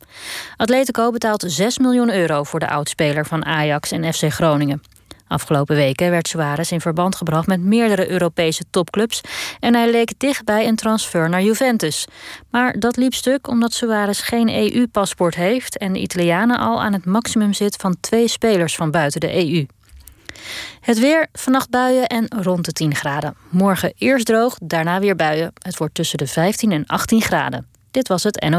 Atletico 0.56 1.10
betaalt 1.10 1.44
6 1.46 1.78
miljoen 1.78 2.14
euro 2.14 2.42
voor 2.42 2.60
de 2.60 2.68
oudspeler 2.68 3.26
van 3.26 3.44
Ajax 3.44 3.90
en 3.90 4.14
FC 4.14 4.32
Groningen. 4.32 4.82
Afgelopen 5.28 5.76
weken 5.76 6.10
werd 6.10 6.28
Suarez 6.28 6.70
in 6.70 6.80
verband 6.80 7.16
gebracht 7.16 7.46
met 7.46 7.60
meerdere 7.60 8.10
Europese 8.10 8.64
topclubs 8.70 9.20
en 9.60 9.74
hij 9.74 9.90
leek 9.90 10.18
dichtbij 10.18 10.66
een 10.66 10.76
transfer 10.76 11.28
naar 11.28 11.42
Juventus. 11.42 12.06
Maar 12.50 12.78
dat 12.78 12.96
liep 12.96 13.14
stuk 13.14 13.48
omdat 13.48 13.72
Suarez 13.72 14.28
geen 14.28 14.48
EU-paspoort 14.48 15.34
heeft 15.34 15.78
en 15.78 15.92
de 15.92 16.00
Italianen 16.00 16.58
al 16.58 16.82
aan 16.82 16.92
het 16.92 17.04
maximum 17.04 17.52
zit 17.52 17.76
van 17.76 17.96
twee 18.00 18.28
spelers 18.28 18.76
van 18.76 18.90
buiten 18.90 19.20
de 19.20 19.34
EU. 19.34 19.66
Het 20.80 20.98
weer, 20.98 21.26
vannacht 21.32 21.70
buien 21.70 22.06
en 22.06 22.26
rond 22.42 22.64
de 22.64 22.72
10 22.72 22.94
graden. 22.94 23.34
Morgen 23.48 23.92
eerst 23.98 24.26
droog, 24.26 24.56
daarna 24.62 25.00
weer 25.00 25.16
buien. 25.16 25.52
Het 25.62 25.76
wordt 25.76 25.94
tussen 25.94 26.18
de 26.18 26.26
15 26.26 26.72
en 26.72 26.86
18 26.86 27.22
graden. 27.22 27.66
Dit 27.90 28.08
was 28.08 28.22
het 28.22 28.40
NO. 28.40 28.54